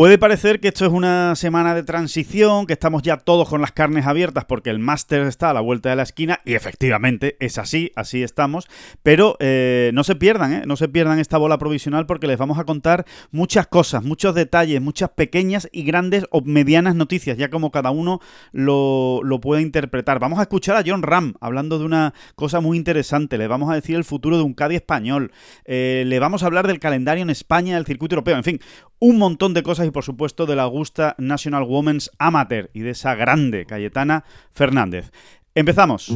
Puede 0.00 0.16
parecer 0.16 0.60
que 0.60 0.68
esto 0.68 0.86
es 0.86 0.92
una 0.92 1.36
semana 1.36 1.74
de 1.74 1.82
transición, 1.82 2.64
que 2.64 2.72
estamos 2.72 3.02
ya 3.02 3.18
todos 3.18 3.50
con 3.50 3.60
las 3.60 3.72
carnes 3.72 4.06
abiertas 4.06 4.46
porque 4.46 4.70
el 4.70 4.78
máster 4.78 5.20
está 5.26 5.50
a 5.50 5.52
la 5.52 5.60
vuelta 5.60 5.90
de 5.90 5.96
la 5.96 6.04
esquina 6.04 6.40
y 6.46 6.54
efectivamente 6.54 7.36
es 7.38 7.58
así, 7.58 7.92
así 7.96 8.22
estamos, 8.22 8.66
pero 9.02 9.36
eh, 9.40 9.90
no 9.92 10.02
se 10.02 10.16
pierdan, 10.16 10.54
¿eh? 10.54 10.62
no 10.64 10.76
se 10.76 10.88
pierdan 10.88 11.18
esta 11.18 11.36
bola 11.36 11.58
provisional 11.58 12.06
porque 12.06 12.26
les 12.26 12.38
vamos 12.38 12.58
a 12.58 12.64
contar 12.64 13.04
muchas 13.30 13.66
cosas, 13.66 14.02
muchos 14.02 14.34
detalles, 14.34 14.80
muchas 14.80 15.10
pequeñas 15.10 15.68
y 15.70 15.82
grandes 15.82 16.24
o 16.30 16.40
medianas 16.40 16.94
noticias, 16.94 17.36
ya 17.36 17.50
como 17.50 17.70
cada 17.70 17.90
uno 17.90 18.20
lo, 18.52 19.20
puede 19.42 19.60
interpretar. 19.60 20.18
Vamos 20.18 20.38
a 20.38 20.42
escuchar 20.42 20.76
a 20.76 20.82
John 20.86 21.02
Ram 21.02 21.34
hablando 21.42 21.78
de 21.78 21.84
una 21.84 22.14
cosa 22.36 22.60
muy 22.60 22.78
interesante, 22.78 23.36
le 23.36 23.48
vamos 23.48 23.70
a 23.70 23.74
decir 23.74 23.96
el 23.96 24.04
futuro 24.04 24.38
de 24.38 24.44
un 24.44 24.54
Cádiz 24.54 24.76
español, 24.76 25.30
eh, 25.66 26.04
le 26.06 26.18
vamos 26.20 26.42
a 26.42 26.46
hablar 26.46 26.66
del 26.66 26.80
calendario 26.80 27.20
en 27.20 27.28
España, 27.28 27.74
del 27.74 27.84
circuito 27.84 28.14
europeo, 28.14 28.38
en 28.38 28.44
fin, 28.44 28.60
un 29.00 29.16
montón 29.18 29.54
de 29.54 29.62
cosas 29.62 29.86
y 29.86 29.90
por 29.90 30.04
supuesto 30.04 30.44
de 30.46 30.54
la 30.54 30.64
Augusta 30.64 31.14
National 31.18 31.64
Women's 31.64 32.10
Amateur 32.18 32.70
y 32.74 32.80
de 32.80 32.90
esa 32.90 33.14
grande 33.14 33.64
Cayetana 33.64 34.24
Fernández. 34.52 35.10
Empezamos. 35.54 36.08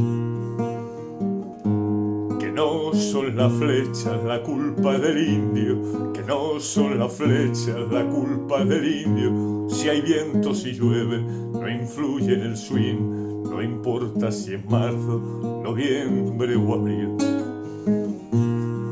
Que 2.39 2.51
no 2.51 2.93
son 2.93 3.35
las 3.35 3.51
flechas 3.53 4.23
la 4.23 4.41
culpa 4.43 4.99
del 4.99 5.17
indio, 5.17 6.13
que 6.13 6.21
no 6.21 6.59
son 6.59 6.99
las 6.99 7.11
flechas 7.11 7.91
la 7.91 8.05
culpa 8.05 8.63
del 8.63 9.01
indio. 9.01 9.67
Si 9.69 9.89
hay 9.89 10.01
viento, 10.01 10.53
si 10.53 10.73
llueve, 10.73 11.21
no 11.21 11.67
influye 11.67 12.35
en 12.35 12.41
el 12.41 12.55
swing, 12.55 13.43
no 13.49 13.63
importa 13.63 14.31
si 14.31 14.53
es 14.53 14.65
marzo, 14.65 15.61
noviembre 15.63 16.55
o 16.55 16.73
abril. 16.75 17.17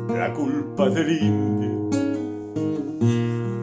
La 0.09 0.33
culpa 0.33 0.89
del 0.89 1.11
indio 1.11 1.82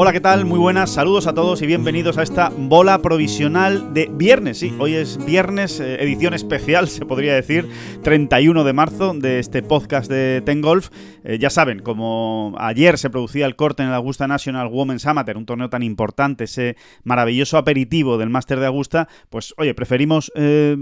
Hola, 0.00 0.12
¿qué 0.12 0.20
tal? 0.20 0.44
Muy 0.44 0.60
buenas, 0.60 0.90
saludos 0.90 1.26
a 1.26 1.34
todos 1.34 1.60
y 1.60 1.66
bienvenidos 1.66 2.18
a 2.18 2.22
esta 2.22 2.52
bola 2.56 3.02
provisional 3.02 3.92
de 3.94 4.08
viernes. 4.12 4.60
Sí, 4.60 4.72
hoy 4.78 4.94
es 4.94 5.18
viernes, 5.24 5.80
eh, 5.80 6.00
edición 6.00 6.34
especial, 6.34 6.86
se 6.88 7.04
podría 7.04 7.34
decir, 7.34 7.68
31 8.04 8.62
de 8.62 8.72
marzo 8.72 9.12
de 9.12 9.40
este 9.40 9.60
podcast 9.60 10.08
de 10.08 10.40
Ten 10.46 10.60
Golf. 10.60 10.90
Eh, 11.24 11.40
ya 11.40 11.50
saben, 11.50 11.80
como 11.80 12.54
ayer 12.60 12.96
se 12.96 13.10
producía 13.10 13.44
el 13.44 13.56
corte 13.56 13.82
en 13.82 13.88
el 13.88 13.94
Augusta 13.96 14.28
National 14.28 14.68
Women's 14.68 15.04
Amateur, 15.04 15.36
un 15.36 15.46
torneo 15.46 15.68
tan 15.68 15.82
importante, 15.82 16.44
ese 16.44 16.76
maravilloso 17.02 17.58
aperitivo 17.58 18.18
del 18.18 18.30
Máster 18.30 18.60
de 18.60 18.66
Augusta, 18.66 19.08
pues 19.30 19.52
oye, 19.56 19.74
preferimos 19.74 20.30
eh, 20.36 20.76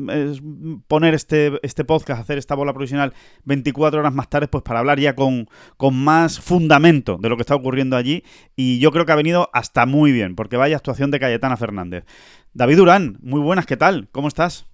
poner 0.89 1.15
este, 1.15 1.59
este 1.63 1.87
podcast, 1.87 2.21
hacer 2.21 2.37
esta 2.37 2.55
bola 2.55 2.75
provisional 2.75 3.15
24 3.45 3.99
horas 3.99 4.13
más 4.13 4.29
tarde, 4.29 4.49
pues 4.49 4.63
para 4.63 4.81
hablar 4.81 5.01
ya 5.01 5.17
con, 5.17 5.49
con 5.79 5.97
más 5.97 6.39
fundamento 6.39 7.17
de 7.19 7.31
lo 7.31 7.37
que 7.37 7.43
está 7.45 7.55
ocurriendo 7.55 7.97
allí. 7.97 8.23
Y 8.57 8.79
yo 8.79 8.93
creo 8.93 9.06
que 9.07 9.13
ha 9.13 9.17
venido 9.17 9.49
hasta 9.53 9.87
muy 9.87 10.13
bien, 10.13 10.35
porque 10.37 10.57
vaya 10.57 10.77
actuación 10.77 11.11
de 11.11 11.21
Cayetana 11.21 11.57
Fernández. 11.57 12.05
David 12.53 12.77
Durán, 12.79 13.19
muy 13.23 13.41
buenas, 13.41 13.67
¿qué 13.67 13.77
tal? 13.77 14.09
¿Cómo 14.13 14.29
estás? 14.29 14.67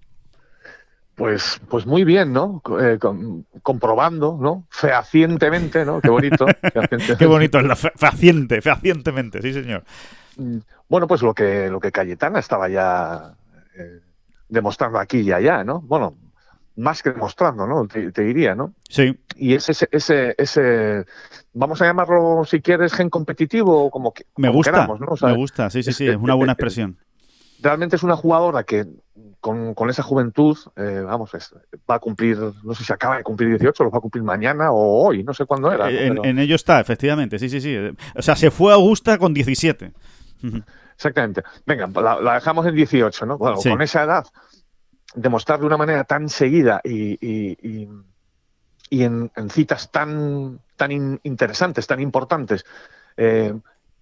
Pues, 1.15 1.61
pues 1.69 1.87
muy 1.87 2.05
bien, 2.05 2.33
¿no? 2.33 2.63
Eh, 2.81 2.99
comprobando, 3.63 4.39
¿no? 4.41 4.67
Fehacientemente, 4.71 5.85
¿no? 5.85 6.01
Qué 6.01 6.09
bonito. 6.09 6.47
Qué 7.19 7.27
bonito 7.27 7.59
es 7.59 7.65
la 7.65 7.77
fehaciente, 7.77 8.63
fehacientemente, 8.63 9.43
sí, 9.43 9.53
señor. 9.53 9.85
Mm, 10.37 10.59
bueno, 10.89 11.07
pues 11.07 11.23
lo 11.23 11.35
que, 11.35 11.69
lo 11.69 11.81
que 11.81 11.93
Cayetana 11.93 12.39
estaba 12.39 12.69
ya 12.69 13.35
eh, 13.77 14.01
demostrando 14.49 14.99
aquí 14.99 15.21
y 15.21 15.33
allá, 15.33 15.65
¿no? 15.65 15.81
Bueno, 15.81 16.17
más 16.77 17.03
que 17.03 17.11
demostrando, 17.11 17.67
¿no? 17.67 17.87
Te, 17.87 18.23
diría, 18.23 18.55
¿no? 18.55 18.75
Sí. 18.89 19.19
Y 19.37 19.55
ese, 19.55 19.73
ese, 19.91 20.35
ese, 20.39 21.05
vamos 21.53 21.81
a 21.83 21.87
llamarlo, 21.87 22.45
si 22.45 22.61
quieres, 22.61 22.95
gen 22.95 23.11
competitivo, 23.11 23.91
como 23.91 24.13
que 24.13 24.25
me 24.37 24.49
gusta, 24.49 24.73
queramos, 24.73 25.01
¿no? 25.01 25.15
me 25.21 25.37
gusta, 25.37 25.71
sí, 25.71 25.83
sí, 25.83 25.93
sí, 25.93 26.09
es 26.09 26.17
una 26.17 26.35
buena 26.35 26.53
expresión. 26.53 26.99
Realmente 27.61 27.97
es 27.97 28.03
una 28.03 28.17
jugadora 28.17 28.65
que 28.65 28.87
con, 29.41 29.75
con 29.75 29.91
esa 29.91 30.03
juventud, 30.03 30.57
eh, 30.77 31.03
vamos, 31.05 31.31
va 31.91 31.95
a 31.97 31.99
cumplir, 31.99 32.39
no 32.63 32.75
sé 32.75 32.85
si 32.85 32.93
acaba 32.93 33.19
de 33.19 33.23
cumplir 33.23 33.51
18, 33.51 33.85
lo 33.85 33.91
va 33.91 33.99
a 33.99 34.01
cumplir 34.01 34.25
mañana 34.25 34.73
o 34.73 35.05
hoy, 35.05 35.23
no 35.25 35.35
sé 35.35 35.47
cuándo 35.47 35.71
era. 35.71 35.91
En, 35.91 36.39
ello 36.39 36.55
está, 36.55 36.81
efectivamente, 36.81 37.39
sí, 37.39 37.49
sí, 37.49 37.61
sí. 37.61 37.77
O 38.17 38.23
sea, 38.23 38.37
se 38.37 38.51
fue 38.51 38.73
a 38.73 38.77
Augusta 38.77 39.19
con 39.19 39.35
17. 39.35 39.93
Exactamente. 40.95 41.43
Venga, 41.67 41.89
la, 42.01 42.35
dejamos 42.35 42.67
en 42.67 42.75
18, 42.75 43.27
¿no? 43.27 43.39
Bueno, 43.39 43.57
con 43.57 43.83
esa 43.83 44.05
edad 44.05 44.27
demostrar 45.15 45.61
de 45.61 45.67
una 45.67 45.77
manera 45.77 46.05
tan 46.05 46.29
seguida 46.29 46.81
y, 46.85 47.19
y, 47.21 47.89
y, 48.91 49.03
en, 49.05 49.31
citas 49.51 49.91
tan, 49.91 50.61
tan 50.77 51.21
interesantes, 51.23 51.87
tan 51.87 52.01
importantes, 52.01 52.65
eh, 53.17 53.55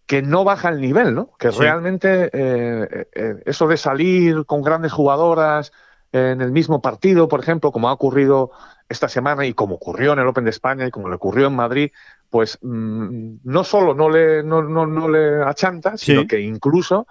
que 0.07 0.23
no 0.23 0.45
baja 0.45 0.71
el 0.71 0.81
nivel, 0.81 1.15
¿no? 1.15 1.31
Que 1.39 1.51
realmente 1.51 2.31
eh, 2.33 3.07
eh, 3.15 3.43
eso 3.47 3.69
de 3.69 3.77
salir 3.77 4.45
con 4.45 4.63
grandes 4.63 4.93
jugadoras 4.93 5.73
en 6.13 6.41
el 6.41 6.51
mismo 6.51 6.83
partido, 6.83 7.29
por 7.29 7.39
ejemplo, 7.39 7.71
como 7.71 7.89
ha 7.89 7.93
ocurrido 7.93 8.51
esta 8.89 9.09
semana 9.09 9.47
y 9.47 9.55
como 9.55 9.77
ocurrió 9.77 10.13
en 10.13 10.19
el 10.19 10.27
Open 10.27 10.43
de 10.43 10.51
España 10.51 10.85
y 10.85 10.91
como 10.91 11.09
le 11.09 11.15
ocurrió 11.15 11.47
en 11.47 11.55
Madrid, 11.55 11.93
pues 12.29 12.59
mm, 12.61 13.37
no 13.45 13.63
solo 13.63 13.95
no 13.95 14.11
le, 14.11 14.43
no, 14.43 14.63
no, 14.63 14.85
no 14.87 15.09
le 15.09 15.45
achanta, 15.45 15.97
sino 15.97 16.27
que 16.27 16.41
incluso 16.41 17.07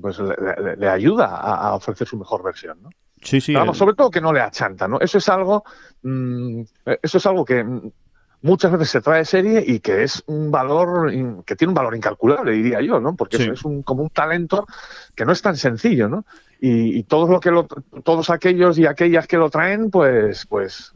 pues 0.00 0.18
le, 0.18 0.88
ayuda 0.88 1.26
a, 1.26 1.68
a, 1.68 1.74
ofrecer 1.74 2.08
su 2.08 2.16
mejor 2.16 2.42
versión, 2.42 2.82
¿no? 2.82 2.90
Sí, 3.22 3.40
sí. 3.40 3.54
Vamos, 3.54 3.78
sobre 3.78 3.94
todo 3.94 4.10
que 4.10 4.20
no 4.20 4.32
le 4.32 4.40
achanta, 4.40 4.88
¿no? 4.88 5.00
Eso 5.00 5.18
es 5.18 5.28
algo, 5.28 5.64
mm, 6.02 6.62
eso 7.02 7.18
es 7.18 7.26
algo 7.26 7.44
que 7.44 7.64
muchas 8.42 8.72
veces 8.72 8.90
se 8.90 9.00
trae 9.00 9.24
serie 9.24 9.64
y 9.66 9.80
que 9.80 10.02
es 10.02 10.22
un 10.26 10.50
valor, 10.50 11.10
que 11.44 11.56
tiene 11.56 11.70
un 11.70 11.74
valor 11.74 11.94
incalculable, 11.96 12.52
diría 12.52 12.80
yo, 12.80 13.00
¿no? 13.00 13.14
Porque 13.14 13.36
es 13.36 13.64
un, 13.64 13.82
como 13.82 14.02
un 14.02 14.10
talento 14.10 14.66
que 15.14 15.24
no 15.24 15.32
es 15.32 15.40
tan 15.40 15.56
sencillo, 15.56 16.08
¿no? 16.08 16.24
Y, 16.60 17.02
todos 17.04 17.28
lo 17.28 17.40
que 17.40 17.50
lo, 17.50 17.66
todos 18.04 18.30
aquellos 18.30 18.78
y 18.78 18.86
aquellas 18.86 19.26
que 19.26 19.36
lo 19.36 19.50
traen, 19.50 19.90
pues, 19.90 20.46
pues 20.46 20.92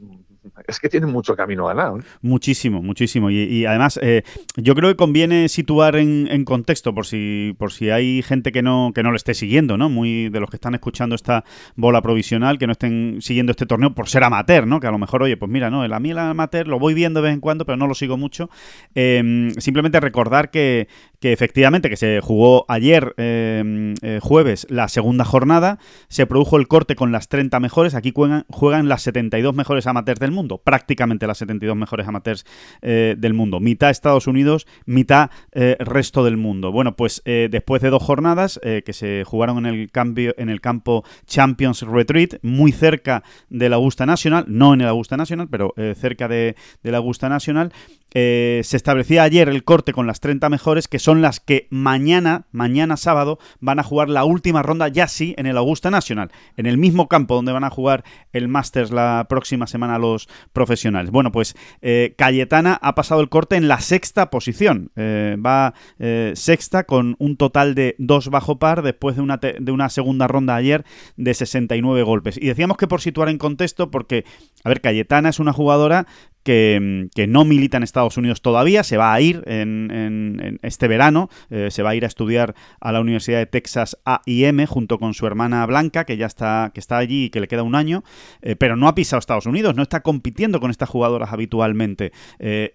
es 0.66 0.80
que 0.80 0.88
tienen 0.88 1.10
mucho 1.10 1.36
camino 1.36 1.66
ganado. 1.66 2.00
Muchísimo, 2.22 2.82
muchísimo. 2.82 3.30
Y, 3.30 3.64
además, 3.66 3.98
eh, 4.02 4.22
yo 4.56 4.74
creo 4.74 4.90
que 4.90 4.96
conviene 4.96 5.48
situar 5.48 5.96
en, 5.96 6.44
contexto, 6.44 6.94
por 6.94 7.06
si, 7.06 7.54
por 7.58 7.72
si 7.72 7.90
hay 7.90 8.22
gente 8.22 8.52
que 8.52 8.62
no, 8.62 8.92
que 8.94 9.02
no 9.02 9.10
lo 9.10 9.16
esté 9.16 9.34
siguiendo, 9.34 9.76
¿no? 9.76 9.88
Muy 9.88 10.28
de 10.28 10.40
los 10.40 10.50
que 10.50 10.56
están 10.56 10.74
escuchando 10.74 11.14
esta 11.14 11.44
bola 11.74 12.02
provisional, 12.02 12.58
que 12.58 12.66
no 12.66 12.72
estén 12.72 13.18
siguiendo 13.20 13.50
este 13.50 13.66
torneo 13.66 13.94
por 13.94 14.08
ser 14.08 14.24
amateur, 14.24 14.66
¿no? 14.66 14.80
Que 14.80 14.86
a 14.86 14.90
lo 14.90 14.98
mejor, 14.98 15.22
oye, 15.22 15.36
pues 15.36 15.50
mira, 15.50 15.70
no, 15.70 15.84
el 15.84 15.92
a 15.92 16.00
mí 16.00 16.10
el 16.10 16.18
amateur 16.18 16.68
lo 16.68 16.78
voy 16.78 16.94
viendo 16.94 17.20
de 17.20 17.28
vez 17.28 17.34
en 17.34 17.40
cuando, 17.40 17.64
pero 17.64 17.76
no 17.76 17.86
lo 17.86 17.94
sigo 17.94 18.16
mucho. 18.16 18.50
Em, 18.94 19.50
simplemente 19.52 20.00
recordar 20.00 20.50
que, 20.50 20.88
que 21.20 21.32
efectivamente 21.32 21.90
que 21.90 21.96
se 21.96 22.20
jugó 22.20 22.64
ayer 22.68 23.14
em, 23.16 23.94
eh, 24.02 24.20
jueves 24.22 24.66
la 24.70 24.88
segunda 24.88 25.24
jornada, 25.24 25.78
se 26.08 26.26
produjo 26.26 26.56
el 26.56 26.68
corte 26.68 26.94
con 26.94 27.12
las 27.12 27.28
30 27.28 27.58
mejores, 27.60 27.94
aquí 27.94 28.12
juegan, 28.14 28.44
juegan 28.48 28.88
las 28.88 29.02
72 29.02 29.54
mejores 29.54 29.86
amateurs 29.86 30.20
del 30.20 30.32
mundo, 30.32 30.58
prácticamente 30.58 31.26
las 31.26 31.38
72 31.38 31.76
mejores 31.76 32.06
amateurs 32.06 32.44
eh, 32.82 33.14
del 33.18 33.34
mundo, 33.34 33.60
mitad 33.60 33.90
Estados 33.90 34.26
Unidos, 34.26 34.66
mitad 34.84 35.30
eh, 35.52 35.76
resto 35.80 36.24
del 36.24 36.36
mundo. 36.36 36.72
Bueno, 36.72 36.96
pues 36.96 37.22
después 37.24 37.82
de 37.82 37.90
dos 37.90 38.02
jornadas 38.02 38.60
que 38.62 38.92
se 38.92 39.24
jugaron 39.24 39.58
en 39.58 39.66
el, 39.66 39.90
cambio, 39.90 40.34
en 40.38 40.48
el 40.48 40.60
campo 40.60 41.04
Champions 41.26 41.82
Retreat, 41.82 42.34
muy 42.42 42.72
cerca 42.72 43.22
de 43.48 43.68
la 43.68 43.76
Augusta 43.76 44.06
National, 44.06 44.44
no 44.48 44.74
en 44.74 44.82
el 44.82 44.88
Augusta 44.88 45.16
National, 45.16 45.48
pero 45.50 45.74
cerca 45.96 46.28
de, 46.28 46.56
la 46.82 46.98
Augusta 46.98 47.28
National, 47.28 47.72
se 48.16 48.76
establecía 48.76 49.24
ayer 49.24 49.48
el 49.48 49.64
corte 49.64 49.92
con 49.92 50.06
las 50.06 50.20
30 50.20 50.48
mejores, 50.48 50.88
que 50.88 50.98
son 50.98 51.20
las 51.20 51.40
que 51.40 51.68
mañana, 51.70 52.46
mañana 52.50 52.96
sábado, 52.96 53.38
van 53.60 53.78
a 53.78 53.82
jugar 53.82 54.08
la 54.08 54.24
última 54.24 54.62
ronda, 54.62 54.88
ya 54.88 55.06
sí, 55.06 55.34
en 55.36 55.46
el 55.46 55.58
Augusta 55.58 55.90
National, 55.90 56.30
en 56.56 56.66
el 56.66 56.78
mismo 56.78 57.08
campo 57.08 57.34
donde 57.34 57.52
van 57.52 57.64
a 57.64 57.70
jugar 57.70 58.04
el 58.32 58.48
Masters 58.48 58.90
la 58.90 59.26
próxima 59.28 59.66
semana 59.66 59.98
los 59.98 60.28
profesionales. 60.52 61.10
Bueno, 61.10 61.32
pues 61.32 61.56
eh, 61.82 62.14
Cayetana 62.16 62.78
ha 62.80 62.94
pasado 62.94 63.20
el 63.20 63.28
corte 63.28 63.56
en 63.56 63.68
la 63.68 63.80
sexta 63.80 64.30
posición. 64.30 64.90
Eh, 64.96 65.36
va 65.44 65.74
eh, 65.98 66.32
sexta 66.34 66.84
con 66.84 67.16
un 67.18 67.36
total 67.36 67.74
de 67.74 67.94
dos 67.98 68.28
bajo 68.28 68.58
par 68.58 68.82
después 68.82 69.16
de 69.16 69.22
una, 69.22 69.36
de 69.38 69.72
una 69.72 69.88
segunda 69.88 70.26
ronda 70.26 70.54
ayer 70.54 70.84
de 71.16 71.34
69 71.34 72.02
golpes. 72.02 72.36
Y 72.36 72.46
decíamos 72.46 72.76
que 72.76 72.88
por 72.88 73.00
situar 73.00 73.28
en 73.28 73.38
contexto, 73.38 73.90
porque, 73.90 74.24
a 74.64 74.68
ver, 74.68 74.80
Cayetana 74.80 75.28
es 75.28 75.38
una 75.38 75.52
jugadora 75.52 76.06
que, 76.46 77.26
no 77.28 77.44
milita 77.44 77.76
en 77.76 77.82
Estados 77.82 78.16
Unidos 78.16 78.40
todavía, 78.40 78.84
se 78.84 78.96
va 78.96 79.12
a 79.12 79.20
ir 79.20 79.42
en, 79.46 80.60
este 80.62 80.86
verano, 80.86 81.28
eh, 81.50 81.68
se 81.72 81.82
va 81.82 81.90
a 81.90 81.94
ir 81.96 82.04
a 82.04 82.06
estudiar 82.06 82.54
a 82.80 82.92
la 82.92 83.00
Universidad 83.00 83.38
de 83.38 83.46
Texas 83.46 83.98
A&M 84.04 84.64
junto 84.66 85.00
con 85.00 85.12
su 85.12 85.26
hermana 85.26 85.66
Blanca, 85.66 86.04
que 86.04 86.16
ya 86.16 86.26
está, 86.26 86.70
que 86.72 86.78
está 86.78 86.98
allí 86.98 87.24
y 87.24 87.30
que 87.30 87.40
le 87.40 87.48
queda 87.48 87.64
un 87.64 87.74
año, 87.74 88.04
eh, 88.42 88.54
pero 88.54 88.76
no 88.76 88.86
ha 88.86 88.94
pisado 88.94 89.18
Estados 89.18 89.46
Unidos, 89.46 89.74
no 89.74 89.82
está 89.82 90.02
compitiendo 90.02 90.60
con 90.60 90.70
estas 90.70 90.88
jugadoras 90.88 91.32
habitualmente. 91.32 92.12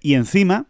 y 0.01 0.15
encima, 0.15 0.67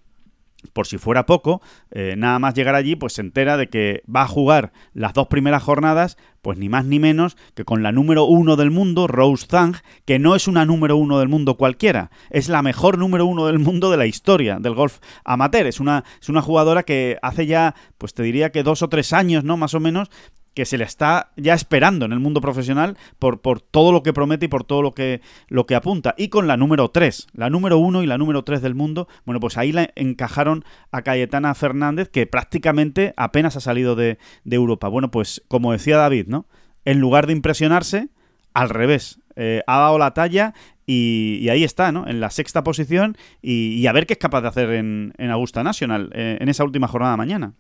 por 0.73 0.87
si 0.87 0.97
fuera 0.97 1.25
poco, 1.25 1.61
eh, 1.91 2.15
nada 2.17 2.39
más 2.39 2.53
llegar 2.53 2.75
allí, 2.75 2.95
pues 2.95 3.13
se 3.13 3.21
entera 3.21 3.57
de 3.57 3.69
que 3.69 4.03
va 4.13 4.23
a 4.23 4.27
jugar 4.27 4.71
las 4.93 5.13
dos 5.13 5.27
primeras 5.27 5.63
jornadas, 5.63 6.17
pues 6.41 6.57
ni 6.57 6.69
más 6.69 6.85
ni 6.85 6.99
menos 6.99 7.37
que 7.53 7.65
con 7.65 7.83
la 7.83 7.91
número 7.91 8.25
uno 8.25 8.55
del 8.55 8.71
mundo, 8.71 9.07
Rose 9.07 9.47
Zhang, 9.47 9.75
que 10.05 10.19
no 10.19 10.35
es 10.35 10.47
una 10.47 10.65
número 10.65 10.97
uno 10.97 11.19
del 11.19 11.29
mundo 11.29 11.57
cualquiera, 11.57 12.11
es 12.29 12.49
la 12.49 12.61
mejor 12.61 12.97
número 12.97 13.25
uno 13.25 13.47
del 13.47 13.59
mundo 13.59 13.91
de 13.91 13.97
la 13.97 14.05
historia 14.05 14.57
del 14.59 14.75
golf 14.75 14.99
amateur. 15.23 15.67
Es 15.67 15.79
una, 15.79 16.03
es 16.21 16.29
una 16.29 16.41
jugadora 16.41 16.83
que 16.83 17.17
hace 17.21 17.45
ya, 17.45 17.75
pues 17.97 18.13
te 18.13 18.23
diría 18.23 18.51
que 18.51 18.63
dos 18.63 18.81
o 18.81 18.89
tres 18.89 19.13
años, 19.13 19.43
¿no? 19.43 19.57
Más 19.57 19.73
o 19.73 19.79
menos, 19.79 20.09
que 20.53 20.65
se 20.65 20.77
le 20.77 20.83
está 20.83 21.31
ya 21.38 21.53
esperando 21.53 22.06
en 22.06 22.12
el 22.12 22.19
mundo 22.19 22.42
profesional 22.42 22.98
por, 23.19 23.42
por 23.42 23.62
todo 23.62 23.92
lo 23.92 24.03
que 24.03 24.13
promete 24.13 24.45
y 24.45 24.50
por 24.50 24.63
todo 24.63 24.81
lo 24.81 24.94
que, 24.94 25.21
lo 25.48 25.65
que 25.65 25.75
apunta. 25.75 26.13
Y 26.18 26.27
con 26.27 26.48
la 26.48 26.57
número 26.57 26.89
3, 26.89 27.27
la 27.33 27.50
número 27.50 27.77
1 27.77 28.03
y 28.03 28.07
la 28.07 28.18
número 28.18 28.44
3 28.44 28.62
del 28.62 28.75
mundo, 28.75 29.07
bueno, 29.25 29.39
pues 29.39 29.57
ahí 29.57 29.71
la 29.71 29.92
encajaron 29.95 30.65
a 30.92 31.03
Cayetana 31.03 31.53
Fernández, 31.56 32.09
que 32.09 32.27
prácticamente 32.27 33.13
apenas 33.15 33.56
ha 33.56 33.62
salido 33.62 33.95
de, 33.95 34.18
Europa. 34.50 34.89
Bueno, 34.89 35.12
pues 35.12 35.42
como 35.48 35.71
decía 35.71 35.98
David, 35.98 36.27
¿no? 36.27 36.45
En 36.83 37.00
lugar 37.00 37.27
de 37.27 37.33
impresionarse, 37.33 38.09
al 38.53 38.69
revés, 38.69 39.19
eh, 39.38 39.63
ha 39.68 39.77
dado 39.77 39.98
la 39.98 40.13
talla 40.13 40.53
y, 40.86 41.48
ahí 41.50 41.63
está, 41.63 41.94
¿no? 41.94 42.07
En 42.07 42.19
la 42.19 42.30
sexta 42.30 42.63
posición 42.63 43.15
y, 43.42 43.86
a 43.88 43.94
ver 43.94 44.06
qué 44.06 44.13
es 44.13 44.19
capaz 44.19 44.42
de 44.42 44.50
hacer 44.50 44.71
en, 44.71 45.13
en 45.18 45.30
Augusta 45.30 45.63
National 45.63 46.12
eh, 46.13 46.38
en 46.42 46.50
esa 46.50 46.65
última 46.65 46.89
jornada 46.89 47.15
mañana. 47.15 47.53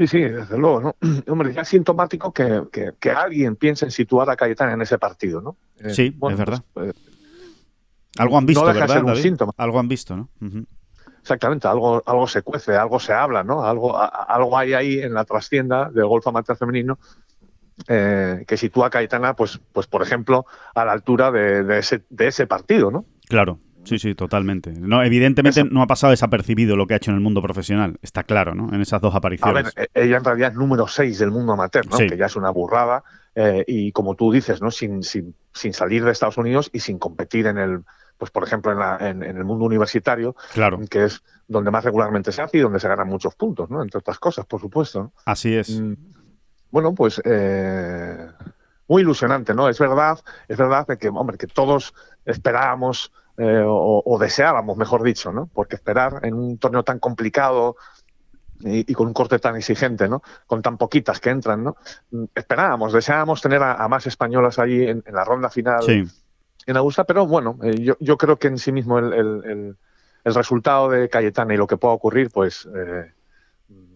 Sí, 0.00 0.06
sí, 0.06 0.20
desde 0.20 0.56
luego, 0.56 0.80
¿no? 0.80 0.96
Hombre, 1.30 1.52
ya 1.52 1.60
es 1.60 1.68
sintomático 1.68 2.32
que, 2.32 2.62
que, 2.98 3.10
alguien 3.10 3.56
piense 3.56 3.84
en 3.84 3.90
situar 3.90 4.30
a 4.30 4.36
Cayetana 4.36 4.72
en 4.72 4.80
ese 4.80 4.96
partido, 4.98 5.42
¿no? 5.42 5.58
Eh, 5.76 5.92
sí, 5.92 6.16
es 6.30 6.38
verdad. 6.38 6.64
Pues, 6.72 6.94
pues, 6.94 7.10
algo 8.16 8.38
han 8.38 8.46
visto, 8.46 8.64
¿verdad, 8.64 9.04
un 9.04 9.16
síntoma. 9.16 9.52
Algo 9.58 9.78
han 9.78 9.88
visto, 9.88 10.16
¿no? 10.16 10.30
Exactamente, 11.20 11.68
algo, 11.68 12.02
algo 12.06 12.26
se 12.26 12.40
cuece, 12.40 12.78
algo 12.78 12.98
se 12.98 13.12
habla, 13.12 13.44
¿no? 13.44 13.62
Algo, 13.62 13.94
algo 14.00 14.56
hay 14.56 14.72
ahí 14.72 15.00
en 15.00 15.12
la 15.12 15.26
trastienda 15.26 15.90
del 15.90 16.06
golf 16.06 16.26
amateur 16.26 16.56
femenino 16.56 16.98
eh, 17.86 18.46
que 18.48 18.56
sitúa 18.56 18.86
a 18.86 18.90
Cayetana, 18.90 19.36
pues, 19.36 19.60
pues 19.70 19.86
por 19.86 20.02
ejemplo, 20.02 20.46
a 20.74 20.86
la 20.86 20.92
altura 20.92 21.30
de, 21.30 21.62
de, 21.62 21.78
ese, 21.78 22.04
de 22.08 22.28
ese 22.28 22.46
partido, 22.46 22.90
¿no? 22.90 23.04
Claro, 23.28 23.58
Sí, 23.84 23.98
sí, 23.98 24.14
totalmente. 24.14 24.72
No, 24.72 25.02
evidentemente 25.02 25.64
no 25.64 25.82
ha 25.82 25.86
pasado 25.86 26.10
desapercibido 26.10 26.76
lo 26.76 26.86
que 26.86 26.94
ha 26.94 26.96
hecho 26.98 27.10
en 27.10 27.16
el 27.16 27.22
mundo 27.22 27.42
profesional, 27.42 27.98
está 28.02 28.24
claro, 28.24 28.54
¿no? 28.54 28.72
En 28.74 28.80
esas 28.80 29.00
dos 29.00 29.14
apariciones. 29.14 29.72
A 29.76 29.80
ver, 29.80 29.90
e-, 29.94 30.04
ella 30.04 30.18
en 30.18 30.24
realidad 30.24 30.50
es 30.52 30.56
número 30.56 30.86
6 30.86 31.18
del 31.18 31.30
mundo 31.30 31.52
amateur, 31.52 31.86
¿no? 31.86 31.96
Que 31.96 32.16
ya 32.16 32.26
es 32.26 32.36
una 32.36 32.50
burrada. 32.50 33.02
Eh, 33.34 33.64
y 33.66 33.92
como 33.92 34.16
tú 34.16 34.32
dices, 34.32 34.60
¿no? 34.60 34.70
Sin, 34.70 35.02
sin, 35.02 35.34
sin, 35.52 35.72
salir 35.72 36.04
de 36.04 36.10
Estados 36.10 36.36
Unidos 36.36 36.68
y 36.72 36.80
sin 36.80 36.98
competir 36.98 37.46
en 37.46 37.58
el, 37.58 37.84
pues 38.18 38.30
por 38.30 38.42
ejemplo, 38.42 38.72
en, 38.72 38.78
la, 38.78 38.98
en, 39.00 39.22
el 39.22 39.44
mundo 39.44 39.64
universitario, 39.64 40.34
claro. 40.52 40.80
que 40.90 41.04
es 41.04 41.22
donde 41.46 41.70
más 41.70 41.84
regularmente 41.84 42.32
se 42.32 42.42
hace 42.42 42.58
y 42.58 42.60
donde 42.60 42.80
se 42.80 42.88
ganan 42.88 43.08
muchos 43.08 43.34
puntos, 43.34 43.70
¿no? 43.70 43.82
Entre 43.82 43.98
otras 43.98 44.18
cosas, 44.18 44.46
por 44.46 44.60
supuesto. 44.60 45.12
Así 45.24 45.54
es. 45.54 45.80
Mm, 45.80 45.94
bueno, 46.70 46.94
pues 46.94 47.20
eh, 47.24 48.28
muy 48.88 49.02
ilusionante, 49.02 49.54
¿no? 49.54 49.68
Es 49.68 49.78
verdad, 49.78 50.18
es 50.48 50.58
verdad 50.58 50.86
que, 50.98 51.08
hombre, 51.08 51.38
que 51.38 51.46
todos 51.46 51.94
esperábamos 52.24 53.12
eh, 53.42 53.64
o, 53.66 54.18
deseábamos, 54.20 54.76
mejor 54.76 55.02
dicho, 55.02 55.32
¿no? 55.32 55.48
Porque 55.54 55.76
esperar 55.76 56.20
en 56.24 56.34
un 56.34 56.58
torneo 56.58 56.82
tan 56.82 56.98
complicado 56.98 57.76
y, 58.60 58.92
con 58.92 59.06
un 59.06 59.14
corte 59.14 59.38
tan 59.38 59.56
exigente, 59.56 60.10
¿no? 60.10 60.22
Con 60.46 60.60
tan 60.60 60.76
poquitas 60.76 61.20
que 61.20 61.30
entran, 61.30 61.64
¿no? 61.64 61.76
Esperábamos, 62.34 62.92
deseábamos 62.92 63.40
tener 63.40 63.62
a, 63.62 63.88
más 63.88 64.06
españolas 64.06 64.58
ahí 64.58 64.86
en, 64.86 65.02
la 65.10 65.24
ronda 65.24 65.48
final 65.48 65.80
en 66.66 66.76
Augusta, 66.76 67.04
pero 67.04 67.26
bueno, 67.26 67.58
eh, 67.62 67.94
yo, 67.98 68.18
creo 68.18 68.38
que 68.38 68.48
en 68.48 68.58
sí 68.58 68.72
mismo 68.72 68.98
el, 68.98 69.74
resultado 70.22 70.90
de 70.90 71.08
Cayetana 71.08 71.54
y 71.54 71.56
lo 71.56 71.66
que 71.66 71.78
pueda 71.78 71.94
ocurrir, 71.94 72.28
pues 72.30 72.68
eh, 72.76 73.10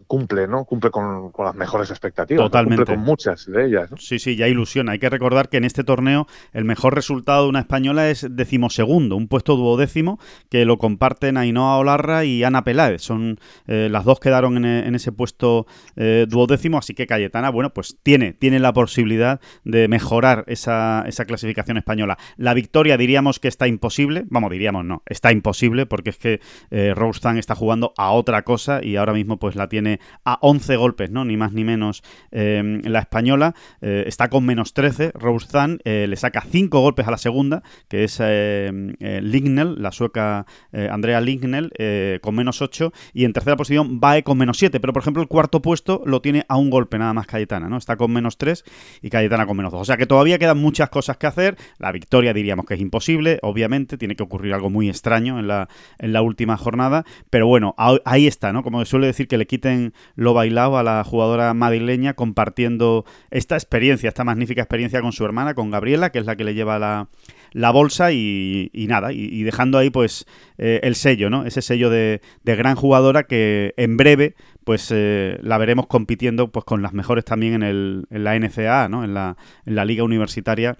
cumple, 0.06 0.46
¿no? 0.46 0.64
Cumple 0.64 0.90
con, 0.90 1.32
las 1.36 1.54
mejores 1.54 1.90
expectativas. 1.90 2.44
Totalmente. 2.44 2.84
Cumple 2.84 2.94
con 2.96 3.04
muchas 3.04 3.46
de 3.46 3.66
ellas. 3.66 3.90
Sí, 3.98 4.18
sí, 4.18 4.36
ya 4.36 4.48
ilusiona. 4.48 4.92
Hay 4.92 4.98
que 4.98 5.10
recordar 5.10 5.48
que 5.48 5.56
en 5.56 5.64
este 5.64 5.84
torneo 5.84 6.26
el 6.52 6.64
mejor 6.64 6.94
resultado 6.94 7.44
de 7.44 7.48
una 7.48 7.60
española 7.60 8.08
es 8.10 8.26
decimosegundo, 8.30 9.16
un 9.16 9.28
puesto 9.28 9.56
duodécimo 9.56 10.18
que 10.50 10.64
lo 10.64 10.78
comparten 10.78 11.36
Ainhoa 11.36 11.76
Olarra 11.78 12.24
y 12.24 12.44
Ana 12.44 12.64
Peláez. 12.64 13.02
Son 13.02 13.38
eh, 13.66 13.88
las 13.90 14.04
dos 14.04 14.20
quedaron 14.20 14.56
en, 14.58 14.64
en 14.64 14.94
ese 14.94 15.12
puesto 15.12 15.66
eh, 15.96 16.26
duodécimo, 16.28 16.78
así 16.78 16.94
que 16.94 17.06
Cayetana, 17.06 17.50
bueno, 17.50 17.72
pues 17.72 17.98
tiene, 18.02 18.32
tiene 18.32 18.58
la 18.58 18.72
posibilidad 18.72 19.40
de 19.64 19.88
mejorar 19.88 20.44
esa, 20.46 21.04
esa 21.06 21.24
clasificación 21.24 21.76
española. 21.76 22.18
La 22.36 22.54
victoria 22.54 22.96
diríamos 22.96 23.40
que 23.40 23.48
está 23.48 23.66
imposible, 23.66 24.24
vamos, 24.28 24.50
diríamos 24.50 24.84
no, 24.84 25.02
está 25.06 25.32
imposible 25.32 25.86
porque 25.86 26.10
es 26.10 26.18
que 26.18 26.40
eh, 26.70 26.92
Rose 26.94 27.14
está 27.38 27.54
jugando 27.54 27.92
a 27.96 28.10
otra 28.12 28.42
cosa 28.42 28.80
y 28.82 28.96
ahora 28.96 29.12
mismo 29.12 29.38
pues 29.38 29.56
la 29.56 29.68
tiene 29.68 29.93
a 30.24 30.38
11 30.40 30.76
golpes, 30.76 31.10
¿no? 31.10 31.24
Ni 31.24 31.36
más 31.36 31.52
ni 31.52 31.64
menos 31.64 32.02
em, 32.30 32.82
la 32.82 33.00
española. 33.00 33.54
Eh, 33.80 34.04
está 34.06 34.28
con 34.28 34.44
menos 34.44 34.74
13. 34.74 35.12
Rose 35.14 35.46
Zan 35.48 35.78
eh, 35.84 36.06
le 36.08 36.16
saca 36.16 36.42
5 36.42 36.80
golpes 36.80 37.06
a 37.06 37.10
la 37.10 37.18
segunda, 37.18 37.62
que 37.88 38.04
es 38.04 38.18
em, 38.20 38.94
eh, 39.00 39.20
Lignell, 39.22 39.80
la 39.80 39.92
sueca 39.92 40.46
Andrea 40.72 41.20
Lignell, 41.20 41.72
con 42.20 42.34
menos 42.34 42.62
8. 42.62 42.92
Y 43.12 43.24
en 43.24 43.32
tercera 43.32 43.56
posición 43.56 44.00
Bae 44.00 44.22
con 44.22 44.38
menos 44.38 44.58
7. 44.58 44.80
Pero 44.80 44.92
por 44.92 45.02
ejemplo, 45.02 45.22
el 45.22 45.28
cuarto 45.28 45.62
puesto 45.62 46.02
lo 46.04 46.20
tiene 46.20 46.44
a 46.48 46.56
un 46.56 46.70
golpe 46.70 46.98
nada 46.98 47.12
más 47.12 47.26
Cayetana, 47.26 47.68
¿no? 47.68 47.76
Está 47.76 47.96
con 47.96 48.12
menos 48.12 48.38
3 48.38 48.64
y 49.02 49.10
Cayetana 49.10 49.46
con 49.46 49.56
menos 49.56 49.72
2. 49.72 49.80
O 49.80 49.84
sea 49.84 49.96
que 49.96 50.06
todavía 50.06 50.38
quedan 50.38 50.58
muchas 50.58 50.90
cosas 50.90 51.16
que 51.16 51.26
hacer. 51.26 51.56
La 51.78 51.92
victoria 51.92 52.32
diríamos 52.32 52.66
que 52.66 52.74
es 52.74 52.80
imposible, 52.80 53.38
obviamente. 53.42 53.98
Tiene 53.98 54.16
que 54.16 54.22
ocurrir 54.22 54.54
algo 54.54 54.70
muy 54.70 54.88
extraño 54.88 55.38
en 55.38 55.46
la, 55.46 55.68
en 55.98 56.12
la 56.12 56.22
última 56.22 56.56
jornada. 56.56 57.04
Pero 57.30 57.46
bueno, 57.46 57.74
ahí 58.04 58.26
está, 58.26 58.52
¿no? 58.52 58.62
Como 58.62 58.84
suele 58.84 59.06
decir 59.06 59.28
que 59.28 59.38
le 59.38 59.46
quiten 59.46 59.83
lo 60.14 60.34
bailado 60.34 60.78
a 60.78 60.82
la 60.82 61.04
jugadora 61.04 61.52
madrileña 61.54 62.14
compartiendo 62.14 63.04
esta 63.30 63.56
experiencia, 63.56 64.08
esta 64.08 64.24
magnífica 64.24 64.62
experiencia 64.62 65.00
con 65.00 65.12
su 65.12 65.24
hermana, 65.24 65.54
con 65.54 65.70
Gabriela, 65.70 66.10
que 66.10 66.18
es 66.18 66.26
la 66.26 66.36
que 66.36 66.44
le 66.44 66.54
lleva 66.54 66.78
la, 66.78 67.08
la 67.52 67.70
bolsa 67.70 68.12
y, 68.12 68.70
nada, 68.88 69.12
y, 69.12 69.42
dejando 69.42 69.78
ahí 69.78 69.90
pues 69.90 70.26
eh, 70.58 70.80
el 70.82 70.94
sello, 70.96 71.30
¿no? 71.30 71.46
Ese 71.46 71.62
sello 71.62 71.88
de, 71.88 72.20
gran 72.44 72.74
jugadora 72.76 73.24
que 73.24 73.74
en 73.76 73.96
breve 73.96 74.34
pues 74.64 74.90
eh, 74.90 75.38
la 75.42 75.58
veremos 75.58 75.86
compitiendo 75.86 76.50
pues 76.50 76.64
con 76.64 76.82
las 76.82 76.92
mejores 76.92 77.24
también 77.24 77.54
en, 77.54 77.62
el, 77.62 78.06
en 78.10 78.24
la 78.24 78.38
NCAA, 78.38 78.88
¿no? 78.88 79.04
En 79.04 79.14
la, 79.14 79.36
en 79.66 79.74
la 79.74 79.84
liga 79.84 80.04
universitaria 80.04 80.76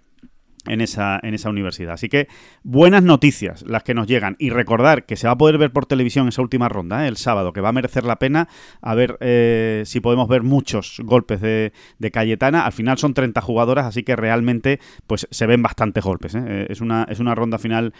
en 0.67 0.81
esa, 0.81 1.21
en 1.23 1.35
esa 1.35 1.51
universidad. 1.51 1.95
Así 1.95 2.09
que 2.09 2.29
buenas 2.63 3.03
noticias 3.03 3.65
las 3.67 3.83
que 3.83 3.95
nos 3.95 4.07
llegan. 4.07 4.37
Y 4.39 4.51
recordar 4.51 5.07
que 5.07 5.17
se 5.17 5.27
va 5.27 5.35
a 5.35 5.39
poder 5.39 5.59
ver 5.59 5.73
por 5.73 5.87
televisión 5.87 6.29
esa 6.29 6.43
última 6.43 6.69
ronda, 6.69 7.05
¿eh? 7.05 7.09
el 7.09 7.17
sábado, 7.17 7.53
que 7.53 7.61
va 7.61 7.71
a 7.71 7.73
merecer 7.73 8.05
la 8.05 8.17
pena 8.17 8.49
a 8.81 8.95
ver 8.95 9.17
eh, 9.21 9.83
si 9.87 10.01
podemos 10.01 10.29
ver 10.29 10.43
muchos 10.43 11.01
golpes 11.05 11.41
de, 11.41 11.73
de, 11.99 12.11
Cayetana. 12.11 12.65
Al 12.65 12.73
final 12.73 12.99
son 12.99 13.15
30 13.15 13.41
jugadoras, 13.41 13.87
así 13.87 14.03
que 14.03 14.17
realmente 14.17 14.81
pues 15.07 15.27
se 15.31 15.47
ven 15.47 15.63
bastantes 15.63 16.05
golpes. 16.05 16.35
¿eh? 16.35 16.67
Es, 16.69 16.81
una, 16.81 17.07
es 17.09 17.21
una 17.21 17.35
ronda 17.35 17.59
final 17.59 17.93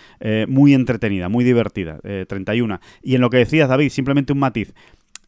muy 0.49 0.75
entretenida, 0.75 1.29
muy 1.29 1.45
divertida. 1.45 1.99
31. 2.29 2.81
Y 3.03 3.15
en 3.15 3.21
lo 3.21 3.31
que 3.31 3.39
decías, 3.39 3.69
David, 3.69 3.91
simplemente 3.91 4.33
un 4.33 4.39
matiz. 4.39 4.75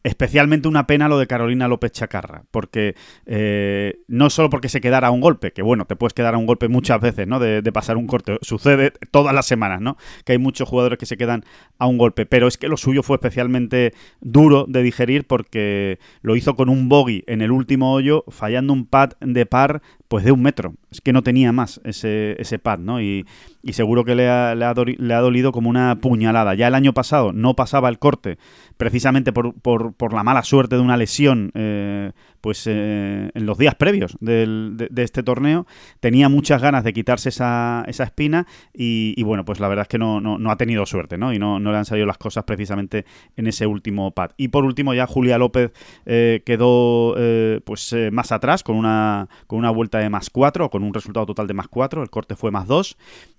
Especialmente 0.07 0.69
una 0.69 0.87
pena 0.87 1.09
lo 1.09 1.19
de 1.19 1.27
Carolina 1.27 1.67
López 1.67 1.91
Chacarra, 1.91 2.45
porque 2.49 2.95
eh, 3.25 3.99
no 4.07 4.29
solo 4.29 4.49
porque 4.49 4.69
se 4.69 4.79
quedara 4.79 5.09
a 5.09 5.11
un 5.11 5.19
golpe, 5.19 5.51
que 5.51 5.61
bueno, 5.61 5.83
te 5.83 5.97
puedes 5.97 6.13
quedar 6.13 6.33
a 6.33 6.37
un 6.37 6.45
golpe 6.45 6.69
muchas 6.69 7.01
veces, 7.01 7.27
¿no? 7.27 7.39
De, 7.39 7.61
pasar 7.73 7.97
un 7.97 8.07
corte, 8.07 8.37
sucede 8.41 8.93
todas 9.11 9.35
las 9.35 9.47
semanas, 9.47 9.81
¿no? 9.81 9.97
Que 10.23 10.31
hay 10.31 10.37
muchos 10.37 10.69
jugadores 10.69 10.97
que 10.97 11.05
se 11.05 11.17
quedan 11.17 11.43
a 11.77 11.87
un 11.87 11.97
golpe, 11.97 12.25
pero 12.25 12.47
es 12.47 12.57
que 12.57 12.69
lo 12.69 12.77
suyo 12.77 13.03
fue 13.03 13.17
especialmente 13.17 13.93
duro 14.21 14.63
de 14.65 14.81
digerir 14.81 15.27
porque 15.27 15.99
lo 16.21 16.37
hizo 16.37 16.55
con 16.55 16.69
un 16.69 16.87
bogey 16.87 17.25
en 17.27 17.41
el 17.41 17.51
último 17.51 17.91
hoyo, 17.91 18.23
fallando 18.29 18.71
un 18.71 18.85
pad 18.85 19.11
de 19.19 19.45
par 19.45 19.81
pues 20.07 20.23
de 20.23 20.31
un 20.31 20.41
metro. 20.41 20.73
Es 20.91 21.01
que 21.01 21.13
no 21.13 21.23
tenía 21.23 21.51
más 21.51 21.81
ese, 21.83 22.35
ese 22.41 22.59
pad, 22.59 22.79
¿no? 22.79 23.01
Y, 23.01 23.25
seguro 23.71 24.05
que 24.05 24.15
le 24.15 24.29
ha, 24.29 24.55
le, 24.55 24.65
ha 24.65 25.19
dolido 25.19 25.51
como 25.51 25.69
una 25.69 25.97
puñalada. 25.97 26.55
Ya 26.55 26.67
el 26.67 26.75
año 26.75 26.93
pasado 26.93 27.33
no 27.33 27.53
pasaba 27.53 27.89
el 27.89 27.99
corte, 27.99 28.37
precisamente 28.77 29.33
por, 29.33 29.53
por, 29.53 29.93
por 29.93 30.13
la 30.13 30.23
mala 30.23 30.43
suerte 30.43 30.77
de 30.77 30.81
una 30.81 30.95
lesión 30.95 31.51
eh, 31.53 32.13
pues 32.47 32.65
eh, 32.65 33.29
en 33.33 33.45
los 33.45 33.57
días 33.57 33.75
previos 33.75 34.15
de, 34.21 34.89
este 34.95 35.21
torneo 35.21 35.67
tenía 35.99 36.29
muchas 36.29 36.61
ganas 36.61 36.85
de 36.85 36.93
quitarse 36.93 37.27
esa, 37.27 37.83
esa 37.89 38.05
espina 38.05 38.47
y, 38.73 39.21
bueno, 39.23 39.43
pues 39.43 39.59
la 39.59 39.67
verdad 39.67 39.81
es 39.81 39.89
que 39.89 39.97
no, 39.97 40.21
no, 40.21 40.49
ha 40.49 40.55
tenido 40.55 40.85
suerte, 40.85 41.17
¿no? 41.17 41.33
Y 41.33 41.39
no, 41.39 41.59
no, 41.59 41.73
le 41.73 41.77
han 41.77 41.83
salido 41.83 42.07
las 42.07 42.17
cosas 42.17 42.45
precisamente 42.45 43.03
en 43.35 43.47
ese 43.47 43.67
último 43.67 44.11
pad. 44.11 44.31
Y 44.37 44.47
por 44.47 44.63
último 44.63 44.93
ya 44.93 45.07
Julia 45.07 45.37
López 45.37 45.73
eh, 46.05 46.41
quedó 46.45 47.15
eh, 47.17 47.59
pues 47.65 47.93
más 48.13 48.31
atrás 48.31 48.63
con 48.63 48.77
una, 48.77 49.27
con 49.45 49.59
una 49.59 49.69
vuelta 49.69 49.99
de 49.99 50.09
más 50.09 50.29
4 50.29 50.67
o 50.67 50.69
con 50.69 50.83
un 50.83 50.93
resultado 50.93 51.25
total 51.25 51.47
de 51.47 51.53
más 51.53 51.67
4, 51.67 52.01
el 52.01 52.09
corte 52.09 52.37
fue 52.37 52.49
más 52.49 52.65
2 52.65 52.97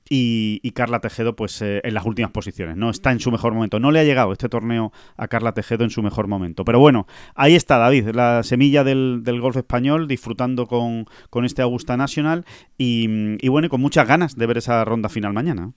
y, 0.08 0.70
Carla 0.72 1.00
Tejedo 1.00 1.34
pues 1.34 1.60
eh, 1.62 1.80
en 1.82 1.94
las 1.94 2.06
últimas 2.06 2.30
posiciones, 2.30 2.76
¿no? 2.76 2.90
Está 2.90 3.10
en 3.10 3.20
su 3.20 3.30
mejor 3.32 3.52
momento. 3.52 3.80
No 3.80 3.90
le 3.90 3.98
ha 3.98 4.04
llegado 4.04 4.32
este 4.32 4.48
torneo 4.48 4.92
a 5.16 5.26
Carla 5.28 5.52
Tejedo 5.52 5.84
en 5.84 5.90
su 5.90 6.02
mejor 6.02 6.28
momento. 6.28 6.64
Pero 6.64 6.78
bueno, 6.78 7.06
ahí 7.34 7.56
está 7.56 7.78
David, 7.78 8.10
la 8.10 8.42
semilla 8.42 8.84
del, 8.84 9.22
golf 9.40 9.56
español, 9.56 10.06
disfrutando 10.06 10.66
con, 10.66 11.06
este 11.44 11.62
Augusta 11.62 11.96
National 11.96 12.44
y, 12.76 13.08
y 13.44 13.48
bueno, 13.48 13.68
con 13.68 13.80
muchas 13.80 14.06
ganas 14.06 14.36
de 14.36 14.46
ver 14.46 14.58
esa 14.58 14.84
ronda 14.84 15.08
final 15.08 15.32
mañana 15.32 15.72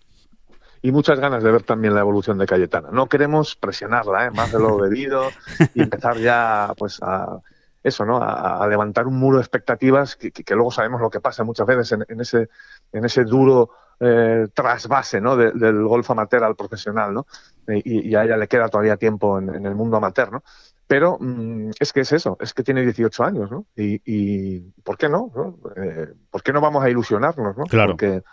y 0.81 0.91
muchas 0.91 1.19
ganas 1.19 1.43
de 1.43 1.51
ver 1.51 1.63
también 1.63 1.93
la 1.93 2.01
evolución 2.01 2.37
de 2.37 2.45
Cayetana. 2.45 2.89
No 2.91 3.07
queremos 3.07 3.55
presionarla 3.55 4.25
¿eh? 4.25 4.31
más 4.31 4.51
de 4.51 4.59
lo 4.59 4.77
debido 4.81 5.29
y 5.73 5.81
empezar 5.81 6.17
ya 6.17 6.73
pues 6.77 6.99
a 7.01 7.39
eso, 7.83 8.05
¿no? 8.05 8.19
A, 8.21 8.67
levantar 8.67 9.07
un 9.07 9.17
muro 9.17 9.37
de 9.37 9.43
expectativas 9.43 10.15
que, 10.15 10.43
luego 10.49 10.71
sabemos 10.71 11.01
lo 11.01 11.09
que 11.09 11.19
pasa 11.19 11.43
muchas 11.43 11.65
veces 11.65 11.91
en, 11.91 12.21
ese, 12.21 12.49
en 12.91 13.05
ese 13.05 13.23
duro 13.25 13.71
eh, 14.03 14.47
trasvase 14.51 15.21
¿no? 15.21 15.37
del 15.37 15.83
golf 15.83 16.09
amateur 16.09 16.43
al 16.43 16.55
profesional, 16.55 17.13
¿no? 17.13 17.27
Y, 17.67 18.15
a 18.15 18.23
ella 18.23 18.35
le 18.35 18.47
queda 18.47 18.67
todavía 18.67 18.97
tiempo 18.97 19.37
en, 19.37 19.63
el 19.63 19.75
mundo 19.75 19.97
amateur, 19.97 20.31
¿no? 20.31 20.43
Pero 20.87 21.19
mm, 21.19 21.69
es 21.79 21.93
que 21.93 21.99
es 21.99 22.11
eso, 22.11 22.35
es 22.41 22.51
que 22.55 22.63
tiene 22.63 22.81
18 22.81 23.23
años, 23.23 23.51
¿no? 23.51 23.67
Y, 23.75 24.59
¿por 24.83 24.97
qué 24.97 25.07
no? 25.07 25.31
Eh, 25.75 26.13
¿Por 26.31 26.41
qué 26.41 26.51
no 26.51 26.61
vamos 26.61 26.83
a 26.83 26.89
ilusionarnos, 26.89 27.55
¿no? 27.55 27.65
Claro. 27.65 27.91
Porque 27.91 28.23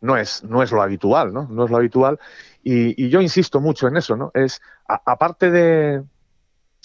no 0.00 0.16
es, 0.16 0.42
no 0.42 0.64
es 0.64 0.72
lo 0.72 0.82
habitual, 0.82 1.32
¿no? 1.32 1.46
No 1.48 1.66
es 1.66 1.70
lo 1.70 1.76
habitual. 1.76 2.18
Y, 2.64 3.08
yo 3.08 3.20
insisto 3.20 3.60
mucho 3.60 3.86
en 3.86 3.98
eso, 3.98 4.16
¿no? 4.16 4.32
Es, 4.34 4.60
aparte 4.86 5.52
de, 5.52 6.02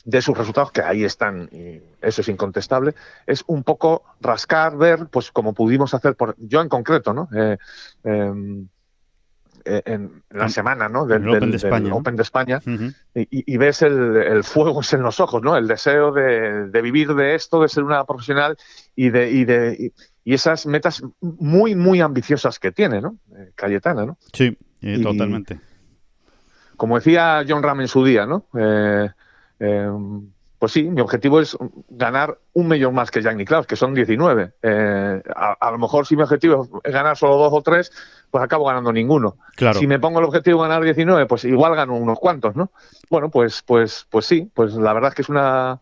de 0.05 0.21
sus 0.21 0.37
resultados, 0.37 0.71
que 0.71 0.81
ahí 0.81 1.03
están, 1.03 1.49
y 1.51 1.81
eso 2.01 2.21
es 2.21 2.27
incontestable, 2.27 2.93
es 3.25 3.43
un 3.47 3.63
poco 3.63 4.03
rascar, 4.19 4.77
ver, 4.77 5.07
pues 5.07 5.31
como 5.31 5.53
pudimos 5.53 5.93
hacer, 5.93 6.15
por 6.15 6.35
yo 6.37 6.61
en 6.61 6.69
concreto, 6.69 7.13
¿no? 7.13 7.29
Eh, 7.33 7.57
em, 8.03 8.67
eh, 9.65 9.81
en 9.85 10.23
la 10.29 10.49
semana 10.49 10.89
¿no? 10.89 11.05
del, 11.05 11.27
Open, 11.29 11.51
de 11.51 11.55
España, 11.55 11.95
Open 11.95 12.17
de 12.17 12.23
España 12.23 12.61
y, 13.15 13.55
ves 13.55 13.81
el, 13.81 14.17
el, 14.17 14.43
fuego 14.43 14.81
en 14.91 15.01
los 15.01 15.21
ojos, 15.21 15.41
¿no? 15.41 15.55
el 15.55 15.69
deseo 15.69 16.11
de, 16.11 16.67
de, 16.67 16.81
vivir 16.81 17.13
de 17.13 17.35
esto, 17.35 17.61
de 17.61 17.69
ser 17.69 17.85
una 17.85 18.03
profesional 18.03 18.57
y 18.93 19.09
de, 19.09 19.31
y 19.31 19.45
de 19.45 19.93
y, 20.25 20.33
esas 20.33 20.65
metas 20.65 21.01
muy, 21.21 21.75
muy 21.75 22.01
ambiciosas 22.01 22.59
que 22.59 22.73
tiene, 22.73 22.99
¿no? 22.99 23.17
Eh, 23.37 23.51
Cayetana, 23.55 24.05
¿no? 24.05 24.17
Sí, 24.33 24.57
totalmente. 25.01 25.59
Como 26.75 26.97
decía 26.97 27.45
John 27.47 27.63
Ram 27.63 27.81
en 27.81 27.87
su 27.87 28.03
día, 28.03 28.25
¿no? 28.25 28.47
Eh, 28.57 29.09
Em, 29.63 30.29
pues 30.59 30.73
sí, 30.73 30.83
mi 30.83 30.99
objetivo 30.99 31.39
es 31.39 31.57
ganar 31.89 32.37
un 32.53 32.67
millón 32.67 32.93
más 32.93 33.11
que 33.11 33.21
Jack 33.21 33.35
Nicklaus, 33.35 33.65
que 33.65 33.75
son 33.75 33.93
19. 33.93 34.53
Eh, 34.61 35.23
a, 35.35 35.71
lo 35.71 35.77
mejor 35.77 36.05
si 36.05 36.15
mi 36.15 36.23
objetivo 36.23 36.81
es 36.83 36.93
ganar 36.93 37.17
solo 37.17 37.37
dos 37.37 37.51
o 37.53 37.61
tres, 37.61 37.91
pues 38.29 38.43
acabo 38.43 38.65
ganando 38.65 38.91
ninguno. 38.91 39.37
Claro. 39.55 39.79
Si 39.79 39.87
me 39.87 39.99
pongo 39.99 40.19
el 40.19 40.25
objetivo 40.25 40.63
de 40.63 40.69
ganar 40.69 40.83
19, 40.83 41.25
pues 41.27 41.45
igual 41.45 41.75
gano 41.75 41.95
unos 41.95 42.19
cuantos, 42.19 42.55
¿no? 42.55 42.71
Bueno, 43.09 43.29
pues, 43.29 43.61
pues, 43.61 44.05
pues 44.09 44.25
sí, 44.25 44.49
pues 44.53 44.73
la 44.73 44.93
verdad 44.93 45.09
es 45.09 45.15
que 45.15 45.21
es 45.21 45.29
una, 45.29 45.79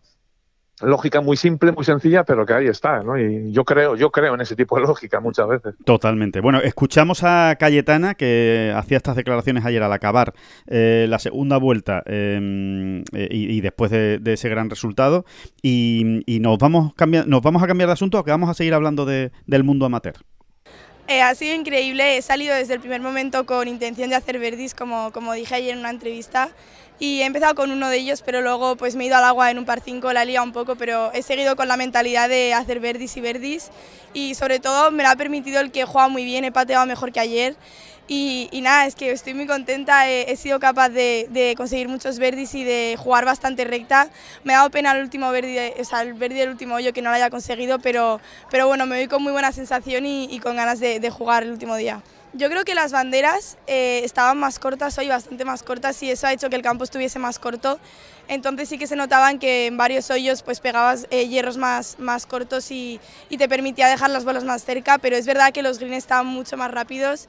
lógica 0.82 1.22
muy 1.22 1.38
simple, 1.38 1.72
muy 1.72 1.84
sencilla, 1.84 2.24
pero 2.24 2.46
que 2.46 2.54
ahí 2.54 2.68
está, 2.68 3.02
¿no? 3.04 3.18
Y 3.20 3.52
yo 3.52 3.64
creo, 3.64 3.96
yo 3.96 4.12
creo 4.12 4.36
en 4.36 4.42
ese 4.42 4.56
tipo 4.56 4.76
de 4.76 4.82
lógica 4.82 5.20
muchas 5.20 5.48
veces. 5.48 5.76
Totalmente. 5.86 6.42
Bueno, 6.42 6.60
escuchamos 6.60 7.24
a 7.24 7.56
Cayetana 7.60 8.16
que 8.16 8.74
hacía 8.76 8.98
estas 8.98 9.16
declaraciones 9.16 9.66
ayer 9.66 9.84
al 9.84 9.94
acabar 9.94 10.34
eh, 10.68 11.06
la 11.10 11.20
segunda 11.20 11.58
vuelta 11.58 12.04
em, 12.06 13.04
eh, 13.14 13.28
y, 13.30 13.62
después 13.62 13.92
de, 13.92 14.20
ese 14.26 14.50
gran 14.50 14.70
resultado 14.70 15.26
y, 15.62 16.22
nos 16.42 16.58
vamos 16.58 16.94
cambiar, 16.96 17.28
nos 17.28 17.42
vamos 17.42 17.62
a 17.62 17.68
cambiar 17.68 17.88
de 17.88 17.94
asunto 17.94 18.20
o 18.20 18.24
que 18.24 18.32
vamos 18.32 18.50
a 18.50 18.54
seguir 18.54 18.74
hablando 18.74 19.06
de, 19.06 19.32
del 19.46 19.64
mundo 19.64 19.86
amateur. 19.86 20.16
Eh, 21.08 21.22
ha 21.22 21.36
sido 21.36 21.56
increíble, 21.56 22.18
he 22.18 22.22
salido 22.22 22.56
desde 22.56 22.76
el 22.76 22.80
primer 22.80 23.02
momento 23.02 23.46
con 23.46 23.68
intención 23.68 24.10
de 24.10 24.16
hacer 24.16 24.40
verdis, 24.40 24.74
como, 24.74 25.12
como 25.12 25.34
dije 25.34 25.56
ayer 25.56 25.74
en 25.74 25.80
una 25.80 25.90
entrevista, 25.90 26.50
y 27.02 27.22
he 27.22 27.26
empezado 27.26 27.56
con 27.56 27.72
uno 27.72 27.90
de 27.90 27.98
ellos, 27.98 28.22
pero 28.24 28.42
luego 28.42 28.76
pues 28.76 28.96
me 28.96 29.04
he 29.04 29.08
ido 29.08 29.18
al 29.18 29.24
agua 29.24 29.50
en 29.50 29.58
un 29.58 29.66
par 29.66 29.82
5, 29.82 30.14
la 30.14 30.22
he 30.22 30.28
liado 30.28 30.46
un 30.46 30.54
poco, 30.54 30.76
pero 30.76 31.12
he 31.14 31.24
seguido 31.24 31.56
con 31.56 31.68
la 31.68 31.76
mentalidad 31.76 32.30
de 32.30 32.54
hacer 32.54 32.80
verdis 32.80 33.18
y 33.18 33.22
verdis, 33.22 33.72
y 34.14 34.36
sobre 34.36 34.60
todo 34.60 34.92
me 34.92 35.02
lo 35.02 35.10
ha 35.10 35.16
permitido 35.16 35.62
el 35.62 35.72
que 35.72 35.84
juega 35.86 36.10
muy 36.10 36.24
bien, 36.24 36.46
he 36.46 36.52
pateado 36.52 36.86
mejor 36.86 37.12
que 37.12 37.20
ayer, 37.20 37.56
y, 38.08 38.60
nada, 38.62 38.86
es 38.86 38.96
que 38.96 39.10
estoy 39.10 39.34
muy 39.34 39.48
contenta, 39.48 40.10
he, 40.10 40.36
sido 40.36 40.60
capaz 40.60 40.90
de, 40.90 41.54
conseguir 41.56 41.88
muchos 41.88 42.20
verdis 42.20 42.54
y 42.56 42.66
de 42.66 42.98
jugar 43.00 43.24
bastante 43.24 43.64
recta. 43.64 44.10
Me 44.44 44.54
ha 44.54 44.58
dado 44.58 44.70
pena 44.70 44.92
el 44.92 45.02
último 45.02 45.32
verdi, 45.32 45.58
o 45.80 45.86
sea, 45.86 46.02
el 46.02 46.14
verdi 46.14 46.36
del 46.36 46.50
último 46.50 46.76
hoyo 46.76 46.92
que 46.92 47.02
no 47.02 47.10
lo 47.10 47.16
haya 47.16 47.30
conseguido, 47.30 47.80
pero, 47.80 48.20
pero 48.50 48.68
bueno, 48.68 48.86
me 48.86 48.98
voy 48.98 49.08
con 49.08 49.24
muy 49.24 49.32
buena 49.32 49.54
sensación 49.54 50.06
y, 50.06 50.40
con 50.40 50.58
ganas 50.58 50.82
de, 50.82 51.10
jugar 51.10 51.44
el 51.44 51.52
último 51.52 51.78
día. 51.78 52.02
Yo 52.34 52.50
creo 52.50 52.64
que 52.64 52.76
las 52.76 52.94
banderas 52.94 53.58
eh, 53.68 54.02
estaban 54.04 54.38
más 54.38 54.58
cortas 54.58 54.98
hoy, 54.98 55.10
bastante 55.10 55.44
más 55.44 55.64
cortas, 55.64 56.02
y 56.02 56.12
eso 56.12 56.28
ha 56.28 56.34
hecho 56.34 56.50
que 56.50 56.56
el 56.56 56.62
campo 56.62 56.86
estuviese 56.86 57.20
más 57.20 57.40
corto. 57.40 57.80
Entonces 58.30 58.70
sí 58.70 58.78
que 58.78 58.88
se 58.88 58.96
notaban 58.96 59.38
que 59.38 59.68
en 59.68 59.76
varios 59.76 60.10
hoyos 60.10 60.42
pues 60.42 60.62
pegabas 60.62 61.08
eh, 61.10 61.28
hierros 61.28 61.58
más, 61.58 62.00
más 62.00 62.26
cortos 62.26 62.72
y, 62.72 63.02
y, 63.30 63.38
te 63.38 63.50
permitía 63.50 63.88
dejar 63.88 64.12
las 64.12 64.24
bolas 64.24 64.46
más 64.46 64.64
cerca, 64.64 64.98
pero 65.00 65.18
es 65.18 65.26
verdad 65.26 65.52
que 65.52 65.62
los 65.62 65.80
greens 65.80 65.98
estaban 65.98 66.28
mucho 66.28 66.56
más 66.56 66.72
rápidos 66.72 67.28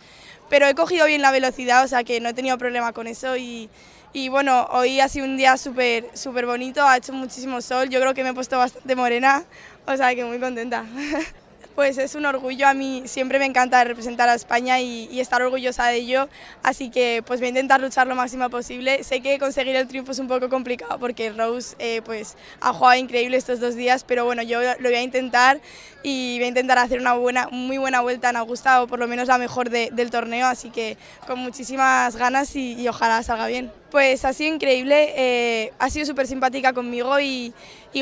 pero 0.52 0.66
he 0.66 0.74
cogido 0.74 1.06
bien 1.06 1.22
la 1.22 1.30
velocidad, 1.30 1.82
o 1.82 1.88
sea 1.88 2.04
que 2.04 2.20
no 2.20 2.28
he 2.28 2.34
tenido 2.34 2.58
problema 2.58 2.92
con 2.92 3.06
eso 3.06 3.38
y, 3.38 3.70
y 4.12 4.28
bueno, 4.28 4.68
hoy 4.70 5.00
ha 5.00 5.08
sido 5.08 5.24
un 5.24 5.38
día 5.38 5.56
súper 5.56 6.10
súper 6.12 6.44
bonito, 6.44 6.86
ha 6.86 6.98
hecho 6.98 7.14
muchísimo 7.14 7.62
sol, 7.62 7.88
yo 7.88 7.98
creo 8.00 8.12
que 8.12 8.22
me 8.22 8.30
he 8.30 8.34
puesto 8.34 8.58
bastante 8.58 8.94
morena, 8.94 9.44
o 9.86 9.96
sea 9.96 10.14
que 10.14 10.26
muy 10.26 10.38
contenta. 10.38 10.84
pues 11.74 11.98
es 11.98 12.14
un 12.14 12.26
orgullo. 12.26 12.68
A 12.68 12.74
mí 12.74 13.02
siempre 13.06 13.38
me 13.38 13.46
encanta 13.46 13.82
representar 13.84 14.28
a 14.28 14.34
España 14.34 14.80
y, 14.80 15.20
estar 15.20 15.40
orgullosa 15.42 15.86
de 15.86 15.96
ello, 15.96 16.28
así 16.64 16.90
que 16.90 17.22
pues 17.24 17.38
voy 17.38 17.46
a 17.46 17.48
intentar 17.50 17.80
luchar 17.80 18.06
lo 18.06 18.14
máximo 18.16 18.50
posible. 18.50 19.04
Sé 19.04 19.20
que 19.20 19.38
conseguir 19.38 19.76
el 19.76 19.86
triunfo 19.86 20.12
es 20.12 20.18
un 20.18 20.26
poco 20.26 20.48
complicado 20.48 20.98
porque 20.98 21.30
Rose 21.30 21.76
eh, 21.78 22.02
pues 22.04 22.36
ha 22.60 22.72
jugado 22.72 22.96
increíble 22.98 23.36
estos 23.36 23.60
dos 23.60 23.76
días, 23.76 24.04
pero 24.04 24.24
bueno, 24.24 24.42
yo 24.42 24.60
lo 24.60 24.88
voy 24.88 24.94
a 24.94 25.02
intentar 25.02 25.60
y 26.02 26.38
voy 26.38 26.46
a 26.46 26.48
intentar 26.48 26.78
hacer 26.78 26.98
una 27.00 27.14
buena, 27.14 27.48
muy 27.52 27.78
buena 27.78 28.00
vuelta 28.00 28.30
en 28.30 28.36
Augusta 28.36 28.82
o 28.82 28.88
por 28.88 28.98
lo 28.98 29.06
menos 29.06 29.28
la 29.28 29.38
mejor 29.38 29.70
del 29.70 30.10
torneo, 30.10 30.46
así 30.46 30.70
que 30.70 30.96
con 31.26 31.38
muchísimas 31.38 32.16
ganas 32.16 32.56
y 32.56 32.88
ojalá 32.88 33.22
salga 33.22 33.46
bien. 33.46 33.81
Pues 33.92 34.24
ha 34.24 34.32
sido 34.32 34.54
increíble, 34.54 35.12
eh, 35.18 35.70
ha 35.78 35.90
sido 35.90 36.06
súper 36.06 36.26
simpática 36.26 36.72
conmigo 36.72 37.20
y, 37.20 37.52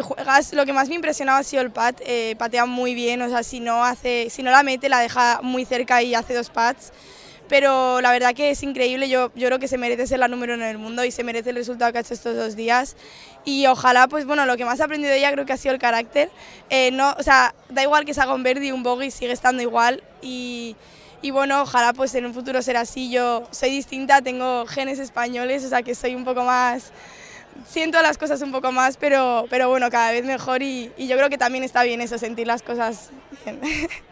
juegas, 0.00 0.52
lo 0.52 0.64
que 0.64 0.72
más 0.72 0.86
me 0.86 0.94
ha 0.94 0.96
impresionado 0.96 1.38
ha 1.38 1.42
sido 1.42 1.62
el 1.62 1.72
pad, 1.72 1.96
eh, 2.06 2.36
patea 2.38 2.64
muy 2.64 2.94
bien, 2.94 3.20
o 3.22 3.28
sea, 3.28 3.42
si 3.42 3.58
no, 3.58 3.84
hace, 3.84 4.30
si 4.30 4.44
no 4.44 4.52
la 4.52 4.62
mete 4.62 4.88
la 4.88 5.00
deja 5.00 5.40
muy 5.42 5.64
cerca 5.64 6.00
y 6.00 6.14
hace 6.14 6.32
dos 6.32 6.48
pads, 6.48 6.92
pero 7.48 8.00
la 8.00 8.12
verdad 8.12 8.36
que 8.36 8.50
es 8.50 8.62
increíble, 8.62 9.08
yo, 9.08 9.32
yo 9.34 9.48
creo 9.48 9.58
que 9.58 9.66
se 9.66 9.78
merece 9.78 10.06
ser 10.06 10.20
la 10.20 10.28
número 10.28 10.54
uno 10.54 10.62
en 10.62 10.70
el 10.70 10.78
mundo 10.78 11.04
y 11.04 11.10
se 11.10 11.24
merece 11.24 11.50
el 11.50 11.56
resultado 11.56 11.90
que 11.90 11.98
ha 11.98 12.02
hecho 12.02 12.14
estos 12.14 12.36
dos 12.36 12.54
días. 12.54 12.94
Y 13.44 13.66
ojalá, 13.66 14.06
pues 14.06 14.26
bueno, 14.26 14.46
lo 14.46 14.56
que 14.56 14.64
más 14.64 14.78
he 14.78 14.84
aprendido 14.84 15.10
de 15.10 15.18
ella 15.18 15.32
creo 15.32 15.44
que 15.44 15.54
ha 15.54 15.56
sido 15.56 15.74
el 15.74 15.80
carácter, 15.80 16.30
eh, 16.68 16.92
no, 16.92 17.16
o 17.18 17.22
sea, 17.24 17.52
da 17.68 17.82
igual 17.82 18.04
que 18.04 18.14
se 18.14 18.20
haga 18.20 18.32
un 18.32 18.44
verde 18.44 18.66
y 18.66 18.70
un 18.70 18.84
bogey, 18.84 19.10
sigue 19.10 19.32
estando 19.32 19.60
igual 19.60 20.04
y 20.22 20.76
y 21.22 21.30
bueno, 21.30 21.62
ojalá 21.62 21.92
pues 21.92 22.14
en 22.14 22.26
un 22.26 22.34
futuro 22.34 22.62
será 22.62 22.80
así. 22.80 23.10
Yo 23.10 23.46
soy 23.50 23.70
distinta, 23.70 24.22
tengo 24.22 24.66
genes 24.66 24.98
españoles, 24.98 25.64
o 25.64 25.68
sea 25.68 25.82
que 25.82 25.94
soy 25.94 26.14
un 26.14 26.24
poco 26.24 26.44
más, 26.44 26.92
siento 27.68 28.00
las 28.02 28.18
cosas 28.18 28.40
un 28.42 28.52
poco 28.52 28.72
más, 28.72 28.96
pero, 28.96 29.46
pero 29.50 29.68
bueno, 29.68 29.90
cada 29.90 30.12
vez 30.12 30.24
mejor 30.24 30.62
y, 30.62 30.92
y 30.96 31.06
yo 31.06 31.16
creo 31.16 31.28
que 31.28 31.38
también 31.38 31.64
está 31.64 31.82
bien 31.82 32.00
eso, 32.00 32.18
sentir 32.18 32.46
las 32.46 32.62
cosas 32.62 33.10
bien. 33.44 33.60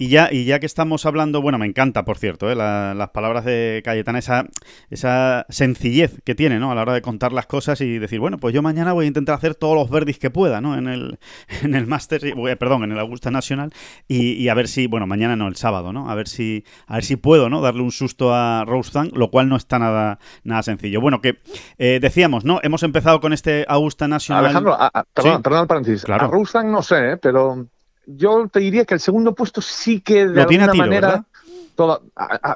Y 0.00 0.08
ya, 0.08 0.30
y 0.32 0.46
ya 0.46 0.60
que 0.60 0.64
estamos 0.64 1.04
hablando, 1.04 1.42
bueno, 1.42 1.58
me 1.58 1.66
encanta, 1.66 2.06
por 2.06 2.16
cierto, 2.16 2.50
¿eh? 2.50 2.54
las 2.54 3.10
palabras 3.10 3.44
de 3.44 3.82
Cayetana, 3.84 4.18
esa, 4.18 4.46
esa 4.88 5.44
sencillez 5.50 6.22
que 6.24 6.34
tiene, 6.34 6.58
¿no? 6.58 6.72
A 6.72 6.74
la 6.74 6.80
hora 6.80 6.94
de 6.94 7.02
contar 7.02 7.34
las 7.34 7.44
cosas 7.44 7.82
y 7.82 7.98
decir, 7.98 8.18
bueno, 8.18 8.38
pues 8.38 8.54
yo 8.54 8.62
mañana 8.62 8.94
voy 8.94 9.04
a 9.04 9.08
intentar 9.08 9.34
hacer 9.34 9.54
todos 9.54 9.74
los 9.74 9.90
verdis 9.90 10.18
que 10.18 10.30
pueda, 10.30 10.62
¿no? 10.62 10.74
En 10.74 10.88
el, 10.88 11.18
en 11.62 11.74
el 11.74 11.86
Master, 11.86 12.24
eh, 12.24 12.56
perdón, 12.56 12.84
en 12.84 12.92
el 12.92 12.98
Augusta 12.98 13.30
National 13.30 13.74
y, 14.08 14.48
a 14.48 14.54
ver 14.54 14.68
si, 14.68 14.86
bueno, 14.86 15.06
mañana 15.06 15.36
no, 15.36 15.48
el 15.48 15.56
sábado, 15.56 15.92
¿no? 15.92 16.10
A 16.10 16.14
ver 16.14 16.28
si, 16.28 16.64
a 16.86 16.94
ver 16.94 17.04
si 17.04 17.16
puedo, 17.16 17.50
¿no? 17.50 17.60
Darle 17.60 17.82
un 17.82 17.92
susto 17.92 18.32
a 18.32 18.64
Rose 18.64 18.98
lo 19.12 19.30
cual 19.30 19.50
no 19.50 19.56
está 19.56 19.78
nada, 19.78 20.18
nada 20.44 20.62
sencillo. 20.62 21.02
Bueno, 21.02 21.20
que 21.20 21.40
eh, 21.76 21.98
decíamos, 22.00 22.46
¿no? 22.46 22.58
Hemos 22.62 22.82
empezado 22.84 23.20
con 23.20 23.34
este 23.34 23.66
Augusta 23.68 24.08
National. 24.08 24.46
Alejandro, 24.46 24.78
perdón, 25.12 25.42
perdón 25.42 25.60
el 25.60 25.66
paréntesis. 25.66 26.04
Claro. 26.04 26.24
A 26.24 26.28
Rose 26.28 26.64
no 26.64 26.82
sé, 26.82 27.18
pero 27.18 27.66
yo 28.06 28.48
te 28.48 28.60
diría 28.60 28.84
que 28.84 28.94
el 28.94 29.00
segundo 29.00 29.34
puesto 29.34 29.60
sí 29.60 30.00
que 30.00 30.26
de 30.26 30.42
alguna 30.42 30.74
manera. 30.74 31.24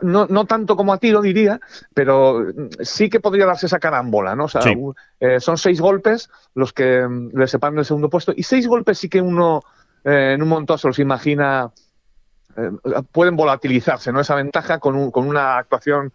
no, 0.02 0.44
tanto 0.46 0.76
como 0.76 0.92
a 0.92 0.98
tiro 0.98 1.22
diría, 1.22 1.60
pero 1.94 2.46
sí 2.80 3.08
que 3.08 3.20
podría 3.20 3.46
darse 3.46 3.66
esa 3.66 3.78
carambola, 3.78 4.34
¿no? 4.34 4.44
O 4.44 4.48
sea, 4.48 4.62
eh, 5.20 5.40
son 5.40 5.58
seis 5.58 5.80
golpes 5.80 6.30
los 6.54 6.72
que 6.72 7.06
mm, 7.06 7.38
le 7.38 7.46
separan 7.46 7.76
del 7.76 7.84
segundo 7.84 8.10
puesto 8.10 8.32
y 8.36 8.42
seis 8.42 8.66
golpes 8.66 8.98
sí 8.98 9.08
que 9.08 9.20
uno 9.20 9.62
eh, 10.04 10.32
en 10.34 10.42
un 10.42 10.48
montón 10.48 10.78
se 10.78 10.88
los 10.88 10.98
imagina 10.98 11.70
eh, 12.56 12.70
pueden 13.12 13.36
volatilizarse, 13.36 14.12
¿no? 14.12 14.20
Esa 14.20 14.34
ventaja 14.34 14.78
con, 14.78 15.10
con 15.10 15.26
una 15.26 15.58
actuación 15.58 16.12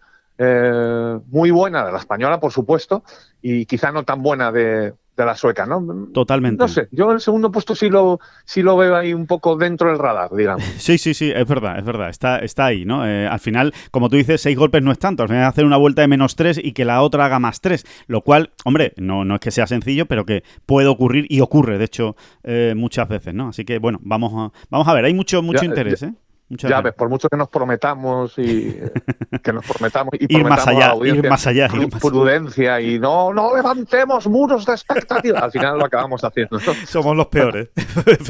muy 1.26 1.50
buena 1.50 1.84
de 1.84 1.92
la 1.92 1.98
española, 1.98 2.40
por 2.40 2.50
supuesto, 2.50 3.04
y 3.42 3.66
quizá 3.66 3.92
no 3.92 4.04
tan 4.04 4.22
buena 4.22 4.50
de, 4.50 4.94
de 5.22 5.26
la 5.26 5.36
sueca, 5.36 5.66
¿no? 5.66 6.08
Totalmente. 6.12 6.62
No 6.62 6.68
sé, 6.68 6.88
yo 6.90 7.06
en 7.06 7.12
el 7.12 7.20
segundo 7.20 7.50
puesto 7.50 7.74
sí 7.74 7.88
lo, 7.88 8.20
sí 8.44 8.62
lo 8.62 8.76
veo 8.76 8.96
ahí 8.96 9.12
un 9.12 9.26
poco 9.26 9.56
dentro 9.56 9.88
del 9.88 9.98
radar, 9.98 10.30
digamos. 10.34 10.64
Sí, 10.78 10.98
sí, 10.98 11.14
sí, 11.14 11.30
es 11.34 11.46
verdad, 11.46 11.78
es 11.78 11.84
verdad, 11.84 12.08
está, 12.08 12.38
está 12.38 12.66
ahí, 12.66 12.84
¿no? 12.84 13.06
Eh, 13.06 13.26
al 13.26 13.38
final, 13.38 13.72
como 13.90 14.08
tú 14.08 14.16
dices, 14.16 14.40
seis 14.40 14.56
golpes 14.56 14.82
no 14.82 14.92
es 14.92 14.98
tanto, 14.98 15.22
al 15.22 15.28
final 15.28 15.44
hacer 15.44 15.64
una 15.64 15.76
vuelta 15.76 16.02
de 16.02 16.08
menos 16.08 16.36
tres 16.36 16.58
y 16.62 16.72
que 16.72 16.84
la 16.84 17.02
otra 17.02 17.26
haga 17.26 17.38
más 17.38 17.60
tres, 17.60 17.84
lo 18.06 18.22
cual, 18.22 18.50
hombre, 18.64 18.92
no, 18.96 19.24
no 19.24 19.34
es 19.34 19.40
que 19.40 19.50
sea 19.50 19.66
sencillo, 19.66 20.06
pero 20.06 20.24
que 20.24 20.42
puede 20.66 20.88
ocurrir 20.88 21.26
y 21.28 21.40
ocurre, 21.40 21.78
de 21.78 21.84
hecho, 21.84 22.16
eh, 22.42 22.74
muchas 22.76 23.08
veces, 23.08 23.34
¿no? 23.34 23.48
Así 23.48 23.64
que, 23.64 23.78
bueno, 23.78 23.98
vamos 24.02 24.32
a, 24.34 24.58
vamos 24.70 24.88
a 24.88 24.94
ver, 24.94 25.04
hay 25.04 25.14
mucho, 25.14 25.42
mucho 25.42 25.64
interés, 25.64 26.02
¿eh? 26.02 26.14
Ya 26.50 26.80
ves, 26.80 26.94
por 26.94 27.08
mucho 27.08 27.28
que 27.28 27.36
nos 27.36 27.48
prometamos 27.48 28.36
y 28.38 28.76
que 29.42 29.52
nos 29.52 29.64
prometamos 29.64 30.14
y 30.18 30.36
ir 30.36 30.44
más 30.44 30.66
allá, 30.66 30.94
ir 31.04 31.28
más 31.28 31.46
allá, 31.46 31.68
prudencia 32.00 32.80
y 32.80 32.98
no, 32.98 33.32
no 33.32 33.54
levantemos 33.54 34.26
muros 34.26 34.66
de 34.66 34.72
expectativa. 34.72 35.38
Al 35.38 35.52
final 35.52 35.78
lo 35.78 35.84
acabamos 35.84 36.22
haciendo. 36.24 36.58
Somos 36.86 37.16
los 37.16 37.26
peores. 37.26 37.68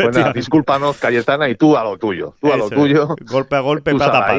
Bueno, 0.00 0.32
discúlpanos, 0.32 0.98
Cayetana, 0.98 1.48
y 1.48 1.54
tú 1.54 1.76
a 1.76 1.84
lo 1.84 1.98
tuyo. 1.98 2.34
Tú 2.40 2.52
a 2.52 2.56
lo 2.56 2.70
tuyo. 2.70 3.16
Golpe 3.26 3.56
a 3.56 3.60
golpe, 3.60 3.94
pata 3.94 4.36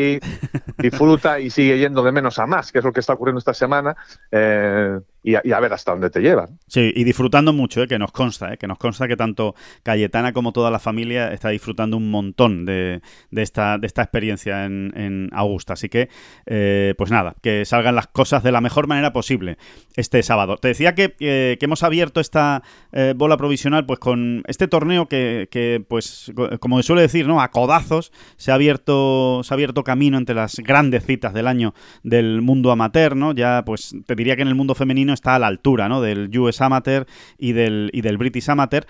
disfruta 0.77 1.39
y 1.39 1.49
sigue 1.49 1.77
yendo 1.77 2.03
de 2.03 2.11
menos 2.11 2.39
a 2.39 2.45
más, 2.45 2.71
que 2.71 2.79
es 2.79 2.83
lo 2.85 2.91
que 2.91 2.99
está 2.99 3.13
ocurriendo 3.13 3.39
esta 3.39 3.53
semana. 3.53 3.95
Eh, 4.31 4.99
y 5.23 5.35
a, 5.35 5.59
ver 5.59 5.71
hasta 5.73 5.91
dónde 5.91 6.09
te 6.09 6.19
llevan. 6.19 6.57
Sí, 6.67 6.91
y 6.95 7.03
disfrutando 7.03 7.53
mucho, 7.53 7.83
¿eh? 7.83 7.87
que 7.87 7.99
nos 7.99 8.11
consta, 8.11 8.53
¿eh? 8.53 8.57
que 8.57 8.67
nos 8.67 8.79
consta 8.79 9.07
que 9.07 9.15
tanto 9.15 9.53
Cayetana 9.83 10.33
como 10.33 10.51
toda 10.51 10.71
la 10.71 10.79
familia 10.79 11.31
está 11.31 11.49
disfrutando 11.49 11.97
un 11.97 12.09
montón 12.09 12.65
de, 12.65 13.01
de 13.29 13.41
esta, 13.41 13.77
de 13.77 13.85
esta 13.85 14.01
experiencia 14.01 14.65
en, 14.65 14.91
en 14.95 15.29
Augusta. 15.31 15.73
Así 15.73 15.89
que, 15.89 16.09
eh, 16.47 16.95
pues 16.97 17.11
nada, 17.11 17.35
que 17.41 17.65
salgan 17.65 17.95
las 17.95 18.07
cosas 18.07 18.41
de 18.41 18.51
la 18.51 18.61
mejor 18.61 18.87
manera 18.87 19.13
posible 19.13 19.57
este 19.95 20.23
sábado. 20.23 20.57
Te 20.57 20.69
decía 20.69 20.95
que, 20.95 21.13
que 21.19 21.57
hemos 21.61 21.83
abierto 21.83 22.19
esta 22.19 22.63
eh, 22.91 23.13
bola 23.15 23.37
provisional 23.37 23.85
pues 23.85 23.99
con 23.99 24.43
este 24.47 24.67
torneo 24.67 25.07
que, 25.07 25.47
que, 25.51 25.85
pues, 25.87 26.31
como 26.59 26.81
suele 26.81 27.03
decir, 27.03 27.27
¿no? 27.27 27.41
A 27.41 27.51
codazos 27.51 28.11
se 28.37 28.51
ha 28.51 28.55
abierto, 28.55 29.41
se 29.43 29.53
ha 29.53 29.55
abierto 29.55 29.83
camino 29.83 30.17
entre 30.17 30.33
las 30.33 30.55
grandes 30.55 31.05
citas 31.05 31.33
del 31.33 31.47
año 31.47 31.75
del 32.01 32.41
mundo 32.41 32.71
amateur, 32.71 33.15
¿no? 33.15 33.33
Ya, 33.33 33.63
pues, 33.65 33.95
te 34.07 34.15
diría 34.15 34.35
que 34.35 34.41
en 34.41 34.47
el 34.47 34.55
mundo 34.55 34.73
femenino 34.73 35.10
está 35.13 35.35
a 35.35 35.39
la 35.39 35.47
altura 35.47 35.89
¿no? 35.89 36.01
del 36.01 36.35
US 36.37 36.61
Amateur 36.61 37.05
y 37.37 37.53
del, 37.53 37.89
y 37.93 38.01
del 38.01 38.17
British 38.17 38.49
Amateur. 38.49 38.85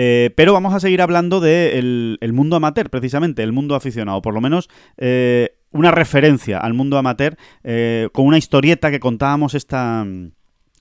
Eh, 0.00 0.30
pero 0.36 0.52
vamos 0.52 0.72
a 0.74 0.78
seguir 0.78 1.02
hablando 1.02 1.40
del 1.40 2.18
el 2.20 2.32
mundo 2.32 2.54
amateur, 2.54 2.88
precisamente, 2.88 3.42
el 3.42 3.52
mundo 3.52 3.74
aficionado. 3.74 4.22
Por 4.22 4.32
lo 4.32 4.40
menos 4.40 4.68
eh, 4.96 5.56
una 5.72 5.90
referencia 5.90 6.58
al 6.58 6.72
mundo 6.72 6.98
amateur 6.98 7.36
eh, 7.64 8.08
con 8.12 8.24
una 8.24 8.38
historieta 8.38 8.92
que 8.92 9.00
contábamos 9.00 9.54
esta, 9.54 10.06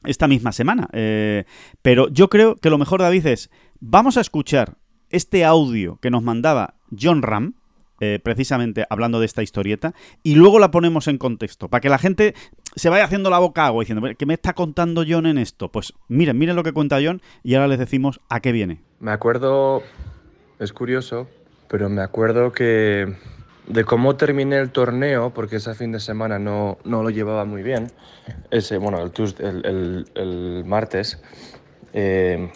esta 0.03 0.27
misma 0.27 0.51
semana. 0.51 0.87
pero 1.81 2.09
yo 2.09 2.29
creo 2.29 2.57
que 2.57 2.69
lo 2.69 2.77
mejor, 2.77 3.01
David, 3.01 3.25
es 3.25 3.49
vamos 3.79 4.17
a 4.17 4.21
escuchar 4.21 4.77
este 5.09 5.43
audio 5.43 5.97
que 5.99 6.11
nos 6.11 6.21
mandaba 6.21 6.75
John 6.95 7.23
Ram. 7.23 7.55
precisamente 8.21 8.85
hablando 8.87 9.19
de 9.19 9.25
esta 9.25 9.41
historieta, 9.41 9.95
y 10.21 10.35
luego 10.35 10.59
la 10.59 10.69
ponemos 10.69 11.07
en 11.07 11.17
contexto, 11.17 11.69
para 11.69 11.81
que 11.81 11.89
la 11.89 11.97
gente 11.97 12.35
se 12.77 12.89
vaya 12.89 13.03
haciendo 13.03 13.29
la 13.29 13.39
boca 13.39 13.65
agua 13.65 13.81
diciendo, 13.81 14.07
¿qué 14.17 14.25
me 14.25 14.35
está 14.35 14.53
contando 14.53 15.03
John 15.07 15.25
en 15.25 15.37
esto? 15.37 15.69
Pues 15.69 15.93
miren, 16.07 16.37
miren 16.37 16.55
lo 16.55 16.63
que 16.63 16.73
cuenta 16.73 16.99
John 17.03 17.21
y 17.43 17.55
ahora 17.55 17.67
les 17.67 17.79
decimos 17.79 18.21
a 18.29 18.39
qué 18.39 18.51
viene. 18.51 18.81
Me 18.99 19.11
acuerdo, 19.11 19.81
es 20.59 20.73
curioso, 20.73 21.27
pero 21.67 21.89
me 21.89 22.01
acuerdo 22.01 22.51
que 22.51 23.15
de 23.67 23.83
cómo 23.83 24.15
terminé 24.15 24.57
el 24.57 24.69
torneo, 24.69 25.33
porque 25.33 25.57
ese 25.57 25.73
fin 25.73 25.91
de 25.91 25.99
semana 25.99 26.39
no, 26.39 26.77
no 26.83 27.03
lo 27.03 27.09
llevaba 27.09 27.45
muy 27.45 27.63
bien, 27.63 27.91
ese, 28.51 28.77
bueno, 28.77 28.99
el, 29.01 29.11
el, 29.65 30.05
el, 30.15 30.63
martes, 30.65 31.21
eh, 31.93 32.49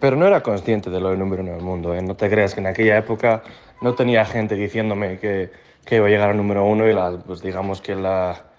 pero 0.00 0.16
no 0.16 0.26
era 0.26 0.42
consciente 0.42 0.88
de 0.88 1.00
lo 1.00 1.10
del 1.10 1.18
número 1.18 1.42
uno 1.42 1.52
del 1.52 1.62
mundo. 1.62 1.94
¿eh? 1.94 2.02
No 2.02 2.16
te 2.16 2.30
creas 2.30 2.54
que 2.54 2.60
en 2.60 2.68
aquella 2.68 2.96
época 2.96 3.42
no 3.82 3.94
tenía 3.94 4.24
gente 4.24 4.54
diciéndome 4.54 5.18
que, 5.18 5.50
que 5.84 5.96
iba 5.96 6.06
a 6.06 6.10
llegar 6.10 6.30
al 6.30 6.36
número 6.36 6.64
uno 6.64 6.88
y 6.88 6.94
la, 6.94 7.18
pues 7.18 7.42
digamos 7.42 7.80
que 7.80 7.94
la 7.94 8.53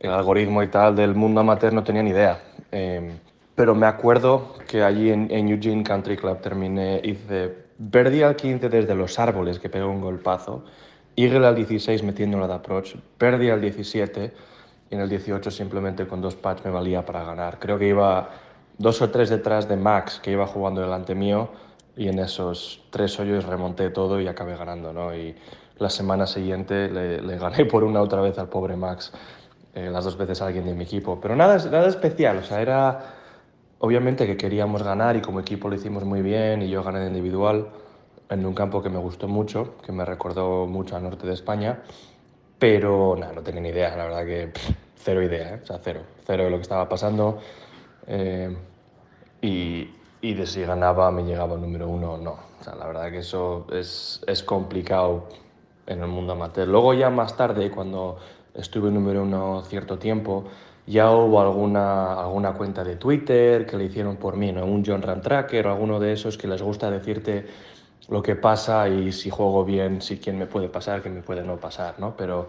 el 0.00 0.10
algoritmo 0.10 0.62
y 0.62 0.68
tal 0.68 0.94
del 0.94 1.14
mundo 1.14 1.40
amateur 1.40 1.72
no 1.72 1.82
tenía 1.82 2.02
ni 2.02 2.10
idea. 2.10 2.40
Em, 2.70 3.18
pero 3.54 3.74
me 3.74 3.86
acuerdo 3.86 4.54
que 4.68 4.82
allí 4.82 5.10
en, 5.10 5.30
Eugene 5.48 5.82
Country 5.82 6.16
Club 6.16 6.40
terminé, 6.40 7.00
hice 7.02 7.66
Verdi 7.78 8.22
al 8.22 8.36
15 8.36 8.68
desde 8.68 8.94
los 8.94 9.18
árboles, 9.18 9.58
que 9.58 9.68
pegó 9.68 9.90
un 9.90 10.00
golpazo, 10.00 10.64
Eagle 11.16 11.46
al 11.46 11.56
16 11.56 12.04
metiéndola 12.04 12.46
de 12.46 12.54
approach, 12.54 12.94
Verdi 13.18 13.50
al 13.50 13.60
17 13.60 14.32
y 14.90 14.94
en 14.94 15.00
el 15.00 15.08
18 15.08 15.50
simplemente 15.50 16.06
con 16.06 16.20
dos 16.20 16.36
pats 16.36 16.64
me 16.64 16.70
valía 16.70 17.04
para 17.04 17.24
ganar. 17.24 17.58
Creo 17.58 17.78
que 17.78 17.88
iba 17.88 18.30
dos 18.78 19.02
o 19.02 19.10
tres 19.10 19.28
detrás 19.28 19.68
de 19.68 19.76
Max, 19.76 20.20
que 20.22 20.30
iba 20.30 20.46
jugando 20.46 20.80
delante 20.80 21.14
mío, 21.14 21.48
y 21.96 22.08
en 22.08 22.20
esos 22.20 22.84
tres 22.90 23.18
hoyos 23.18 23.44
remonté 23.44 23.90
todo 23.90 24.20
y 24.20 24.28
acabé 24.28 24.56
ganando, 24.56 24.92
¿no? 24.92 25.14
Y 25.16 25.34
la 25.78 25.90
semana 25.90 26.26
siguiente 26.26 26.88
le 26.88 27.38
gané 27.38 27.64
por 27.64 27.82
una 27.82 28.00
otra 28.00 28.20
vez 28.20 28.38
al 28.38 28.48
pobre 28.48 28.76
Max. 28.76 29.12
Eh, 29.78 29.90
las 29.90 30.04
dos 30.04 30.16
veces 30.16 30.42
alguien 30.42 30.64
de 30.64 30.74
mi 30.74 30.84
equipo. 30.84 31.20
Pero 31.20 31.36
nada, 31.36 31.56
nada 31.70 31.86
especial, 31.86 32.38
o 32.38 32.42
sea, 32.42 32.60
era 32.60 33.14
obviamente 33.78 34.26
que 34.26 34.36
queríamos 34.36 34.82
ganar 34.82 35.16
y 35.16 35.20
como 35.20 35.38
equipo 35.38 35.68
lo 35.68 35.76
hicimos 35.76 36.04
muy 36.04 36.20
bien 36.20 36.62
y 36.62 36.68
yo 36.68 36.82
gané 36.82 36.98
de 36.98 37.06
individual 37.06 37.68
en 38.28 38.44
un 38.44 38.54
campo 38.54 38.82
que 38.82 38.90
me 38.90 38.98
gustó 38.98 39.28
mucho, 39.28 39.76
que 39.84 39.92
me 39.92 40.04
recordó 40.04 40.66
mucho 40.66 40.96
al 40.96 41.04
norte 41.04 41.28
de 41.28 41.34
España, 41.34 41.80
pero 42.58 43.14
nada, 43.16 43.32
no 43.32 43.42
tenía 43.42 43.60
ni 43.60 43.68
idea, 43.68 43.96
la 43.96 44.04
verdad 44.04 44.24
que 44.24 44.52
cero 44.96 45.22
idea, 45.22 45.54
¿eh? 45.54 45.60
o 45.62 45.66
sea, 45.66 45.78
cero, 45.80 46.00
cero 46.26 46.44
de 46.44 46.50
lo 46.50 46.56
que 46.56 46.62
estaba 46.62 46.88
pasando 46.88 47.38
eh, 48.08 48.54
y, 49.40 49.88
y, 50.20 50.34
de 50.34 50.44
si 50.44 50.62
ganaba 50.62 51.12
me 51.12 51.22
llegaba 51.22 51.54
el 51.54 51.60
número 51.60 51.88
uno 51.88 52.14
o 52.14 52.18
no. 52.18 52.36
O 52.60 52.64
sea, 52.64 52.74
la 52.74 52.88
verdad 52.88 53.12
que 53.12 53.18
eso 53.18 53.66
es, 53.72 54.22
es 54.26 54.42
complicado 54.42 55.28
en 55.86 56.00
el 56.00 56.08
mundo 56.08 56.32
amateur. 56.32 56.66
Luego 56.66 56.94
ya 56.94 57.10
más 57.10 57.36
tarde, 57.36 57.70
cuando 57.70 58.18
estuve 58.58 58.90
número 58.90 59.22
uno 59.22 59.62
cierto 59.62 59.98
tiempo, 59.98 60.44
ya 60.86 61.10
hubo 61.10 61.40
alguna, 61.40 62.20
alguna 62.20 62.52
cuenta 62.52 62.82
de 62.82 62.96
Twitter 62.96 63.66
que 63.66 63.76
le 63.76 63.84
hicieron 63.84 64.16
por 64.16 64.36
mí, 64.36 64.52
¿no? 64.52 64.64
un 64.64 64.84
John 64.84 65.02
Run 65.02 65.20
Tracker 65.20 65.66
o 65.66 65.72
alguno 65.72 66.00
de 66.00 66.12
esos 66.12 66.38
que 66.38 66.48
les 66.48 66.62
gusta 66.62 66.90
decirte 66.90 67.46
lo 68.08 68.22
que 68.22 68.36
pasa 68.36 68.88
y 68.88 69.12
si 69.12 69.30
juego 69.30 69.64
bien, 69.64 70.00
si 70.00 70.18
quién 70.18 70.38
me 70.38 70.46
puede 70.46 70.68
pasar, 70.68 71.02
quién 71.02 71.14
me 71.14 71.22
puede 71.22 71.42
no 71.42 71.56
pasar, 71.56 71.96
¿no? 71.98 72.14
Pero, 72.16 72.48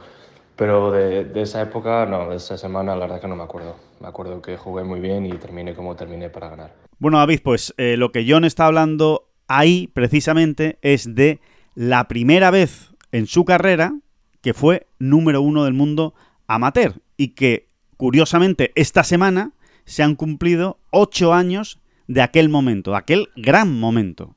pero 0.56 0.90
de, 0.92 1.26
de, 1.26 1.42
esa 1.42 1.62
época, 1.62 2.06
no, 2.06 2.30
de 2.30 2.38
esa 2.38 2.58
semana, 2.58 2.96
la 2.96 3.02
verdad 3.02 3.22
que 3.22 3.28
no 3.28 3.36
me 3.36 3.44
acuerdo. 3.44 3.76
Me 4.00 4.08
acuerdo 4.08 4.42
que 4.42 4.56
jugué 4.56 4.86
muy 4.86 5.02
bien 5.02 5.26
y 5.26 5.32
terminé 5.32 5.76
como 5.76 5.96
terminé 5.98 6.30
para 6.30 6.50
ganar. 6.50 6.74
Bueno, 6.98 7.18
David, 7.18 7.42
pues 7.44 7.74
eh, 7.78 7.98
lo 7.98 8.14
que 8.14 8.26
John 8.28 8.46
está 8.46 8.68
hablando 8.68 9.28
ahí 9.50 9.88
precisamente 9.88 10.78
es 10.82 11.14
de 11.14 11.42
la 11.76 12.08
primera 12.08 12.52
vez 12.52 12.92
en 13.12 13.28
su 13.28 13.44
carrera 13.44 13.94
que 14.42 14.54
fue 14.54 14.88
número 15.00 15.42
uno 15.42 15.66
del 15.66 15.74
mundo 15.74 16.14
amateur 16.48 16.96
y 17.18 17.30
que, 17.30 17.68
curiosamente, 17.98 18.72
esta 18.76 19.04
semana 19.04 19.52
se 19.86 20.04
han 20.04 20.16
cumplido 20.16 20.78
ocho 20.92 21.34
años 21.34 21.80
de 22.08 22.22
aquel 22.22 22.50
momento, 22.50 22.92
de 22.92 22.98
aquel 22.98 23.30
gran 23.36 23.80
momento. 23.80 24.36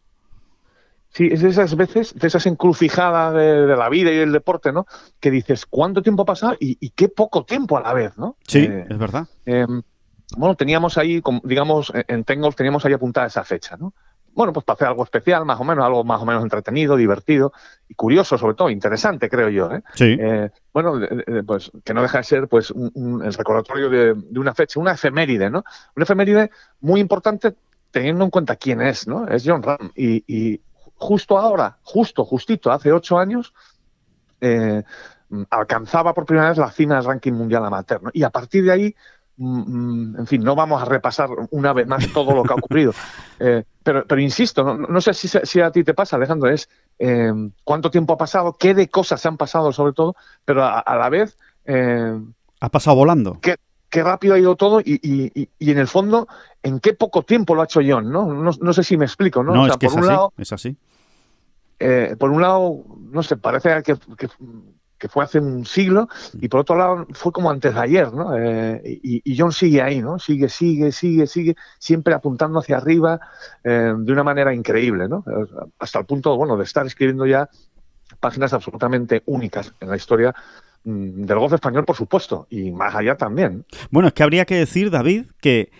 Sí, 1.10 1.28
es 1.30 1.42
de 1.42 1.50
esas 1.50 1.76
veces, 1.76 2.14
de 2.14 2.26
esas 2.26 2.46
encrucijadas 2.46 3.34
de, 3.34 3.76
la 3.76 3.88
vida 3.90 4.10
y 4.10 4.16
del 4.16 4.32
deporte, 4.32 4.72
¿no? 4.72 4.86
Que 5.20 5.30
dices, 5.30 5.66
¿cuánto 5.66 6.02
tiempo 6.02 6.22
ha 6.22 6.26
pasado 6.26 6.56
y, 6.58 6.88
qué 6.90 7.08
poco 7.08 7.44
tiempo 7.44 7.76
a 7.76 7.82
la 7.82 7.92
vez, 7.92 8.16
¿no? 8.16 8.36
Sí, 8.46 8.60
eh, 8.60 8.86
es 8.88 8.98
verdad. 8.98 9.28
Em, 9.44 9.82
bueno, 10.38 10.54
teníamos 10.54 10.96
ahí, 10.96 11.22
digamos, 11.44 11.92
en 11.94 12.24
Tengolf 12.24 12.56
teníamos 12.56 12.86
ahí 12.86 12.94
apuntada 12.94 13.26
esa 13.26 13.44
fecha, 13.44 13.76
¿no? 13.76 13.92
Bueno, 14.34 14.52
pues 14.52 14.64
para 14.64 14.74
hacer 14.74 14.88
algo 14.88 15.04
especial, 15.04 15.44
más 15.44 15.60
o 15.60 15.64
menos, 15.64 15.84
algo 15.84 16.04
más 16.04 16.20
o 16.20 16.26
menos 16.26 16.42
entretenido, 16.42 16.96
divertido 16.96 17.52
y 17.88 17.94
curioso, 17.94 18.38
sobre 18.38 18.54
todo, 18.54 18.70
interesante, 18.70 19.28
creo 19.28 19.48
yo. 19.48 19.70
¿eh? 19.72 19.82
Sí. 19.94 20.16
Eh, 20.18 20.50
bueno, 20.72 21.00
pues 21.46 21.70
que 21.84 21.94
no 21.94 22.02
deja 22.02 22.18
de 22.18 22.24
ser 22.24 22.48
pues 22.48 22.70
el 22.70 23.34
recordatorio 23.34 23.90
de, 23.90 24.38
una 24.38 24.54
fecha, 24.54 24.80
una 24.80 24.92
efeméride, 24.92 25.50
¿no? 25.50 25.64
Una 25.96 26.04
efeméride 26.04 26.50
muy 26.80 27.00
importante 27.00 27.54
teniendo 27.90 28.24
en 28.24 28.30
cuenta 28.30 28.56
quién 28.56 28.80
es, 28.80 29.06
¿no? 29.06 29.28
Es 29.28 29.44
John 29.46 29.62
Ram. 29.62 29.90
Y, 29.94 30.60
justo 30.96 31.36
ahora, 31.36 31.78
justo, 31.82 32.24
justito, 32.24 32.70
hace 32.70 32.92
ocho 32.92 33.18
años, 33.18 33.52
eh, 34.40 34.82
alcanzaba 35.50 36.14
por 36.14 36.26
primera 36.26 36.50
vez 36.50 36.58
la 36.58 36.70
cima 36.70 36.96
del 36.96 37.04
ranking 37.04 37.32
mundial 37.32 37.64
amateur. 37.64 38.00
Y 38.12 38.22
a 38.22 38.30
partir 38.30 38.64
de 38.64 38.72
ahí 38.72 38.94
en 39.38 40.26
fin, 40.26 40.42
no 40.42 40.54
vamos 40.54 40.80
a 40.82 40.84
repasar 40.84 41.30
una 41.50 41.72
vez 41.72 41.86
más 41.86 42.06
todo 42.12 42.34
lo 42.34 42.42
que 42.42 42.52
ha 42.52 42.56
ocurrido. 42.56 42.92
Eh, 43.44 43.64
pero, 43.82 44.06
pero 44.06 44.20
insisto, 44.20 44.62
no, 44.62 45.00
sé 45.00 45.14
si, 45.14 45.60
a 45.60 45.72
ti 45.72 45.82
te 45.82 45.94
pasa, 45.94 46.14
Alejandro, 46.14 46.48
es 46.48 46.68
eh, 47.00 47.32
cuánto 47.64 47.90
tiempo 47.90 48.12
ha 48.12 48.16
pasado, 48.16 48.56
qué 48.56 48.72
de 48.72 48.88
cosas 48.88 49.20
se 49.20 49.26
han 49.26 49.36
pasado 49.36 49.72
sobre 49.72 49.94
todo, 49.94 50.14
pero 50.44 50.62
a, 50.64 50.84
la 50.96 51.08
vez... 51.08 51.36
Eh, 51.64 52.20
ha 52.60 52.68
pasado 52.68 52.94
volando. 52.94 53.40
Qué, 53.40 53.56
qué, 53.90 54.04
rápido 54.04 54.34
ha 54.34 54.38
ido 54.38 54.54
todo 54.54 54.78
y, 54.78 55.00
y, 55.02 55.48
y, 55.58 55.70
en 55.72 55.78
el 55.78 55.88
fondo, 55.88 56.28
en 56.62 56.78
qué 56.78 56.92
poco 56.92 57.24
tiempo 57.24 57.56
lo 57.56 57.62
ha 57.62 57.64
hecho 57.64 57.80
John, 57.84 58.12
¿no? 58.12 58.32
No, 58.32 58.72
sé 58.72 58.84
si 58.84 58.96
me 58.96 59.06
explico, 59.06 59.42
¿no? 59.42 59.52
No, 59.52 59.66
es 59.66 59.76
que 59.76 59.86
es, 59.86 59.96
así, 59.96 60.16
es 60.36 60.52
así. 60.52 60.76
por 62.16 62.30
un 62.30 62.42
lado, 62.42 62.84
no 63.10 63.24
sé, 63.24 63.36
parece 63.36 63.82
que 63.82 63.96
que 64.16 64.28
fue 65.08 65.24
hace 65.24 65.38
un 65.38 65.64
siglo, 65.64 66.08
y 66.40 66.48
por 66.48 66.60
otro 66.60 66.76
lado 66.76 67.06
fue 67.12 67.32
como 67.32 67.50
antes 67.50 67.74
de 67.74 67.80
ayer, 67.80 68.12
¿no? 68.12 68.36
Eh, 68.36 69.00
y, 69.02 69.36
John 69.36 69.52
sigue 69.52 69.82
ahí, 69.82 70.00
¿no? 70.00 70.18
Sigue, 70.18 70.48
sigue, 70.48 70.92
sigue, 70.92 71.26
sigue, 71.26 71.56
siempre 71.78 72.14
apuntando 72.14 72.58
hacia 72.58 72.76
arriba 72.76 73.20
eh, 73.64 73.94
de 73.96 74.12
una 74.12 74.24
manera 74.24 74.54
increíble, 74.54 75.08
¿no? 75.08 75.24
Hasta 75.78 75.98
el 76.00 76.06
punto, 76.06 76.36
bueno, 76.36 76.56
de 76.56 76.64
estar 76.64 76.86
escribiendo 76.86 77.26
ya 77.26 77.48
páginas 78.20 78.52
absolutamente 78.52 79.22
únicas 79.26 79.74
en 79.80 79.88
la 79.88 79.96
historia 79.96 80.34
mm, 80.84 81.22
del 81.24 81.38
golf 81.38 81.54
español, 81.54 81.84
por 81.84 81.96
supuesto, 81.96 82.46
y 82.50 82.70
más 82.70 82.94
allá 82.94 83.16
también. 83.16 83.64
Bueno, 83.90 84.08
es 84.08 84.14
que 84.14 84.22
habría 84.22 84.44
que 84.44 84.56
decir, 84.56 84.90
David, 84.90 85.26
que 85.40 85.70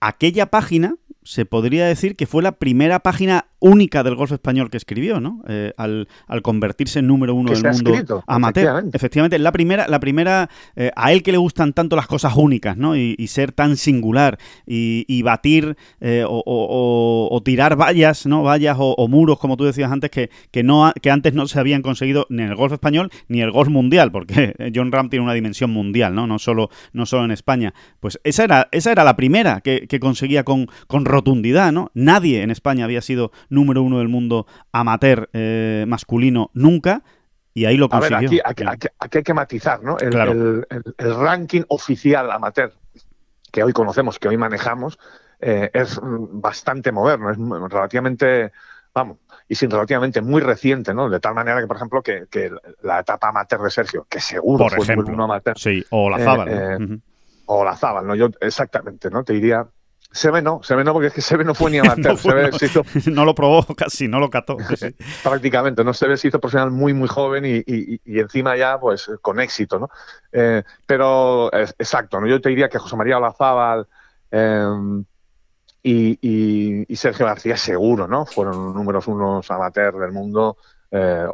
aquella 0.00 0.46
página 0.46 0.96
se 1.22 1.44
podría 1.44 1.86
decir 1.86 2.16
que 2.16 2.26
fue 2.26 2.42
la 2.42 2.52
primera 2.52 3.00
página 3.00 3.46
única 3.62 4.02
del 4.02 4.16
golf 4.16 4.32
español 4.32 4.68
que 4.68 4.76
escribió, 4.76 5.20
¿no? 5.20 5.42
Eh, 5.48 5.72
al, 5.76 6.06
convertirse 6.42 6.98
en 6.98 7.06
número 7.06 7.34
uno 7.34 7.52
del 7.52 7.62
mundo 7.62 8.24
amateur. 8.26 8.84
Efectivamente. 8.92 9.38
la 9.38 9.52
primera, 9.52 9.86
la 9.88 10.00
primera 10.00 10.50
eh, 10.74 10.90
a 10.96 11.12
él 11.12 11.22
que 11.22 11.32
le 11.32 11.38
gustan 11.38 11.72
tanto 11.72 11.94
las 11.96 12.06
cosas 12.06 12.34
únicas, 12.36 12.76
¿no? 12.76 12.96
Y, 12.96 13.16
ser 13.32 13.52
tan 13.52 13.76
singular 13.76 14.38
y, 14.66 15.22
batir 15.22 15.76
eh, 16.00 16.24
o, 16.26 17.42
tirar 17.44 17.76
vallas, 17.76 18.26
¿no? 18.26 18.42
Vallas 18.42 18.76
o, 18.78 19.08
muros, 19.08 19.38
como 19.38 19.56
tú 19.56 19.64
decías 19.64 19.90
antes, 19.90 20.10
que, 20.10 20.28
que, 20.50 20.62
no, 20.62 20.92
que 21.00 21.10
antes 21.10 21.32
no 21.32 21.46
se 21.46 21.58
habían 21.58 21.80
conseguido 21.80 22.26
ni 22.28 22.42
en 22.42 22.50
el 22.50 22.56
golf 22.56 22.72
español 22.72 23.10
ni 23.28 23.40
el 23.40 23.52
golf 23.52 23.68
mundial, 23.70 24.10
porque 24.10 24.54
John 24.74 24.92
Ram 24.92 25.08
tiene 25.08 25.24
una 25.24 25.34
dimensión 25.34 25.70
mundial, 25.70 26.14
¿no? 26.14 26.26
No 26.26 26.38
solo, 26.38 26.68
no 26.92 27.06
solo 27.06 27.24
en 27.24 27.30
España. 27.30 27.72
Pues 28.00 28.20
esa 28.24 28.44
era, 28.44 28.68
esa 28.72 28.92
era 28.92 29.04
la 29.04 29.16
primera 29.16 29.60
que, 29.60 29.86
conseguía 30.00 30.42
con, 30.42 30.66
con 30.88 31.04
rotundidad, 31.04 31.70
¿no? 31.72 31.90
Nadie 31.94 32.42
en 32.42 32.50
España 32.50 32.84
había 32.84 33.00
sido 33.00 33.30
número 33.52 33.82
uno 33.82 33.98
del 33.98 34.08
mundo 34.08 34.46
amateur 34.72 35.28
eh, 35.32 35.84
masculino 35.86 36.50
nunca. 36.54 37.02
Y 37.54 37.66
ahí 37.66 37.76
lo 37.76 37.90
consiguió. 37.90 38.40
A 38.44 38.54
ver, 38.54 38.68
aquí, 38.68 38.88
hay 38.98 39.22
que 39.22 39.34
matizar, 39.34 39.82
¿no? 39.82 39.98
El, 39.98 40.66
ranking 40.98 41.62
oficial 41.68 42.30
amateur 42.30 42.72
que 43.52 43.62
hoy 43.62 43.74
conocemos, 43.74 44.18
que 44.18 44.28
hoy 44.28 44.38
manejamos, 44.38 44.98
eh, 45.38 45.70
es 45.74 46.00
bastante 46.02 46.90
moderno, 46.92 47.30
es 47.30 47.36
relativamente, 47.70 48.52
vamos, 48.94 49.18
y 49.46 49.54
sin 49.54 49.70
relativamente 49.70 50.22
muy 50.22 50.40
reciente, 50.40 50.94
¿no? 50.94 51.10
De 51.10 51.20
tal 51.20 51.34
manera 51.34 51.60
que, 51.60 51.66
por 51.66 51.76
ejemplo, 51.76 52.02
que, 52.02 52.50
la 52.80 53.00
etapa 53.00 53.28
amateur 53.28 53.60
de 53.60 53.70
Sergio, 53.70 54.06
que 54.08 54.20
seguro 54.20 54.64
por 54.64 54.76
fue 54.76 54.84
ejemplo, 54.84 55.22
amateur. 55.22 55.58
Sí, 55.58 55.84
o 55.90 56.08
la 56.08 56.18
Zabal. 56.18 56.48
Eh, 56.50 56.98
o 57.44 57.62
la 57.62 57.76
Zabal, 57.76 58.06
¿no? 58.06 58.14
Yo, 58.14 58.30
exactamente, 58.40 59.10
¿no? 59.10 59.22
Te 59.24 59.34
diría 59.34 59.66
Sebe 60.12 60.42
no, 60.42 60.62
Sebe 60.62 60.84
no, 60.84 60.92
porque 60.92 61.08
es 61.08 61.14
que 61.14 61.20
Sebe 61.20 61.44
no 61.44 61.54
fue 61.54 61.70
ni 61.70 61.78
amateur. 61.80 62.16
no, 62.24 62.82
no, 63.12 63.24
lo 63.24 63.34
probó 63.34 63.64
casi, 63.76 64.08
no 64.08 64.20
lo 64.20 64.30
cató. 64.30 64.56
Prácticamente, 65.22 65.82
¿no? 65.84 65.94
Sebe 65.94 66.16
se 66.16 66.28
hizo 66.28 66.40
profesional 66.40 66.70
muy, 66.70 66.92
muy 66.94 67.08
joven 67.08 67.44
y, 67.44 67.62
y, 67.66 68.20
encima 68.20 68.56
ya, 68.56 68.78
pues, 68.78 69.10
con 69.20 69.40
éxito, 69.40 69.78
¿no? 69.78 69.90
Eh, 70.30 70.62
pero, 70.86 71.52
exacto, 71.52 72.20
¿no? 72.20 72.26
Yo 72.26 72.40
te 72.40 72.50
diría 72.50 72.68
que 72.68 72.78
José 72.78 72.96
María 72.96 73.18
Olazábal 73.18 73.86
em, 74.30 75.04
y, 75.82 76.86
y, 76.88 76.96
Sergio 76.96 77.26
García 77.26 77.56
seguro, 77.56 78.06
¿no? 78.06 78.26
Fueron 78.26 78.74
números 78.74 79.08
unos 79.08 79.50
amateur 79.50 79.98
del 79.98 80.12
mundo 80.12 80.56
eh, 80.92 81.26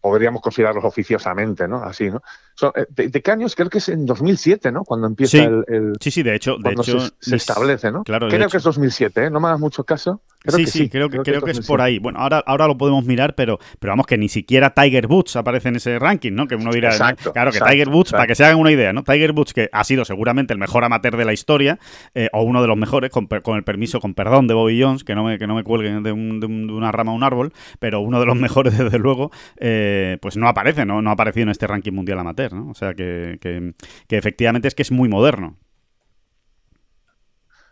podríamos 0.00 0.42
considerarlos 0.42 0.84
oficiosamente, 0.84 1.66
¿no? 1.66 1.82
Así, 1.82 2.10
¿no? 2.10 2.20
Eh, 2.62 2.86
de, 3.08 3.22
qué 3.22 3.30
años? 3.30 3.54
Creo 3.54 3.68
que 3.68 3.78
es 3.78 3.88
en 3.88 4.06
2007, 4.06 4.72
¿no? 4.72 4.84
Cuando 4.84 5.06
empieza 5.06 5.38
el, 5.38 5.94
Sí, 6.00 6.10
sí, 6.10 6.22
de 6.22 6.34
hecho... 6.34 6.56
De 6.58 6.72
hecho 6.72 6.98
se, 7.18 7.36
establece, 7.36 7.90
¿no? 7.90 8.04
Claro, 8.04 8.28
creo 8.28 8.48
que 8.48 8.56
es 8.56 8.62
2007, 8.62 9.26
¿eh? 9.26 9.30
No 9.30 9.40
me 9.40 9.48
hagas 9.48 9.60
mucho 9.60 9.84
caso 9.84 10.20
sí, 10.52 10.66
sí, 10.66 10.88
creo, 10.88 11.08
que, 11.08 11.18
creo 11.18 11.40
que, 11.42 11.52
es 11.52 11.66
por 11.66 11.80
ahí. 11.80 11.98
Bueno, 11.98 12.18
ahora, 12.18 12.42
ahora 12.46 12.66
lo 12.66 12.76
podemos 12.76 13.04
mirar, 13.04 13.34
pero, 13.34 13.58
pero 13.78 13.92
vamos, 13.92 14.06
que 14.06 14.18
ni 14.18 14.28
siquiera 14.28 14.70
Tiger 14.70 15.06
Woods 15.06 15.36
aparece 15.36 15.68
en 15.68 15.76
ese 15.76 15.98
ranking, 15.98 16.32
¿no? 16.32 16.46
Que 16.46 16.56
uno 16.56 16.70
dirá, 16.72 16.90
claro, 17.32 17.50
que 17.50 17.60
Tiger 17.60 17.88
Woods, 17.88 18.12
para 18.12 18.26
que 18.26 18.34
se 18.34 18.44
hagan 18.44 18.58
una 18.58 18.70
idea, 18.70 18.92
¿no? 18.92 19.02
Tiger 19.02 19.32
Woods, 19.32 19.52
que 19.52 19.68
ha 19.72 19.84
sido 19.84 20.04
seguramente 20.04 20.52
el 20.52 20.58
mejor 20.58 20.84
amateur 20.84 21.16
de 21.16 21.24
la 21.24 21.32
historia, 21.32 21.78
eh, 22.14 22.28
o 22.32 22.42
uno 22.42 22.60
de 22.60 22.68
los 22.68 22.76
mejores, 22.76 23.10
con, 23.10 23.28
el 23.30 23.64
permiso, 23.64 24.00
con 24.00 24.14
perdón 24.14 24.46
de 24.46 24.54
Bobby 24.54 24.80
Jones, 24.80 25.04
que 25.04 25.14
no 25.14 25.24
me, 25.24 25.38
que 25.38 25.46
no 25.46 25.54
me 25.54 25.64
cuelguen 25.64 26.02
de, 26.02 26.12
una 26.12 26.92
rama 26.92 27.12
a 27.12 27.14
un 27.14 27.22
árbol, 27.22 27.52
pero 27.78 28.00
uno 28.00 28.20
de 28.20 28.26
los 28.26 28.36
mejores, 28.44 28.76
desde 28.76 28.98
luego, 28.98 29.30
eh, 29.56 30.18
pues 30.20 30.36
no 30.36 30.48
aparece, 30.48 30.84
¿no? 30.84 31.00
No 31.00 31.10
ha 31.10 31.14
aparecido 31.14 31.44
en 31.44 31.50
este 31.50 31.66
ranking 31.66 31.92
mundial 31.92 32.18
amateur, 32.18 32.43
¿no? 32.52 32.70
O 32.70 32.74
sea 32.74 32.94
que, 32.94 33.38
que, 33.40 33.74
que 34.08 34.16
efectivamente 34.16 34.68
es 34.68 34.74
que 34.74 34.82
es 34.82 34.90
muy 34.90 35.08
moderno. 35.08 35.56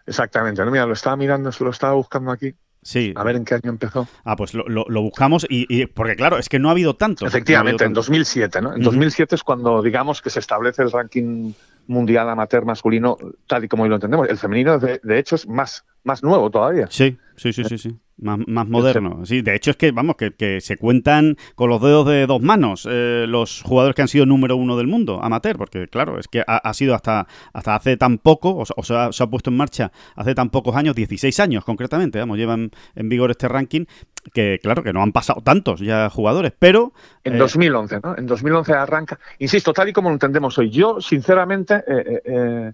Exactamente, 0.06 0.64
mira, 0.64 0.86
lo 0.86 0.94
estaba 0.94 1.16
mirando, 1.16 1.50
lo 1.60 1.70
estaba 1.70 1.94
buscando 1.94 2.30
aquí. 2.30 2.54
Sí. 2.82 3.12
A 3.14 3.22
ver 3.22 3.36
en 3.36 3.44
qué 3.44 3.54
año 3.54 3.70
empezó. 3.70 4.08
Ah, 4.24 4.34
pues 4.34 4.54
lo, 4.54 4.64
lo, 4.66 5.02
buscamos 5.02 5.46
y, 5.48 5.86
porque 5.86 6.16
claro, 6.16 6.38
es 6.38 6.48
que 6.48 6.58
no 6.58 6.68
ha 6.68 6.72
habido 6.72 6.96
tanto. 6.96 7.24
Efectivamente, 7.24 7.84
en 7.84 7.92
2007, 7.92 8.60
¿no? 8.60 8.74
En 8.74 8.82
2007 8.82 9.36
es 9.36 9.44
cuando 9.44 9.82
digamos 9.82 10.20
que 10.20 10.30
se 10.30 10.40
establece 10.40 10.82
el 10.82 10.90
ranking 10.90 11.52
mundial 11.86 12.28
amateur 12.28 12.64
masculino 12.64 13.16
tal 13.46 13.64
y 13.64 13.68
como 13.68 13.84
hoy 13.84 13.88
lo 13.88 13.96
entendemos. 13.96 14.28
El 14.28 14.36
femenino, 14.36 14.78
de, 14.78 15.00
de 15.02 15.18
hecho, 15.18 15.36
es 15.36 15.46
más, 15.46 15.84
más 16.04 16.22
nuevo 16.22 16.50
todavía. 16.50 16.86
Sí, 16.90 17.16
sí, 17.36 17.52
sí, 17.52 17.64
sí, 17.64 17.78
sí 17.78 17.98
más, 18.22 18.38
más 18.46 18.68
moderno. 18.68 19.24
Sí, 19.26 19.42
de 19.42 19.54
hecho 19.54 19.72
es 19.72 19.76
que, 19.76 19.90
vamos, 19.90 20.16
que, 20.16 20.60
se 20.60 20.76
cuentan 20.76 21.36
con 21.54 21.68
los 21.68 21.80
dedos 21.82 22.06
de 22.06 22.26
dos 22.26 22.40
manos 22.40 22.86
eh, 22.90 23.26
los 23.28 23.62
jugadores 23.62 23.94
que 23.94 24.02
han 24.02 24.08
sido 24.08 24.26
número 24.26 24.56
uno 24.56 24.76
del 24.76 24.86
mundo, 24.86 25.20
amateur, 25.22 25.56
porque 25.56 25.88
claro, 25.88 26.18
es 26.18 26.28
que 26.28 26.42
ha, 26.46 26.74
sido 26.74 26.94
hasta, 26.94 27.26
hasta 27.52 27.74
hace 27.74 27.96
tan 27.96 28.18
poco, 28.18 28.64
o, 28.76 28.82
sea, 28.82 29.12
se 29.12 29.22
ha 29.22 29.26
puesto 29.26 29.50
en 29.50 29.56
marcha 29.56 29.92
hace 30.14 30.34
tan 30.34 30.50
pocos 30.50 30.76
años, 30.76 30.94
16 30.94 31.38
años 31.40 31.64
concretamente, 31.64 32.18
vamos, 32.18 32.38
llevan 32.38 32.70
en 32.94 33.08
vigor 33.08 33.30
este 33.30 33.48
ranking, 33.48 33.84
que 34.32 34.60
claro, 34.62 34.82
que 34.82 34.92
no 34.92 35.02
han 35.02 35.12
pasado 35.12 35.40
tantos 35.42 35.80
ya 35.80 36.08
jugadores, 36.08 36.52
pero... 36.58 36.92
En 37.24 37.38
2011, 37.38 37.94
eh, 37.94 38.00
¿no? 38.02 38.16
En 38.16 38.26
2011 38.26 38.72
arranca, 38.72 39.18
insisto, 39.38 39.72
tal 39.72 39.88
y 39.88 39.92
como 39.92 40.08
lo 40.08 40.14
entendemos 40.14 40.56
hoy, 40.58 40.70
yo 40.70 41.00
sinceramente... 41.00 41.82
Eh, 41.86 42.72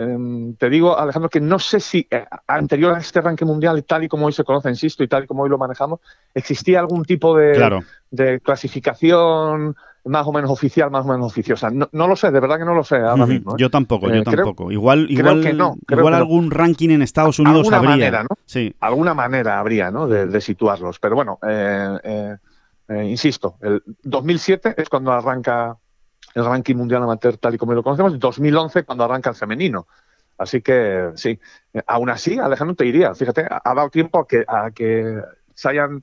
Em, 0.00 0.54
te 0.54 0.70
digo, 0.70 0.98
Alejandro, 0.98 1.28
que 1.28 1.40
no 1.40 1.58
sé 1.58 1.78
si 1.78 2.06
eh, 2.10 2.24
anterior 2.46 2.94
a 2.94 3.00
este 3.00 3.20
ranking 3.20 3.44
mundial, 3.44 3.76
y 3.78 3.82
tal 3.82 4.02
y 4.04 4.08
como 4.08 4.24
hoy 4.24 4.32
se 4.32 4.44
conoce, 4.44 4.70
insisto, 4.70 5.04
y 5.04 5.08
tal 5.08 5.24
y 5.24 5.26
como 5.26 5.42
hoy 5.42 5.50
lo 5.50 5.58
manejamos, 5.58 6.00
existía 6.32 6.80
algún 6.80 7.04
tipo 7.04 7.36
de, 7.36 7.82
de 8.10 8.40
clasificación 8.40 9.76
más 10.06 10.26
o 10.26 10.32
menos 10.32 10.50
oficial, 10.50 10.90
más 10.90 11.04
o 11.04 11.08
menos 11.08 11.26
oficiosa. 11.26 11.68
No, 11.70 12.08
lo 12.08 12.16
sé, 12.16 12.30
de 12.30 12.40
verdad 12.40 12.56
que 12.56 12.64
no 12.64 12.72
lo 12.72 12.82
sé 12.82 12.96
ahora 12.96 13.26
mismo. 13.26 13.52
¿eh? 13.52 13.56
Yo 13.58 13.68
tampoco, 13.68 14.08
yo 14.08 14.14
eh, 14.14 14.22
tampoco. 14.22 14.72
igual 14.72 15.06
igual, 15.10 15.42
que 15.42 15.52
no, 15.52 15.76
igual 15.86 16.14
algún 16.14 16.50
ranking 16.50 16.88
en 16.88 17.02
Estados 17.02 17.38
Unidos 17.38 17.58
alguna 17.58 17.76
habría. 17.76 17.90
Manera, 17.90 18.22
¿no? 18.22 18.36
Sí. 18.46 18.74
Alguna 18.80 19.12
manera 19.12 19.58
habría, 19.58 19.90
¿no? 19.90 20.08
De, 20.08 20.40
situarlos. 20.40 20.98
Pero 20.98 21.14
bueno, 21.14 21.38
insisto, 23.04 23.56
el 23.60 23.82
2007 24.02 24.76
es 24.78 24.88
cuando 24.88 25.12
arranca 25.12 25.76
el 26.34 26.44
ranking 26.44 26.76
mundial 26.76 27.02
amateur 27.02 27.36
tal 27.36 27.54
y 27.54 27.58
como 27.58 27.74
lo 27.74 27.82
conocemos, 27.82 28.12
en 28.12 28.18
2011 28.18 28.84
cuando 28.84 29.04
arranca 29.04 29.30
el 29.30 29.36
femenino. 29.36 29.86
Así 30.38 30.62
que 30.62 31.10
sí, 31.16 31.38
aún 31.86 32.08
así, 32.08 32.38
Alejandro 32.38 32.74
te 32.74 32.84
diría, 32.84 33.14
fíjate, 33.14 33.46
ha 33.48 33.74
dado 33.74 33.90
tiempo 33.90 34.20
a 34.20 34.26
que, 34.26 34.44
a 34.48 34.70
que 34.70 35.20
se 35.54 35.68
hayan 35.68 36.02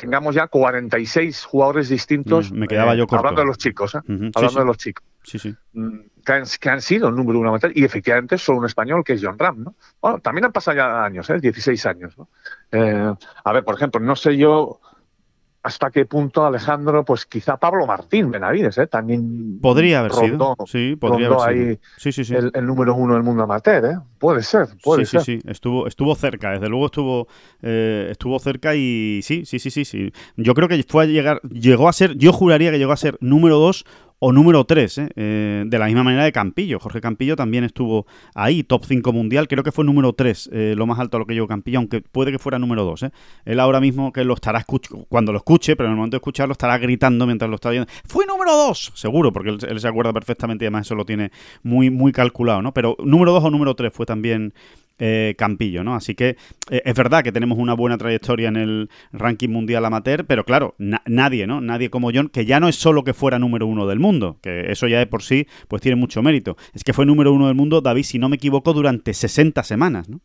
tengamos 0.00 0.34
ya 0.34 0.46
46 0.46 1.44
jugadores 1.44 1.88
distintos. 1.88 2.50
Mm, 2.50 2.58
me 2.58 2.66
quedaba 2.66 2.94
yo 2.94 3.04
eh, 3.04 3.06
Hablando 3.10 3.42
de 3.42 3.46
los 3.46 3.58
chicos, 3.58 3.94
¿eh? 3.94 4.30
hablando 4.34 4.60
de 4.60 4.66
los 4.66 4.78
chicos. 4.78 5.04
Sí, 5.22 5.38
sí. 5.38 5.54
Mm, 5.74 5.98
que 6.24 6.68
han, 6.70 6.80
sido 6.80 7.08
el 7.08 7.14
número 7.14 7.38
uno 7.38 7.50
amateur 7.50 7.72
y 7.74 7.84
efectivamente 7.84 8.38
solo 8.38 8.58
un 8.58 8.66
español 8.66 9.02
que 9.04 9.14
es 9.14 9.20
John 9.22 9.38
Ram, 9.38 9.64
¿no? 9.64 9.74
Bueno, 10.00 10.18
también 10.20 10.46
han 10.46 10.52
pasado 10.52 10.76
ya 10.76 11.04
años, 11.04 11.28
¿eh? 11.30 11.38
16 11.40 11.86
años, 11.86 12.16
¿no? 12.16 12.28
Eh, 12.72 13.14
a 13.44 13.52
ver, 13.52 13.64
por 13.64 13.74
ejemplo, 13.74 14.00
no 14.00 14.16
sé 14.16 14.36
yo 14.36 14.80
hasta 15.62 15.90
qué 15.90 16.06
punto 16.06 16.46
Alejandro, 16.46 17.04
pues 17.04 17.26
quizá 17.26 17.58
Pablo 17.58 17.86
Martín 17.86 18.30
Benavides, 18.30 18.78
¿eh? 18.78 18.86
también 18.86 19.58
podría 19.60 20.00
haber 20.00 20.12
sido, 20.12 20.56
sí, 20.66 20.96
podría 20.96 21.28
haber 21.28 21.78
sido. 21.98 22.50
El, 22.54 22.66
número 22.66 22.94
uno 22.94 23.14
del 23.14 23.22
mundo 23.22 23.42
amateur, 23.42 23.84
¿eh? 23.84 23.98
puede 24.18 24.42
ser, 24.42 24.68
puede 24.82 25.04
ser. 25.04 25.20
Sí, 25.20 25.40
sí, 25.40 25.48
estuvo, 25.48 25.86
estuvo 25.86 26.14
cerca, 26.14 26.52
desde 26.52 26.68
luego 26.68 26.86
estuvo, 26.86 27.28
eh, 27.60 28.08
estuvo 28.10 28.38
cerca 28.38 28.74
y 28.74 29.20
sí, 29.22 29.44
sí, 29.44 29.58
sí, 29.58 29.70
sí, 29.70 29.84
sí. 29.84 30.12
Yo 30.36 30.54
creo 30.54 30.68
que 30.68 30.82
fue 30.88 31.04
a 31.04 31.06
llegar, 31.06 31.42
llegó 31.42 31.88
a 31.88 31.92
ser, 31.92 32.16
yo 32.16 32.32
juraría 32.32 32.70
que 32.70 32.78
llegó 32.78 32.92
a 32.92 32.96
ser 32.96 33.18
número 33.20 33.58
dos 33.58 33.84
o 34.20 34.32
número 34.32 34.64
3, 34.64 34.98
¿eh? 34.98 35.08
¿eh? 35.16 35.64
de 35.66 35.78
la 35.78 35.86
misma 35.86 36.04
manera 36.04 36.24
de 36.24 36.30
Campillo. 36.30 36.78
Jorge 36.78 37.00
Campillo 37.00 37.36
también 37.36 37.64
estuvo 37.64 38.06
ahí, 38.34 38.62
top 38.62 38.84
5 38.84 39.12
mundial, 39.12 39.48
creo 39.48 39.64
que 39.64 39.72
fue 39.72 39.84
número 39.84 40.12
3, 40.12 40.50
eh, 40.52 40.74
lo 40.76 40.86
más 40.86 40.98
alto 40.98 41.16
a 41.16 41.20
lo 41.20 41.26
que 41.26 41.34
llegó 41.34 41.48
Campillo, 41.48 41.78
aunque 41.78 42.02
puede 42.02 42.30
que 42.30 42.38
fuera 42.38 42.58
número 42.58 42.84
2. 42.84 43.04
¿eh? 43.04 43.10
Él 43.46 43.58
ahora 43.58 43.80
mismo 43.80 44.12
que 44.12 44.22
lo 44.24 44.34
estará 44.34 44.64
cuando 45.08 45.32
lo 45.32 45.38
escuche, 45.38 45.74
pero 45.74 45.88
en 45.88 45.92
el 45.92 45.96
momento 45.96 46.16
de 46.16 46.18
escucharlo 46.18 46.52
estará 46.52 46.76
gritando 46.78 47.26
mientras 47.26 47.48
lo 47.48 47.54
está 47.54 47.70
viendo. 47.70 47.90
¡Fue 48.04 48.26
número 48.26 48.54
2! 48.54 48.92
Seguro, 48.94 49.32
porque 49.32 49.50
él, 49.50 49.80
se 49.80 49.88
acuerda 49.88 50.12
perfectamente 50.12 50.64
y 50.64 50.66
además 50.66 50.86
eso 50.86 50.94
lo 50.94 51.06
tiene 51.06 51.32
muy, 51.62 51.88
muy 51.88 52.12
calculado, 52.12 52.60
¿no? 52.60 52.74
Pero 52.74 52.96
número 53.02 53.32
2 53.32 53.44
o 53.44 53.50
número 53.50 53.74
3 53.74 53.90
fue 53.92 54.04
también 54.04 54.52
eh, 55.00 55.34
Campillo, 55.36 55.82
¿no? 55.82 55.94
Así 55.94 56.14
que 56.14 56.36
eh, 56.70 56.82
es 56.84 56.94
verdad 56.94 57.24
que 57.24 57.32
tenemos 57.32 57.58
una 57.58 57.74
buena 57.74 57.98
trayectoria 57.98 58.48
en 58.48 58.56
el 58.56 58.90
ranking 59.12 59.48
mundial 59.48 59.84
amateur, 59.84 60.26
pero 60.26 60.44
claro, 60.44 60.74
nadie, 60.78 61.46
¿no? 61.46 61.60
Nadie 61.60 61.90
como 61.90 62.10
John, 62.14 62.28
que 62.28 62.44
ya 62.44 62.60
no 62.60 62.68
es 62.68 62.76
solo 62.76 63.02
que 63.02 63.14
fuera 63.14 63.38
número 63.38 63.66
uno 63.66 63.86
del 63.86 63.98
mundo, 63.98 64.38
que 64.42 64.70
eso 64.70 64.86
ya 64.86 64.98
de 64.98 65.06
por 65.06 65.22
sí 65.22 65.46
pues 65.68 65.82
tiene 65.82 65.96
mucho 65.96 66.22
mérito. 66.22 66.56
Es 66.74 66.84
que 66.84 66.92
fue 66.92 67.06
número 67.06 67.32
uno 67.32 67.46
del 67.46 67.56
mundo, 67.56 67.80
David, 67.80 68.04
si 68.04 68.18
no 68.18 68.28
me 68.28 68.36
equivoco, 68.36 68.72
durante 68.72 69.14
60 69.14 69.62
semanas, 69.62 70.08
¿no? 70.08 70.20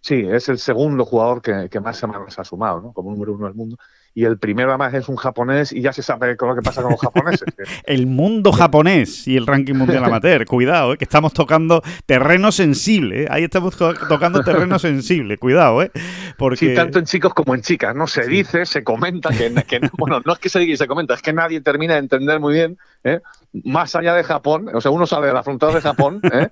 Sí, 0.00 0.16
es 0.16 0.50
el 0.50 0.58
segundo 0.58 1.06
jugador 1.06 1.40
que, 1.40 1.80
más 1.80 1.96
semanas 1.96 2.38
ha 2.38 2.44
sumado, 2.44 2.80
¿no? 2.80 2.92
Como 2.92 3.10
número 3.10 3.34
uno 3.34 3.46
del 3.46 3.54
mundo. 3.54 3.78
Y 4.14 4.24
el 4.24 4.38
primero 4.38 4.70
además 4.70 4.94
es 4.94 5.08
un 5.08 5.16
japonés 5.16 5.72
y 5.72 5.80
ya 5.80 5.92
se 5.92 6.02
sabe 6.02 6.36
lo 6.40 6.54
que 6.54 6.62
pasa 6.62 6.82
con 6.82 6.92
los 6.92 7.00
japoneses. 7.00 7.46
el 7.84 8.06
mundo 8.06 8.52
japonés 8.52 9.26
y 9.26 9.36
el 9.36 9.46
ranking 9.46 9.74
mundial 9.74 10.04
amateur, 10.04 10.46
cuidado, 10.46 10.94
¿eh? 10.94 10.98
que 10.98 11.04
estamos 11.04 11.32
tocando 11.32 11.82
terreno 12.06 12.52
sensible, 12.52 13.24
¿eh? 13.24 13.26
ahí 13.28 13.44
estamos 13.44 13.76
tocando 13.76 14.42
terreno 14.42 14.78
sensible, 14.78 15.36
cuidado, 15.38 15.82
¿eh? 15.82 15.90
Porque... 16.38 16.68
Sí, 16.68 16.74
tanto 16.74 17.00
en 17.00 17.06
chicos 17.06 17.34
como 17.34 17.54
en 17.54 17.62
chicas, 17.62 17.94
¿no? 17.94 18.06
Se 18.06 18.26
dice, 18.26 18.66
se 18.66 18.84
comenta, 18.84 19.30
que, 19.30 19.80
bueno, 19.98 20.20
no 20.24 20.32
es 20.32 20.38
que 20.38 20.48
se 20.48 20.60
diga 20.60 20.74
y 20.74 20.76
se 20.76 20.86
comenta, 20.86 21.14
es 21.14 21.22
que 21.22 21.32
nadie 21.32 21.60
termina 21.60 21.94
de 21.94 22.00
entender 22.00 22.38
muy 22.38 22.54
bien, 22.54 22.78
¿eh? 23.02 23.20
más 23.64 23.94
allá 23.94 24.14
de 24.14 24.24
Japón, 24.24 24.68
o 24.72 24.80
sea, 24.80 24.90
uno 24.90 25.06
sale 25.06 25.28
de 25.28 25.32
la 25.32 25.42
frontera 25.42 25.72
de 25.72 25.80
Japón, 25.80 26.20
¿eh? 26.24 26.48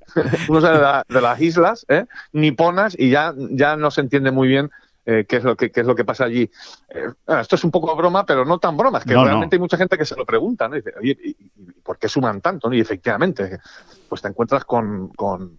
uno 0.48 0.60
sale 0.60 1.04
de, 1.08 1.20
las 1.20 1.40
islas 1.40 1.86
¿eh? 1.88 2.06
niponas 2.32 2.96
y 2.98 3.10
ya, 3.10 3.34
ya 3.50 3.76
no 3.76 3.90
se 3.90 4.00
entiende 4.00 4.30
muy 4.30 4.48
bien 4.48 4.70
eh, 5.08 5.24
qué, 5.28 5.36
es 5.36 5.44
lo 5.44 5.56
que, 5.56 5.70
es 5.72 5.86
lo 5.86 5.94
que 5.94 6.04
pasa 6.04 6.24
allí. 6.24 6.50
Eh, 6.88 7.12
esto 7.40 7.54
es 7.54 7.62
un 7.62 7.70
poco 7.70 7.94
broma, 7.94 8.26
pero 8.26 8.44
no 8.44 8.58
tan 8.58 8.76
broma, 8.76 8.98
es 8.98 9.04
que 9.04 9.14
realmente 9.14 9.54
hay 9.54 9.60
mucha 9.60 9.76
gente 9.76 9.96
que 9.96 10.04
se 10.04 10.16
lo 10.16 10.26
pregunta, 10.26 10.68
¿no? 10.68 10.74
Y 10.74 10.80
dice, 10.80 10.94
oye, 10.98 11.16
¿y, 11.22 11.34
por 11.82 11.96
qué 11.96 12.08
suman 12.08 12.40
tanto? 12.40 12.72
Y 12.72 12.80
efectivamente, 12.80 13.60
pues 14.08 14.20
te 14.20 14.28
encuentras 14.28 14.64
con, 14.64 15.08
con, 15.10 15.58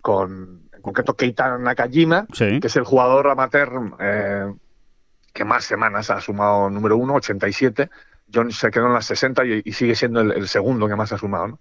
con 0.00 0.62
en 0.72 0.80
concreto, 0.80 1.14
Keita 1.14 1.58
Nakajima, 1.58 2.26
que 2.26 2.60
es 2.62 2.76
el 2.76 2.84
jugador 2.84 3.28
amateur 3.28 3.70
eh, 4.00 4.54
que 5.34 5.44
más 5.44 5.64
semanas 5.64 6.08
ha 6.08 6.20
sumado 6.22 6.70
número 6.70 6.96
uno, 6.96 7.14
87. 7.16 7.90
John 8.32 8.50
se 8.50 8.70
quedó 8.70 8.86
en 8.86 8.94
las 8.94 9.04
60 9.04 9.44
y, 9.44 9.72
sigue 9.72 9.94
siendo 9.94 10.22
el, 10.22 10.32
el, 10.32 10.48
segundo 10.48 10.88
que 10.88 10.96
más 10.96 11.12
ha 11.12 11.18
sumado, 11.18 11.48
¿no? 11.48 11.60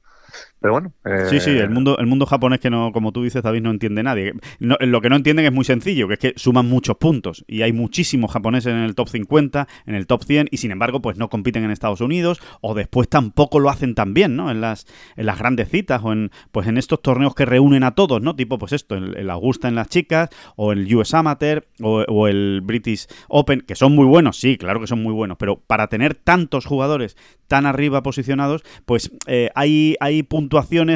Pero 0.65 0.73
bueno. 0.73 0.93
Sí, 1.30 1.39
sí, 1.39 1.51
el 1.51 1.65
eh, 1.65 1.69
mundo, 1.69 1.95
el 1.99 2.08
mundo 2.08 2.25
japonés 2.25 2.60
que 2.60 2.71
no, 2.71 2.91
como 2.91 3.12
tú 3.12 3.21
dices, 3.21 3.43
David, 3.43 3.62
no 3.62 3.69
entiende 3.69 4.01
nadie. 4.01 4.34
lo 4.58 4.99
que 4.99 5.10
no 5.10 5.15
entienden 5.15 5.45
es 5.45 5.51
muy 5.54 5.63
sencillo, 5.63 6.08
que 6.08 6.15
es 6.15 6.19
que 6.19 6.34
suman 6.38 6.67
muchos 6.67 6.97
puntos. 6.97 7.45
Y 7.47 7.62
hay 7.62 7.71
muchísimos 7.71 8.32
japoneses 8.32 8.73
en 8.73 8.80
el 8.80 8.95
top 8.95 9.10
50, 9.10 9.67
en 9.86 9.93
el 9.93 10.08
top 10.08 10.23
100, 10.23 10.47
y 10.49 10.58
sin 10.58 10.71
embargo, 10.71 11.04
pues 11.04 11.17
no 11.17 11.30
compiten 11.30 11.65
en 11.65 11.69
Estados 11.69 12.01
Unidos, 12.01 12.41
o 12.62 12.73
después 12.73 13.08
tampoco 13.08 13.60
lo 13.60 13.69
hacen 13.69 13.93
tan 13.93 14.15
bien, 14.15 14.36
¿no? 14.36 14.49
En 14.49 14.60
las, 14.60 14.88
en 15.15 15.28
las 15.28 15.38
grandes 15.38 15.69
citas, 15.69 16.01
o 16.04 16.12
en, 16.12 16.32
pues 16.51 16.65
en 16.65 16.80
estos 16.80 16.99
torneos 16.99 17.36
que 17.36 17.45
reúnen 17.45 17.84
a 17.84 17.91
todos, 17.91 18.23
¿no? 18.23 18.36
Tipo, 18.36 18.58
pues 18.58 18.73
esto, 18.73 18.95
el, 18.95 19.30
Augusta 19.30 19.67
en 19.67 19.75
las 19.75 19.89
chicas, 19.89 20.30
o 20.56 20.71
el 20.71 20.91
US 20.95 21.13
Amateur, 21.13 21.67
o, 21.80 22.28
el 22.28 22.62
British 22.63 23.06
Open, 23.28 23.62
que 23.62 23.75
son 23.75 23.93
muy 23.93 24.06
buenos, 24.06 24.39
sí, 24.39 24.58
claro 24.58 24.80
que 24.80 24.88
son 24.88 25.04
muy 25.04 25.13
buenos, 25.13 25.38
pero 25.38 25.58
para 25.58 25.89
tener 25.89 26.15
tantos 26.15 26.65
jugadores 26.65 27.15
tan 27.47 27.67
arriba 27.67 28.01
posicionados, 28.01 28.63
pues 28.86 29.12
eh, 29.28 29.51
hay, 29.54 29.95
hay 29.99 30.23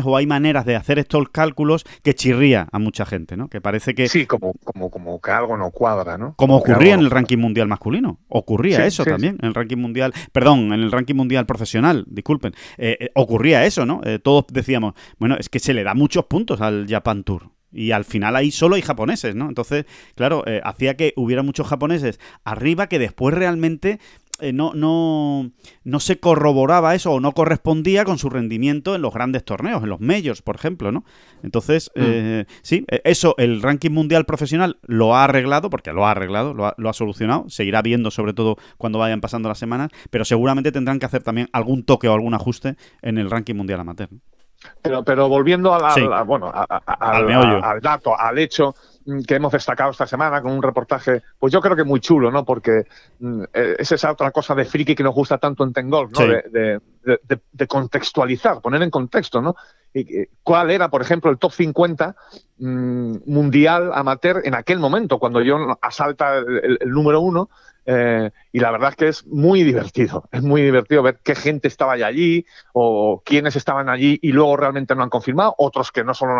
o 0.05 0.17
hay 0.17 0.25
maneras 0.25 0.65
de 0.65 0.75
hacer 0.75 0.99
estos 0.99 1.29
cálculos 1.29 1.85
que 2.03 2.13
chirría 2.13 2.67
a 2.71 2.79
mucha 2.79 3.05
gente, 3.05 3.37
¿no? 3.37 3.49
Que 3.49 3.61
parece 3.61 3.95
que... 3.95 4.07
Sí, 4.07 4.25
como, 4.25 4.53
como, 4.63 4.89
como 4.89 5.21
que 5.21 5.31
algo 5.31 5.57
no 5.57 5.71
cuadra, 5.71 6.17
¿no? 6.17 6.35
Como, 6.35 6.57
ocurría 6.57 6.93
en 6.93 7.01
el 7.01 7.11
ranking 7.11 7.37
mundial 7.37 7.67
masculino. 7.67 8.19
Ocurría 8.27 8.85
eso 8.85 9.05
también 9.05 9.37
en 9.41 9.47
el 9.47 9.53
ranking 9.53 9.77
mundial... 9.77 10.13
Perdón, 10.31 10.73
en 10.73 10.81
el 10.81 10.91
ranking 10.91 11.15
mundial 11.15 11.45
profesional, 11.45 12.05
disculpen. 12.07 12.53
Eh, 12.77 12.97
eh, 12.99 13.09
ocurría 13.15 13.65
eso, 13.65 13.85
¿no? 13.85 14.01
todos 14.23 14.45
decíamos, 14.51 14.93
bueno, 15.17 15.35
es 15.39 15.49
que 15.49 15.59
se 15.59 15.73
le 15.73 15.83
da 15.83 15.93
muchos 15.93 16.25
puntos 16.25 16.61
al 16.61 16.87
Japan 16.87 17.23
Tour. 17.23 17.51
Y 17.71 17.91
al 17.91 18.03
final 18.05 18.35
ahí 18.35 18.49
solo 18.49 18.75
hay 18.75 18.81
japoneses, 18.81 19.35
¿no? 19.35 19.47
Entonces, 19.47 19.85
claro, 20.15 20.43
hacía 20.63 20.95
que 20.95 21.13
hubiera 21.15 21.43
muchos 21.43 21.67
japoneses 21.67 22.19
arriba 22.43 22.87
que 22.87 22.97
después 22.97 23.35
realmente 23.35 23.99
eh, 24.41 24.53
no, 24.53 24.73
no, 24.73 25.51
no 25.83 25.99
se 25.99 26.19
corroboraba 26.19 26.95
eso 26.95 27.11
o 27.11 27.19
no 27.19 27.33
correspondía 27.33 28.05
con 28.05 28.17
su 28.17 28.29
rendimiento 28.29 28.95
en 28.95 29.01
los 29.01 29.13
grandes 29.13 29.43
torneos, 29.43 29.83
en 29.83 29.89
los 29.89 29.99
majors, 29.99 30.41
por 30.41 30.55
ejemplo, 30.55 30.91
¿no? 30.91 31.03
Entonces, 31.43 31.91
mm. 31.95 32.01
eh, 32.01 32.45
sí, 32.61 32.85
eh, 32.89 33.01
eso 33.03 33.35
el 33.37 33.61
ranking 33.61 33.91
mundial 33.91 34.25
profesional 34.25 34.79
lo 34.83 35.15
ha 35.15 35.25
arreglado, 35.25 35.69
porque 35.69 35.93
lo 35.93 36.05
ha 36.05 36.11
arreglado, 36.11 36.53
lo 36.53 36.65
ha, 36.65 36.75
lo 36.77 36.89
ha, 36.89 36.93
solucionado, 36.93 37.49
seguirá 37.49 37.81
viendo 37.81 38.11
sobre 38.11 38.33
todo 38.33 38.57
cuando 38.77 38.99
vayan 38.99 39.21
pasando 39.21 39.49
las 39.49 39.59
semanas, 39.59 39.89
pero 40.09 40.25
seguramente 40.25 40.71
tendrán 40.71 40.99
que 40.99 41.05
hacer 41.05 41.23
también 41.23 41.49
algún 41.51 41.83
toque 41.83 42.07
o 42.07 42.13
algún 42.13 42.33
ajuste 42.33 42.75
en 43.01 43.17
el 43.17 43.29
ranking 43.29 43.55
mundial 43.55 43.79
amateur. 43.79 44.09
Pero, 44.81 45.03
pero 45.03 45.29
volviendo 45.29 45.73
a 45.73 46.23
bueno, 46.23 46.51
al 46.53 47.79
dato, 47.81 48.17
al 48.17 48.37
hecho, 48.37 48.75
que 49.27 49.35
hemos 49.35 49.51
destacado 49.51 49.91
esta 49.91 50.07
semana 50.07 50.41
con 50.41 50.51
un 50.51 50.61
reportaje, 50.61 51.21
pues 51.37 51.53
yo 51.53 51.61
creo 51.61 51.75
que 51.75 51.83
muy 51.83 51.99
chulo, 51.99 52.31
¿no? 52.31 52.45
Porque 52.45 52.83
mm, 53.19 53.43
eh, 53.53 53.75
es 53.79 53.91
esa 53.91 54.11
otra 54.11 54.31
cosa 54.31 54.55
de 54.55 54.65
friki 54.65 54.95
que 54.95 55.03
nos 55.03 55.13
gusta 55.13 55.37
tanto 55.37 55.63
en 55.63 55.73
Tengol, 55.73 56.09
¿no? 56.11 56.25
De, 56.25 57.67
contextualizar, 57.67 58.61
poner 58.61 58.81
en 58.83 58.89
contexto, 58.89 59.41
¿no? 59.41 59.55
Y, 59.93 60.27
¿Cuál 60.43 60.71
era, 60.71 60.89
por 60.89 61.01
ejemplo, 61.01 61.31
el 61.31 61.37
top 61.37 61.51
50 61.51 62.15
mm, 62.59 63.15
mundial 63.25 63.91
amateur 63.93 64.41
en 64.43 64.55
aquel 64.55 64.79
momento, 64.79 65.19
cuando 65.19 65.41
yo 65.41 65.77
asalta 65.81 66.37
el, 66.37 66.77
el 66.79 66.89
número 66.89 67.21
uno? 67.21 67.49
Eh, 67.91 68.29
y 68.51 68.59
la 68.59 68.69
verdad 68.69 68.89
es 68.89 68.95
que 68.95 69.07
es 69.07 69.25
muy 69.25 69.63
divertido, 69.63 70.29
es 70.31 70.43
muy 70.43 70.61
divertido 70.61 71.01
ver 71.01 71.19
qué 71.23 71.33
gente 71.33 71.67
estaba 71.67 71.93
allí 71.93 72.45
o 72.71 73.23
quiénes 73.25 73.55
estaban 73.55 73.89
allí 73.89 74.19
y 74.21 74.31
luego 74.31 74.57
realmente 74.57 74.93
no 74.93 75.01
han 75.01 75.09
confirmado, 75.09 75.55
otros 75.57 75.91
que 75.91 76.03
no 76.03 76.13
solo 76.13 76.35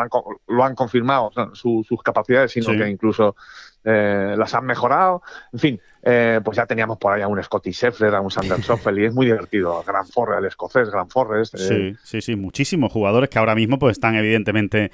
lo 0.48 0.64
han, 0.64 0.76
confirmado 0.76 1.32
sus 1.54 1.88
capacidades, 2.04 2.52
sino 2.52 2.68
que 2.78 2.88
incluso 2.88 3.36
eh, 3.84 4.36
las 4.38 4.54
han 4.54 4.66
mejorado. 4.66 5.24
En 5.52 5.60
fin, 5.60 5.82
eh, 6.04 6.40
pues 6.44 6.58
ya 6.58 6.66
teníamos 6.66 6.98
por 6.98 7.14
ahí 7.14 7.22
a 7.22 7.28
un 7.28 7.42
Scotty 7.42 7.72
Scheffler, 7.72 8.16
a 8.16 8.22
un 8.22 8.32
Sander 8.32 8.60
Schoffel 8.64 9.00
y 9.00 9.06
es 9.06 9.14
muy 9.14 9.26
divertido. 9.26 9.84
Gran 9.86 10.06
Forrest, 10.06 10.40
el 10.40 10.46
escocés, 10.46 10.90
Gran 10.90 11.10
Forrest. 11.10 11.56
Eh. 11.56 11.58
Sí, 11.58 11.96
sí, 12.04 12.22
sí, 12.22 12.36
muchísimos 12.36 12.92
jugadores 12.92 13.30
que 13.30 13.40
ahora 13.40 13.56
mismo 13.56 13.80
pues 13.80 13.94
están 13.98 14.16
evidentemente 14.16 14.92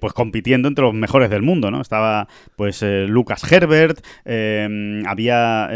pues 0.00 0.12
compitiendo 0.12 0.68
entre 0.68 0.84
los 0.84 0.94
mejores 0.94 1.30
del 1.30 1.42
mundo, 1.42 1.70
¿no? 1.70 1.80
Estaba 1.80 2.28
pues 2.56 2.82
Lucas 2.82 3.50
Herbert, 3.50 4.04
había 5.06 5.68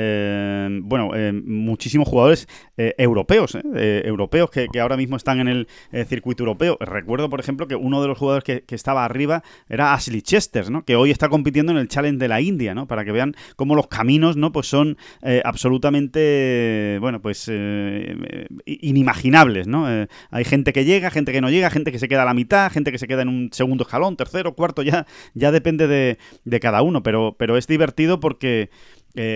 bueno 0.82 1.10
muchísimos 1.44 2.08
jugadores 2.08 2.48
europeos, 2.76 3.56
europeos 3.64 4.50
que, 4.50 4.68
ahora 4.80 4.96
mismo 4.96 5.16
están 5.16 5.40
en 5.40 5.48
el 5.48 5.68
circuito 6.06 6.42
europeo. 6.42 6.76
Recuerdo, 6.80 7.28
por 7.30 7.40
ejemplo, 7.40 7.66
que 7.68 7.76
uno 7.76 8.02
de 8.02 8.08
los 8.08 8.18
jugadores 8.18 8.44
que, 8.44 8.62
que 8.62 8.74
estaba 8.74 9.04
arriba 9.04 9.42
era 9.68 9.94
Ashley 9.94 10.22
Chester, 10.22 10.70
¿no? 10.70 10.84
Que 10.84 10.96
hoy 10.96 11.10
está 11.10 11.28
compitiendo 11.28 11.72
en 11.72 11.78
el 11.78 11.88
Challenge 11.88 12.18
de 12.18 12.28
la 12.28 12.40
India, 12.40 12.74
¿no? 12.74 12.86
Para 12.86 13.04
que 13.04 13.12
vean 13.12 13.34
cómo 13.56 13.74
los 13.74 13.88
caminos, 13.88 14.36
¿no? 14.36 14.47
Pues 14.52 14.66
son 14.66 14.96
eh, 15.22 15.42
absolutamente, 15.44 16.98
bueno, 17.00 17.20
pues 17.20 17.48
eh, 17.50 18.46
inimaginables, 18.64 19.66
¿no? 19.66 19.90
Eh, 19.90 20.08
hay 20.30 20.44
gente 20.44 20.72
que 20.72 20.84
llega, 20.84 21.10
gente 21.10 21.32
que 21.32 21.40
no 21.40 21.50
llega, 21.50 21.70
gente 21.70 21.92
que 21.92 21.98
se 21.98 22.08
queda 22.08 22.22
a 22.22 22.26
la 22.26 22.34
mitad, 22.34 22.70
gente 22.70 22.92
que 22.92 22.98
se 22.98 23.08
queda 23.08 23.22
en 23.22 23.28
un 23.28 23.50
segundo 23.52 23.84
escalón, 23.84 24.16
tercero, 24.16 24.54
cuarto, 24.54 24.82
ya, 24.82 25.06
ya 25.34 25.52
depende 25.52 25.86
de, 25.86 26.18
de 26.44 26.60
cada 26.60 26.82
uno, 26.82 27.02
pero, 27.02 27.36
pero 27.38 27.56
es 27.56 27.66
divertido 27.66 28.20
porque... 28.20 28.70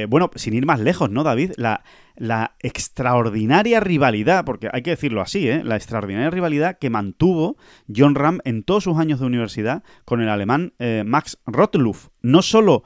bueno, 0.08 0.30
sin 0.36 0.54
ir 0.54 0.64
más 0.64 0.78
lejos, 0.78 1.10
¿no, 1.10 1.24
David? 1.24 1.52
La, 1.56 1.82
la 2.14 2.54
extraordinaria 2.60 3.80
rivalidad, 3.80 4.44
porque 4.44 4.68
hay 4.72 4.82
que 4.82 4.90
decirlo 4.90 5.20
así, 5.20 5.48
¿eh? 5.48 5.64
la 5.64 5.74
extraordinaria 5.74 6.30
rivalidad 6.30 6.78
que 6.78 6.88
mantuvo 6.88 7.56
John 7.92 8.14
Ram 8.14 8.38
en 8.44 8.62
todos 8.62 8.84
sus 8.84 8.96
años 8.98 9.18
de 9.18 9.26
universidad 9.26 9.82
con 10.04 10.20
el 10.20 10.28
alemán 10.28 10.74
Max 11.04 11.38
Rottluff. 11.46 12.10
No 12.20 12.42
solo 12.42 12.84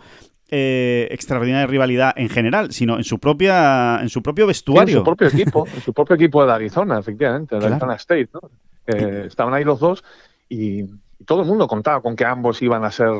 eh, 0.48 1.08
extraordinaria 1.10 1.66
rivalidad 1.66 2.12
en 2.16 2.28
general, 2.28 2.72
sino 2.72 2.96
en 2.96 3.04
su 3.04 3.18
propia 3.18 3.98
en 4.00 4.08
su 4.08 4.22
propio 4.22 4.46
vestuario. 4.46 4.98
en 4.98 5.00
su 5.00 5.04
propio 5.04 5.28
equipo, 5.28 5.66
en 5.74 5.80
su 5.80 5.92
propio 5.92 6.16
equipo 6.16 6.44
de 6.46 6.52
Arizona, 6.52 6.98
efectivamente, 6.98 7.58
de 7.58 7.66
Arizona 7.66 7.94
State. 7.94 8.28
¿no? 8.32 8.40
estaban 8.86 9.52
ahí 9.52 9.64
los 9.64 9.80
dos 9.80 10.04
y, 10.48 10.84
todo 11.24 11.40
el 11.40 11.48
mundo 11.48 11.66
contaba 11.66 12.02
con 12.02 12.14
que 12.14 12.26
ambos 12.26 12.60
iban 12.60 12.84
a 12.84 12.90
ser 12.90 13.10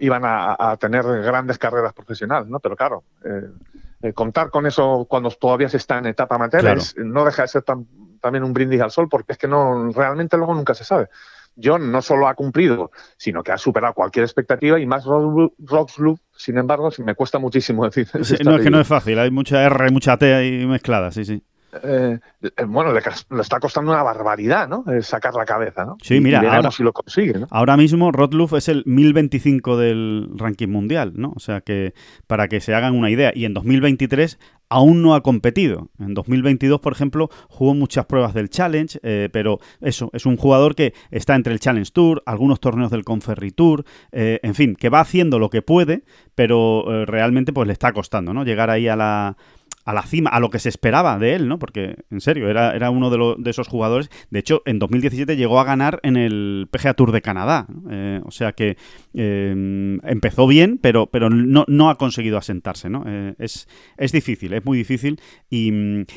iban 0.00 0.22
a, 0.26 0.76
tener 0.78 1.04
grandes 1.04 1.56
carreras 1.56 1.94
profesionales, 1.94 2.50
¿no? 2.50 2.60
Pero 2.60 2.76
claro, 2.76 3.04
eh, 4.04 4.12
contar 4.12 4.50
con 4.50 4.66
eso 4.66 5.06
cuando 5.08 5.30
todavía 5.30 5.70
se 5.70 5.78
está 5.78 5.96
en 5.96 6.04
etapa 6.04 6.34
amateur 6.34 6.78
no 6.98 7.24
deja 7.24 7.42
de 7.42 7.48
ser 7.48 7.62
también 7.62 8.44
un 8.44 8.52
brindis 8.52 8.82
al 8.82 8.90
sol 8.90 9.08
porque 9.08 9.32
es 9.32 9.38
que 9.38 9.48
no 9.48 9.90
realmente 9.92 10.36
luego 10.36 10.54
nunca 10.54 10.74
se 10.74 10.84
sabe. 10.84 11.08
John 11.62 11.90
no 11.90 12.02
solo 12.02 12.28
ha 12.28 12.34
cumplido, 12.34 12.90
sino 13.16 13.42
que 13.42 13.52
ha 13.52 13.58
superado 13.58 13.94
cualquier 13.94 14.24
expectativa 14.24 14.78
y 14.78 14.86
más 14.86 15.04
Rocksloop, 15.04 16.18
sin 16.36 16.58
embargo, 16.58 16.90
me 17.04 17.14
cuesta 17.14 17.38
muchísimo 17.38 17.84
decir. 17.84 18.08
no, 18.44 18.56
es 18.56 18.62
que 18.62 18.70
no 18.70 18.80
es 18.80 18.86
fácil, 18.86 19.18
hay 19.18 19.30
mucha 19.30 19.62
R, 19.64 19.90
mucha 19.90 20.16
T 20.16 20.34
ahí 20.34 20.66
mezclada, 20.66 21.10
sí, 21.10 21.24
sí. 21.24 21.42
Eh, 21.82 22.18
eh, 22.42 22.64
bueno, 22.66 22.92
le, 22.92 23.00
está 23.40 23.58
costando 23.58 23.90
una 23.90 24.02
barbaridad, 24.02 24.68
¿no? 24.68 24.84
sacar 25.02 25.34
la 25.34 25.44
cabeza, 25.44 25.84
¿no? 25.84 25.96
Sí, 26.02 26.20
mira, 26.20 26.40
ahora, 26.40 26.70
si 26.70 26.82
lo 26.82 26.92
consigue, 26.92 27.38
¿no? 27.38 27.46
Ahora 27.50 27.76
mismo 27.76 28.12
Rotluf 28.12 28.52
es 28.54 28.68
el 28.68 28.84
1025 28.86 29.76
del 29.76 30.28
ranking 30.36 30.68
mundial, 30.68 31.12
¿no? 31.16 31.32
O 31.34 31.40
sea 31.40 31.62
que 31.62 31.94
para 32.26 32.48
que 32.48 32.60
se 32.60 32.74
hagan 32.74 32.94
una 32.94 33.10
idea. 33.10 33.32
Y 33.34 33.44
en 33.44 33.54
2023 33.54 34.38
aún 34.68 35.02
no 35.02 35.14
ha 35.14 35.22
competido. 35.22 35.90
En 35.98 36.14
2022, 36.14 36.80
por 36.80 36.92
ejemplo, 36.92 37.30
jugó 37.48 37.74
muchas 37.74 38.06
pruebas 38.06 38.34
del 38.34 38.48
Challenge, 38.48 38.98
eh, 39.02 39.28
pero 39.32 39.60
eso, 39.80 40.10
es 40.12 40.26
un 40.26 40.36
jugador 40.36 40.74
que 40.74 40.94
está 41.10 41.34
entre 41.34 41.52
el 41.52 41.60
Challenge 41.60 41.90
Tour, 41.92 42.22
algunos 42.26 42.60
torneos 42.60 42.90
del 42.90 43.04
Conferry 43.04 43.50
Tour, 43.50 43.84
eh, 44.12 44.40
en 44.42 44.54
fin, 44.54 44.74
que 44.74 44.88
va 44.88 45.00
haciendo 45.00 45.38
lo 45.38 45.50
que 45.50 45.62
puede, 45.62 46.04
pero 46.34 46.84
eh, 46.88 47.06
realmente 47.06 47.52
pues 47.52 47.66
le 47.66 47.72
está 47.72 47.92
costando, 47.92 48.32
¿no? 48.32 48.44
Llegar 48.44 48.70
ahí 48.70 48.88
a 48.88 48.96
la, 48.96 49.36
a 49.84 49.92
la 49.92 50.02
cima, 50.02 50.30
a 50.30 50.40
lo 50.40 50.50
que 50.50 50.58
se 50.58 50.70
esperaba 50.70 51.18
de 51.18 51.34
él, 51.34 51.46
¿no? 51.46 51.58
Porque, 51.58 51.96
en 52.10 52.20
serio, 52.20 52.48
era, 52.48 52.74
era 52.74 52.90
uno 52.90 53.10
de, 53.10 53.34
de 53.38 53.50
esos 53.50 53.68
jugadores. 53.68 54.10
De 54.30 54.38
hecho, 54.38 54.62
en 54.64 54.78
2017 54.78 55.36
llegó 55.36 55.60
a 55.60 55.64
ganar 55.64 56.00
en 56.02 56.16
el 56.16 56.68
PGA 56.70 56.94
Tour 56.94 57.12
de 57.12 57.22
Canadá. 57.22 57.66
O 58.24 58.30
sea 58.30 58.52
que 58.52 58.76
empezó 59.12 60.46
bien, 60.46 60.78
pero, 60.80 61.06
pero 61.06 61.28
no, 61.28 61.64
no 61.68 61.90
ha 61.90 61.98
conseguido 61.98 62.38
asentarse, 62.38 62.88
¿no? 62.88 63.04
Es, 63.38 63.68
es 63.96 64.12
difícil, 64.12 64.53
es 64.56 64.64
muy 64.64 64.78
difícil. 64.78 65.20
Y, 65.50 65.70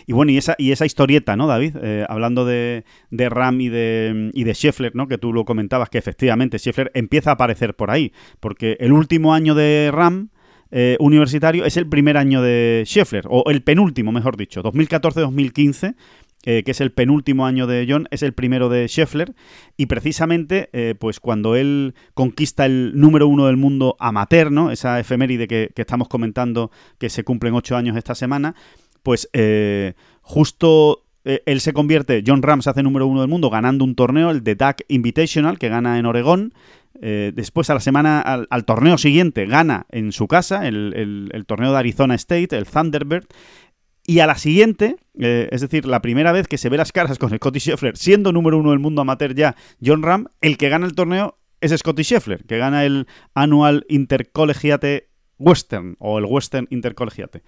bueno, 0.07 0.31
y 0.31 0.37
esa, 0.37 0.55
y 0.57 0.71
esa 0.71 0.85
historieta, 0.85 1.35
¿no, 1.35 1.47
David? 1.47 1.75
hablando 2.07 2.45
de, 2.45 2.83
de, 3.11 3.29
Ram 3.29 3.61
y 3.61 3.69
de, 3.69 4.31
y 4.33 4.43
de 4.43 4.53
Scheffler, 4.53 4.95
¿no? 4.95 5.07
Que 5.07 5.17
tú 5.17 5.33
lo 5.33 5.45
comentabas, 5.45 5.89
que 5.89 5.97
efectivamente 5.97 6.59
Scheffler 6.59 6.91
empieza 6.93 7.31
a 7.31 7.33
aparecer 7.33 7.75
por 7.75 7.91
ahí. 7.91 8.11
Porque 8.39 8.77
el 8.79 8.91
último 8.91 9.33
año 9.33 9.55
de 9.55 9.89
Ram 9.93 10.29
eh, 10.69 10.97
universitario 10.99 11.63
es 11.63 11.77
el 11.77 11.87
primer 11.87 12.17
año 12.17 12.41
de 12.41 12.83
Scheffler, 12.85 13.25
o 13.29 13.49
el 13.49 13.61
penúltimo, 13.63 14.11
mejor 14.11 14.35
dicho, 14.35 14.61
2014-2015. 14.63 15.95
Eh, 16.49 16.63
que 16.63 16.71
es 16.71 16.79
el 16.79 16.93
penúltimo 16.93 17.45
año 17.45 17.67
de 17.67 17.85
John, 17.89 18.07
es 18.09 18.23
el 18.23 18.31
primero 18.31 18.69
de 18.69 18.87
Scheffler, 18.87 19.35
y 19.75 19.87
precisamente, 19.87 20.69
eh, 20.71 20.95
pues 20.97 21.19
cuando 21.19 21.57
él 21.57 21.93
conquista 22.13 22.65
el 22.65 22.93
número 22.95 23.27
uno 23.27 23.47
del 23.47 23.57
mundo 23.57 23.97
amateur, 23.99 24.49
¿no? 24.49 24.71
esa 24.71 24.97
efeméride 24.97 25.49
que, 25.49 25.73
estamos 25.75 26.07
comentando 26.07 26.71
que 26.99 27.09
se 27.09 27.25
cumplen 27.25 27.53
ocho 27.53 27.75
años 27.75 27.97
esta 27.97 28.15
semana, 28.15 28.55
pues 29.03 29.29
justo 30.21 31.03
él 31.25 31.59
se 31.59 31.73
convierte, 31.73 32.23
John 32.25 32.41
Ram 32.41 32.61
se 32.61 32.69
hace 32.69 32.81
número 32.81 33.07
uno 33.07 33.19
del 33.19 33.29
mundo 33.29 33.49
ganando 33.49 33.83
un 33.83 33.95
torneo, 33.95 34.31
el 34.31 34.41
de 34.41 34.55
Duck 34.55 34.83
Invitational, 34.87 35.59
que 35.59 35.67
gana 35.67 35.99
en 35.99 36.05
Oregón, 36.05 36.53
eh, 37.01 37.31
después, 37.35 37.69
a 37.69 37.75
la 37.75 37.79
semana, 37.79 38.21
al, 38.21 38.65
torneo 38.65 38.97
siguiente, 38.97 39.45
gana 39.45 39.85
en 39.91 40.11
su 40.11 40.27
casa 40.27 40.67
el, 40.67 41.43
torneo 41.45 41.71
de 41.71 41.77
Arizona 41.77 42.15
State, 42.15 42.55
el 42.55 42.65
Thunderbird. 42.65 43.25
Y 44.09 44.21
a 44.21 44.25
la 44.25 44.35
siguiente, 44.35 44.95
eh, 45.19 45.49
es 45.51 45.59
decir, 45.59 45.85
la 45.85 46.01
primera 46.01 46.31
vez 46.31 46.47
que 46.47 46.57
se 46.57 46.69
ve 46.69 46.77
las 46.77 46.93
caras 46.93 47.19
con 47.19 47.29
Scotty 47.29 47.59
Scheffler, 47.59 47.97
siendo 47.97 48.31
número 48.31 48.57
uno 48.57 48.71
del 48.71 48.79
mundo 48.79 49.01
amateur 49.01 49.35
ya, 49.35 49.57
John 49.85 50.01
Ram, 50.01 50.27
el 50.39 50.57
que 50.57 50.69
gana 50.69 50.85
el 50.85 50.95
torneo 50.95 51.37
es 51.59 51.77
Scotty 51.77 52.03
Scheffler, 52.03 52.45
que 52.45 52.57
gana 52.57 52.85
el 52.85 53.05
Annual 53.33 53.85
Intercollegiate 53.89 55.09
Western 55.39 55.97
o 55.99 56.19
el 56.19 56.25
Western 56.25 56.67
Intercolegiate. 56.69 57.43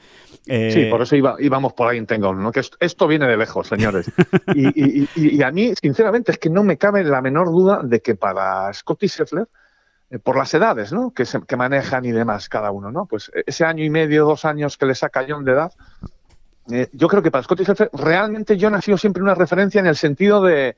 Eh, 0.48 0.72
sí, 0.74 0.86
por 0.92 1.02
eso 1.02 1.16
íbamos 1.16 1.72
por 1.72 1.88
ahí 1.88 1.98
en 1.98 2.06
Tengo, 2.06 2.34
¿no? 2.34 2.52
Que 2.52 2.62
esto, 2.82 3.08
viene 3.08 3.26
de 3.26 3.38
lejos, 3.38 3.68
señores. 3.68 4.12
y, 4.54 5.42
a 5.42 5.52
mí, 5.52 5.72
sinceramente, 5.82 6.34
es 6.34 6.38
que 6.38 6.50
no 6.50 6.64
me 6.66 6.78
cabe 6.78 7.06
la 7.06 7.22
menor 7.22 7.48
duda 7.48 7.82
de 7.84 8.02
que 8.02 8.16
para 8.16 8.72
Scotty 8.74 9.08
Scheffler, 9.08 9.48
eh, 10.10 10.20
por 10.20 10.38
las 10.38 10.54
edades 10.54 10.92
¿no? 10.92 11.14
que, 11.14 11.24
que 11.48 11.56
manejan 11.56 12.04
y 12.04 12.12
demás 12.12 12.50
cada 12.50 12.72
uno, 12.72 12.92
¿no? 12.92 13.06
Pues 13.06 13.32
ese 13.46 13.64
año 13.64 13.84
y 13.84 13.90
medio, 13.90 14.26
dos 14.26 14.44
años 14.44 14.78
que 14.78 14.86
le 14.86 14.96
saca 14.96 15.26
John 15.28 15.46
de 15.46 15.54
edad, 15.54 15.72
yo 16.92 17.08
creo 17.08 17.24
que 17.24 17.32
para 17.32 17.44
Scotty 17.44 17.64
Scheffler 17.64 17.90
realmente 17.94 18.58
John 18.60 18.76
ha 18.76 18.82
sido 18.82 18.98
siempre 18.98 19.24
una 19.24 19.36
referencia 19.36 19.80
en 19.80 19.88
el 19.88 19.96
sentido 19.96 20.44
de 20.44 20.76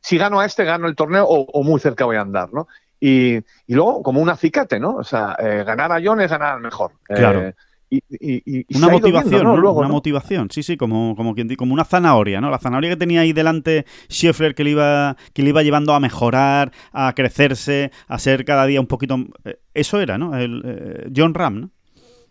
si 0.00 0.18
gano 0.18 0.40
a 0.40 0.46
este, 0.46 0.64
gano 0.64 0.86
el 0.86 0.96
torneo 0.96 1.24
o, 1.24 1.44
o 1.44 1.62
muy 1.62 1.80
cerca 1.80 2.04
voy 2.04 2.16
a 2.16 2.22
andar, 2.22 2.52
¿no? 2.52 2.66
Y, 3.00 3.36
y, 3.36 3.74
luego, 3.74 4.02
como 4.02 4.20
un 4.20 4.28
acicate, 4.28 4.78
¿no? 4.78 4.96
O 4.96 5.04
sea, 5.04 5.34
eh, 5.38 5.64
ganar 5.64 5.90
a 5.90 6.00
John 6.04 6.20
es 6.20 6.30
ganar 6.30 6.54
al 6.54 6.60
mejor. 6.60 6.92
Claro. 7.04 7.48
Eh, 7.48 7.54
y, 7.88 8.02
y, 8.20 8.76
una 8.76 8.88
motivación, 8.88 9.42
¿no? 9.42 9.56
Luego, 9.56 9.80
una 9.80 9.88
motivación, 9.88 10.50
sí, 10.50 10.62
sí, 10.62 10.76
como, 10.76 11.16
como, 11.16 11.34
quien, 11.34 11.52
como 11.56 11.72
una 11.72 11.84
zanahoria, 11.84 12.40
¿no? 12.40 12.50
La 12.50 12.58
zanahoria 12.58 12.90
que 12.90 12.96
tenía 12.96 13.22
ahí 13.22 13.32
delante 13.32 13.86
Scheffler 14.08 14.54
que 14.54 14.64
le 14.64 14.70
iba, 14.70 15.16
que 15.32 15.42
le 15.42 15.48
iba 15.48 15.62
llevando 15.62 15.94
a 15.94 16.00
mejorar, 16.00 16.72
a 16.92 17.14
crecerse, 17.14 17.90
a 18.06 18.18
ser 18.18 18.44
cada 18.44 18.66
día 18.66 18.80
un 18.80 18.86
poquito. 18.86 19.16
Eh, 19.44 19.58
eso 19.72 19.98
era, 19.98 20.18
¿no? 20.18 20.36
El, 20.36 21.10
John 21.16 21.34
Ram, 21.34 21.60
¿no? 21.60 21.70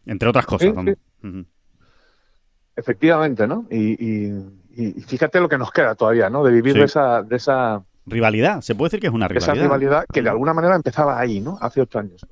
Entre 0.06 0.30
otras 0.30 0.45
cosas. 0.45 0.74
Sí, 0.74 1.45
Efectivamente, 2.80 3.46
¿no? 3.48 3.65
Y, 3.70 4.32
fíjate 5.06 5.42
lo 5.42 5.50
que 5.50 5.58
nos 5.58 5.72
queda 5.72 5.94
todavía, 5.96 6.30
¿no? 6.30 6.44
De 6.44 6.52
vivir 6.52 6.76
de 6.76 6.86
esa, 6.86 7.22
de 7.22 7.36
esa 7.36 7.84
rivalidad, 8.06 8.62
se 8.62 8.76
puede 8.76 8.88
decir 8.88 9.02
que 9.02 9.08
es 9.08 9.13
una 9.13 9.28
rivalidad. 9.28 9.56
Esa 9.56 9.62
rivalidad 9.62 10.06
que 10.12 10.22
de 10.22 10.30
alguna 10.30 10.54
manera 10.54 10.76
empezaba 10.76 11.20
ahí, 11.20 11.42
¿no? 11.42 11.58
Hace 11.62 11.82
ocho 11.82 12.00
años. 12.00 12.26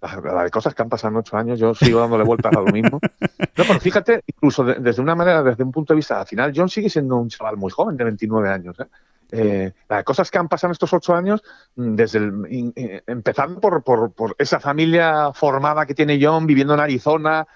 La, 0.00 0.42
de 0.42 0.50
cosas 0.50 0.74
que 0.74 0.82
han 0.82 0.88
pasado 0.88 1.12
en 1.12 1.18
ocho 1.18 1.36
años, 1.36 1.60
yo 1.60 1.74
sigo 1.74 2.00
dándole 2.00 2.24
vueltas 2.24 2.52
a 2.56 2.60
lo 2.60 2.72
mismo. 2.72 2.98
No, 3.54 3.64
pero 3.68 3.80
fíjate, 3.80 4.22
incluso 4.26 4.64
desde 4.64 5.02
una 5.02 5.14
manera, 5.14 5.42
desde 5.42 5.62
un 5.62 5.70
punto 5.70 5.92
de 5.92 5.96
vista, 5.96 6.18
al 6.18 6.26
final 6.26 6.54
John 6.56 6.70
sigue 6.70 6.88
siendo 6.88 7.18
un 7.18 7.28
chaval 7.28 7.58
muy 7.58 7.70
joven, 7.70 7.98
de 7.98 8.04
29 8.04 8.48
años. 8.48 8.80
¿eh? 8.80 8.86
Eh, 9.30 9.72
las 9.90 10.04
cosas 10.04 10.30
que 10.30 10.38
han 10.38 10.48
pasado 10.48 10.70
en 10.70 10.72
estos 10.72 10.92
ocho 10.94 11.14
años, 11.14 11.42
mm, 11.76 11.94
desde 11.94 12.18
el, 12.18 13.02
empezando 13.06 13.60
por, 13.60 13.82
por, 13.82 14.12
por, 14.12 14.34
esa 14.38 14.58
familia 14.58 15.32
formada 15.34 15.84
que 15.84 15.94
tiene 15.94 16.18
John 16.20 16.46
viviendo 16.46 16.72
en 16.72 16.80
Arizona, 16.80 17.46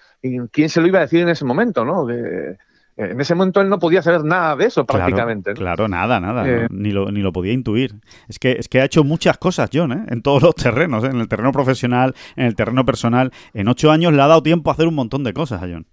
¿quién 0.51 0.69
se 0.69 0.81
lo 0.81 0.87
iba 0.87 0.99
a 0.99 1.03
decir 1.03 1.21
en 1.21 1.29
ese 1.29 1.45
momento, 1.45 1.85
no? 1.85 2.07
De, 2.07 2.57
en 2.97 3.21
ese 3.21 3.35
momento 3.35 3.61
él 3.61 3.69
no 3.69 3.79
podía 3.79 4.01
saber 4.01 4.25
nada 4.25 4.57
de 4.57 4.67
eso 4.67 4.87
prácticamente. 4.87 5.53
Claro, 5.53 5.87
nada, 5.87 6.19
nada. 6.19 6.49
Eh, 6.49 6.67
ni, 6.71 6.93
lo, 6.93 7.11
ni 7.11 7.21
lo 7.21 7.33
podía 7.33 7.53
intuir. 7.53 7.95
Es 8.27 8.39
que, 8.39 8.53
es 8.53 8.69
que 8.69 8.81
ha 8.81 8.85
hecho 8.85 9.05
muchas 9.05 9.37
cosas 9.37 9.69
John, 9.73 9.93
¿eh? 9.93 10.05
en 10.09 10.23
todos 10.23 10.43
los 10.43 10.55
terrenos, 10.55 11.05
¿eh? 11.05 11.09
en 11.09 11.21
el 11.21 11.29
terreno 11.29 11.53
profesional, 11.53 12.15
en 12.37 12.47
el 12.47 12.55
terreno 12.55 12.87
personal. 12.87 13.33
En 13.53 13.69
ocho 13.69 13.91
años 13.91 14.15
le 14.15 14.23
ha 14.23 14.27
dado 14.27 14.43
tiempo 14.43 14.71
a 14.71 14.73
hacer 14.73 14.87
un 14.87 14.95
montón 14.95 15.25
de 15.25 15.35
cosas 15.35 15.63
a 15.63 15.67
John. 15.67 15.87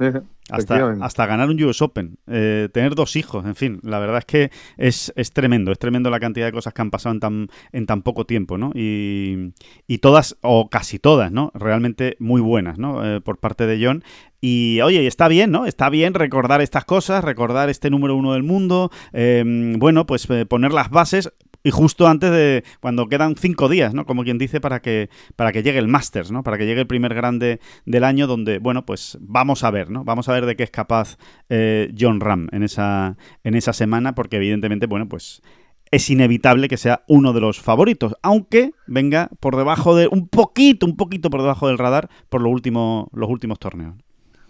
Hasta, 0.50 0.96
hasta, 1.00 1.26
ganar 1.26 1.48
un 1.48 1.62
US 1.62 1.80
Open, 1.80 2.16
eh, 2.26 2.68
tener 2.72 2.96
dos 2.96 3.14
hijos, 3.14 3.44
en 3.44 3.54
fin, 3.54 3.78
la 3.84 4.00
verdad 4.00 4.18
es 4.18 4.24
que 4.24 4.50
es, 4.78 5.12
es, 5.14 5.32
tremendo, 5.32 5.70
es 5.70 5.78
tremendo 5.78 6.10
la 6.10 6.18
cantidad 6.18 6.46
de 6.46 6.50
cosas 6.50 6.74
que 6.74 6.82
han 6.82 6.90
pasado 6.90 7.14
en 7.14 7.20
tan, 7.20 7.48
en 7.70 7.86
tan 7.86 8.02
poco 8.02 8.26
tiempo, 8.26 8.58
¿no? 8.58 8.72
Y, 8.74 9.52
y 9.86 9.98
todas, 9.98 10.38
o 10.40 10.68
casi 10.68 10.98
todas, 10.98 11.30
¿no? 11.30 11.52
Realmente 11.54 12.16
muy 12.18 12.40
buenas, 12.40 12.78
¿no? 12.78 13.06
Eh, 13.06 13.20
por 13.20 13.38
parte 13.38 13.66
de 13.66 13.84
John. 13.84 14.02
Y 14.40 14.80
oye, 14.80 15.06
está 15.06 15.28
bien, 15.28 15.52
¿no? 15.52 15.66
Está 15.66 15.88
bien 15.88 16.14
recordar 16.14 16.60
estas 16.60 16.84
cosas, 16.84 17.22
recordar 17.22 17.70
este 17.70 17.88
número 17.88 18.16
uno 18.16 18.32
del 18.32 18.42
mundo, 18.42 18.90
eh, 19.12 19.44
bueno, 19.78 20.04
pues 20.06 20.26
poner 20.48 20.72
las 20.72 20.90
bases 20.90 21.32
y 21.62 21.70
justo 21.70 22.06
antes 22.06 22.30
de 22.30 22.64
cuando 22.80 23.08
quedan 23.08 23.36
cinco 23.36 23.68
días, 23.68 23.94
¿no? 23.94 24.06
Como 24.06 24.24
quien 24.24 24.38
dice, 24.38 24.60
para 24.60 24.80
que, 24.80 25.10
para 25.36 25.52
que 25.52 25.62
llegue 25.62 25.78
el 25.78 25.88
Masters, 25.88 26.30
¿no? 26.30 26.42
Para 26.42 26.58
que 26.58 26.66
llegue 26.66 26.80
el 26.80 26.86
primer 26.86 27.14
grande 27.14 27.60
del 27.84 28.04
año 28.04 28.26
donde, 28.26 28.58
bueno, 28.58 28.86
pues 28.86 29.18
vamos 29.20 29.64
a 29.64 29.70
ver, 29.70 29.90
¿no? 29.90 30.04
Vamos 30.04 30.28
a 30.28 30.32
ver 30.32 30.46
de 30.46 30.56
qué 30.56 30.62
es 30.62 30.70
capaz 30.70 31.18
eh, 31.48 31.92
John 31.98 32.20
Ram 32.20 32.48
en 32.52 32.62
esa, 32.62 33.16
en 33.44 33.54
esa 33.54 33.72
semana, 33.72 34.14
porque 34.14 34.36
evidentemente, 34.36 34.86
bueno, 34.86 35.08
pues 35.08 35.42
es 35.90 36.08
inevitable 36.08 36.68
que 36.68 36.76
sea 36.76 37.02
uno 37.08 37.32
de 37.32 37.40
los 37.40 37.60
favoritos, 37.60 38.14
aunque 38.22 38.72
venga 38.86 39.28
por 39.40 39.56
debajo 39.56 39.96
de, 39.96 40.08
un 40.08 40.28
poquito, 40.28 40.86
un 40.86 40.96
poquito 40.96 41.30
por 41.30 41.42
debajo 41.42 41.68
del 41.68 41.78
radar 41.78 42.08
por 42.28 42.40
lo 42.40 42.50
último, 42.50 43.08
los 43.12 43.28
últimos 43.28 43.58
torneos. 43.58 43.94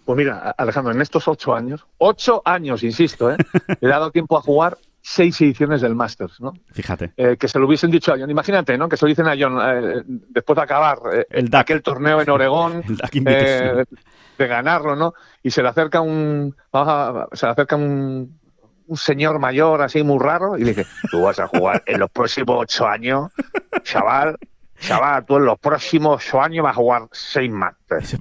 Pues 0.05 0.17
mira, 0.17 0.55
Alejandro, 0.57 0.93
en 0.93 1.01
estos 1.01 1.27
ocho 1.27 1.55
años, 1.55 1.85
ocho 1.97 2.41
años, 2.45 2.83
insisto, 2.83 3.31
¿eh? 3.31 3.37
he 3.81 3.87
dado 3.87 4.11
tiempo 4.11 4.37
a 4.37 4.41
jugar 4.41 4.77
seis 5.01 5.39
ediciones 5.41 5.81
del 5.81 5.95
Masters, 5.95 6.39
¿no? 6.39 6.53
Fíjate. 6.71 7.13
Eh, 7.17 7.37
que 7.37 7.47
se 7.47 7.59
lo 7.59 7.67
hubiesen 7.67 7.91
dicho 7.91 8.13
a 8.13 8.17
John. 8.19 8.29
Imagínate, 8.29 8.77
¿no? 8.77 8.87
Que 8.87 8.97
se 8.97 9.05
lo 9.05 9.09
dicen 9.09 9.27
a 9.27 9.35
John 9.37 9.57
eh, 9.61 10.03
después 10.05 10.55
de 10.55 10.61
acabar 10.61 10.99
eh, 11.13 11.25
el 11.29 11.53
aquel 11.55 11.81
torneo 11.81 12.21
en 12.21 12.29
Oregón, 12.29 12.83
de 13.13 14.47
ganarlo, 14.47 14.95
¿no? 14.95 15.13
Y 15.43 15.51
se 15.51 15.61
le 15.61 15.69
acerca 15.69 16.01
un, 16.01 16.55
se 17.33 17.45
le 17.45 17.51
acerca 17.51 17.75
un, 17.75 18.39
un 18.87 18.97
señor 18.97 19.39
mayor 19.39 19.81
así 19.81 20.03
muy 20.03 20.19
raro 20.19 20.57
y 20.57 20.63
le 20.63 20.73
dice, 20.73 20.87
tú 21.09 21.21
vas 21.21 21.39
a 21.39 21.47
jugar 21.47 21.83
en 21.85 21.99
los 21.99 22.11
próximos 22.11 22.57
ocho 22.59 22.87
años, 22.87 23.31
chaval, 23.83 24.37
chaval, 24.81 25.25
tú 25.25 25.37
en 25.37 25.45
los 25.45 25.59
próximos 25.59 26.33
años 26.33 26.63
vas 26.63 26.71
a 26.71 26.75
jugar 26.75 27.07
seis 27.11 27.51
Masters. 27.51 28.17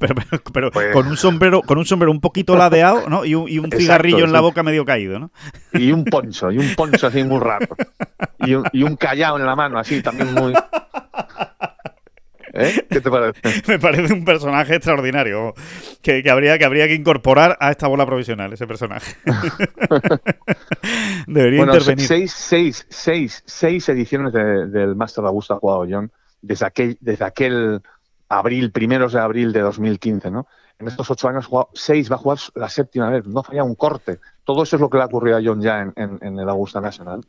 Pero, 0.52 0.70
pues 0.70 0.92
con 0.92 1.06
un 1.06 1.16
sombrero, 1.16 1.62
con 1.62 1.78
un 1.78 1.84
sombrero 1.84 2.12
un 2.12 2.20
poquito 2.20 2.56
ladeado, 2.56 3.08
¿no? 3.08 3.24
Y 3.24 3.34
un, 3.34 3.48
y 3.48 3.58
un 3.58 3.70
cigarrillo 3.70 4.24
en 4.24 4.32
la 4.32 4.40
boca 4.40 4.62
medio 4.62 4.84
caído, 4.84 5.18
¿no? 5.18 5.30
Y 5.72 5.92
un 5.92 6.04
poncho, 6.04 6.50
y 6.50 6.58
un 6.58 6.74
poncho 6.74 7.06
así 7.06 7.24
muy 7.24 7.40
raro. 7.40 7.66
Y 8.38 8.54
un, 8.54 8.64
y 8.72 8.82
un 8.82 8.96
callao 8.96 9.38
en 9.38 9.46
la 9.46 9.56
mano, 9.56 9.78
así 9.78 10.02
también 10.02 10.34
muy. 10.34 10.54
¿Eh? 12.52 12.84
¿Qué 12.90 13.00
te 13.00 13.10
parece? 13.10 13.40
Me 13.68 13.78
parece 13.78 14.12
un 14.12 14.24
personaje 14.24 14.74
extraordinario 14.74 15.54
que, 16.02 16.28
habría, 16.28 16.58
que 16.58 16.64
habría 16.64 16.88
que 16.88 16.94
incorporar 16.94 17.56
a 17.60 17.70
esta 17.70 17.86
bola 17.86 18.06
provisional, 18.06 18.52
ese 18.52 18.66
personaje. 18.66 19.14
Debería 21.26 21.62
intervenir. 21.62 22.06
Seis, 22.06 22.32
seis, 22.32 22.86
seis, 22.88 23.42
seis 23.46 23.88
ediciones 23.88 24.32
del 24.32 24.96
Master 24.96 25.22
de 25.22 25.28
Augusta 25.28 25.54
ha 25.54 25.58
jugado 25.58 25.86
John 25.88 26.10
desde 26.42 26.66
aquel, 26.66 26.98
desde 27.00 27.24
aquel 27.24 27.82
abril, 28.28 28.70
primeros 28.72 29.12
de 29.12 29.20
abril 29.20 29.52
de 29.52 29.60
2015, 29.60 30.30
¿no? 30.30 30.46
En 30.78 30.88
estos 30.88 31.10
ocho 31.10 31.28
años 31.28 31.46
jugado 31.46 31.68
seis, 31.74 32.10
va 32.10 32.14
a 32.16 32.18
jugar 32.18 32.38
la 32.54 32.68
séptima 32.70 33.10
vez, 33.10 33.26
no 33.26 33.42
falla 33.42 33.64
un 33.64 33.74
corte. 33.74 34.18
Todo 34.44 34.62
eso 34.62 34.76
es 34.76 34.80
lo 34.80 34.88
que 34.88 34.96
le 34.96 35.02
ha 35.02 35.06
ocurrido 35.06 35.36
a 35.36 35.42
John 35.44 35.60
ya 35.60 35.82
en, 35.94 36.38
el 36.38 36.48
Augusta 36.48 36.80
National. 36.80 37.20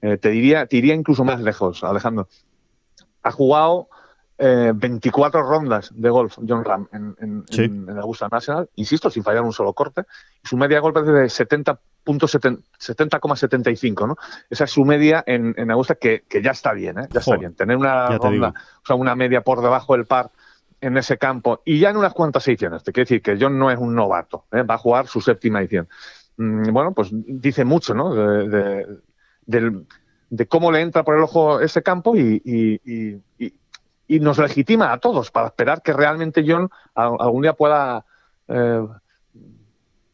Eh, 0.00 0.16
te, 0.16 0.28
diría, 0.30 0.66
te 0.66 0.76
diría 0.76 0.94
incluso 0.94 1.24
más 1.24 1.40
lejos, 1.40 1.82
Alejandro. 1.82 2.28
Ha 3.24 3.32
jugado 3.32 3.88
24 4.40 5.42
rondas 5.42 5.92
de 5.94 6.08
golf 6.08 6.38
John 6.48 6.64
Ram 6.64 6.88
en, 6.92 7.14
en, 7.20 7.44
en, 7.50 7.90
Augusta 7.98 8.26
National, 8.30 8.70
insisto, 8.76 9.10
sin 9.10 9.22
fallar 9.22 9.42
un 9.42 9.52
solo 9.52 9.74
corte. 9.74 10.04
Su 10.42 10.56
media 10.56 10.76
de 10.76 10.80
golpe 10.80 11.00
es 11.00 11.06
de 11.06 11.24
70,75, 11.24 14.08
¿no? 14.08 14.16
Esa 14.48 14.64
es 14.64 14.70
su 14.70 14.86
media 14.86 15.22
en, 15.26 15.70
Augusta, 15.70 15.96
que, 15.96 16.24
que, 16.26 16.40
ya 16.40 16.52
está 16.52 16.72
bien, 16.72 16.98
¿eh? 16.98 17.06
Ya 17.10 17.20
está 17.20 17.36
bien. 17.36 17.54
Tener 17.54 17.76
una 17.76 18.16
ronda, 18.16 18.54
o 18.82 18.86
sea, 18.86 18.96
una 18.96 19.14
media 19.14 19.42
por 19.42 19.60
debajo 19.60 19.94
del 19.94 20.06
par 20.06 20.30
en 20.80 20.96
ese 20.96 21.18
campo 21.18 21.60
y 21.64 21.78
ya 21.78 21.90
en 21.90 21.96
unas 21.96 22.14
cuantas 22.14 22.46
ediciones. 22.48 22.82
Te 22.82 22.92
quiero 22.92 23.04
decir 23.04 23.22
que 23.22 23.36
John 23.38 23.58
no 23.58 23.70
es 23.70 23.78
un 23.78 23.94
novato, 23.94 24.46
¿eh? 24.52 24.62
va 24.62 24.74
a 24.74 24.78
jugar 24.78 25.06
su 25.06 25.20
séptima 25.20 25.60
edición. 25.60 25.88
Mm, 26.36 26.72
bueno, 26.72 26.92
pues 26.92 27.10
dice 27.12 27.64
mucho, 27.64 27.94
¿no? 27.94 28.14
De, 28.14 28.86
de, 29.46 30.46
cómo 30.46 30.72
le 30.72 30.80
entra 30.80 31.04
por 31.04 31.16
el 31.16 31.22
ojo 31.22 31.60
ese 31.60 31.82
campo 31.82 32.16
y, 32.16 32.40
y, 32.44 33.22
y, 33.38 33.54
nos 34.18 34.38
legitima 34.38 34.92
a 34.92 34.98
todos 34.98 35.30
para 35.30 35.46
esperar 35.46 35.82
que 35.82 35.92
realmente 35.92 36.44
John 36.46 36.68
algún 36.94 37.42
día 37.42 37.52
pueda 37.52 38.04
eh, 38.48 38.86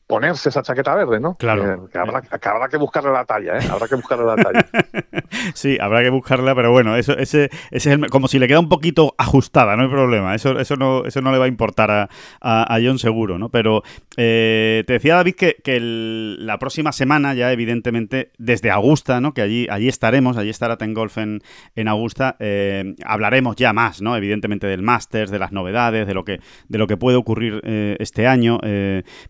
ponerse 0.07 0.51
esa 0.51 0.63
chaqueta 0.63 0.95
verde, 0.95 1.19
¿no? 1.19 1.35
Claro. 1.35 1.89
Que, 1.89 1.99
habrá, 1.99 2.69
que, 2.69 2.77
buscarle 2.77 3.11
la 3.11 3.25
talla, 3.25 3.59
¿eh? 3.59 3.69
Habrá 3.69 3.89
que 3.89 3.97
buscarle 3.97 4.25
la 4.25 4.37
talla. 4.37 4.67
sí, 5.55 5.79
habrá 5.81 6.03
que 6.03 6.11
buscarla, 6.11 6.55
pero 6.55 6.71
bueno, 6.71 6.97
eso, 6.97 7.17
ese, 7.19 7.51
ese 7.73 7.93
es 7.95 7.99
como 8.11 8.29
si 8.29 8.39
le 8.39 8.47
queda 8.47 8.61
un 8.61 8.69
poquito 8.69 9.15
ajustada, 9.19 9.77
no 9.77 9.83
hay 9.83 9.89
problema. 9.89 10.35
Eso, 10.35 10.59
eso, 10.61 10.77
no, 10.77 11.05
eso 11.05 11.21
no 11.23 11.33
le 11.33 11.39
va 11.39 11.47
a 11.47 11.49
importar 11.49 11.91
a, 11.91 12.09
a, 12.41 12.79
John 12.81 13.01
seguro, 13.01 13.39
¿no? 13.39 13.49
Pero 13.49 13.83
eh, 14.17 14.85
te 14.87 14.93
decía 14.93 15.17
David 15.17 15.35
que, 15.35 15.57
que 15.65 15.79
la 15.81 16.59
próxima 16.59 16.93
semana, 16.93 17.35
ya 17.35 17.51
evidentemente, 17.51 18.31
desde 18.39 18.71
Augusta, 18.71 19.21
¿no? 19.21 19.35
Que 19.35 19.43
allí, 19.43 19.67
allí 19.71 19.89
estaremos, 19.89 20.37
allí 20.37 20.51
estará 20.51 20.77
Ten 20.77 20.95
Golf 20.95 21.19
en, 21.19 21.43
en 21.75 21.89
Augusta, 21.89 22.37
eh, 22.39 22.95
hablaremos 23.05 23.57
ya 23.57 23.73
más, 23.73 24.01
¿no? 24.01 24.17
Evidentemente 24.17 24.69
del 24.69 24.83
Masters, 24.83 25.33
de 25.33 25.41
las 25.41 25.51
novedades, 25.51 26.07
de 26.07 26.15
lo 26.15 26.25
que, 26.25 26.39
de 26.69 26.79
lo 26.79 26.87
que 26.87 26.97
puede 26.97 27.17
ocurrir 27.17 27.61
eh, 27.65 27.97
este 27.99 28.29
año. 28.29 28.61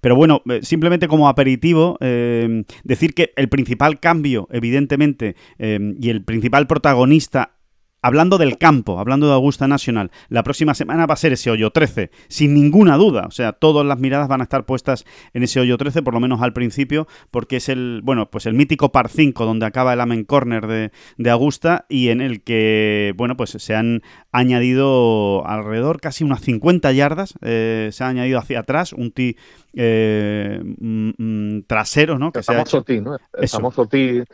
pero 0.01 0.17
bueno, 0.17 0.43
simplemente 0.67 1.09
como 1.09 1.29
aperitivo, 1.29 1.97
eh, 2.01 2.65
decir 2.85 3.15
que 3.15 3.33
el 3.37 3.49
principal 3.49 4.01
cambio, 4.01 4.49
evidentemente, 4.51 5.37
eh, 5.59 5.95
y 6.01 6.11
el 6.11 6.25
principal 6.25 6.67
protagonista 6.67 7.56
hablando 8.03 8.39
del 8.39 8.59
campo, 8.59 8.99
hablando 8.99 9.27
de 9.27 9.33
Augusta 9.33 9.67
National, 9.67 10.11
la 10.29 10.43
próxima 10.43 10.75
semana 10.75 11.07
va 11.07 11.15
a 11.15 11.17
ser 11.17 11.33
ese 11.33 11.51
hoyo 11.51 11.71
13, 11.71 12.11
sin 12.29 12.55
ninguna 12.55 12.97
duda. 12.97 13.25
O 13.27 13.31
sea, 13.31 13.53
todas 13.53 13.85
las 13.85 13.99
miradas 13.99 14.29
van 14.29 14.41
a 14.41 14.45
estar 14.45 14.65
puestas 14.65 15.05
en 15.33 15.43
ese 15.43 15.61
hoyo 15.61 15.77
13, 15.77 16.03
por 16.03 16.15
lo 16.15 16.21
menos 16.21 16.43
al 16.43 16.53
principio, 16.53 17.09
porque 17.31 17.57
es 17.57 17.69
el, 17.69 18.01
bueno, 18.05 18.31
pues 18.31 18.47
el 18.47 18.55
mítico 18.55 18.93
par 18.93 19.09
5 19.09 19.45
donde 19.45 19.67
acaba 19.67 19.93
el 19.93 20.01
Amen 20.01 20.25
Corner 20.25 20.67
de, 20.67 20.93
de 21.17 21.31
Augusta 21.31 21.87
y 21.89 22.09
en 22.09 22.21
el 22.21 22.43
que, 22.43 23.13
bueno, 23.17 23.37
pues 23.37 23.51
se 23.51 23.75
han 23.75 24.03
añadido 24.31 25.47
alrededor 25.47 26.01
casi 26.01 26.25
unas 26.25 26.41
50 26.43 26.93
yardas, 26.93 27.35
eh, 27.43 27.91
se 27.93 28.05
ha 28.05 28.09
añadido 28.09 28.39
hacia 28.39 28.61
atrás 28.61 28.93
un 28.93 29.11
tee 29.11 29.37
eh, 29.75 30.61
mm, 30.63 31.11
mm, 31.19 31.63
trasero, 31.67 32.19
¿no? 32.19 32.33
Que 32.33 32.39
el 32.41 32.45
famoso 32.45 32.83
tee, 32.83 33.01
¿no? 33.01 33.17
El 33.35 33.49
famoso 33.49 33.87
tee 33.87 34.25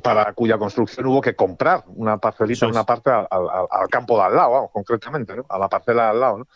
para 0.00 0.32
cuya 0.32 0.58
construcción 0.58 1.06
hubo 1.06 1.20
que 1.20 1.34
comprar 1.34 1.84
una 1.86 2.18
parcelita, 2.18 2.66
una 2.66 2.84
parte 2.84 3.10
al, 3.10 3.88
campo 3.90 4.16
de 4.16 4.24
al 4.24 4.36
lado, 4.36 4.70
concretamente, 4.72 5.36
¿no? 5.36 5.46
a 5.48 5.58
la 5.58 5.68
parcela 5.68 6.04
de 6.04 6.08
al 6.10 6.20
lado. 6.20 6.38
¿no? 6.38 6.46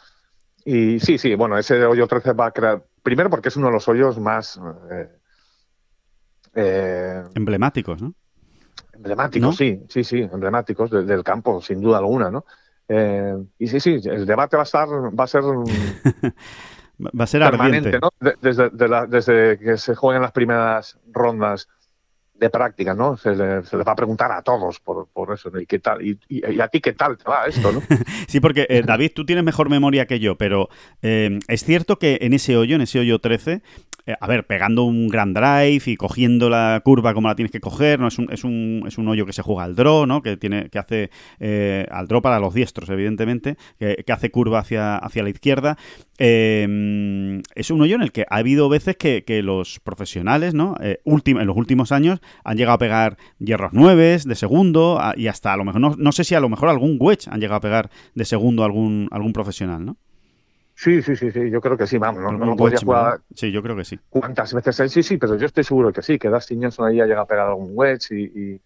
Y 0.65 1.01
sí, 1.01 1.19
sí, 1.19 1.35
bueno, 1.35 1.59
ese 1.59 1.85
hoyo 1.85 2.07
13 2.07 2.33
va 2.33 2.47
a 2.47 2.51
crear, 2.53 2.85
primero 3.03 3.31
porque 3.31 3.49
es 3.49 3.57
uno 3.57 3.67
de 3.67 3.73
los 3.73 3.89
hoyos 3.89 4.19
más... 4.19 4.61
Eh, 4.91 5.09
eh, 6.55 7.23
emblemáticos, 7.35 8.03
¿no? 8.03 8.15
Emblemáticos, 8.93 9.57
sí, 9.57 9.83
sí, 9.89 10.05
sí, 10.05 10.19
emblemáticos 10.21 10.91
del 10.91 11.25
campo, 11.25 11.61
sin 11.61 11.81
duda 11.81 11.99
alguna, 11.99 12.31
¿no? 12.31 12.45
Eh, 12.89 13.37
y 13.59 13.67
sí, 13.67 13.81
sí, 13.81 14.01
el 14.05 14.27
debate 14.27 14.57
va 14.57 14.63
a 14.63 14.65
estar, 14.65 14.89
va 14.89 15.25
a 15.25 15.27
ser... 15.27 15.43
va 17.03 17.25
a 17.25 17.27
ser 17.27 17.43
permanente, 17.43 17.99
¿no? 17.99 18.11
Desde, 18.41 18.71
desde 19.09 19.59
que 19.59 19.77
se 19.79 19.95
jueguen 19.95 20.23
las 20.23 20.33
primeras 20.33 20.99
rondas 21.11 21.69
de 22.43 22.51
práctica, 22.51 22.93
¿no? 22.93 23.17
Se 23.17 23.37
le, 23.37 23.61
va 23.61 23.93
a 23.93 23.95
preguntar 23.95 24.33
a 24.33 24.43
todos 24.43 24.81
por, 24.81 25.07
por 25.13 25.33
eso, 25.33 25.49
¿Y 25.61 25.65
qué 25.65 25.79
tal? 25.79 26.03
Y, 26.05 26.19
a 26.61 26.67
ti 26.67 26.81
qué 26.81 26.93
tal 26.93 27.17
te 27.17 27.23
va 27.25 27.45
esto, 27.47 27.71
no? 27.71 27.81
sí, 28.27 28.41
porque 28.41 28.67
eh, 28.69 28.83
David, 28.85 29.13
tú 29.15 29.25
tienes 29.25 29.45
mejor 29.45 29.71
memoria 29.71 30.07
que 30.07 30.19
yo, 30.19 30.37
pero 30.37 30.69
eh, 31.03 31.39
es 31.47 31.65
cierto 31.65 32.01
que 32.01 32.19
en 32.23 32.33
ese 32.33 32.57
hoyo, 32.57 32.75
en 32.75 32.83
ese 32.83 32.99
hoyo 32.99 33.21
13, 33.21 33.63
eh, 34.07 34.15
a 34.21 34.27
ver, 34.27 34.47
pegando 34.47 34.85
un 34.85 35.09
gran 35.09 35.33
drive 35.33 35.83
y 35.87 35.97
cogiendo 35.97 36.51
la 36.51 36.81
curva 36.85 37.15
como 37.15 37.29
la 37.29 37.35
tienes 37.35 37.53
que 37.53 37.61
coger, 37.61 38.01
¿no? 38.01 38.09
Es 38.09 38.19
un, 38.19 38.33
es 38.33 38.45
un, 38.45 38.85
es 38.87 38.99
un 38.99 39.09
hoyo 39.09 39.27
que 39.27 39.33
se 39.33 39.43
juega 39.43 39.65
al 39.65 39.75
draw, 39.75 40.07
¿no? 40.07 40.23
Que 40.23 40.37
tiene, 40.37 40.69
que 40.71 40.79
hace 40.79 41.11
al 41.91 42.09
draw 42.09 42.23
para 42.23 42.39
los 42.39 42.55
diestros, 42.55 42.89
evidentemente, 42.91 43.57
que, 43.79 44.13
hace 44.13 44.31
curva 44.31 44.61
hacia, 44.61 44.97
hacia 44.97 45.23
la 45.23 45.31
izquierda. 45.31 45.77
es 46.19 47.71
un 47.71 47.81
hoyo 47.81 47.97
en 47.97 48.03
el 48.03 48.13
que 48.13 48.27
ha 48.29 48.37
habido 48.37 48.69
veces 48.69 48.97
que, 48.97 49.43
los 49.43 49.81
profesionales, 49.81 50.55
¿no? 50.55 50.77
en 51.41 51.47
los 51.47 51.57
últimos 51.57 51.93
años 51.93 52.21
han 52.45 52.57
llegado 52.57 52.75
a 52.75 52.79
pegar 52.79 53.17
hierros 53.39 53.73
nueves 53.73 54.25
de 54.25 54.35
segundo 54.35 55.01
y 55.17 55.27
hasta 55.29 55.53
a 55.53 55.57
lo 55.57 55.65
mejor, 55.65 55.99
no, 55.99 56.13
sé 56.13 56.25
si 56.25 56.35
a 56.35 56.41
lo 56.41 56.49
mejor 56.49 56.69
algún 56.69 56.97
wedge 57.01 57.29
han 57.31 57.41
llegado 57.41 57.57
a 57.59 57.61
pegar 57.61 57.91
de 58.15 58.25
segundo 58.25 58.65
algún, 58.65 59.09
algún 59.11 59.33
profesional, 59.33 59.85
¿no? 59.85 59.97
Sí, 60.83 61.01
sí, 61.03 61.15
sí, 61.15 61.31
sí, 61.31 61.51
yo 61.51 61.61
creo 61.61 61.77
que 61.77 61.87
sí, 61.87 61.99
vamos, 61.99 62.23
no, 62.23 62.33
no 62.33 62.57
podría 62.57 62.81
jugar. 62.81 63.21
Sí, 63.35 63.53
yo 63.53 63.63
creo 63.63 63.77
que 63.77 63.85
sí. 63.85 63.99
¿Cuántas 64.09 64.53
veces? 64.53 64.91
Sí, 64.91 65.03
sí, 65.03 65.17
pero 65.17 65.37
yo 65.37 65.47
estoy 65.47 65.65
seguro 65.65 65.93
que 65.93 66.03
sí, 66.03 66.19
que 66.19 66.29
Dustin 66.29 66.63
Johnson 66.63 66.89
ahí 66.89 67.01
ha 67.01 67.05
llegado 67.05 67.23
a 67.23 67.27
pegar 67.27 67.49
algún 67.49 67.71
wedge 67.75 68.11
y, 68.11 68.61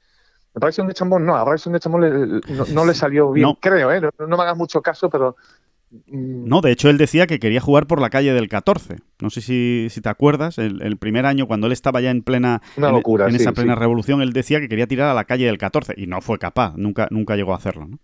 Me 0.55 0.61
parece 0.61 0.81
un 0.81 0.89
de 0.89 0.95
Chambón, 0.95 1.27
no, 1.27 1.37
a 1.37 1.45
Bryson 1.45 1.73
de 1.73 1.81
Chambón 1.81 2.41
no, 2.73 2.85
le 2.85 2.95
salió 2.95 3.33
bien, 3.33 3.53
creo, 3.61 3.93
¿eh? 3.93 4.01
No, 4.01 4.37
me 4.37 4.43
hagas 4.43 4.57
mucho 4.57 4.81
caso, 4.81 5.11
pero 5.11 5.37
Mm. 5.91 6.49
No, 6.49 6.61
de 6.61 6.73
hecho 6.73 6.91
él 6.91 6.99
decía 6.99 7.27
que 7.27 7.39
quería 7.39 7.61
jugar 7.61 7.87
por 7.87 8.01
la 8.01 8.11
calle 8.11 8.33
del 8.33 8.49
14. 8.49 8.97
No 9.21 9.31
sé 9.31 9.41
si, 9.41 9.89
te 10.01 10.09
acuerdas, 10.09 10.59
el, 10.59 10.97
primer 10.99 11.27
año 11.27 11.47
cuando 11.47 11.67
él 11.67 11.73
estaba 11.73 12.01
ya 12.01 12.11
en 12.11 12.23
plena 12.23 12.61
en, 12.77 13.35
esa 13.35 13.53
plena 13.53 13.75
revolución, 13.75 14.21
él 14.21 14.33
decía 14.33 14.61
que 14.61 14.69
quería 14.69 14.87
tirar 14.87 15.09
a 15.09 15.15
la 15.15 15.25
calle 15.25 15.47
del 15.47 15.59
14 15.59 15.95
y 15.97 16.07
no 16.07 16.21
fue 16.21 16.39
capaz, 16.39 16.75
nunca, 16.77 17.09
nunca 17.11 17.37
llegó 17.37 17.53
a 17.53 17.57
hacerlo. 17.57 17.87
¿no? 17.87 17.99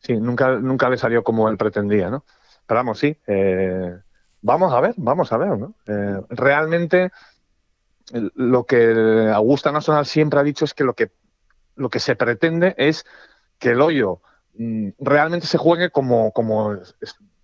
Sí, 0.00 0.16
nunca, 0.16 0.58
nunca 0.58 0.88
le 0.88 0.96
salió 0.96 1.22
como 1.22 1.48
él 1.48 1.56
pretendía, 1.56 2.08
¿no? 2.10 2.24
Pero 2.68 2.78
vamos, 2.78 3.00
sí, 3.00 3.16
eh, 3.26 3.98
vamos 4.42 4.72
a 4.72 4.80
ver, 4.80 4.94
vamos 4.96 5.32
a 5.32 5.36
ver, 5.36 5.58
¿no? 5.58 5.74
Eh, 5.86 6.20
realmente 6.30 7.10
lo 8.12 8.64
que 8.64 9.30
Augusta 9.34 9.72
Nacional 9.72 10.06
siempre 10.06 10.38
ha 10.38 10.44
dicho 10.44 10.64
es 10.64 10.74
que 10.74 10.84
lo 10.84 10.94
que, 10.94 11.10
lo 11.74 11.90
que 11.90 11.98
se 11.98 12.14
pretende 12.14 12.76
es 12.78 13.04
que 13.58 13.70
el 13.70 13.80
hoyo 13.80 14.20
Mm, 14.58 14.88
realmente 14.98 15.46
se 15.46 15.56
juegue 15.56 15.90
como, 15.90 16.32
como, 16.32 16.76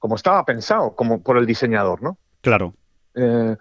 como 0.01 0.17
estaba 0.17 0.45
pensado, 0.45 0.97
como 0.97 1.23
por 1.23 1.39
el 1.39 1.47
diseñador, 1.47 2.03
¿no? 2.03 2.19
Claro. 2.41 2.75
Eh, 3.15 3.57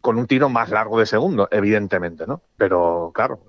con 0.00 0.16
un 0.16 0.26
tiro 0.26 0.48
más 0.48 0.70
largo 0.70 0.98
de 0.98 1.04
segundo, 1.04 1.48
evidentemente, 1.50 2.26
¿no? 2.26 2.40
Pero 2.56 3.12
claro, 3.14 3.40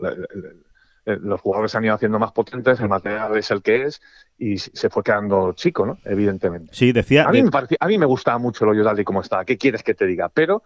los 1.15 1.41
jugadores 1.41 1.71
se 1.71 1.77
han 1.77 1.85
ido 1.85 1.93
haciendo 1.93 2.19
más 2.19 2.31
potentes, 2.33 2.79
el 2.79 2.89
material 2.89 3.35
es 3.37 3.49
el 3.51 3.61
que 3.61 3.83
es 3.83 4.01
y 4.37 4.57
se 4.57 4.89
fue 4.89 5.03
quedando 5.03 5.53
chico, 5.53 5.85
¿no? 5.85 5.97
Evidentemente. 6.03 6.73
Sí, 6.73 6.91
decía. 6.91 7.23
A 7.27 7.31
mí, 7.31 7.41
me, 7.41 7.49
a 7.79 7.87
mí 7.87 7.97
me 7.97 8.05
gustaba 8.05 8.37
mucho 8.37 8.65
el 8.65 8.71
hoyo 8.71 8.83
tal 8.83 8.99
y 8.99 9.03
como 9.03 9.21
está. 9.21 9.45
¿Qué 9.45 9.57
quieres 9.57 9.83
que 9.83 9.93
te 9.93 10.05
diga? 10.05 10.29
Pero 10.29 10.63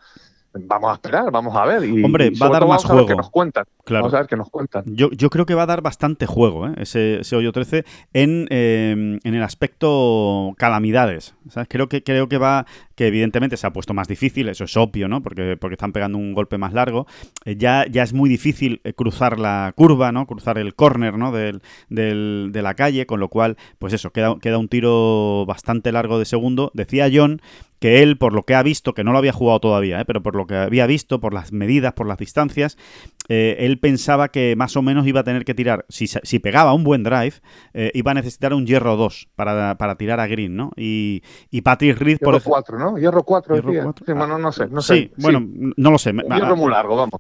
vamos 0.54 0.92
a 0.92 0.94
esperar, 0.94 1.32
vamos 1.32 1.56
a 1.56 1.66
ver. 1.66 1.86
Y, 1.86 2.04
Hombre, 2.04 2.32
va 2.32 2.48
a 2.48 2.50
dar 2.50 2.68
más 2.68 2.84
juego. 2.84 3.06
que 3.06 3.16
nos 3.16 3.30
cuentan. 3.30 3.66
Claro. 3.84 4.04
Vamos 4.04 4.14
a 4.14 4.20
ver 4.20 4.28
qué 4.28 4.38
nos 4.38 4.50
cuentan. 4.50 4.84
Yo, 4.86 5.10
yo 5.12 5.30
creo 5.30 5.46
que 5.46 5.56
va 5.56 5.64
a 5.64 5.66
dar 5.66 5.82
bastante 5.82 6.26
juego 6.26 6.68
¿eh? 6.68 6.74
ese, 6.78 7.22
ese, 7.22 7.36
hoyo 7.36 7.52
13 7.52 7.84
en, 8.14 8.48
eh, 8.50 9.20
en 9.24 9.34
el 9.34 9.44
aspecto 9.44 10.54
calamidades. 10.58 11.36
¿sabes? 11.50 11.68
Creo, 11.70 11.90
que, 11.90 12.04
creo 12.04 12.28
que 12.28 12.38
va, 12.38 12.66
que 12.96 13.08
evidentemente 13.08 13.58
se 13.58 13.66
ha 13.66 13.74
puesto 13.74 13.94
más 13.94 14.08
difícil, 14.08 14.50
eso 14.50 14.66
es 14.66 14.78
obvio, 14.78 15.08
¿no? 15.08 15.22
Porque, 15.22 15.58
porque 15.60 15.76
están 15.76 15.94
pegando 15.94 16.18
un 16.18 16.34
golpe 16.34 16.58
más 16.58 16.74
largo. 16.74 17.08
Eh, 17.46 17.56
ya, 17.58 17.86
ya 17.90 18.04
es 18.04 18.14
muy 18.14 18.30
difícil 18.30 18.82
cruzar 18.96 19.40
la 19.40 19.74
curva, 19.76 20.12
¿no? 20.12 20.28
Cruzar 20.28 20.58
el 20.58 20.76
córner, 20.76 21.18
¿no? 21.18 21.32
Del, 21.32 21.62
del, 21.90 22.50
de 22.52 22.62
la 22.62 22.74
calle, 22.76 23.06
con 23.06 23.20
lo 23.20 23.30
cual, 23.30 23.58
pues 23.80 23.94
eso, 23.94 24.12
queda, 24.12 24.38
queda 24.40 24.58
un 24.58 24.68
tiro 24.68 25.46
bastante 25.46 25.92
largo 25.92 26.20
de 26.20 26.26
segundo. 26.26 26.72
Decía 26.74 27.10
John 27.12 27.42
que 27.82 28.04
él, 28.04 28.16
por 28.20 28.32
lo 28.32 28.44
que 28.44 28.54
ha 28.54 28.62
visto, 28.62 28.94
que 28.94 29.04
no 29.04 29.12
lo 29.12 29.18
había 29.18 29.34
jugado 29.34 29.60
todavía, 29.60 30.00
¿eh? 30.00 30.06
pero 30.06 30.22
por 30.22 30.36
lo 30.36 30.46
que 30.46 30.56
había 30.56 30.86
visto, 30.86 31.20
por 31.20 31.34
las 31.34 31.52
medidas, 31.52 31.94
por 31.94 32.08
las 32.08 32.20
distancias, 32.20 32.78
eh, 33.28 33.56
él 33.60 33.80
pensaba 33.80 34.30
que 34.30 34.56
más 34.56 34.78
o 34.78 34.84
menos 34.84 35.08
iba 35.08 35.22
a 35.22 35.24
tener 35.24 35.46
que 35.46 35.56
tirar, 35.56 35.86
si, 35.90 36.06
si 36.06 36.38
pegaba 36.38 36.74
un 36.74 36.84
buen 36.84 37.02
drive, 37.02 37.34
eh, 37.74 37.90
iba 37.96 38.12
a 38.12 38.14
necesitar 38.14 38.54
un 38.54 38.68
hierro 38.68 38.98
2 38.98 39.30
para, 39.36 39.80
para, 39.80 39.96
tirar 39.96 40.20
a 40.20 40.28
green, 40.28 40.56
¿no? 40.56 40.72
Y, 40.78 41.24
y 41.50 41.62
Patrick 41.62 41.98
Reed... 41.98 42.20
Hierro 42.20 42.34
por 42.34 42.44
4, 42.44 42.78
¿no? 42.78 42.98
Hierro 43.00 43.24
4, 43.24 43.56
hierro 43.56 43.96
Sí, 44.06 44.14
bueno, 44.14 44.38
no 44.38 44.52
sé, 44.52 44.68
no 44.68 44.82
sé. 44.84 44.96
Sí, 44.96 45.12
bueno, 45.18 45.44
no 45.76 45.92
lo 45.92 45.98
sé. 45.98 46.12
Un 46.12 46.36
hierro 46.36 46.56
muy 46.56 46.70
largo, 46.72 46.96
vamos. 46.96 47.14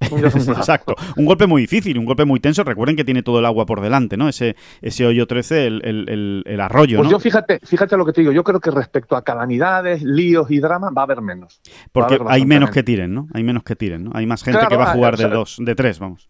Exacto. 0.47 0.93
Un 1.17 1.25
golpe 1.25 1.47
muy 1.47 1.63
difícil, 1.63 1.97
un 1.97 2.05
golpe 2.05 2.25
muy 2.25 2.39
tenso. 2.39 2.63
Recuerden 2.63 2.95
que 2.95 3.03
tiene 3.03 3.23
todo 3.23 3.39
el 3.39 3.47
agua 3.47 3.65
por 3.65 3.81
delante, 3.81 4.15
¿no? 4.15 4.29
Ese, 4.29 4.55
ese 4.83 5.07
hoyo 5.07 5.25
13, 5.25 5.65
el, 5.65 5.81
el, 5.83 6.43
el, 6.45 6.61
arroyo, 6.61 6.99
Pues 6.99 7.09
yo 7.09 7.19
fíjate, 7.19 7.59
fíjate 7.63 7.97
lo 7.97 8.05
que 8.05 8.13
te 8.13 8.21
digo, 8.21 8.31
yo 8.31 8.43
creo 8.43 8.59
que 8.59 8.69
respecto 8.69 9.15
a 9.15 9.23
calamidades, 9.23 10.03
líos 10.03 10.50
y 10.51 10.59
drama 10.59 10.89
va 10.91 11.03
a 11.03 11.05
haber 11.05 11.21
menos. 11.21 11.61
Porque 11.91 12.19
hay 12.27 12.45
menos 12.45 12.71
que 12.71 12.83
tiren, 12.83 13.13
¿no? 13.13 13.27
Hay 13.33 13.43
menos 13.43 13.63
que 13.63 13.75
tiren, 13.75 14.05
¿no? 14.05 14.11
Hay 14.13 14.25
más 14.25 14.43
gente 14.43 14.65
que 14.67 14.75
va 14.75 14.91
a 14.91 14.93
jugar 14.93 15.17
de 15.17 15.27
dos, 15.27 15.57
de 15.59 15.75
tres, 15.75 15.99
vamos. 15.99 16.29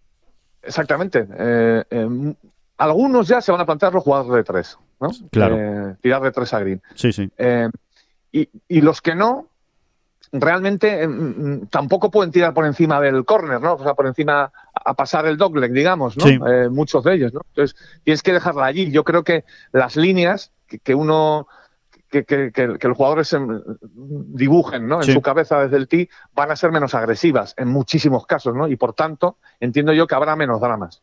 Exactamente. 0.61 1.27
Eh, 1.37 1.83
eh, 1.89 2.33
algunos 2.77 3.27
ya 3.27 3.41
se 3.41 3.51
van 3.51 3.61
a 3.61 3.65
plantear 3.65 3.93
los 3.93 4.03
jugadores 4.03 4.33
de 4.33 4.43
tres, 4.43 4.77
¿no? 4.99 5.09
Claro. 5.31 5.57
Eh, 5.57 5.95
tirar 6.01 6.21
de 6.21 6.31
tres 6.31 6.53
a 6.53 6.59
green. 6.59 6.81
Sí, 6.95 7.11
sí. 7.11 7.29
Y, 8.33 8.49
y 8.67 8.81
los 8.81 9.01
que 9.01 9.13
no, 9.13 9.47
realmente 10.31 11.05
mm, 11.05 11.11
mm, 11.11 11.67
tampoco 11.67 12.09
pueden 12.09 12.31
tirar 12.31 12.53
por 12.53 12.65
encima 12.65 13.01
del 13.01 13.25
córner, 13.25 13.61
¿no? 13.61 13.73
O 13.73 13.83
sea, 13.83 13.93
por 13.93 14.07
encima 14.07 14.51
a 14.73 14.93
pasar 14.93 15.25
el 15.25 15.37
dogleg, 15.37 15.71
digamos, 15.73 16.17
¿no? 16.17 16.25
Sí. 16.25 16.39
Muchos 16.69 17.03
de 17.03 17.15
ellos, 17.15 17.33
¿no? 17.33 17.41
Entonces, 17.49 17.75
tienes 18.03 18.23
que 18.23 18.33
dejarla 18.33 18.65
allí. 18.65 18.91
Yo 18.91 19.03
creo 19.03 19.23
que 19.23 19.43
las 19.71 19.95
líneas 19.95 20.51
que, 20.67 20.79
que 20.79 20.95
uno 20.95 21.47
que, 22.11 22.25
que- 22.25 22.51
que- 22.51 22.77
que 22.77 22.87
los 22.87 22.97
jugadores 22.97 23.27
se, 23.29 23.39
mm, 23.39 23.61
dibujen 24.35 24.87
¿no? 24.87 24.97
en 24.97 25.03
Sí. 25.03 25.13
su 25.13 25.21
cabeza 25.21 25.61
desde 25.61 25.77
el 25.77 25.87
tee 25.87 26.09
van 26.35 26.51
a 26.51 26.55
ser 26.55 26.71
menos 26.71 26.93
agresivas 26.93 27.55
en 27.57 27.69
muchísimos 27.69 28.25
casos, 28.27 28.53
¿no? 28.53 28.67
Y 28.67 28.75
por 28.75 28.93
tanto, 28.93 29.37
entiendo 29.59 29.93
yo 29.93 30.05
que 30.05 30.13
habrá 30.15 30.35
menos 30.35 30.59
dramas. 30.61 31.01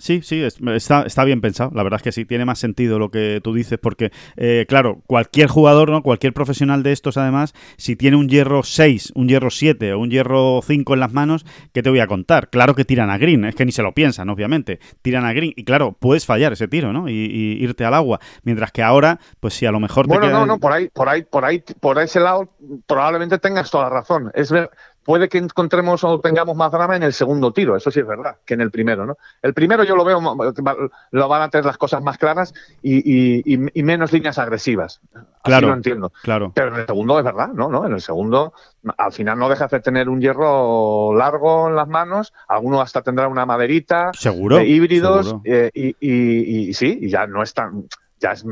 Sí, 0.00 0.20
sí, 0.22 0.42
es- 0.42 0.58
está, 0.60 1.02
está 1.02 1.24
bien 1.24 1.40
pensado. 1.40 1.70
La 1.74 1.82
verdad 1.82 1.98
es 1.98 2.02
que 2.02 2.12
sí, 2.12 2.24
tiene 2.24 2.44
más 2.44 2.58
sentido 2.58 2.98
lo 2.98 3.10
que 3.10 3.40
tú 3.42 3.54
dices, 3.54 3.78
porque, 3.80 4.10
eh, 4.36 4.66
claro, 4.68 5.02
cualquier 5.06 5.48
jugador, 5.48 5.90
¿no? 5.90 6.02
Cualquier 6.02 6.32
profesional 6.32 6.82
de 6.82 6.92
estos, 6.92 7.16
además, 7.16 7.54
si 7.76 7.96
tiene 7.96 8.16
un 8.16 8.28
hierro 8.28 8.62
6, 8.62 9.12
un 9.14 9.28
hierro 9.28 9.50
7 9.50 9.92
o 9.92 9.98
un 10.00 10.10
hierro 10.10 10.60
5 10.66 10.94
en 10.94 11.00
las 11.00 11.12
manos, 11.12 11.44
¿qué 11.72 11.82
te 11.82 11.90
voy 11.90 12.00
a 12.00 12.06
contar? 12.06 12.50
Claro 12.50 12.74
que 12.74 12.84
tiran 12.84 13.10
a 13.10 13.18
green, 13.18 13.44
es 13.44 13.54
que 13.54 13.64
ni 13.64 13.72
se 13.72 13.82
lo 13.82 13.92
piensan, 13.94 14.28
obviamente. 14.30 14.80
Tiran 15.02 15.24
a 15.24 15.32
green 15.32 15.52
y, 15.56 15.64
claro, 15.64 15.92
puedes 15.98 16.26
fallar 16.26 16.52
ese 16.52 16.66
tiro, 16.68 16.92
¿no? 16.92 17.08
Y, 17.08 17.12
y 17.12 17.62
irte 17.62 17.84
al 17.84 17.94
agua. 17.94 18.20
Mientras 18.42 18.72
que 18.72 18.82
ahora, 18.82 19.20
pues 19.40 19.54
si 19.54 19.66
a 19.66 19.70
lo 19.72 19.80
mejor 19.80 20.06
te 20.06 20.14
Bueno, 20.14 20.26
queda- 20.28 20.40
no, 20.40 20.46
no, 20.46 20.58
por 20.58 20.72
ahí, 20.72 20.88
por 20.88 21.08
ahí, 21.08 21.22
por 21.22 21.44
ahí, 21.44 21.62
por 21.80 21.98
ese 21.98 22.20
lado, 22.20 22.48
probablemente 22.86 23.38
tengas 23.38 23.70
toda 23.70 23.84
la 23.84 23.90
razón. 23.90 24.30
Es 24.34 24.50
ver, 24.50 24.70
puede 25.04 25.28
que 25.28 25.38
encontremos 25.38 26.04
o 26.04 26.20
tengamos 26.20 26.54
más 26.56 26.70
drama 26.70 26.94
en 26.96 27.02
el 27.02 27.12
segundo 27.12 27.52
tiro, 27.52 27.74
eso 27.76 27.90
sí 27.90 28.00
es 28.00 28.06
verdad, 28.06 28.36
que 28.44 28.54
en 28.54 28.60
el 28.60 28.70
primero, 28.70 29.06
¿no? 29.06 29.16
El 29.42 29.54
primero 29.54 29.82
yo 29.82 29.96
lo 29.96 30.04
veo, 30.04 30.20
lo 31.10 31.28
van 31.28 31.42
a 31.42 31.48
tener 31.48 31.64
las 31.64 31.78
cosas 31.78 32.02
más 32.02 32.18
claras 32.18 32.52
y, 32.82 32.98
y- 32.98 33.42
y- 33.44 33.80
y 33.80 33.82
menos 33.82 34.12
líneas 34.12 34.38
agresivas. 34.38 35.00
Así 35.14 35.24
Claro. 35.44 35.68
lo 35.68 35.74
entiendo. 35.74 36.12
Claro. 36.22 36.52
Pero 36.54 36.68
en 36.74 36.80
el 36.80 36.86
segundo 36.86 37.18
es 37.18 37.24
verdad, 37.24 37.48
¿no? 37.48 37.68
¿no? 37.70 37.86
En 37.86 37.92
el 37.94 38.00
segundo, 38.00 38.52
al 38.98 39.12
final 39.12 39.38
no 39.38 39.48
dejas 39.48 39.70
de 39.70 39.80
tener 39.80 40.08
un 40.08 40.20
hierro 40.20 41.14
largo 41.16 41.68
en 41.68 41.76
las 41.76 41.88
manos, 41.88 42.32
alguno 42.46 42.80
hasta 42.80 43.02
tendrá 43.02 43.26
una 43.26 43.46
maderita, 43.46 44.10
Seguro. 44.12 44.56
de 44.56 44.66
híbridos, 44.66 45.26
seguro. 45.28 45.42
eh, 45.46 45.70
y, 45.74 46.74
sí, 46.74 47.08
ya 47.08 47.26
no 47.26 47.42
es 47.42 47.54
tan, 47.54 47.84
ya 48.20 48.32
es, 48.32 48.44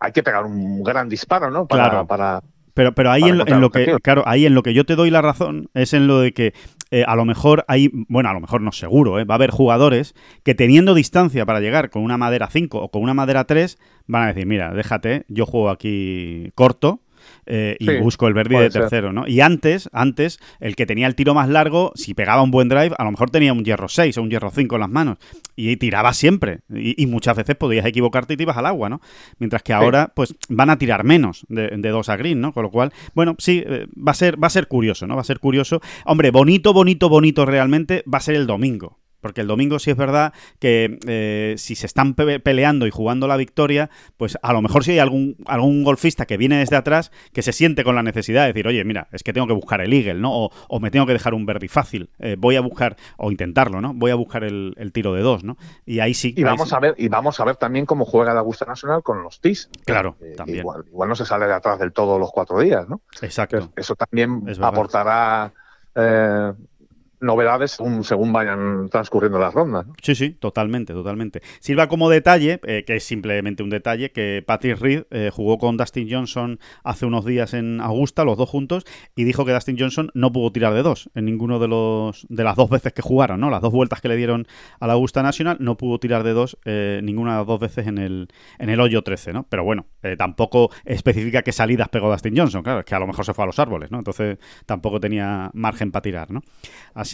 hay 0.00 0.12
que 0.12 0.22
pegar 0.22 0.44
un 0.44 0.82
gran 0.84 1.08
disparo, 1.08 1.50
¿no? 1.50 1.66
Para, 1.66 1.90
Claro. 1.90 2.06
para 2.06 2.40
Pero, 2.78 2.92
pero 2.92 3.10
ahí 3.10 3.24
en 3.24 3.42
en 3.44 3.60
lo 3.60 3.70
que, 3.70 3.96
claro, 4.04 4.22
ahí 4.24 4.46
en 4.46 4.54
lo 4.54 4.62
que 4.62 4.72
yo 4.72 4.86
te 4.86 4.94
doy 4.94 5.10
la 5.10 5.20
razón 5.20 5.68
es 5.74 5.94
en 5.94 6.06
lo 6.06 6.20
de 6.20 6.32
que 6.32 6.54
eh, 6.92 7.02
a 7.08 7.16
lo 7.16 7.24
mejor 7.24 7.64
hay, 7.66 7.90
bueno, 7.92 8.28
a 8.28 8.32
lo 8.32 8.38
mejor 8.38 8.60
no 8.60 8.70
seguro, 8.70 9.18
¿eh? 9.18 9.24
va 9.24 9.34
a 9.34 9.38
haber 9.38 9.50
jugadores 9.50 10.14
que 10.44 10.54
teniendo 10.54 10.94
distancia 10.94 11.44
para 11.44 11.58
llegar 11.58 11.90
con 11.90 12.04
una 12.04 12.18
madera 12.18 12.46
5 12.48 12.78
o 12.78 12.88
con 12.92 13.02
una 13.02 13.14
madera 13.14 13.46
3 13.46 13.80
van 14.06 14.22
a 14.22 14.26
decir, 14.28 14.46
mira, 14.46 14.72
déjate, 14.72 15.24
yo 15.26 15.44
juego 15.44 15.70
aquí 15.70 16.52
corto. 16.54 17.00
Eh, 17.48 17.76
y 17.80 17.86
Sí, 17.86 17.96
busco 17.96 18.28
el 18.28 18.34
verde 18.34 18.54
puede 18.54 18.64
de 18.66 18.70
ser. 18.70 18.82
tercero, 18.82 19.12
¿no? 19.12 19.26
Y 19.26 19.40
antes, 19.40 19.88
antes, 19.92 20.38
el 20.60 20.76
que 20.76 20.86
tenía 20.86 21.06
el 21.06 21.14
tiro 21.14 21.34
más 21.34 21.48
largo, 21.48 21.92
si 21.94 22.14
pegaba 22.14 22.42
un 22.42 22.50
buen 22.50 22.68
drive, 22.68 22.94
a 22.96 23.04
lo 23.04 23.10
mejor 23.10 23.30
tenía 23.30 23.52
un 23.52 23.64
hierro 23.64 23.88
6 23.88 24.16
o 24.18 24.22
un 24.22 24.30
hierro 24.30 24.50
5 24.50 24.74
en 24.76 24.80
las 24.80 24.90
manos. 24.90 25.16
Y 25.56 25.76
tiraba 25.78 26.12
siempre. 26.12 26.60
Y, 26.72 27.02
y 27.02 27.06
muchas 27.06 27.36
veces 27.36 27.56
podías 27.56 27.86
equivocarte 27.86 28.34
y 28.34 28.36
te 28.36 28.42
ibas 28.44 28.56
al 28.58 28.66
agua, 28.66 28.88
¿no? 28.88 29.00
Mientras 29.38 29.62
que 29.62 29.72
ahora, 29.72 30.12
pues, 30.14 30.34
van 30.48 30.70
a 30.70 30.78
tirar 30.78 31.04
menos 31.04 31.46
de, 31.48 31.68
de 31.76 31.88
dos 31.88 32.08
a 32.08 32.16
green, 32.16 32.40
¿no? 32.40 32.52
Con 32.52 32.62
lo 32.62 32.70
cual, 32.70 32.92
bueno, 33.14 33.34
sí, 33.38 33.64
eh, 33.66 33.86
va 33.96 34.12
a 34.12 34.14
ser, 34.14 34.40
va 34.42 34.46
a 34.46 34.50
ser 34.50 34.68
curioso, 34.68 35.06
¿no? 35.06 35.14
Va 35.16 35.22
a 35.22 35.24
ser 35.24 35.40
curioso. 35.40 35.80
Hombre, 36.04 36.30
bonito, 36.30 36.72
bonito, 36.72 37.08
bonito 37.08 37.46
realmente 37.46 38.04
va 38.12 38.18
a 38.18 38.20
ser 38.20 38.34
el 38.36 38.46
domingo. 38.46 38.98
Porque 39.20 39.40
el 39.40 39.46
domingo 39.46 39.78
sí 39.78 39.90
es 39.90 39.96
verdad 39.96 40.32
que 40.58 40.98
eh, 41.06 41.54
si 41.58 41.74
se 41.74 41.86
están 41.86 42.14
pe- 42.14 42.40
peleando 42.40 42.86
y 42.86 42.90
jugando 42.90 43.26
la 43.26 43.36
victoria, 43.36 43.90
pues 44.16 44.38
a 44.42 44.52
lo 44.52 44.62
mejor 44.62 44.84
si 44.84 44.92
hay 44.92 44.98
algún, 45.00 45.36
algún 45.46 45.82
golfista 45.84 46.26
que 46.26 46.36
viene 46.36 46.58
desde 46.58 46.76
atrás 46.76 47.10
que 47.32 47.42
se 47.42 47.52
siente 47.52 47.84
con 47.84 47.94
la 47.94 48.02
necesidad 48.02 48.42
de 48.42 48.48
decir, 48.48 48.66
oye, 48.68 48.84
mira, 48.84 49.08
es 49.12 49.22
que 49.22 49.32
tengo 49.32 49.46
que 49.46 49.52
buscar 49.54 49.80
el 49.80 49.92
eagle, 49.92 50.14
¿no? 50.20 50.32
O, 50.44 50.50
o 50.68 50.80
me 50.80 50.90
tengo 50.90 51.06
que 51.06 51.12
dejar 51.12 51.34
un 51.34 51.46
birdie 51.46 51.68
fácil. 51.68 52.10
Eh, 52.18 52.36
voy 52.38 52.56
a 52.56 52.60
buscar, 52.60 52.96
o 53.16 53.30
intentarlo, 53.30 53.80
¿no? 53.80 53.92
Voy 53.94 54.10
a 54.10 54.14
buscar 54.14 54.44
el, 54.44 54.74
el 54.76 54.92
tiro 54.92 55.12
de 55.14 55.22
dos, 55.22 55.42
¿no? 55.44 55.56
Y 55.84 56.00
ahí 56.00 56.14
sí. 56.14 56.34
y 56.36 56.40
ahí 56.40 56.44
vamos 56.44 56.68
sí. 56.68 56.74
a 56.74 56.78
ver 56.80 56.94
y 56.96 57.08
vamos 57.08 57.40
a 57.40 57.44
ver 57.44 57.56
también 57.56 57.86
cómo 57.86 58.04
juega 58.04 58.32
la 58.34 58.40
Augusta 58.40 58.64
Nacional 58.66 59.02
con 59.02 59.22
los 59.22 59.40
TIS. 59.40 59.68
Claro, 59.84 60.16
Eh, 60.20 60.34
también. 60.36 60.58
Igual, 60.60 60.84
igual 60.86 61.08
no 61.08 61.14
se 61.16 61.24
sale 61.24 61.46
de 61.46 61.54
atrás 61.54 61.78
del 61.78 61.92
todo 61.92 62.18
los 62.18 62.30
cuatro 62.30 62.60
días, 62.60 62.88
¿no? 62.88 63.00
Exacto. 63.22 63.72
Eso 63.76 63.94
también 63.96 64.42
Es 64.46 64.60
aportará 64.60 65.52
eh, 65.94 66.52
novedades 67.20 67.72
según, 67.72 68.04
según 68.04 68.32
vayan 68.32 68.88
transcurriendo 68.90 69.38
las 69.38 69.54
rondas. 69.54 69.86
Sí, 70.02 70.14
sí, 70.14 70.30
totalmente, 70.30 70.92
totalmente. 70.92 71.42
Sirva 71.60 71.88
como 71.88 72.10
detalle, 72.10 72.60
eh, 72.64 72.84
que 72.86 72.96
es 72.96 73.04
simplemente 73.04 73.62
un 73.62 73.70
detalle, 73.70 74.12
que 74.12 74.42
Patrick 74.46 74.78
Reed 74.78 75.04
eh, 75.10 75.30
jugó 75.32 75.58
con 75.58 75.76
Dustin 75.76 76.08
Johnson 76.10 76.58
hace 76.84 77.06
unos 77.06 77.24
días 77.24 77.54
en 77.54 77.80
Augusta, 77.80 78.24
los 78.24 78.36
dos 78.36 78.48
juntos, 78.48 78.84
y 79.16 79.24
dijo 79.24 79.44
que 79.44 79.52
Dustin 79.52 79.76
Johnson 79.78 80.10
no 80.14 80.32
pudo 80.32 80.52
tirar 80.52 80.74
de 80.74 80.82
dos 80.82 81.10
en 81.14 81.24
ninguno 81.24 81.58
de 81.58 81.68
los 81.68 82.26
de 82.28 82.44
las 82.44 82.56
dos 82.56 82.70
veces 82.70 82.92
que 82.92 83.02
jugaron, 83.02 83.40
¿no? 83.40 83.50
Las 83.50 83.62
dos 83.62 83.72
vueltas 83.72 84.00
que 84.00 84.08
le 84.08 84.16
dieron 84.16 84.46
a 84.80 84.86
la 84.86 84.94
Augusta 84.94 85.22
National, 85.22 85.56
no 85.60 85.76
pudo 85.76 85.98
tirar 85.98 86.22
de 86.22 86.32
dos 86.32 86.58
eh, 86.64 87.00
ninguna 87.02 87.32
de 87.32 87.38
las 87.38 87.46
dos 87.46 87.60
veces 87.60 87.86
en 87.86 87.98
el, 87.98 88.28
en 88.58 88.70
el 88.70 88.80
hoyo 88.80 89.02
13, 89.02 89.32
¿no? 89.32 89.44
Pero 89.48 89.64
bueno, 89.64 89.86
eh, 90.02 90.16
tampoco 90.16 90.70
especifica 90.84 91.42
qué 91.42 91.52
salidas 91.52 91.88
pegó 91.88 92.10
Dustin 92.10 92.36
Johnson, 92.36 92.62
claro, 92.62 92.80
es 92.80 92.84
que 92.84 92.94
a 92.94 92.98
lo 92.98 93.06
mejor 93.06 93.24
se 93.24 93.34
fue 93.34 93.44
a 93.44 93.46
los 93.46 93.58
árboles, 93.58 93.90
¿no? 93.90 93.98
Entonces 93.98 94.38
tampoco 94.66 95.00
tenía 95.00 95.50
margen 95.54 95.90
para 95.90 96.02
tirar, 96.02 96.30
¿no? 96.30 96.42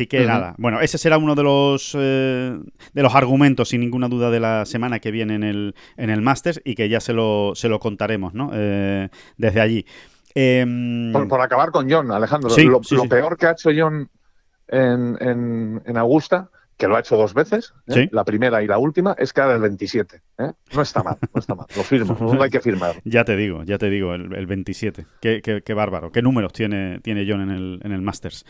Que 0.07 0.19
Ujú. 0.21 0.29
nada, 0.29 0.55
bueno, 0.59 0.81
ese 0.81 0.99
será 0.99 1.17
uno 1.19 1.35
de 1.35 1.43
los 1.43 1.97
eh, 1.99 2.59
de 2.93 3.03
los 3.03 3.15
argumentos, 3.15 3.69
sin 3.71 3.81
ninguna 3.81 4.09
duda, 4.09 4.31
de 4.31 4.41
la 4.41 4.65
semana 4.67 4.99
que 5.01 5.11
viene 5.11 5.35
en 5.37 5.43
el, 5.45 5.75
en 5.97 6.11
el 6.11 6.21
Masters 6.21 6.61
y 6.65 6.75
que 6.75 6.89
ya 6.89 7.01
se 7.01 7.13
lo, 7.13 7.53
se 7.55 7.69
lo 7.69 7.79
contaremos, 7.81 8.35
¿no? 8.35 8.51
Eh, 8.53 9.09
desde 9.37 9.61
allí. 9.61 9.87
Em, 10.35 11.13
Por, 11.13 11.29
por 11.29 11.41
acabar 11.41 11.71
con 11.71 11.89
John, 11.91 12.11
Alejandro, 12.11 12.51
Sí, 12.51 12.65
lo, 12.65 12.83
sí, 12.83 12.95
lo 12.97 13.03
sí. 13.03 13.09
peor 13.09 13.37
que 13.37 13.47
ha 13.47 13.53
hecho 13.53 13.71
John 13.77 14.09
en, 14.69 15.17
en- 15.21 15.83
en 15.87 15.97
Augusta, 15.97 16.51
que 16.77 16.89
lo 16.89 16.97
ha 16.97 17.01
hecho 17.01 17.17
dos 17.17 17.35
veces, 17.35 17.73
¿eh? 17.87 17.93
Sí. 17.95 18.09
la 18.11 18.25
primera 18.25 18.61
y 18.61 18.67
la 18.67 18.79
última, 18.79 19.15
es 19.17 19.33
quedar 19.33 19.51
el 19.55 19.61
27. 19.61 20.23
¿eh? 20.39 20.53
No 20.75 20.83
está 20.83 21.05
mal, 21.05 21.17
no 21.33 21.39
está 21.39 21.55
mal, 21.55 21.67
lo 21.77 21.85
firmo, 21.85 22.17
no 22.21 22.43
hay 22.43 22.51
que 22.51 22.59
firmar. 22.61 22.97
Ya 23.05 23.25
te 23.25 23.37
digo, 23.37 23.63
ya 23.63 23.79
te 23.79 23.89
digo, 23.91 24.13
el, 24.15 24.35
el 24.35 24.47
27. 24.47 25.07
Qué, 25.21 25.41
qué- 25.41 25.63
qué 25.65 25.75
bárbaro. 25.75 26.11
¿Qué 26.11 26.21
números 26.21 26.53
tiene, 26.53 26.99
tiene 27.01 27.25
John 27.29 27.43
en 27.43 27.51
el, 27.51 27.81
en 27.85 27.93
el 27.93 28.03
Masters? 28.03 28.45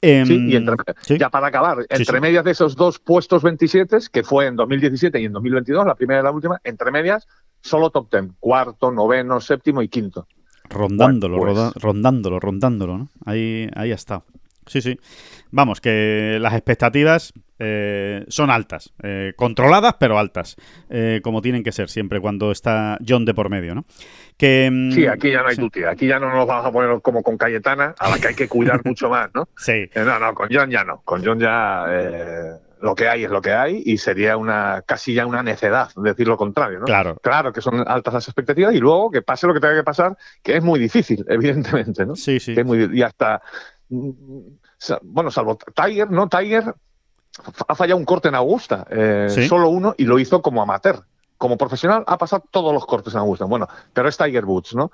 Em, 0.00 0.26
Sí, 0.26 0.46
y 0.50 0.56
entre- 0.56 0.76
sí. 1.02 1.18
ya 1.18 1.28
para 1.28 1.48
acabar, 1.48 1.78
entre 1.88 2.20
medias 2.20 2.44
de 2.44 2.52
esos 2.52 2.76
dos 2.76 2.98
puestos 3.00 3.42
27, 3.42 3.98
que 4.12 4.22
fue 4.22 4.46
en 4.46 4.54
2017 4.56 5.20
y 5.20 5.24
en 5.24 5.32
2022, 5.32 5.84
la 5.86 5.94
primera 5.96 6.20
y 6.20 6.22
la 6.24 6.30
última, 6.30 6.60
entre 6.62 6.90
medias, 6.92 7.26
solo 7.60 7.90
top 7.90 8.08
10, 8.10 8.30
cuarto, 8.38 8.92
noveno, 8.92 9.40
séptimo 9.40 9.82
y 9.82 9.88
quinto. 9.88 10.28
Rondándolo, 10.70 11.38
Bueno, 11.38 11.52
pues- 11.54 11.64
roda- 11.64 11.72
rondándolo, 11.80 12.40
rondándolo, 12.40 12.98
¿no? 12.98 13.08
Ahí, 13.24 13.68
ahí 13.74 13.90
está. 13.90 14.22
Sí, 14.68 14.80
sí. 14.80 14.98
Vamos, 15.50 15.80
que 15.80 16.38
las 16.40 16.52
expectativas 16.54 17.32
eh, 17.58 18.24
son 18.28 18.50
altas. 18.50 18.92
eh, 19.02 19.32
controladas, 19.36 19.94
pero 19.98 20.18
altas. 20.18 20.56
eh, 20.90 21.20
como 21.22 21.42
tienen 21.42 21.62
que 21.64 21.72
ser 21.72 21.88
siempre 21.88 22.20
cuando 22.20 22.52
está 22.52 22.98
John 23.06 23.24
de 23.24 23.34
por 23.34 23.48
medio, 23.50 23.74
¿no? 23.74 23.84
Que, 24.36 24.68
mm, 24.70 24.92
Sí, 24.92 25.06
aquí 25.06 25.30
ya 25.32 25.42
no 25.42 25.48
hay 25.48 25.56
sí. 25.56 25.60
tutía, 25.62 25.90
aquí 25.90 26.06
ya 26.06 26.18
no 26.20 26.32
nos 26.32 26.46
vamos 26.46 26.66
a 26.66 26.70
poner 26.72 27.00
como 27.02 27.22
con 27.22 27.36
Cayetana, 27.36 27.94
a 27.98 28.10
la 28.10 28.18
que 28.18 28.28
hay 28.28 28.34
que 28.34 28.46
cuidar 28.48 28.80
mucho 28.84 29.08
más, 29.08 29.30
¿no? 29.34 29.48
Sí, 29.56 29.72
Eh, 29.72 30.04
No, 30.04 30.18
no, 30.18 30.34
con 30.34 30.48
John 30.52 30.70
ya 30.70 30.84
no. 30.84 31.00
Con 31.04 31.24
John 31.24 31.40
ya 31.40 31.86
eh, 31.88 32.52
lo 32.80 32.94
que 32.94 33.08
hay 33.08 33.24
es 33.24 33.30
lo 33.30 33.42
que 33.42 33.50
hay 33.52 33.82
y 33.84 33.98
sería 33.98 34.36
una 34.36 34.82
casi 34.86 35.12
ya 35.14 35.26
una 35.26 35.42
necedad 35.42 35.88
decir 35.96 36.28
lo 36.28 36.36
contrario, 36.36 36.78
¿no? 36.78 36.84
claro. 36.84 37.16
Claro 37.20 37.52
que 37.52 37.60
son 37.60 37.82
altas 37.88 38.14
las 38.14 38.28
expectativas 38.28 38.72
y 38.72 38.78
luego 38.78 39.10
que 39.10 39.22
pase 39.22 39.48
lo 39.48 39.54
que 39.54 39.58
tenga 39.60 39.74
que 39.74 39.82
pasar, 39.82 40.16
que 40.44 40.56
es 40.58 40.62
muy 40.62 40.78
difícil, 40.78 41.24
evidentemente, 41.28 42.06
¿no? 42.06 42.14
Sí, 42.14 42.38
sí. 42.38 42.54
Que 42.54 42.60
es 42.60 42.66
muy, 42.66 42.88
y 42.96 43.02
hasta, 43.02 43.42
bueno, 43.90 45.30
salvo 45.30 45.56
Tiger, 45.74 46.10
¿no? 46.10 46.28
Tiger 46.28 46.74
ha 47.68 47.74
fallado 47.74 47.98
un 47.98 48.04
corte 48.04 48.28
en 48.28 48.34
Augusta, 48.34 48.86
eh, 48.90 49.26
Sí. 49.30 49.48
solo 49.48 49.68
uno 49.70 49.94
y 49.96 50.04
lo 50.04 50.18
hizo 50.18 50.42
como 50.42 50.62
amateur. 50.62 51.04
Como 51.36 51.56
profesional 51.56 52.02
ha 52.06 52.18
pasado 52.18 52.44
todos 52.50 52.72
los 52.72 52.84
cortes 52.84 53.14
en 53.14 53.20
Augusta. 53.20 53.44
Bueno, 53.44 53.68
pero 53.92 54.08
es 54.08 54.16
Tiger 54.16 54.44
Woods, 54.44 54.74
¿no? 54.74 54.90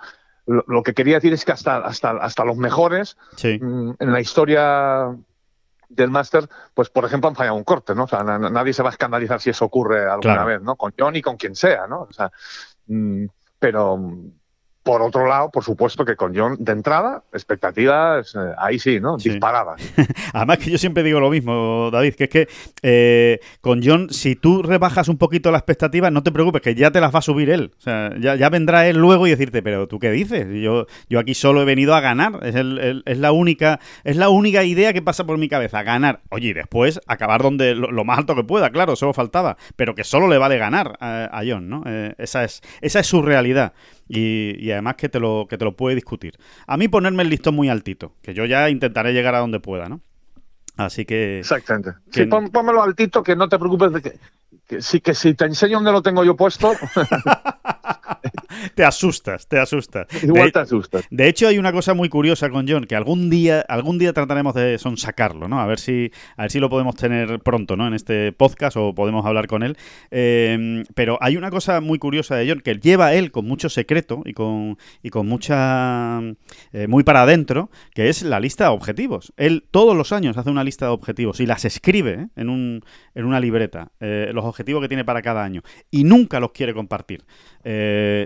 Lo, 0.47 0.62
lo 0.66 0.82
que 0.82 0.92
quería 0.92 1.14
decir 1.14 1.32
es 1.32 1.45
que 1.45 1.53
hasta, 1.53 1.78
hasta, 1.78 2.11
hasta 2.11 2.45
los 2.45 2.57
mejores 2.59 3.16
Sí. 3.36 3.59
mm, 3.61 3.92
en 3.99 4.12
la 4.12 4.20
historia 4.20 5.16
del 5.88 6.11
máster, 6.11 6.49
pues 6.74 6.90
por 6.90 7.05
ejemplo 7.07 7.28
han 7.28 7.36
fallado 7.36 7.57
un 7.57 7.64
corte, 7.64 7.95
¿no? 7.95 8.05
O 8.05 8.09
sea, 8.09 8.22
na- 8.22 8.38
na- 8.38 8.51
nadie 8.51 8.72
se 8.74 8.82
va 8.82 8.90
a 8.90 8.92
escandalizar 8.92 9.40
si 9.40 9.51
eso 9.51 9.64
ocurre 9.64 10.01
alguna 10.03 10.20
Claro. 10.34 10.47
vez, 10.47 10.61
¿no? 10.62 10.76
Con 10.76 10.92
John 10.99 11.16
y 11.16 11.22
con 11.22 11.36
quien 11.36 11.55
sea, 11.55 11.86
¿no? 11.86 12.03
O 12.03 12.12
sea, 12.12 12.30
mm, 12.88 13.24
pero, 13.59 13.99
por 14.85 15.01
otro 15.01 15.26
lado, 15.26 15.51
por 15.51 15.64
supuesto 15.64 16.05
que 16.05 16.14
con 16.14 16.37
John 16.37 16.57
de 16.61 16.72
entrada, 16.72 17.24
expectativas, 17.32 18.35
eh, 18.35 18.53
ahí 18.59 18.78
sí, 18.78 19.01
¿no? 19.01 19.16
Disparadas. 19.16 19.80
Además 20.35 20.59
que 20.59 20.70
yo 20.70 20.76
siempre 20.76 21.03
digo 21.03 21.20
lo 21.20 21.30
mismo, 21.30 21.89
David, 21.91 22.14
que 22.14 22.24
es 22.24 22.30
que 22.30 22.49
eh, 22.82 23.41
con 23.62 23.80
John, 23.82 24.11
si 24.11 24.37
tú 24.37 24.62
rebajas 24.62 25.09
un 25.09 25.16
poquito 25.16 25.51
la 25.51 25.57
expectativa, 25.57 26.11
no 26.11 26.22
te 26.22 26.30
preocupes, 26.30 26.61
que 26.61 26.74
ya 26.74 26.91
te 26.91 27.01
las 27.01 27.14
va 27.14 27.20
a 27.20 27.22
subir 27.22 27.49
él. 27.49 27.72
O 27.78 27.80
sea, 27.80 28.12
ya, 28.20 28.49
vendrá 28.51 28.87
él 28.87 28.99
luego 28.99 29.26
y 29.26 29.30
decirte, 29.30 29.62
pero 29.62 29.89
¿tú 29.89 29.99
qué 29.99 30.11
dices? 30.11 30.47
Yo, 30.53 30.87
yo 31.09 31.18
aquí 31.18 31.32
solo 31.32 31.62
he 31.62 31.64
venido 31.64 31.95
a 31.95 32.01
ganar. 32.01 32.41
Es, 32.43 32.55
es, 32.55 33.18
la 33.18 33.32
única, 33.32 33.80
es 34.05 34.16
la 34.16 34.28
única 34.28 34.64
idea 34.64 34.93
que 34.93 35.01
pasa 35.01 35.24
por 35.24 35.39
mi 35.39 35.49
cabeza, 35.49 35.82
ganar. 35.82 36.20
Oye, 36.28 36.49
y 36.49 36.53
después 36.53 37.01
acabar 37.07 37.43
donde 37.43 37.74
lo, 37.74 38.05
más 38.05 38.18
alto 38.18 38.35
que 38.35 38.45
pueda, 38.45 38.68
claro, 38.68 38.97
solo 38.97 39.14
faltaba. 39.14 39.57
Pero 39.76 39.95
que 39.95 40.05
solo 40.05 40.28
le 40.28 40.37
vale 40.37 40.59
ganar 40.59 40.99
a, 41.01 41.43
John, 41.47 41.70
¿no? 41.70 41.82
Eh, 41.87 42.14
esa, 42.18 42.45
es, 42.45 42.61
esa 42.82 43.01
es 43.01 43.07
su 43.07 43.22
realidad 43.22 43.72
y, 44.09 44.71
además 44.71 44.97
que 44.97 45.09
te, 45.09 45.21
lo, 45.21 45.47
que 45.49 45.59
te 45.59 45.65
lo 45.65 45.77
puede 45.77 45.95
discutir. 45.95 46.39
A 46.67 46.77
mí 46.77 46.89
ponerme 46.89 47.23
el 47.23 47.31
listón 47.31 47.55
muy 47.55 47.69
altito, 47.69 48.15
que 48.23 48.35
yo 48.35 48.45
ya 48.45 48.69
intentaré 48.71 49.13
llegar 49.13 49.35
a 49.35 49.41
donde 49.41 49.61
pueda, 49.61 49.89
¿no? 49.89 50.01
Así 50.77 51.05
que... 51.05 51.39
Exactamente. 51.39 51.93
Sí, 52.11 52.27
pónmelo 52.27 52.83
altito, 52.83 53.23
que 53.23 53.37
no 53.37 53.49
te 53.49 53.59
preocupes 53.59 53.93
de 53.93 54.03
que, 54.03 54.19
que, 54.67 54.83
sí, 54.83 55.01
que 55.01 55.15
si 55.15 55.35
te 55.35 55.45
enseño 55.45 55.77
dónde 55.77 55.93
lo 55.93 56.03
tengo 56.03 56.25
yo 56.25 56.37
puesto... 56.37 56.73
te 58.75 58.85
asustas, 58.85 59.47
te 59.49 59.59
asustas. 59.59 60.07
Igual 60.23 60.53
te 60.53 60.59
asustas. 60.61 61.05
De 61.11 61.29
hecho, 61.29 61.49
hay 61.49 61.59
una 61.59 61.73
cosa 61.73 61.95
muy 61.95 62.09
curiosa 62.09 62.51
con 62.51 62.67
John, 62.69 62.85
que 62.85 62.97
algún 62.97 63.31
día, 63.31 63.61
algún 63.69 63.99
día 63.99 64.13
trataremos 64.13 64.55
de 64.55 64.79
sonsacarlo, 64.79 65.49
¿no? 65.49 65.61
A 65.61 65.67
ver 65.67 65.79
si, 65.79 66.11
a 66.37 66.43
ver 66.43 66.51
si 66.51 66.61
lo 66.61 66.69
podemos 66.69 66.97
tener 66.97 67.41
pronto, 67.41 67.77
¿no? 67.77 67.87
En 67.87 67.95
este 67.95 68.33
podcast 68.33 68.77
o 68.77 68.95
podemos 68.95 69.25
hablar 69.27 69.47
con 69.47 69.63
él. 69.63 69.77
Eh, 70.11 70.83
pero 70.95 71.19
hay 71.21 71.37
una 71.37 71.51
cosa 71.51 71.81
muy 71.81 71.99
curiosa 71.99 72.37
de 72.37 72.49
John, 72.49 72.61
que 72.61 72.75
lleva 72.75 73.15
él 73.15 73.31
con 73.31 73.47
mucho 73.47 73.69
secreto 73.69 74.23
y 74.25 74.33
con, 74.33 74.79
y 75.03 75.11
con 75.11 75.27
mucha... 75.27 76.21
Eh, 76.73 76.87
muy 76.89 77.05
para 77.05 77.23
adentro, 77.23 77.71
que 77.95 78.09
es 78.09 78.23
la 78.23 78.41
lista 78.41 78.65
de 78.65 78.71
objetivos. 78.71 79.33
Él 79.37 79.65
todos 79.71 79.97
los 79.97 80.13
años 80.13 80.37
hace 80.37 80.51
una 80.51 80.65
lista 80.65 80.87
de 80.87 80.93
objetivos 80.93 81.41
y 81.41 81.47
las 81.47 81.65
escribe 81.65 82.13
¿eh? 82.13 82.29
en, 82.37 82.49
un, 82.49 82.85
en 83.15 83.25
una 83.25 83.41
libreta, 83.41 83.93
los 84.01 84.45
objetivos 84.45 84.83
que 84.83 84.89
tiene 84.89 85.05
para 85.05 85.23
cada 85.23 85.43
año. 85.43 85.63
Y 85.91 86.05
nunca 86.05 86.41
los 86.41 86.53
quiere 86.53 86.75
compartir. 86.75 87.25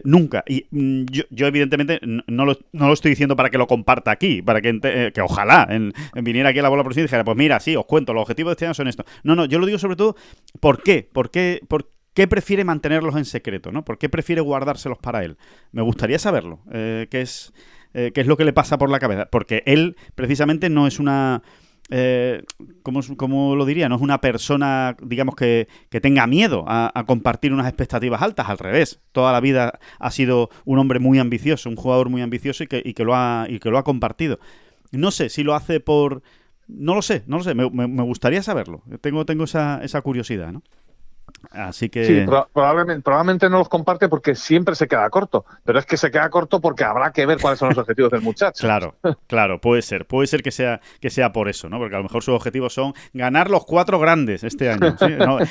Nunca. 0.04 0.44
Y 0.46 0.66
mm, 0.70 1.04
yo, 1.30 1.46
evidentemente, 1.46 2.00
no 2.02 2.44
lo, 2.44 2.56
no 2.72 2.86
lo, 2.86 2.92
estoy 2.92 3.10
diciendo 3.10 3.36
para 3.36 3.50
que 3.50 3.58
lo 3.58 3.66
comparta 3.66 4.10
aquí, 4.10 4.42
para 4.42 4.60
que, 4.60 4.78
eh, 4.82 5.12
que 5.14 5.20
ojalá 5.20 5.66
en, 5.70 5.92
viniera 6.22 6.50
aquí 6.50 6.58
a 6.58 6.62
la 6.62 6.68
bola 6.68 6.82
próxima 6.82 7.02
y 7.02 7.06
dijera, 7.06 7.24
pues 7.24 7.36
mira, 7.36 7.60
sí, 7.60 7.76
os 7.76 7.86
cuento, 7.86 8.12
los 8.12 8.22
objetivos 8.22 8.50
de 8.50 8.52
este 8.54 8.66
año 8.66 8.74
son 8.74 8.88
estos. 8.88 9.06
No, 9.22 9.34
no, 9.34 9.44
yo 9.44 9.58
lo 9.58 9.66
digo 9.66 9.78
sobre 9.78 9.96
todo, 9.96 10.16
¿por 10.60 10.82
qué? 10.82 11.08
¿Por 11.12 11.30
qué? 11.30 11.60
¿Por 11.66 11.90
qué 12.14 12.26
prefiere 12.26 12.64
mantenerlos 12.64 13.16
en 13.16 13.24
secreto? 13.24 13.72
¿no? 13.72 13.84
¿Por 13.84 13.98
qué 13.98 14.08
prefiere 14.08 14.40
guardárselos 14.40 14.98
para 14.98 15.24
él? 15.24 15.36
Me 15.72 15.82
gustaría 15.82 16.18
saberlo, 16.18 16.60
eh, 16.72 17.06
qué, 17.10 17.20
es, 17.20 17.52
eh, 17.94 18.10
qué 18.14 18.20
es 18.20 18.26
lo 18.26 18.36
que 18.36 18.44
le 18.44 18.52
pasa 18.52 18.78
por 18.78 18.90
la 18.90 18.98
cabeza, 18.98 19.26
porque 19.30 19.62
él 19.66 19.96
precisamente 20.14 20.68
no 20.68 20.86
es 20.86 20.98
una 20.98 21.42
eh, 21.90 22.42
¿cómo, 22.82 23.56
lo 23.56 23.64
diría? 23.64 23.88
No 23.88 23.96
es 23.96 24.02
una 24.02 24.20
persona, 24.20 24.96
digamos, 25.02 25.34
que, 25.34 25.68
tenga 26.02 26.26
miedo 26.26 26.64
a, 26.66 27.04
compartir 27.06 27.52
unas 27.52 27.66
expectativas 27.66 28.22
altas, 28.22 28.48
al 28.48 28.58
revés. 28.58 29.00
Toda 29.12 29.32
la 29.32 29.40
vida 29.40 29.78
ha 29.98 30.10
sido 30.10 30.50
un 30.64 30.78
hombre 30.78 30.98
muy 30.98 31.18
ambicioso, 31.18 31.68
un 31.68 31.76
jugador 31.76 32.08
muy 32.08 32.22
ambicioso 32.22 32.64
y 32.64 32.66
que, 32.66 32.82
y 32.84 32.94
que, 32.94 33.04
lo, 33.04 33.14
ha, 33.14 33.46
y 33.48 33.58
que 33.58 33.70
lo 33.70 33.78
ha 33.78 33.84
compartido. 33.84 34.38
No 34.92 35.10
sé 35.10 35.28
si 35.28 35.42
lo 35.42 35.54
hace 35.54 35.80
por... 35.80 36.22
No 36.66 36.94
lo 36.94 37.00
sé, 37.00 37.22
no 37.26 37.38
lo 37.38 37.44
sé, 37.44 37.54
me, 37.54 37.70
me 37.70 38.02
gustaría 38.02 38.42
saberlo. 38.42 38.82
Tengo, 39.00 39.24
tengo 39.24 39.44
esa, 39.44 39.82
esa 39.82 40.02
curiosidad, 40.02 40.52
¿no? 40.52 40.62
Así 41.50 41.88
que... 41.88 42.04
Sí, 42.04 42.26
probablemente, 42.52 43.02
probablemente 43.02 43.48
no 43.48 43.58
los 43.58 43.68
comparte 43.68 44.08
porque 44.08 44.34
siempre 44.34 44.74
se 44.74 44.86
queda 44.86 45.08
corto, 45.10 45.44
pero 45.64 45.78
es 45.78 45.86
que 45.86 45.96
se 45.96 46.10
queda 46.10 46.28
corto 46.30 46.60
porque 46.60 46.84
habrá 46.84 47.12
que 47.12 47.26
ver 47.26 47.38
cuáles 47.40 47.58
son 47.58 47.70
los 47.70 47.78
objetivos 47.78 48.10
del 48.10 48.22
muchacho. 48.22 48.60
Claro, 48.60 48.96
claro, 49.26 49.60
puede 49.60 49.82
ser, 49.82 50.06
puede 50.06 50.26
ser 50.26 50.42
que 50.42 50.50
sea, 50.50 50.80
que 51.00 51.10
sea 51.10 51.32
por 51.32 51.48
eso, 51.48 51.68
¿no? 51.68 51.78
Porque 51.78 51.94
a 51.94 51.98
lo 51.98 52.04
mejor 52.04 52.22
sus 52.22 52.34
objetivos 52.34 52.72
son 52.74 52.94
ganar 53.12 53.50
los 53.50 53.64
cuatro 53.64 53.98
grandes 53.98 54.44
este 54.44 54.70
año. 54.70 54.96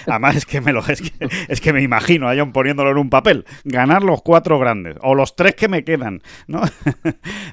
además 0.07 0.35
es 0.35 0.45
que 0.45 0.61
me 0.61 0.73
lo 0.73 0.81
es 0.87 1.01
que, 1.01 1.27
es 1.47 1.61
que 1.61 1.73
me 1.73 1.81
imagino 1.81 2.29
a 2.29 2.35
John 2.37 2.51
poniéndolo 2.51 2.91
en 2.91 2.97
un 2.97 3.09
papel, 3.09 3.45
ganar 3.63 4.03
los 4.03 4.21
cuatro 4.21 4.59
grandes 4.59 4.97
o 5.01 5.15
los 5.15 5.35
tres 5.35 5.55
que 5.55 5.67
me 5.67 5.83
quedan, 5.83 6.21
¿no? 6.47 6.61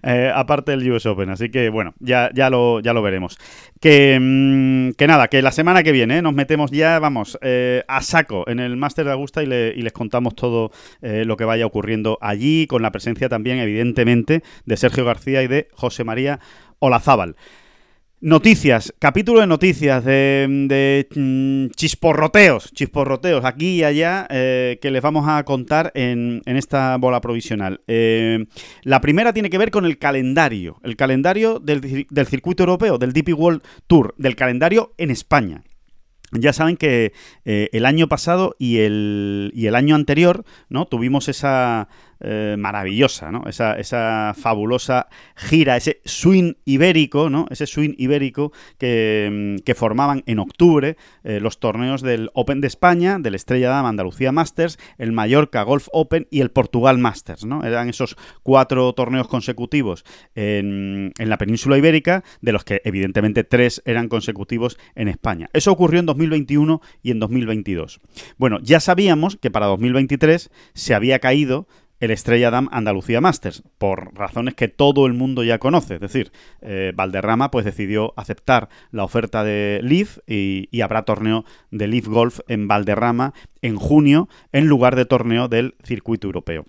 Eh, 0.03 0.31
aparte 0.35 0.72
del 0.72 0.91
US 0.93 1.07
Open, 1.07 1.31
así 1.31 1.51
que 1.51 1.70
bueno, 1.70 1.95
ya, 1.99 2.31
ya 2.35 2.51
lo, 2.51 2.81
ya 2.81 2.93
lo 2.93 3.01
veremos. 3.01 3.39
Que, 3.85 4.18
mm, 4.18 4.93
que 4.93 5.07
nada, 5.07 5.28
que 5.28 5.43
la 5.43 5.53
semana 5.53 5.82
que 5.82 5.93
viene 5.93 6.22
nos 6.22 6.32
metemos 6.32 6.70
ya, 6.70 6.99
vamos, 6.99 7.39
eh, 7.43 7.85
a 7.87 8.01
saco 8.01 8.49
en 8.49 8.59
el 8.59 8.78
Máster 8.78 9.05
de 9.05 9.12
Augusta 9.12 9.43
y, 9.43 9.47
les 9.47 9.93
contamos 9.93 10.35
todo 10.35 10.70
eh, 11.03 11.24
lo 11.26 11.37
que 11.37 11.45
vaya 11.45 11.66
ocurriendo 11.66 12.16
allí, 12.22 12.66
con 12.66 12.80
la 12.80 12.93
presencia 12.93 13.28
también, 13.28 13.59
evidentemente, 13.59 14.43
de 14.64 14.76
Sergio 14.78 15.05
García 15.05 15.43
y 15.43 15.49
de 15.49 15.68
José 15.74 16.03
María 16.03 16.41
Olazábal. 16.78 17.37
Noticias, 18.25 18.95
capítulo 18.99 19.41
de 19.41 19.47
noticias, 19.47 20.03
de, 20.03 21.07
mm, 21.14 21.75
chisporroteos, 21.77 22.72
chisporroteos 22.72 23.45
aquí 23.45 23.81
y 23.81 23.85
allá 23.85 24.27
eh, 24.31 24.79
que 24.81 24.91
les 24.91 25.03
vamos 25.03 25.29
a 25.29 25.45
contar 25.45 25.93
en, 25.95 26.41
esta 26.47 26.97
bola 26.97 27.20
provisional. 27.20 27.83
Eh, 27.87 28.47
la 28.83 29.03
primera 29.03 29.35
tiene 29.35 29.51
que 29.51 29.59
ver 29.59 29.70
con 29.70 29.85
el 29.85 29.99
calendario, 29.99 30.81
el 30.85 30.97
calendario 30.97 31.59
del, 31.59 32.07
del 32.09 32.27
circuito 32.27 32.62
europeo, 32.62 32.97
del 32.97 33.12
DP 33.12 33.35
World 33.39 33.61
Tour, 33.87 34.14
del 34.16 34.37
calendario 34.37 34.95
en 34.97 35.11
España. 35.11 35.62
Ya 36.33 36.53
saben 36.53 36.77
que 36.77 37.12
eh, 37.45 37.68
el 37.72 37.87
año 37.87 38.09
pasado 38.09 38.57
y 38.59 38.79
el, 38.79 39.53
y 39.55 39.66
el 39.66 39.75
año 39.75 39.95
anterior, 39.95 40.45
¿no? 40.68 40.87
Tuvimos 40.87 41.29
esa, 41.29 41.89
eh, 42.27 42.57
maravillosa, 42.59 43.31
¿no? 43.31 43.43
Esa, 43.47 43.79
esa, 43.79 44.33
fabulosa 44.35 45.09
gira, 45.37 45.77
ese 45.77 46.01
swing 46.07 46.55
ibérico, 46.64 47.29
¿no? 47.29 47.47
Ese 47.51 47.66
swing 47.66 47.95
ibérico 47.99 48.51
que, 48.79 49.59
mm, 49.61 49.72
formaban 49.75 50.22
en 50.27 50.39
octubre 50.39 50.97
eh, 51.25 51.41
los 51.41 51.61
torneos 51.61 52.01
del 52.01 52.31
Open 52.33 52.62
de 52.62 52.68
España, 52.68 53.18
del 53.18 53.35
Estrella 53.35 53.68
Dama 53.68 53.91
Andalucía 53.91 54.33
Masters, 54.33 54.79
el 54.97 55.12
Mallorca 55.12 55.62
Golf 55.64 55.89
Open 55.93 56.27
y 56.31 56.41
el 56.41 56.51
Portugal 56.51 56.97
Masters, 56.97 57.45
¿no? 57.45 57.62
Eran 57.62 57.91
esos 57.91 58.16
cuatro 58.43 58.91
torneos 58.95 59.29
consecutivos 59.29 60.05
en, 60.35 61.12
en 61.18 61.29
la 61.29 61.37
península 61.37 61.77
ibérica, 61.77 62.25
de 62.41 62.53
los 62.53 62.64
que 62.64 62.81
evidentemente 62.85 63.45
tres 63.45 63.83
eran 63.85 64.09
consecutivos 64.09 64.79
en 64.95 65.09
España. 65.09 65.51
Eso 65.53 65.72
ocurrió 65.72 66.01
en 66.01 66.07
2021 66.07 66.81
y 67.03 67.11
en 67.11 67.18
2022. 67.18 68.01
Bueno, 68.39 68.61
ya 68.62 68.81
sabíamos 68.81 69.37
que 69.37 69.51
para 69.51 69.66
2023 69.66 70.51
se 70.72 70.95
había 70.95 71.18
caído 71.18 71.66
el 72.05 72.11
Estrella 72.11 72.50
Dam 72.50 72.68
Andalucía 72.70 73.22
Masters, 73.22 73.62
por 73.78 74.14
razones 74.14 74.55
que 74.55 74.68
todo 74.68 75.07
el 75.07 75.14
mundo 75.14 75.42
ya 75.42 75.59
conoce. 75.59 75.94
Es 75.94 76.00
decir, 76.00 76.32
eh, 76.61 76.92
Valderrama 76.94 77.50
pues 77.50 77.64
decidió 77.64 78.12
aceptar 78.16 78.68
la 78.90 79.05
oferta 79.05 79.42
de 79.42 79.80
Leaf 79.82 80.18
y, 80.26 80.68
habrá 80.82 81.05
torneo 81.05 81.46
de 81.70 81.88
Leaf 81.88 82.07
Golf 82.07 82.40
en 82.46 82.68
Valderrama 82.68 83.32
en 83.62 83.76
junio 83.76 84.28
en 84.52 84.66
lugar 84.66 84.96
de 84.96 85.07
torneo 85.07 85.48
del 85.48 85.76
circuito 85.82 86.26
europeo. 86.26 86.66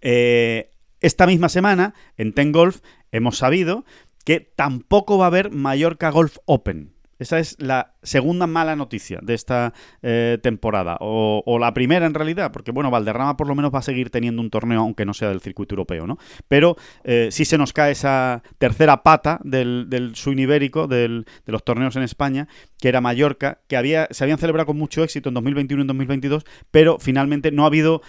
Eh, 0.00 0.70
esta 1.00 1.26
misma 1.26 1.50
semana 1.50 1.92
en 2.16 2.32
Ten 2.32 2.50
Golf 2.50 2.80
hemos 3.12 3.36
sabido 3.36 3.84
que 4.24 4.40
tampoco 4.40 5.18
va 5.18 5.26
a 5.26 5.28
haber 5.28 5.50
Mallorca 5.50 6.10
Golf 6.10 6.38
Open. 6.46 6.95
Esa 7.18 7.38
es 7.38 7.56
la 7.58 7.94
segunda 8.02 8.46
mala 8.46 8.76
noticia 8.76 9.18
de 9.22 9.34
esta 9.34 9.72
eh, 10.02 10.38
temporada. 10.42 10.96
O, 11.00 11.58
la 11.58 11.72
primera 11.72 12.06
en 12.06 12.14
realidad, 12.14 12.52
porque 12.52 12.72
bueno, 12.72 12.90
Valderrama 12.90 13.36
por 13.36 13.46
lo 13.46 13.54
menos 13.54 13.74
va 13.74 13.78
a 13.78 13.82
seguir 13.82 14.10
teniendo 14.10 14.42
un 14.42 14.50
torneo, 14.50 14.80
aunque 14.80 15.04
no 15.04 15.14
sea 15.14 15.28
del 15.30 15.40
circuito 15.40 15.74
europeo, 15.74 16.06
¿no? 16.06 16.18
Pero 16.48 16.76
eh, 17.04 17.28
sí 17.30 17.44
se 17.44 17.58
nos 17.58 17.72
cae 17.72 17.92
esa 17.92 18.42
tercera 18.58 19.02
pata 19.02 19.40
del, 19.42 19.86
del 19.88 20.14
swing 20.14 20.38
ibérico, 20.38 20.86
de 20.86 21.24
los 21.46 21.64
torneos 21.64 21.96
en 21.96 22.02
España, 22.02 22.48
que 22.78 22.88
era 22.88 23.00
Mallorca, 23.00 23.60
que 23.68 23.76
había, 23.76 24.08
se 24.10 24.24
habían 24.24 24.38
celebrado 24.38 24.66
con 24.66 24.76
mucho 24.76 25.02
éxito 25.02 25.30
en 25.30 25.34
2021 25.34 25.80
y 25.80 25.82
en 25.82 25.88
2022, 25.88 26.44
pero 26.70 26.98
finalmente 26.98 27.50
no 27.50 27.64
ha 27.64 27.66
habido 27.66 28.02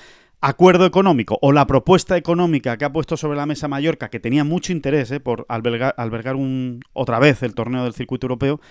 acuerdo 0.48 0.86
económico 0.86 1.38
o 1.42 1.52
la 1.52 1.68
propuesta 1.68 2.16
económica 2.16 2.78
que 2.78 2.86
ha 2.86 2.92
puesto 2.94 3.18
sobre 3.18 3.38
la 3.38 3.46
mesa 3.46 3.68
Mallorca, 3.68 4.10
que 4.10 4.22
tenía 4.22 4.46
mucho 4.46 4.72
interés 4.72 5.12
eh, 5.12 5.20
por 5.20 5.46
albergar, 5.50 6.36
un, 6.36 6.80
otra 6.94 7.20
vez 7.20 7.44
el 7.44 7.54
torneo 7.54 7.84
del 7.84 7.94
circuito 7.94 8.28
europeo, 8.28 8.62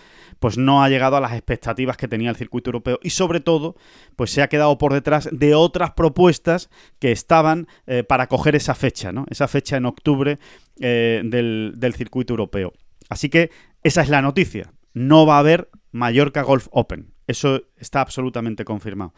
pues 0.41 0.57
no 0.57 0.83
ha 0.83 0.89
llegado 0.89 1.17
a 1.17 1.21
las 1.21 1.33
expectativas 1.33 1.99
que 1.99 2.09
tenía 2.09 2.31
el 2.31 2.37
circuito 2.37 2.71
europeo 2.71 2.99
y 3.03 3.11
sobre 3.11 3.41
todo, 3.41 3.77
pues 4.17 4.31
se 4.31 4.41
ha 4.41 4.49
quedado 4.49 4.79
por 4.79 4.95
detrás 4.95 5.29
de 5.31 5.55
otras 5.55 5.93
propuestas 5.93 6.71
que 6.99 7.13
estaban 7.13 7.67
eh, 7.87 8.05
para 8.05 8.27
coger 8.27 8.57
esa 8.57 8.75
fecha, 8.75 9.13
¿no? 9.13 9.27
Esa 9.29 9.47
fecha 9.47 9.77
en 9.77 9.85
octubre 9.85 10.39
eh, 10.81 11.21
del, 11.25 11.75
del 11.77 11.95
circuito 11.95 12.33
europeo. 12.33 12.73
Así 13.11 13.29
que 13.29 13.51
esa 13.83 14.01
es 14.01 14.09
la 14.09 14.23
noticia. 14.23 14.73
No 14.95 15.27
va 15.27 15.37
a 15.37 15.41
haber 15.41 15.69
Mallorca 15.93 16.43
Golf 16.43 16.69
Open. 16.71 17.13
Eso 17.27 17.63
está 17.77 18.01
absolutamente 18.01 18.65
confirmado. 18.65 19.13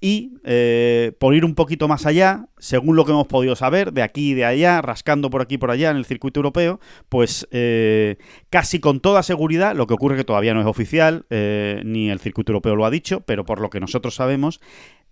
Y 0.00 0.34
eh, 0.44 1.12
por 1.18 1.34
ir 1.34 1.44
un 1.44 1.54
poquito 1.54 1.88
más 1.88 2.04
allá, 2.04 2.48
según 2.58 2.96
lo 2.96 3.06
que 3.06 3.12
hemos 3.12 3.26
podido 3.26 3.56
saber, 3.56 3.92
de 3.92 4.02
aquí 4.02 4.32
y 4.32 4.34
de 4.34 4.44
allá, 4.44 4.82
rascando 4.82 5.30
por 5.30 5.40
aquí 5.40 5.54
y 5.54 5.58
por 5.58 5.70
allá 5.70 5.90
en 5.90 5.96
el 5.96 6.04
circuito 6.04 6.40
europeo, 6.40 6.80
pues 7.08 7.48
eh, 7.50 8.18
casi 8.50 8.78
con 8.78 9.00
toda 9.00 9.22
seguridad, 9.22 9.74
lo 9.74 9.86
que 9.86 9.94
ocurre 9.94 10.16
que 10.16 10.24
todavía 10.24 10.52
no 10.52 10.60
es 10.60 10.66
oficial, 10.66 11.24
eh, 11.30 11.80
ni 11.84 12.10
el 12.10 12.20
circuito 12.20 12.52
europeo 12.52 12.76
lo 12.76 12.84
ha 12.84 12.90
dicho, 12.90 13.22
pero 13.22 13.46
por 13.46 13.60
lo 13.60 13.70
que 13.70 13.80
nosotros 13.80 14.14
sabemos, 14.14 14.60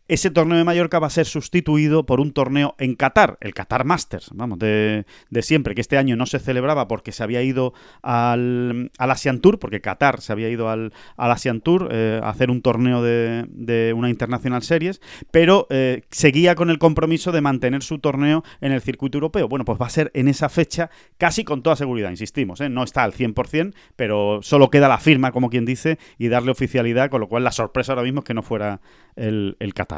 ese 0.06 0.30
torneo 0.30 0.58
de 0.58 0.64
Mallorca 0.64 0.98
va 0.98 1.06
a 1.06 1.10
ser 1.10 1.24
sustituido 1.24 2.04
por 2.04 2.20
un 2.20 2.32
torneo 2.32 2.74
en 2.78 2.94
Qatar, 2.94 3.38
el 3.40 3.54
Qatar 3.54 3.84
Masters, 3.84 4.30
vamos, 4.34 4.58
de, 4.58 5.06
siempre, 5.40 5.74
que 5.74 5.80
este 5.80 5.96
año 5.96 6.14
no 6.14 6.26
se 6.26 6.38
celebraba 6.38 6.88
porque 6.88 7.10
se 7.10 7.22
había 7.22 7.42
ido 7.42 7.72
al, 8.02 8.90
al 8.98 9.10
Asian 9.10 9.40
Tour, 9.40 9.58
porque 9.58 9.80
Qatar 9.80 10.20
se 10.20 10.32
había 10.32 10.50
ido 10.50 10.68
al, 10.68 10.92
al 11.16 11.30
Asian 11.30 11.62
Tour 11.62 11.88
eh, 11.90 12.20
a 12.22 12.28
hacer 12.28 12.50
un 12.50 12.60
torneo 12.60 13.02
de, 13.02 13.46
de 13.48 13.94
una 13.94 14.10
International 14.10 14.62
Series, 14.62 15.00
pero 15.30 15.66
eh, 15.70 16.02
seguía 16.10 16.54
con 16.54 16.68
el 16.68 16.78
compromiso 16.78 17.32
de 17.32 17.40
mantener 17.40 17.82
su 17.82 17.98
torneo 17.98 18.44
en 18.60 18.72
el 18.72 18.82
circuito 18.82 19.16
europeo. 19.16 19.48
Bueno, 19.48 19.64
pues 19.64 19.80
va 19.80 19.86
a 19.86 19.90
ser 19.90 20.10
en 20.14 20.28
esa 20.28 20.50
fecha, 20.50 20.90
casi 21.16 21.44
con 21.44 21.62
toda 21.62 21.76
seguridad, 21.76 22.10
insistimos, 22.10 22.60
¿eh? 22.60 22.68
no 22.68 22.82
está 22.82 23.04
al 23.04 23.14
100%, 23.14 23.74
pero 23.96 24.40
solo 24.42 24.68
queda 24.68 24.86
la 24.86 24.98
firma, 24.98 25.32
como 25.32 25.48
quien 25.48 25.64
dice, 25.64 25.98
y 26.18 26.28
darle 26.28 26.50
oficialidad, 26.50 27.08
con 27.08 27.22
lo 27.22 27.28
cual 27.28 27.44
la 27.44 27.52
sorpresa 27.52 27.92
ahora 27.92 28.02
mismo 28.02 28.20
es 28.20 28.26
que 28.26 28.34
no 28.34 28.42
fuera 28.42 28.80
el 29.16 29.56
Qatar. 29.74 29.93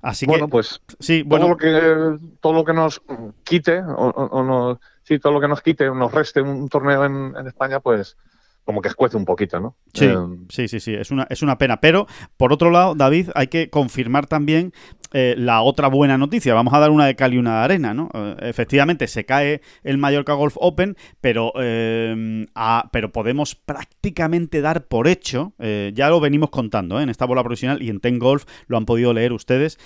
Así 0.00 0.26
bueno, 0.26 0.48
pues 0.48 0.80
sí, 0.98 1.22
bueno. 1.22 1.44
todo 1.44 1.50
lo 1.50 1.56
que 1.56 2.26
todo 2.40 2.52
lo 2.52 2.64
que 2.64 2.72
nos 2.72 3.02
quite 3.44 3.80
o, 3.80 4.42
no, 4.42 4.80
sí, 5.04 5.20
todo 5.20 5.32
lo 5.32 5.40
que 5.40 5.48
nos 5.48 5.62
quite, 5.62 5.86
nos 5.86 6.12
reste 6.12 6.42
un 6.42 6.68
torneo 6.68 7.04
en, 7.04 7.34
en 7.36 7.46
España, 7.46 7.78
pues 7.78 8.16
como 8.64 8.80
que 8.80 8.88
escuece 8.88 9.16
un 9.16 9.24
poquito, 9.24 9.58
¿no? 9.60 9.76
Sí, 9.92 10.06
eh, 10.06 10.16
sí, 10.48 10.68
sí, 10.68 10.80
sí, 10.80 10.94
es 10.94 11.10
una, 11.10 11.26
es 11.28 11.42
una 11.42 11.58
pena. 11.58 11.80
Pero, 11.80 12.06
por 12.36 12.52
otro 12.52 12.70
lado, 12.70 12.94
David, 12.94 13.30
hay 13.34 13.48
que 13.48 13.70
confirmar 13.70 14.26
también 14.26 14.72
eh, 15.12 15.34
la 15.36 15.62
otra 15.62 15.88
buena 15.88 16.18
noticia. 16.18 16.54
Vamos 16.54 16.74
a 16.74 16.78
dar 16.78 16.90
una 16.90 17.06
de 17.06 17.16
cal 17.16 17.34
y 17.34 17.38
una 17.38 17.58
de 17.58 17.64
arena, 17.64 17.94
¿no? 17.94 18.08
Eh, 18.14 18.36
efectivamente, 18.42 19.06
se 19.06 19.24
cae 19.24 19.60
el 19.82 19.98
Mallorca 19.98 20.34
Golf 20.34 20.56
Open, 20.58 20.96
pero, 21.20 21.52
pero 21.54 23.12
podemos 23.12 23.54
prácticamente 23.54 24.60
dar 24.60 24.86
por 24.86 25.08
hecho, 25.08 25.54
ya 25.58 26.08
lo 26.08 26.20
venimos 26.20 26.50
contando 26.50 27.00
en 27.00 27.08
esta 27.08 27.24
bola 27.26 27.42
profesional 27.42 27.82
y 27.82 27.90
en 27.90 28.00
Ten 28.00 28.18
Golf 28.18 28.44
lo 28.66 28.76
han 28.76 28.86
podido 28.86 29.12
leer 29.12 29.32
ustedes 29.32 29.78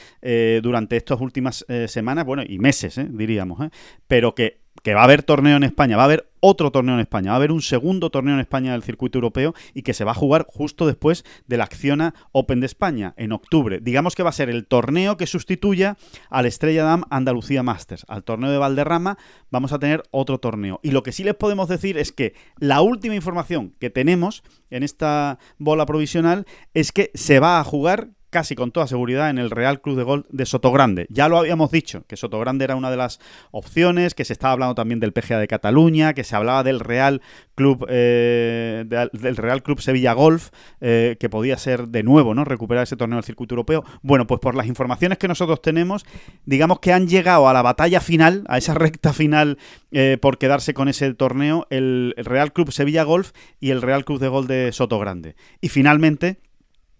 durante 0.63 0.97
estas 0.97 1.21
últimas 1.21 1.65
semanas, 1.87 2.25
bueno, 2.25 2.43
y 2.47 2.59
meses, 2.59 3.01
diríamos, 3.11 3.71
pero 4.07 4.35
que 4.35 4.66
que 4.83 4.95
va 4.95 5.01
a 5.01 5.05
haber 5.05 5.23
torneo 5.23 5.57
en 5.57 5.63
España, 5.63 5.97
va 5.97 6.03
a 6.03 6.07
haber 6.07 6.29
otro 6.41 6.71
torneo 6.71 6.95
en 6.95 7.01
España, 7.01 7.31
va 7.31 7.35
a 7.35 7.37
haber 7.37 7.53
un 7.53 7.63
segundo 7.63 8.11
torneo 8.11 8.35
en 8.35 8.41
España 8.41 8.73
del 8.73 8.83
circuito 8.83 9.19
europeo 9.19 9.55
y 9.75 9.83
que 9.83 9.95
se 9.95 10.05
va 10.05 10.13
a 10.13 10.15
jugar 10.15 10.47
justo 10.49 10.87
después 10.87 11.25
de 11.47 11.57
la 11.57 11.65
Acciona 11.65 12.15
Open 12.33 12.61
de 12.61 12.67
España 12.67 13.15
en 13.17 13.33
octubre. 13.33 13.81
Digamos 13.81 14.15
que 14.15 14.23
va 14.23 14.31
a 14.31 14.33
ser 14.33 14.49
el 14.49 14.67
torneo 14.67 15.17
que 15.17 15.27
sustituya 15.27 15.97
al 16.31 16.47
Estrella 16.47 16.85
Dam 16.85 17.05
Andalucía 17.11 17.63
Masters. 17.63 18.05
Al 18.09 18.23
torneo 18.23 18.51
de 18.51 18.59
Valderrama 18.59 19.19
vamos 19.51 19.73
a 19.73 19.79
tener 19.79 20.03
otro 20.11 20.39
torneo. 20.39 20.79
Y 20.83 20.91
lo 20.91 21.03
que 21.03 21.13
sí 21.13 21.25
les 21.25 21.35
podemos 21.35 21.69
decir 21.69 21.99
es 21.99 22.13
que 22.13 22.35
la 22.59 22.81
última 22.81 23.15
información 23.15 23.75
que 23.81 23.91
tenemos 23.91 24.45
en 24.71 24.83
esta 24.83 25.39
bola 25.59 25.87
provisional 25.87 26.47
es 26.75 26.93
que 26.93 27.11
se 27.15 27.41
va 27.41 27.59
a 27.59 27.65
jugar 27.65 28.11
casi 28.31 28.55
con 28.55 28.73
toda 28.73 28.87
seguridad 28.87 29.31
en 29.31 29.39
el 29.39 29.51
Real 29.51 29.81
Club 29.81 29.97
de 29.97 30.03
Golf 30.03 30.27
de 30.31 30.47
Sotogrande. 30.47 31.07
Ya 31.11 31.29
lo 31.29 31.39
habíamos 31.39 31.71
dicho, 31.71 32.05
que 32.07 32.17
Sotogrande 32.17 32.65
era 32.65 32.77
una 32.77 32.91
de 32.91 32.97
las 32.97 33.21
opciones, 33.51 34.15
que 34.15 34.25
se 34.25 34.33
estaba 34.33 34.53
hablando 34.53 34.75
también 34.75 35.01
del 35.01 35.13
PGA 35.13 35.39
de 35.39 35.49
Cataluña, 35.49 36.15
que 36.15 36.25
se 36.25 36.37
hablaba 36.37 36.63
del 36.63 36.81
Real 36.81 37.23
Club 37.55 37.87
eh, 37.89 38.85
del 38.87 39.37
Real 39.37 39.63
Club 39.63 39.81
Sevilla 39.81 40.13
Golf, 40.13 40.51
eh, 40.81 41.17
que 41.19 41.29
podía 41.29 41.57
ser 41.57 41.89
de 41.89 42.03
nuevo, 42.03 42.35
¿no? 42.35 42.45
Recuperar 42.45 42.85
ese 42.85 42.97
torneo 42.97 43.17
del 43.17 43.25
circuito 43.25 43.55
europeo. 43.55 43.85
Bueno, 44.03 44.27
pues 44.27 44.41
por 44.41 44.55
las 44.55 44.67
informaciones 44.67 45.19
que 45.19 45.29
nosotros 45.29 45.63
tenemos, 45.63 46.05
digamos 46.45 46.81
que 46.81 46.93
han 46.93 47.09
llegado 47.09 47.49
a 47.49 47.53
la 47.53 47.63
batalla 47.63 48.01
final, 48.01 48.45
a 48.49 48.59
esa 48.59 48.75
recta 48.75 49.13
final 49.13 49.59
eh, 49.93 50.19
por 50.21 50.39
quedarse 50.39 50.75
con 50.75 50.89
ese 50.89 51.15
torneo, 51.15 51.67
el, 51.71 52.15
el 52.17 52.25
Real 52.25 52.53
Club 52.53 52.73
Sevilla 52.73 53.05
Golf 53.05 53.33
y 53.61 53.71
el 53.71 53.83
Real 53.83 54.05
Club 54.05 54.21
de 54.21 54.29
Golf 54.29 54.47
de 54.47 54.73
Sotogrande. 54.73 55.37
Y 55.61 55.69
finalmente 55.69 56.39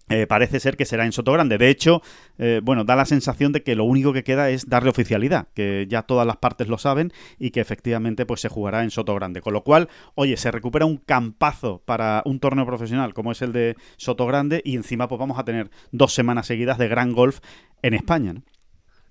eh, 0.09 0.27
parece 0.27 0.59
ser 0.59 0.77
que 0.77 0.85
será 0.85 1.05
en 1.05 1.11
Soto 1.11 1.31
Grande. 1.33 1.57
De 1.57 1.69
hecho, 1.69 2.01
eh, 2.37 2.61
bueno, 2.63 2.83
da 2.83 2.95
la 2.95 3.05
sensación 3.05 3.51
de 3.51 3.63
que 3.63 3.75
lo 3.75 3.83
único 3.83 4.13
que 4.13 4.23
queda 4.23 4.49
es 4.49 4.69
darle 4.69 4.89
oficialidad, 4.89 5.47
que 5.53 5.85
ya 5.89 6.03
todas 6.03 6.25
las 6.25 6.37
partes 6.37 6.67
lo 6.67 6.77
saben 6.77 7.11
y 7.39 7.51
que 7.51 7.59
efectivamente 7.59 8.25
pues 8.25 8.41
se 8.41 8.49
jugará 8.49 8.83
en 8.83 8.91
Soto 8.91 9.13
Grande. 9.15 9.41
Con 9.41 9.53
lo 9.53 9.63
cual, 9.63 9.89
oye, 10.15 10.37
se 10.37 10.51
recupera 10.51 10.85
un 10.85 10.97
campazo 10.97 11.81
para 11.85 12.21
un 12.25 12.39
torneo 12.39 12.65
profesional 12.65 13.13
como 13.13 13.31
es 13.31 13.41
el 13.41 13.51
de 13.51 13.75
Soto 13.97 14.25
Grande 14.25 14.61
y 14.63 14.75
encima 14.75 15.07
pues 15.07 15.19
vamos 15.19 15.39
a 15.39 15.43
tener 15.43 15.69
dos 15.91 16.13
semanas 16.13 16.47
seguidas 16.47 16.77
de 16.77 16.87
gran 16.87 17.11
golf 17.11 17.39
en 17.81 17.93
España. 17.93 18.33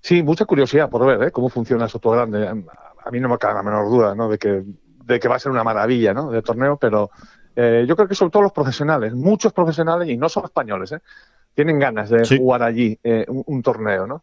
Sí, 0.01 0.23
mucha 0.23 0.45
curiosidad 0.45 0.89
por 0.89 1.05
ver 1.05 1.27
¿eh? 1.27 1.31
cómo 1.31 1.49
funciona 1.49 1.87
Soto 1.87 2.11
Grande. 2.11 2.47
A 2.47 3.11
mí 3.11 3.19
no 3.19 3.29
me 3.29 3.37
cabe 3.37 3.55
la 3.55 3.63
menor 3.63 3.89
duda 3.89 4.15
¿no? 4.15 4.29
de, 4.29 4.37
que, 4.37 4.63
de 5.05 5.19
que 5.19 5.27
va 5.27 5.35
a 5.35 5.39
ser 5.39 5.51
una 5.51 5.63
maravilla 5.63 6.13
¿no? 6.13 6.31
de 6.31 6.41
torneo, 6.41 6.77
pero 6.77 7.11
eh, 7.59 7.85
yo 7.87 7.95
creo 7.95 8.07
que 8.07 8.13
sobre 8.13 8.29
todo 8.29 8.43
los 8.43 8.51
profesionales, 8.51 9.15
muchos 9.15 9.51
profesionales, 9.51 10.07
y 10.07 10.15
no 10.15 10.29
solo 10.29 10.45
españoles, 10.45 10.91
¿eh? 10.91 10.99
tienen 11.55 11.79
ganas 11.79 12.07
de 12.11 12.37
jugar 12.37 12.61
allí 12.61 12.99
eh, 13.03 13.25
un, 13.27 13.63
torneo, 13.63 14.05
¿no? 14.05 14.21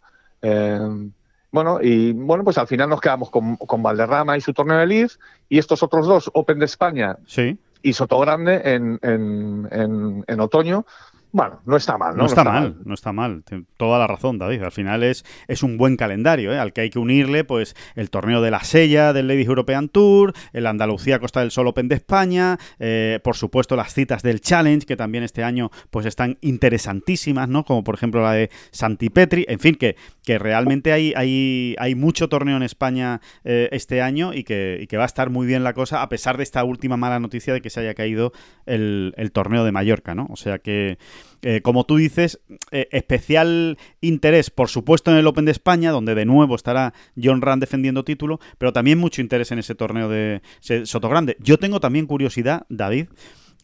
bueno, 1.51 1.81
y 1.83 2.13
bueno, 2.13 2.45
pues 2.45 2.59
al 2.59 2.69
final 2.69 2.89
nos 2.89 3.01
quedamos 3.01 3.31
con, 3.31 3.57
con 3.57 3.83
Valderrama 3.83 4.37
y 4.37 4.41
su 4.41 4.53
torneo 4.53 4.79
de 4.79 4.87
Leeds, 4.87 5.19
y 5.49 5.59
estos 5.59 5.83
otros 5.83 6.07
dos, 6.07 6.31
Open 6.33 6.61
de 6.61 6.67
España 6.67 7.17
y 7.83 7.93
Sotogrande 7.93 8.61
en, 8.65 9.01
en, 9.03 9.69
en, 9.73 10.25
en 10.29 10.41
otoño, 10.41 10.87
bueno, 11.35 11.61
no 11.67 11.77
está 11.77 11.99
mal, 11.99 12.13
¿no? 12.13 12.23
No, 12.23 12.27
está, 12.27 12.45
mal, 12.45 12.77
no 12.85 12.95
está 12.95 13.13
mal. 13.13 13.43
Toda 13.77 13.99
la 13.99 14.07
razón, 14.07 14.39
David. 14.39 14.63
Al 14.63 14.71
final 14.71 15.03
es, 15.03 15.25
es 15.49 15.65
un 15.65 15.77
buen 15.77 15.97
calendario, 15.97 16.53
¿eh? 16.53 16.61
al 16.61 16.73
que 16.73 16.83
hay 16.83 16.91
que 16.91 17.01
unirle 17.01 17.43
pues 17.43 17.75
el 17.97 18.09
torneo 18.09 18.41
de 18.41 18.53
la 18.53 18.61
Sella 18.63 19.13
del 19.13 19.27
Ladies 19.27 19.49
European 19.49 19.89
Tour, 19.89 20.33
el 20.53 20.65
Andalucía 20.65 21.19
Costa 21.19 21.41
del 21.41 21.51
Sol 21.51 21.67
Open 21.67 21.89
de 21.89 21.97
España, 21.97 22.57
eh, 22.79 23.19
por 23.25 23.35
supuesto 23.35 23.75
las 23.75 23.93
citas 23.93 24.23
del 24.23 24.43
Challenge, 24.43 24.87
que 24.87 24.97
también 24.97 25.25
este 25.25 25.43
año 25.43 25.73
pues 25.91 26.07
están 26.07 26.39
interesantísimas, 26.41 27.49
¿no? 27.49 27.65
Como 27.65 27.83
por 27.83 27.97
ejemplo 27.97 28.23
la 28.23 28.35
de 28.35 28.51
Santi 28.71 29.11
Petri. 29.11 29.45
En 29.49 29.59
fin, 29.59 29.75
que, 29.75 29.97
que 30.23 30.39
realmente 30.39 30.93
hay, 30.93 31.15
hay, 31.17 31.75
hay 31.81 31.97
mucho 31.97 32.29
torneo 32.29 32.57
en 32.57 32.63
España 32.63 33.21
eh, 33.43 33.69
este 33.73 34.03
año 34.03 34.35
y 34.35 34.45
que, 34.45 34.79
y 34.81 34.87
que 34.87 34.99
va 34.99 35.03
a 35.03 35.07
estar 35.07 35.31
muy 35.31 35.49
bien 35.49 35.65
la 35.65 35.73
cosa, 35.73 36.01
a 36.01 36.09
pesar 36.09 36.37
de 36.37 36.45
esta 36.45 36.63
última 36.63 36.97
mala 36.97 37.19
noticia 37.19 37.53
de 37.53 37.61
que 37.61 37.71
se 37.71 37.81
haya 37.81 37.95
caído 37.95 38.33
el, 38.67 39.15
el 39.17 39.33
torneo 39.33 39.65
de 39.65 39.73
Mallorca, 39.73 40.15
¿no? 40.15 40.29
O 40.31 40.37
sea 40.37 40.61
que 40.61 40.97
eh, 41.45 41.61
como 41.61 41.85
tú 41.85 41.97
dices, 41.97 42.41
eh, 42.71 42.89
especial 42.91 43.77
interés, 44.01 44.51
por 44.51 44.71
supuesto, 44.71 45.11
en 45.11 45.19
el 45.19 45.27
Open 45.27 45.45
de 45.45 45.53
España, 45.53 45.91
donde 45.91 46.15
de 46.15 46.25
nuevo 46.25 46.55
estará 46.55 46.95
John 47.23 47.43
Rand 47.43 47.61
defendiendo 47.61 48.03
título, 48.03 48.41
pero 48.57 48.73
también 48.73 48.99
mucho 48.99 49.21
interés 49.21 49.53
en 49.53 49.59
ese 49.59 49.75
torneo 49.75 50.09
de 50.09 50.41
Sotogrande. 50.85 51.37
Yo 51.41 51.59
tengo 51.59 51.81
también 51.81 52.07
curiosidad, 52.07 52.65
David. 52.71 53.09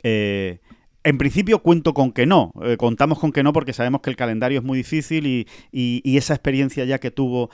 Eh, 0.02 0.61
en 1.02 1.16
principio 1.16 1.61
cuento 1.61 1.94
con 1.94 2.12
que 2.12 2.26
no, 2.26 2.52
contamos 2.76 3.18
con 3.18 3.32
que 3.32 3.42
no 3.42 3.54
porque 3.54 3.72
sabemos 3.72 4.02
que 4.02 4.11
el 4.11 4.16
calendario 4.16 4.58
es 4.58 4.64
muy 4.64 4.76
difícil 4.76 5.26
y, 5.72 6.16
esa 6.18 6.34
experiencia 6.34 6.84
ya 6.84 6.98
que 6.98 7.11
tuvo 7.11 7.48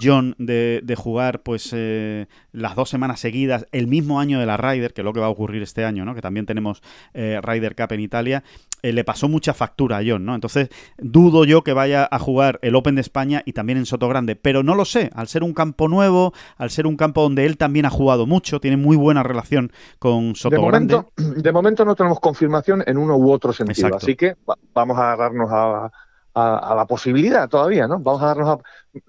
John 0.00 0.34
de, 0.38 0.94
jugar 0.98 1.44
pues 1.44 1.72
las 1.72 2.74
dos 2.74 2.90
semanas 2.90 3.20
seguidas 3.20 3.64
el 3.70 3.86
mismo 3.86 4.18
año 4.18 4.40
de 4.40 4.46
la 4.46 4.56
Ryder, 4.56 4.92
que 4.92 5.02
es 5.02 5.04
lo 5.04 5.12
que 5.12 5.20
va 5.20 5.26
a 5.26 5.30
ocurrir 5.30 5.62
este 5.62 5.84
año, 5.84 6.04
¿no? 6.04 6.16
que 6.16 6.20
también 6.20 6.46
tenemos 6.46 6.82
Ryder 7.14 7.76
Cup 7.76 7.92
en 7.92 8.00
Italia, 8.00 8.42
le 8.82 9.04
pasó 9.04 9.28
mucha 9.28 9.54
factura 9.54 9.98
a 9.98 10.02
John, 10.06 10.24
¿no? 10.24 10.34
Entonces 10.34 10.68
dudo 10.98 11.44
yo 11.44 11.62
que 11.62 11.72
vaya 11.72 12.08
a 12.10 12.18
jugar 12.18 12.58
el 12.62 12.74
Open 12.74 12.94
de 12.94 13.00
España 13.00 13.42
y 13.44 13.52
también 13.52 13.78
en 13.78 13.86
Soto 13.86 14.08
Grande, 14.08 14.36
pero 14.36 14.62
no 14.62 14.74
lo 14.74 14.84
sé, 14.84 15.10
al 15.14 15.28
ser 15.28 15.42
un 15.42 15.52
campo 15.52 15.88
nuevo, 15.88 16.32
al 16.56 16.70
ser 16.70 16.86
un 16.86 16.96
campo 16.96 17.22
donde 17.22 17.46
él 17.46 17.56
también 17.56 17.86
ha 17.86 17.90
jugado 17.90 18.26
mucho, 18.26 18.60
tiene 18.60 18.76
muy 18.76 18.96
buena 18.96 19.22
relación 19.22 19.72
con 19.98 20.34
Soto 20.34 20.64
Grande. 20.66 21.04
de 21.16 21.52
momento 21.52 21.84
no 21.84 21.94
tenemos 21.94 22.20
confirmación 22.20 22.82
en 22.86 22.98
uno 22.98 23.16
u 23.16 23.30
otro 23.30 23.52
sentido. 23.52 23.96
Así 23.96 24.16
que 24.16 24.36
vamos 24.74 24.98
a 24.98 25.12
agarrarnos 25.12 25.50
a, 25.52 25.90
la 26.34 26.86
posibilidad 26.86 27.48
todavía, 27.48 27.86
¿no? 27.86 27.98
Vamos 27.98 28.22
a 28.22 28.26
darnos 28.26 28.48
a... 28.48 28.58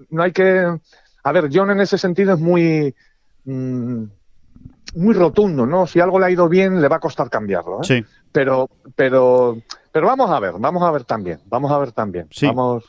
No 0.09 0.23
hay 0.23 0.31
que... 0.31 0.79
A 1.23 1.31
ver, 1.31 1.49
John 1.53 1.69
en 1.71 1.79
ese 1.79 1.97
sentido 1.97 2.33
es 2.33 2.39
muy... 2.39 2.93
Mm, 3.45 4.03
muy 4.95 5.13
rotundo, 5.13 5.65
¿no? 5.65 5.87
Si 5.87 5.99
algo 5.99 6.19
le 6.19 6.25
ha 6.25 6.31
ido 6.31 6.49
bien, 6.49 6.81
le 6.81 6.87
va 6.87 6.97
a 6.97 6.99
costar 6.99 7.29
cambiarlo. 7.29 7.81
¿eh? 7.81 7.83
Sí. 7.83 8.05
Pero, 8.31 8.69
pero, 8.95 9.57
pero 9.91 10.07
vamos 10.07 10.29
a 10.31 10.39
ver, 10.39 10.53
vamos 10.57 10.83
a 10.83 10.91
ver 10.91 11.03
también, 11.03 11.39
vamos 11.45 11.71
a 11.71 11.77
ver 11.77 11.91
también. 11.91 12.27
Sí. 12.31 12.47
Vamos, 12.47 12.85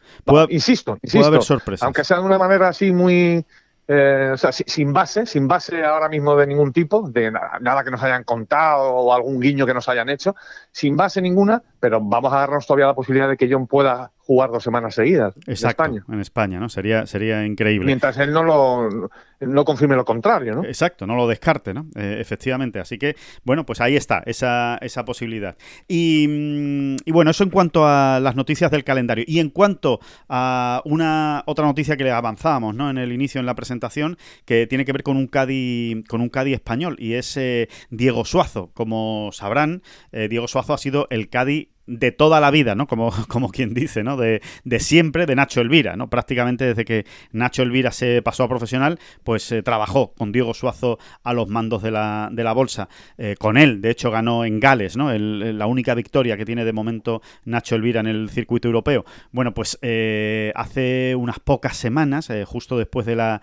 insisto, 0.51 0.99
insisto. 1.03 1.27
haber 1.27 1.43
sorpresas. 1.43 1.83
Aunque 1.85 2.05
sea 2.05 2.19
de 2.19 2.25
una 2.25 2.39
manera 2.39 2.69
así 2.69 2.93
muy, 2.93 3.45
eh, 3.89 4.31
o 4.33 4.37
sea, 4.37 4.53
sin 4.53 4.93
base, 4.93 5.27
sin 5.27 5.49
base 5.49 5.85
ahora 5.85 6.09
mismo 6.09 6.37
de 6.37 6.47
ningún 6.47 6.73
tipo, 6.73 7.09
de 7.09 7.33
nada 7.33 7.83
que 7.83 7.91
nos 7.91 8.03
hayan 8.03 8.23
contado 8.23 8.85
o 8.85 9.13
algún 9.13 9.41
guiño 9.41 9.67
que 9.67 9.75
nos 9.75 9.89
hayan 9.89 10.09
hecho, 10.09 10.37
sin 10.71 10.97
base 10.97 11.21
ninguna, 11.21 11.63
pero 11.81 12.01
vamos 12.01 12.33
a 12.33 12.39
darnos 12.39 12.67
todavía 12.67 12.87
la 12.87 12.95
posibilidad 12.95 13.29
de 13.29 13.37
que 13.37 13.53
John 13.53 13.67
pueda 13.67 14.13
jugar 14.25 14.51
dos 14.51 14.63
semanas 14.63 14.95
seguidas 14.95 15.35
en 15.47 15.53
España. 15.53 16.05
En 16.09 16.21
España, 16.21 16.61
¿no? 16.61 16.69
Sería, 16.69 17.07
sería 17.07 17.45
increíble. 17.45 17.87
Mientras 17.87 18.19
él 18.19 18.33
no 18.33 18.43
lo 18.43 19.11
no 19.47 19.65
confirme 19.65 19.97
lo 19.97 20.05
contrario, 20.05 20.55
¿no? 20.55 20.65
Exacto, 20.65 21.07
no 21.07 21.17
lo 21.17 21.27
descarte, 21.27 21.75
¿no? 21.75 21.87
Eh, 21.97 22.19
efectivamente. 22.21 22.79
Así 22.79 22.99
que, 22.99 23.17
bueno, 23.45 23.67
pues 23.67 23.81
ahí 23.81 23.97
está, 23.97 24.23
esa, 24.27 24.79
esa 24.81 25.05
posibilidad. 25.05 25.57
Y, 25.89 26.27
mm, 26.29 26.97
y, 27.05 27.13
bueno, 27.13 27.31
eso 27.31 27.45
en 27.45 27.51
cuanto 27.51 27.87
a 27.87 28.21
las 28.21 28.37
noticias 28.37 28.71
del 28.71 28.85
calendario. 28.85 29.25
Y 29.27 29.41
en 29.41 29.51
cuanto 29.51 30.01
a 30.29 30.83
una 30.85 31.43
otra 31.47 31.67
noticia 31.67 31.97
que 31.97 32.05
le 32.05 32.13
avanzábamos, 32.13 32.75
¿no? 32.75 32.91
En 32.91 32.99
el 32.99 33.13
inicio, 33.13 33.41
en 33.41 33.47
la 33.47 33.55
presentación, 33.55 34.17
que 34.45 34.67
tiene 34.67 34.85
que 34.85 34.93
ver 34.93 35.03
con 35.03 35.17
un 35.17 35.27
Cádiz, 35.27 36.05
con 36.09 36.21
un 36.21 36.29
Cádiz 36.29 36.55
español, 36.55 36.97
y 36.99 37.15
es 37.15 37.37
eh, 37.37 37.69
Diego 37.91 38.25
Suazo. 38.25 38.71
Como 38.75 39.31
sabrán, 39.33 39.83
eh, 40.13 40.29
Diego 40.29 40.47
Suazo 40.47 40.75
ha 40.75 40.79
sido 40.79 41.07
el 41.11 41.29
Cádiz 41.29 41.69
de 41.99 42.13
toda 42.13 42.41
la 42.41 42.51
vida, 42.51 42.75
¿no? 42.75 42.87
Como, 42.87 43.13
como 43.29 43.51
quien 43.51 43.75
dice, 43.75 44.03
¿no? 44.03 44.17
De, 44.17 44.41
de, 44.65 44.81
siempre 44.81 45.27
de 45.27 45.37
Nacho 45.37 45.61
Elvira, 45.61 45.97
¿no? 45.97 46.09
Prácticamente 46.09 46.65
desde 46.65 46.85
que 46.85 47.05
Nacho 47.33 47.63
Elvira 47.63 47.93
se 47.93 48.23
pasó 48.23 48.45
a 48.45 48.49
profesional, 48.49 48.99
pues 49.25 49.51
eh, 49.53 49.63
trabajó 49.63 50.13
con 50.15 50.33
Diego 50.33 50.55
Suazo 50.55 50.99
a 51.23 51.33
los 51.33 51.49
mandos 51.49 51.83
de 51.83 51.91
la, 51.91 52.29
de 52.33 52.45
la 52.45 52.53
bolsa. 52.53 52.89
Eh, 53.19 53.37
con 53.39 53.57
él, 53.57 53.81
de 53.81 53.91
hecho, 53.91 54.11
ganó 54.11 54.45
en 54.45 54.61
Gales, 54.61 54.97
¿no? 54.97 55.13
la 55.13 55.67
única 55.67 55.95
victoria 55.95 56.37
que 56.37 56.45
tiene 56.45 56.65
de 56.65 56.73
momento 56.73 57.23
Nacho 57.45 57.75
Elvira 57.75 58.01
en 58.01 58.07
el 58.07 58.31
circuito 58.31 58.69
europeo. 58.69 59.05
Bueno, 59.31 59.53
pues 59.53 59.79
eh, 59.83 60.53
hace 60.55 61.15
unas 61.15 61.39
pocas 61.41 61.77
semanas, 61.77 62.29
justo 62.47 62.79
después 62.79 63.07
de 63.07 63.17
la 63.17 63.43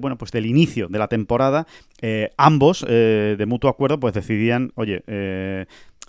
bueno, 0.00 0.18
pues 0.18 0.30
del 0.32 0.44
inicio 0.44 0.88
de 0.88 0.98
la 0.98 1.08
temporada, 1.08 1.66
ambos, 2.36 2.84
de 2.86 3.44
mutuo 3.46 3.70
acuerdo, 3.70 3.98
pues 3.98 4.12
decidían, 4.12 4.70
oye, 4.74 5.02
eh, 5.06 5.66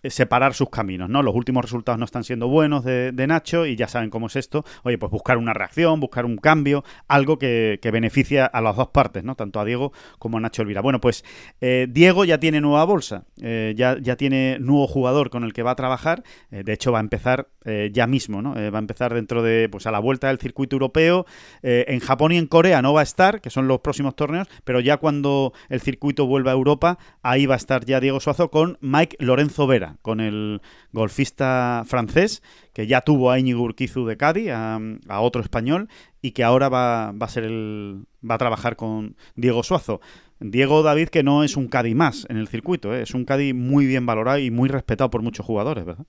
separar 0.10 0.54
sus 0.54 0.70
caminos, 0.70 1.10
¿no? 1.10 1.24
Los 1.24 1.36
últimos 1.36 1.64
resultados 1.64 2.00
no 2.00 2.06
están 2.06 2.24
siendo 2.24 2.48
buenos 2.48 2.84
de, 2.84 3.24
Nacho 3.28 3.66
y 3.66 3.76
ya 3.76 3.88
saben 3.88 4.10
cómo 4.10 4.28
es 4.28 4.36
esto. 4.36 4.66
Oye, 4.84 4.98
pues 4.98 5.12
buscar 5.12 5.38
una 5.38 5.54
reacción, 5.54 6.00
buscar 6.00 6.26
un 6.26 6.38
cambio, 6.38 6.84
algo 7.08 7.38
que, 7.38 7.80
que 7.82 7.92
beneficia 7.92 8.46
a 8.46 8.62
las 8.62 8.76
dos 8.76 8.90
partes, 8.90 9.24
¿no? 9.24 9.36
Tanto 9.36 9.60
a 9.60 9.66
Diego 9.66 9.94
como 10.20 10.38
a 10.38 10.42
Nacho 10.42 10.62
Elvira. 10.62 10.82
Bueno, 10.82 11.00
pues 11.00 11.24
eh, 11.62 11.88
Diego 11.90 12.26
ya 12.26 12.40
tiene 12.40 12.60
nueva 12.60 12.84
bolsa, 12.84 13.26
eh, 13.42 13.74
ya, 13.78 13.98
ya 14.00 14.18
tiene 14.18 14.58
nuevo 14.60 14.88
jugador 14.88 15.30
con 15.30 15.44
el 15.44 15.54
que 15.54 15.64
va 15.64 15.72
a 15.72 15.76
trabajar. 15.76 16.24
de 16.50 16.74
hecho, 16.74 16.92
va 16.92 17.00
a 17.00 17.02
empezar 17.02 17.48
ya 17.92 18.08
mismo, 18.08 18.42
¿no? 18.42 18.54
va 18.54 18.78
a 18.78 18.82
empezar 18.82 19.14
dentro 19.14 19.42
de, 19.42 19.70
pues 19.70 19.86
a 19.88 19.92
la 19.92 20.00
vuelta 20.00 20.28
del 20.28 20.38
circuito 20.38 20.76
europeo. 20.76 21.26
en 21.62 22.00
Japón 22.00 22.32
y 22.32 22.38
en 22.38 22.48
Corea 22.48 22.82
no 22.82 22.94
va 22.94 23.02
a 23.02 23.04
estar, 23.04 23.42
que 23.42 23.50
son 23.50 23.68
los 23.68 23.80
próximos 23.80 24.16
torneos, 24.16 24.48
pero 24.64 24.80
ya 24.80 24.98
cuando 24.98 25.54
el 25.70 25.82
circuito 25.82 26.26
vuelva 26.26 26.52
a 26.52 26.56
Europa, 26.56 26.98
ahí 27.22 27.46
va 27.46 27.56
a 27.56 27.58
estar 27.58 27.86
ya 27.86 28.00
Diego 28.00 28.20
Suazo 28.20 28.50
con 28.50 28.78
Mike 28.82 29.18
Lorenzo 29.20 29.68
Vera 29.68 29.98
con 30.02 30.20
el 30.20 30.62
golfista 30.92 31.84
francés, 31.86 32.44
que 32.74 32.88
ya 32.88 33.02
tuvo 33.02 33.32
a 33.32 33.40
Íñigo 33.40 33.64
Urquizu 33.64 34.06
de 34.06 34.18
Cádiz, 34.18 34.50
a, 34.52 34.80
otro 35.22 35.42
español, 35.42 35.90
y 36.22 36.32
que 36.32 36.44
ahora 36.44 36.70
va, 36.70 37.10
a 37.10 37.28
ser 37.28 37.44
el, 37.44 38.06
va 38.30 38.36
a 38.36 38.38
trabajar 38.38 38.76
con 38.76 39.16
Diego 39.36 39.64
Suazo. 39.64 40.02
Diego 40.40 40.84
David, 40.84 41.10
que 41.10 41.24
no 41.24 41.44
es 41.44 41.56
un 41.56 41.68
Cádiz 41.68 41.96
más 41.96 42.26
en 42.30 42.38
el 42.38 42.48
circuito, 42.48 42.94
¿eh? 42.94 43.04
es 43.04 43.14
un 43.14 43.26
Cádiz 43.26 43.54
muy 43.54 43.86
bien 43.86 44.06
valorado 44.06 44.40
y 44.40 44.52
muy 44.52 44.70
respetado 44.70 45.10
por 45.10 45.22
muchos 45.22 45.46
jugadores, 45.46 45.86
¿verdad? 45.86 46.06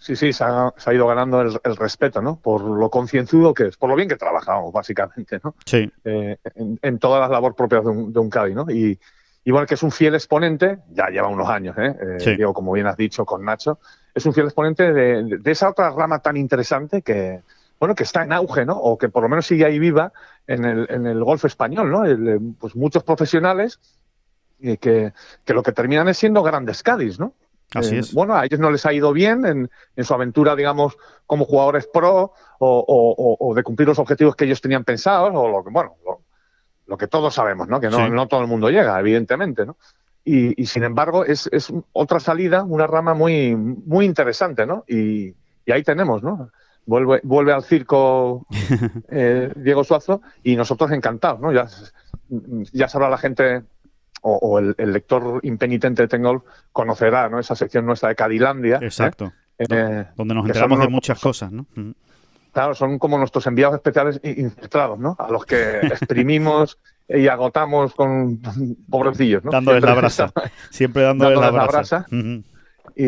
Sí, 0.00 0.16
sí, 0.16 0.32
se 0.32 0.42
ha, 0.42 0.72
ido 0.92 1.06
ganando 1.06 1.42
el, 1.42 1.76
respeto, 1.76 2.20
¿no? 2.22 2.40
Por 2.40 2.62
lo 2.62 2.90
concienzudo 2.90 3.52
que 3.54 3.66
es, 3.66 3.76
por 3.76 3.90
lo 3.90 3.96
bien 3.96 4.08
que 4.08 4.16
trabajamos, 4.16 4.72
básicamente, 4.72 5.38
¿no? 5.44 5.54
Sí. 5.66 5.92
Eh, 6.04 6.38
en, 6.54 6.98
todas 6.98 7.20
las 7.20 7.30
labores 7.30 7.54
propias 7.54 7.84
de 7.84 7.90
un, 7.90 8.12
de 8.12 8.18
un 8.18 8.30
Cádiz, 8.30 8.56
¿no? 8.56 8.66
Y, 8.70 8.98
Igual 9.44 9.66
que 9.66 9.74
es 9.74 9.82
un 9.82 9.90
fiel 9.90 10.14
exponente, 10.14 10.78
ya 10.90 11.08
lleva 11.08 11.28
unos 11.28 11.48
años, 11.48 11.76
¿eh? 11.78 11.96
eh 11.98 12.36
Diego, 12.36 12.52
como 12.52 12.72
bien 12.72 12.86
has 12.86 12.96
dicho, 12.96 13.24
con 13.24 13.44
Nacho, 13.44 13.78
es 14.14 14.26
un 14.26 14.34
fiel 14.34 14.46
exponente 14.46 14.92
de, 14.92 15.40
esa 15.46 15.70
otra 15.70 15.90
rama 15.90 16.18
tan 16.18 16.36
interesante 16.36 17.00
que, 17.00 17.40
bueno, 17.78 17.94
que 17.94 18.02
está 18.02 18.22
en 18.22 18.34
auge, 18.34 18.66
¿no? 18.66 18.76
O 18.76 18.98
que 18.98 19.08
por 19.08 19.22
lo 19.22 19.30
menos 19.30 19.46
sigue 19.46 19.64
ahí 19.64 19.78
viva 19.78 20.12
en 20.46 20.66
el, 20.66 20.86
en 20.90 21.06
el 21.06 21.24
golf 21.24 21.46
español, 21.46 21.90
¿no? 21.90 22.04
Eh, 22.04 22.38
pues 22.58 22.76
muchos 22.76 23.02
profesionales 23.02 23.80
que, 24.60 25.12
que, 25.44 25.54
lo 25.54 25.62
que 25.62 25.72
terminan 25.72 26.08
es 26.08 26.18
siendo 26.18 26.42
grandes 26.42 26.82
Cádiz, 26.82 27.18
¿no? 27.18 27.32
Así 27.74 27.96
eh. 27.96 28.02
Bueno, 28.12 28.34
a 28.34 28.44
ellos 28.44 28.60
no 28.60 28.70
les 28.70 28.84
ha 28.86 28.92
ido 28.92 29.12
bien 29.12 29.46
en, 29.46 29.70
en 29.94 30.04
su 30.04 30.12
aventura, 30.12 30.56
digamos, 30.56 30.96
como 31.26 31.44
jugadores 31.44 31.86
pro 31.86 32.32
o, 32.58 33.36
o, 33.38 33.54
de 33.54 33.62
cumplir 33.62 33.88
los 33.88 33.98
objetivos 33.98 34.34
que 34.34 34.44
ellos 34.44 34.60
tenían 34.60 34.84
pensados, 34.84 35.30
o 35.34 35.48
lo 35.48 35.64
que, 35.64 35.70
bueno, 35.70 35.94
lo 36.86 36.96
que 36.98 37.06
todos 37.06 37.34
sabemos, 37.34 37.68
¿no? 37.68 37.80
Que 37.80 37.88
no, 37.88 38.08
no 38.08 38.26
todo 38.26 38.40
el 38.40 38.48
mundo 38.48 38.68
llega, 38.68 38.98
evidentemente, 38.98 39.64
¿no? 39.64 39.76
Y, 40.24 40.66
sin 40.66 40.84
embargo 40.84 41.24
es, 41.24 41.48
es, 41.50 41.72
otra 41.92 42.20
salida, 42.20 42.62
una 42.64 42.86
rama 42.86 43.14
muy, 43.14 43.56
muy 43.56 44.04
interesante, 44.04 44.66
¿no? 44.66 44.84
Y, 44.86 45.34
ahí 45.72 45.84
tenemos, 45.84 46.22
¿no? 46.22 46.50
Vuelve, 46.84 47.20
vuelve 47.22 47.52
al 47.52 47.62
circo 47.62 48.46
eh, 49.08 49.52
Diego 49.54 49.84
Suazo 49.84 50.20
y 50.42 50.56
nosotros 50.56 50.90
encantados, 50.90 51.40
¿no? 51.40 51.52
Ya, 51.52 51.68
ya 52.72 52.88
sabrá 52.88 53.08
la 53.08 53.18
gente 53.18 53.62
o, 54.22 54.58
el, 54.58 54.74
lector 54.78 55.40
impenitente 55.42 56.02
de 56.02 56.08
Tengol 56.08 56.42
conocerá, 56.72 57.28
¿no? 57.28 57.38
Esa 57.38 57.54
sección 57.54 57.86
nuestra 57.86 58.10
de 58.10 58.16
Cadilandia. 58.16 58.76
¿eh? 58.76 58.86
Exacto. 58.86 59.32
Eh, 59.58 60.04
donde 60.16 60.34
nos 60.34 60.46
enteramos 60.46 60.80
de 60.80 60.88
muchas 60.88 61.20
cosas, 61.20 61.52
¿no? 61.52 61.66
Claro, 62.52 62.74
son 62.74 62.98
como 62.98 63.18
nuestros 63.18 63.46
enviados 63.46 63.76
especiales 63.76 64.20
infiltrados, 64.22 64.98
¿no? 64.98 65.16
A 65.18 65.30
los 65.30 65.44
que 65.44 65.78
exprimimos 65.82 66.78
y 67.08 67.28
agotamos 67.28 67.94
con 67.94 68.40
pobrecillos, 68.88 69.44
¿no? 69.44 69.50
Dándoles 69.50 69.82
la 69.82 69.94
brasa. 69.94 70.32
Siempre 70.70 71.02
dándoles, 71.02 71.38
la 71.38 71.50
brasa. 71.50 72.06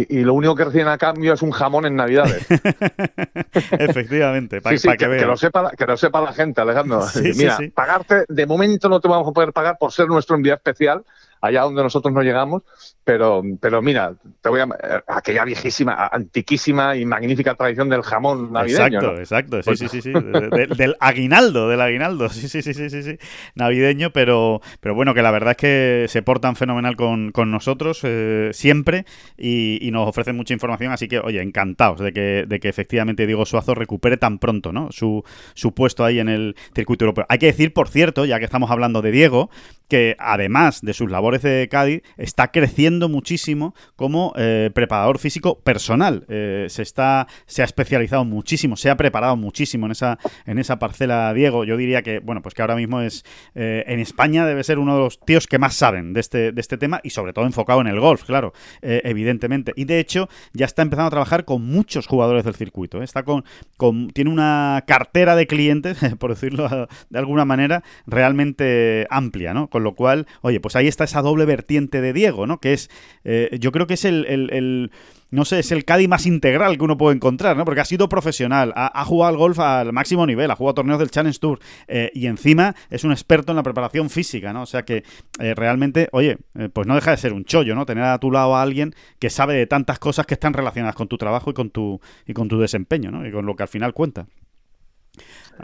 Y, 0.09 0.25
lo 0.25 0.33
único 0.33 0.55
que 0.55 0.65
reciben 0.65 0.89
a 0.89 0.97
cambio 0.97 1.35
es 1.35 1.43
un 1.43 1.51
jamón 1.51 1.85
en 1.85 1.97
Navidades. 1.97 2.47
Efectivamente, 3.73 4.63
para 4.63 4.77
que, 4.77 4.97
que, 4.97 5.27
lo 5.27 5.37
sepa, 5.37 5.71
que 5.77 5.85
lo 5.85 5.97
sepa 5.99 6.21
la 6.23 6.33
gente, 6.33 6.63
Alejandro. 6.63 7.05
Mira, 7.37 7.59
pagarte, 7.75 8.25
de 8.29 8.47
momento 8.47 8.89
no 8.89 9.01
te 9.01 9.09
vamos 9.09 9.29
a 9.29 9.33
poder 9.33 9.53
pagar 9.53 9.77
por 9.79 9.93
ser 9.93 10.07
nuestro 10.07 10.37
enviado 10.37 10.57
especial, 10.57 11.05
allá 11.43 11.63
donde 11.63 11.83
nosotros 11.83 12.15
no 12.15 12.23
llegamos, 12.23 12.63
pero, 13.05 13.43
pero 13.61 13.83
mira, 13.83 14.15
te 14.41 14.49
voy 14.49 14.61
a 14.61 14.65
eh, 14.65 15.01
aquella 15.09 15.45
viejísima, 15.45 16.09
antiquísima 16.11 16.97
y 16.97 17.05
magnífica 17.05 17.57
tradición 17.57 17.89
del 17.89 18.03
jamón 18.03 18.53
navideño. 18.53 18.99
Exacto, 19.19 19.59
exacto, 19.59 19.63
sí, 19.63 19.77
sí, 19.77 19.89
sí, 19.89 20.03
sí. 20.03 20.13
del 20.13 20.97
aguinaldo, 21.01 21.69
del 21.69 21.81
aguinaldo, 21.81 22.29
sí, 22.31 22.49
sí, 22.49 22.63
sí, 22.63 22.73
sí, 22.73 22.89
sí, 22.89 23.03
sí, 23.03 23.19
navideño, 23.57 24.13
pero, 24.13 24.61
pero 24.81 24.95
bueno, 24.95 25.15
que 25.15 25.23
la 25.23 25.33
verdad 25.33 25.51
es 25.51 25.57
que 25.57 26.07
se 26.09 26.23
portan 26.23 26.55
fenomenal 26.55 26.95
con, 26.95 27.33
con 27.33 27.51
nosotros 27.51 28.01
eh, 28.05 28.51
siempre 28.53 29.05
y, 29.37 29.91
nos 29.93 30.09
ofrecen 30.09 30.37
mucha 30.37 30.55
información, 30.55 30.91
así 30.91 31.07
que, 31.07 31.19
oye, 31.19 31.43
encantados 31.43 32.01
de 32.01 32.13
que, 32.13 32.45
de 32.49 32.61
que 32.61 32.71
efectivamente 32.71 33.27
Diego 33.27 33.45
Suazo 33.45 33.75
recupere 33.75 34.17
tan 34.17 34.39
pronto, 34.39 34.73
¿no? 34.73 34.91
Su, 34.91 35.23
su 35.53 35.75
puesto 35.75 36.03
ahí 36.03 36.19
en 36.19 36.31
el 36.31 36.57
circuito 36.75 37.05
europeo. 37.05 37.27
Hay 37.29 37.39
que 37.39 37.47
decir, 37.47 37.75
por 37.75 37.89
cierto, 37.89 38.25
ya 38.25 38.39
que 38.39 38.47
estamos 38.47 38.71
hablando 38.71 39.03
de 39.03 39.11
Diego, 39.11 39.51
que 39.89 40.17
además 40.19 40.81
de 40.81 40.95
sus 40.95 41.11
labores 41.11 41.32
de 41.41 41.69
Cádiz, 41.71 42.03
está 42.17 42.51
creciendo 42.51 43.09
muchísimo 43.09 43.75
como 43.95 44.33
eh, 44.37 44.71
preparador 44.75 45.19
físico 45.19 45.61
personal. 45.61 46.25
Eh, 46.29 46.67
se 46.69 46.83
está, 46.83 47.29
se 47.47 47.63
ha 47.63 47.65
especializado 47.65 48.25
muchísimo, 48.25 48.77
se 48.77 48.91
ha 48.91 48.97
preparado 48.97 49.37
muchísimo 49.37 49.87
en 49.87 49.93
esa, 49.93 50.19
en 50.47 50.59
esa 50.59 50.79
parcela 50.79 51.33
Diego. 51.33 51.65
Yo 51.65 51.77
diría 51.77 52.03
que, 52.03 52.19
bueno, 52.19 52.43
pues 52.43 52.55
que 52.55 52.63
ahora 52.63 52.75
mismo 52.75 53.01
es 53.01 53.25
eh, 53.55 53.85
en 53.87 54.01
España 54.01 54.45
debe 54.47 54.65
ser 54.65 54.79
uno 54.79 54.95
de 54.95 55.01
los 55.01 55.21
tíos 55.21 55.47
que 55.47 55.59
más 55.59 55.75
saben 55.75 56.13
de 56.13 56.21
este, 56.21 56.53
de 56.53 56.61
este 56.61 56.77
tema 56.77 57.01
y 57.03 57.11
sobre 57.11 57.33
todo 57.33 57.47
enfocado 57.47 57.81
en 57.81 57.87
el 57.87 58.01
golf, 58.01 58.25
claro, 58.25 58.53
evidentemente. 58.83 59.73
Y 59.77 59.85
de 59.85 60.01
hecho, 60.01 60.29
ya 60.53 60.67
está 60.67 60.83
empezando 60.83 61.09
a 61.09 61.11
trabajar 61.11 61.45
con 61.45 61.65
muchos 61.65 62.07
jugadores 62.07 62.45
del 62.45 62.55
circuito. 62.55 63.03
Está 63.03 63.23
con, 63.23 63.45
con, 63.77 64.09
tiene 64.11 64.31
una 64.31 64.83
cartera 64.87 65.37
de 65.37 65.47
clientes, 65.47 65.99
por 66.19 66.31
decirlo 66.31 66.89
de 67.11 67.19
alguna 67.19 67.45
manera, 67.45 67.83
realmente 68.07 69.07
amplia, 69.11 69.55
¿no? 69.55 69.69
lo 69.83 69.95
cual, 69.95 70.27
oye, 70.41 70.61
pues 70.61 70.77
ahí 70.77 70.89
está 70.89 71.05
esa 71.05 71.22
doble 71.23 71.45
vertiente 71.45 72.01
de 72.01 72.13
Diego, 72.13 72.47
¿no? 72.47 72.59
Que 72.59 72.73
es, 72.73 72.91
eh, 73.25 73.57
yo 73.61 73.73
creo 73.73 73.87
que 73.87 73.95
es 73.95 74.05
el, 74.05 74.91
no 75.31 75.45
sé, 75.45 75.61
es 75.61 75.73
el 75.73 75.85
Cádiz 75.85 76.09
más 76.09 76.27
integral 76.27 76.77
que 76.77 76.85
uno 76.85 76.99
puede 76.99 77.17
encontrar, 77.17 77.57
¿no? 77.57 77.65
Porque 77.65 77.81
ha 77.81 77.85
sido 77.85 78.09
profesional, 78.09 78.73
ha, 78.77 79.05
jugado 79.05 79.31
al 79.31 79.39
golf 79.39 79.59
al 79.59 79.93
máximo 79.93 80.27
nivel, 80.27 80.51
ha 80.51 80.57
jugado 80.57 80.75
torneos 80.75 80.99
del 80.99 81.11
Challenge 81.11 81.39
Tour 81.39 81.59
eh, 81.89 82.11
y 82.15 82.27
encima 82.27 82.75
es 82.91 83.05
un 83.05 83.13
experto 83.13 83.53
en 83.53 83.57
la 83.57 83.63
preparación 83.63 84.11
física, 84.11 84.53
¿no? 84.53 84.63
O 84.63 84.67
sea 84.67 84.85
que 84.85 85.05
eh, 85.41 85.55
realmente, 85.55 86.09
oye, 86.13 86.39
pues 86.73 86.87
no 86.87 86.95
deja 86.95 87.13
de 87.13 87.17
ser 87.17 87.33
un 87.33 87.45
chollo, 87.45 87.75
¿no? 87.75 87.87
Tener 87.87 88.05
a 88.05 88.19
tu 88.19 88.31
lado 88.31 88.57
a 88.57 88.63
alguien 88.63 88.95
que 89.19 89.31
sabe 89.31 89.55
de 89.55 89.67
tantas 89.67 89.99
cosas 89.99 90.27
que 90.27 90.35
están 90.35 90.53
relacionadas 90.53 90.95
con 90.95 91.09
tu 91.09 91.17
trabajo 91.17 91.51
y 91.51 91.55
con 91.55 91.71
tu, 91.71 92.01
y 92.27 92.35
con 92.35 92.49
tu 92.49 92.59
desempeño, 92.59 93.11
¿no? 93.11 93.27
Y 93.27 93.33
con 93.33 93.47
lo 93.47 93.57
que 93.57 93.63
al 93.63 93.69
final 93.69 93.95
cuenta. 93.95 94.27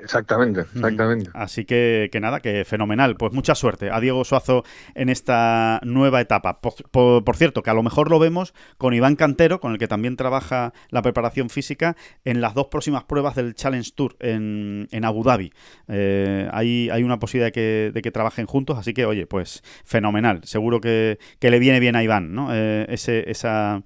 Exactamente, 0.03 0.61
exactamente. 0.61 1.30
Así 1.34 1.64
que, 1.64 2.09
que, 2.12 2.20
nada, 2.20 2.41
que 2.41 2.64
fenomenal. 2.64 3.16
Pues 3.16 3.32
mucha 3.32 3.55
suerte 3.55 3.91
a 3.91 4.01
Diego 4.01 4.24
Suazo 4.24 4.64
en 4.95 5.09
esta 5.09 5.80
nueva 5.84 6.20
etapa. 6.20 6.61
Por, 6.61 7.36
cierto, 7.36 7.62
que 7.62 7.70
a 7.70 7.74
lo 7.74 7.82
mejor 7.82 8.11
lo 8.11 8.18
vemos 8.18 8.55
con 8.76 8.95
Iván 8.95 9.16
Cantero, 9.16 9.61
con 9.61 9.72
el 9.72 9.78
que 9.78 9.89
también 9.89 10.16
trabaja 10.16 10.72
la 10.91 11.03
preparación 11.03 11.51
física, 11.51 11.97
en 12.24 12.41
las 12.41 12.55
dos 12.55 12.66
próximas 12.68 13.05
pruebas 13.05 13.34
del 13.34 13.55
Challenge 13.55 13.91
Tour 13.95 14.16
en, 14.20 14.89
en 14.91 15.05
Abu 15.05 15.22
Dhabi. 15.24 15.53
Eh, 15.89 16.49
hay, 16.53 16.91
hay, 16.91 17.03
una 17.03 17.18
posibilidad 17.18 17.49
de 17.49 17.53
que, 17.53 17.91
de 17.93 18.03
que, 18.03 18.11
trabajen 18.11 18.47
juntos, 18.47 18.78
así 18.78 18.95
que, 18.95 19.07
oye, 19.07 19.26
pues 19.26 19.62
fenomenal. 19.84 20.41
Seguro 20.45 20.80
que, 20.80 21.18
que 21.39 21.51
le 21.51 21.59
viene 21.59 21.80
bien 21.80 21.97
a 21.97 22.03
Iván, 22.03 22.34
¿no? 22.34 22.55
Eh, 22.55 22.86
ese, 22.89 23.30
esa 23.30 23.82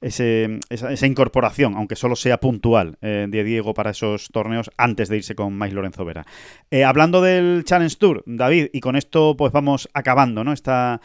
esa, 0.00 1.06
incorporación, 1.06 1.74
aunque 1.76 1.96
solo 1.96 2.16
sea 2.16 2.40
puntual, 2.40 2.96
eh, 3.02 3.26
de 3.28 3.44
Diego 3.44 3.74
para 3.74 3.90
esos 3.90 4.28
torneos 4.32 4.70
antes 4.76 5.08
de 5.08 5.18
irse 5.18 5.34
con 5.34 5.54
Mais 5.54 5.72
Lorenzo 5.72 6.04
Vera. 6.04 6.26
Eh, 6.70 6.84
hablando 6.84 7.20
del 7.20 7.64
Challenge 7.64 7.94
Tour, 7.96 8.22
David, 8.26 8.68
y 8.72 8.80
con 8.80 8.96
esto 8.96 9.36
pues 9.36 9.52
vamos 9.52 9.88
acabando 9.92 10.42
¿no? 10.44 10.52
esta, 10.52 11.00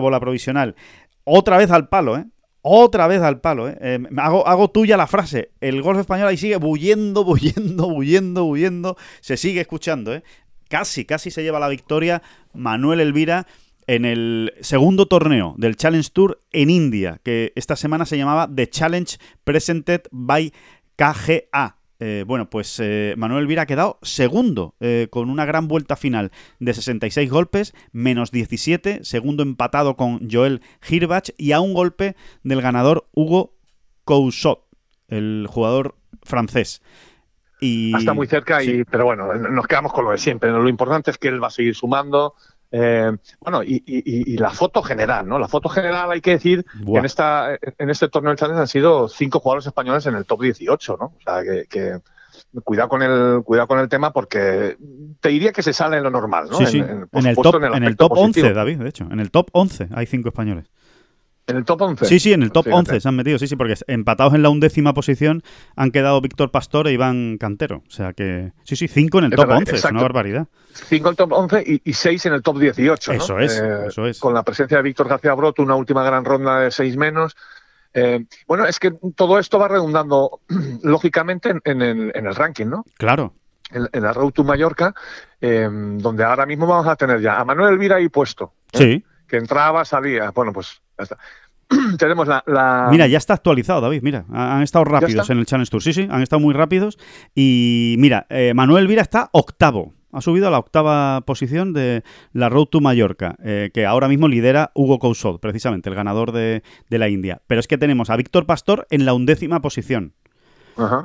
bola 0.00 0.20
provisional. 0.20 0.76
Otra 1.24 1.58
vez 1.58 1.70
al 1.70 1.88
palo, 1.88 2.16
¿eh? 2.18 2.24
Otra 2.68 3.06
vez 3.06 3.20
al 3.20 3.40
palo, 3.40 3.68
¿eh? 3.68 3.78
eh 3.80 3.98
hago, 4.16 4.46
hago, 4.46 4.70
tuya 4.70 4.96
la 4.96 5.06
frase. 5.06 5.50
El 5.60 5.82
golf 5.82 6.00
español 6.00 6.28
ahí 6.28 6.36
sigue 6.36 6.56
bulliendo, 6.56 7.24
bulliendo, 7.24 7.88
bulliendo, 7.88 8.44
bulliendo. 8.44 8.96
Se 9.20 9.36
sigue 9.36 9.60
escuchando, 9.60 10.14
¿eh? 10.14 10.22
Casi, 10.68 11.04
casi 11.04 11.30
se 11.30 11.44
lleva 11.44 11.60
la 11.60 11.68
victoria 11.68 12.22
Manuel 12.52 13.00
Elvira 13.00 13.46
en 13.86 14.04
el 14.04 14.52
segundo 14.60 15.06
torneo 15.06 15.54
del 15.58 15.76
Challenge 15.76 16.08
Tour 16.12 16.40
en 16.52 16.70
India, 16.70 17.20
que 17.22 17.52
esta 17.54 17.76
semana 17.76 18.06
se 18.06 18.18
llamaba 18.18 18.48
The 18.52 18.68
Challenge 18.68 19.16
Presented 19.44 20.02
by 20.10 20.52
KGA. 20.96 21.76
Eh, 21.98 22.24
bueno, 22.26 22.50
pues 22.50 22.78
eh, 22.80 23.14
Manuel 23.16 23.42
Elvira 23.44 23.62
ha 23.62 23.66
quedado 23.66 23.98
segundo 24.02 24.74
eh, 24.80 25.08
con 25.10 25.30
una 25.30 25.46
gran 25.46 25.66
vuelta 25.66 25.96
final 25.96 26.30
de 26.58 26.74
66 26.74 27.30
golpes, 27.30 27.74
menos 27.92 28.30
17, 28.32 29.02
segundo 29.02 29.42
empatado 29.42 29.96
con 29.96 30.28
Joel 30.30 30.60
Hirbach 30.86 31.30
y 31.38 31.52
a 31.52 31.60
un 31.60 31.72
golpe 31.72 32.14
del 32.42 32.60
ganador 32.60 33.08
Hugo 33.14 33.54
Cousot, 34.04 34.66
el 35.08 35.46
jugador 35.48 35.96
francés. 36.22 36.82
Y... 37.60 37.96
Está 37.96 38.12
muy 38.12 38.26
cerca, 38.26 38.62
y, 38.62 38.84
pero 38.84 39.06
bueno, 39.06 39.32
nos 39.34 39.66
quedamos 39.66 39.94
con 39.94 40.04
lo 40.04 40.10
de 40.10 40.18
siempre. 40.18 40.50
Lo 40.50 40.68
importante 40.68 41.10
es 41.10 41.16
que 41.16 41.28
él 41.28 41.42
va 41.42 41.46
a 41.46 41.50
seguir 41.50 41.74
sumando. 41.74 42.34
Bueno, 43.40 43.62
y, 43.62 44.36
la 44.36 44.50
foto 44.50 44.82
general, 44.82 45.26
¿no? 45.28 45.38
La 45.38 45.48
foto 45.48 45.68
general 45.68 46.10
hay 46.10 46.20
que 46.20 46.32
decir 46.32 46.64
que 46.64 46.98
en, 46.98 47.04
esta, 47.04 47.54
en 47.54 47.90
este 47.90 48.08
torneo 48.08 48.30
del 48.30 48.38
Challenge 48.38 48.60
han 48.60 48.68
sido 48.68 49.08
cinco 49.08 49.40
jugadores 49.40 49.66
españoles 49.66 50.06
en 50.06 50.14
el 50.14 50.24
top 50.24 50.42
18, 50.42 50.96
¿no? 51.00 51.06
O 51.06 51.20
sea, 51.24 51.42
que, 51.68 52.00
cuidado 52.64 52.88
con 52.88 53.02
el 53.02 53.42
cuidado 53.44 53.68
con 53.68 53.78
el 53.78 53.88
tema 53.88 54.12
porque 54.12 54.76
te 55.20 55.28
diría 55.28 55.52
que 55.52 55.62
se 55.62 55.72
sale 55.72 55.98
en 55.98 56.02
lo 56.02 56.10
normal, 56.10 56.48
¿no? 56.50 56.58
Sí, 56.58 56.66
sí. 56.66 56.78
En, 56.78 57.26
el 57.26 57.36
top, 57.36 57.62
en 57.62 57.84
el 57.84 57.96
top 57.96 58.12
11, 58.14 58.52
David, 58.52 58.78
de 58.78 58.88
hecho. 58.88 59.06
En 59.10 59.20
el 59.20 59.30
top 59.30 59.48
11 59.52 59.88
hay 59.94 60.06
cinco 60.06 60.28
españoles. 60.28 60.70
¿En 61.48 61.56
el 61.56 61.64
top 61.64 61.82
11? 61.82 62.06
Sí, 62.06 62.18
sí, 62.18 62.32
en 62.32 62.42
el 62.42 62.50
top 62.50 62.66
11 62.68 63.00
se 63.00 63.08
han 63.08 63.14
metido, 63.14 63.38
sí, 63.38 63.46
sí, 63.46 63.54
porque 63.54 63.74
empatados 63.86 64.34
en 64.34 64.42
la 64.42 64.48
undécima 64.48 64.94
posición 64.94 65.44
han 65.76 65.92
quedado 65.92 66.20
Víctor 66.20 66.50
Pastor 66.50 66.88
e 66.88 66.92
Iván 66.92 67.38
Cantero. 67.38 67.84
O 67.86 67.90
sea 67.90 68.12
que, 68.14 68.52
sí, 68.64 68.74
sí, 68.74 68.88
cinco 68.88 69.18
en 69.18 69.26
el 69.26 69.30
top 69.30 69.50
11, 69.50 69.76
es 69.76 69.84
una 69.84 70.02
barbaridad. 70.02 70.48
Cinco 70.72 71.08
en 71.08 71.12
el 71.12 71.16
top 71.16 71.32
11 71.32 71.80
y, 71.84 71.92
seis 71.92 72.26
en 72.26 72.32
el 72.32 72.42
top 72.42 72.58
18. 72.58 73.12
¿no? 73.12 73.18
Eso 73.18 73.38
es, 73.38 73.60
eh, 73.60 73.86
eso 73.86 74.06
es. 74.06 74.18
Con 74.18 74.34
la 74.34 74.42
presencia 74.42 74.78
de 74.78 74.82
Víctor 74.82 75.08
García 75.08 75.34
Broto, 75.34 75.62
una 75.62 75.76
última 75.76 76.02
gran 76.02 76.24
ronda 76.24 76.60
de 76.60 76.72
seis 76.72 76.96
menos. 76.96 77.36
Eh, 77.94 78.26
bueno, 78.48 78.66
es 78.66 78.80
que 78.80 78.90
todo 79.14 79.38
esto 79.38 79.60
va 79.60 79.68
redundando, 79.68 80.40
lógicamente, 80.82 81.54
en, 81.64 81.80
el, 81.80 82.34
ranking, 82.34 82.66
¿no? 82.66 82.84
Claro. 82.98 83.34
En, 83.70 84.02
la 84.02 84.12
Road 84.12 84.32
to 84.32 84.42
Mallorca, 84.42 84.94
eh, 85.40 85.68
donde 85.70 86.24
ahora 86.24 86.44
mismo 86.44 86.66
vamos 86.66 86.88
a 86.88 86.96
tener 86.96 87.20
ya 87.20 87.38
a 87.38 87.44
Manuel 87.44 87.74
Elvira 87.74 87.96
ahí 87.96 88.08
puesto. 88.08 88.52
Sí. 88.72 89.04
Que 89.28 89.36
entraba, 89.36 89.84
salía. 89.84 90.30
Bueno, 90.30 90.52
pues 90.52 90.82
Tenemos 91.98 92.28
la, 92.28 92.88
Mira, 92.90 93.06
ya 93.06 93.18
está 93.18 93.34
actualizado, 93.34 93.80
David. 93.80 94.02
Mira, 94.02 94.24
han 94.32 94.62
estado 94.62 94.84
rápidos 94.84 95.28
en 95.30 95.38
el 95.38 95.46
Challenge 95.46 95.70
Tour. 95.70 95.82
Sí, 95.82 95.92
sí, 95.92 96.06
han 96.10 96.22
estado 96.22 96.40
muy 96.40 96.54
rápidos. 96.54 96.98
Y 97.34 97.96
mira, 97.98 98.26
eh, 98.30 98.52
Manuel 98.54 98.86
Vira 98.86 99.02
está 99.02 99.30
octavo. 99.32 99.94
Ha 100.12 100.20
subido 100.20 100.48
a 100.48 100.50
la 100.50 100.58
octava 100.58 101.20
posición 101.22 101.72
de 101.72 102.02
la 102.32 102.48
Road 102.48 102.66
to 102.66 102.80
Mallorca, 102.80 103.36
eh, 103.44 103.70
que 103.74 103.84
ahora 103.84 104.08
mismo 104.08 104.28
lidera 104.28 104.70
Hugo 104.74 104.98
Cousot, 104.98 105.40
precisamente, 105.40 105.90
el 105.90 105.96
ganador 105.96 106.32
de, 106.32 106.62
de 106.88 106.98
la 106.98 107.08
India. 107.08 107.42
Pero 107.46 107.60
es 107.60 107.66
que 107.66 107.76
tenemos 107.76 108.08
a 108.08 108.16
Víctor 108.16 108.46
Pastor 108.46 108.86
en 108.90 109.04
la 109.04 109.12
undécima 109.12 109.60
posición 109.60 110.14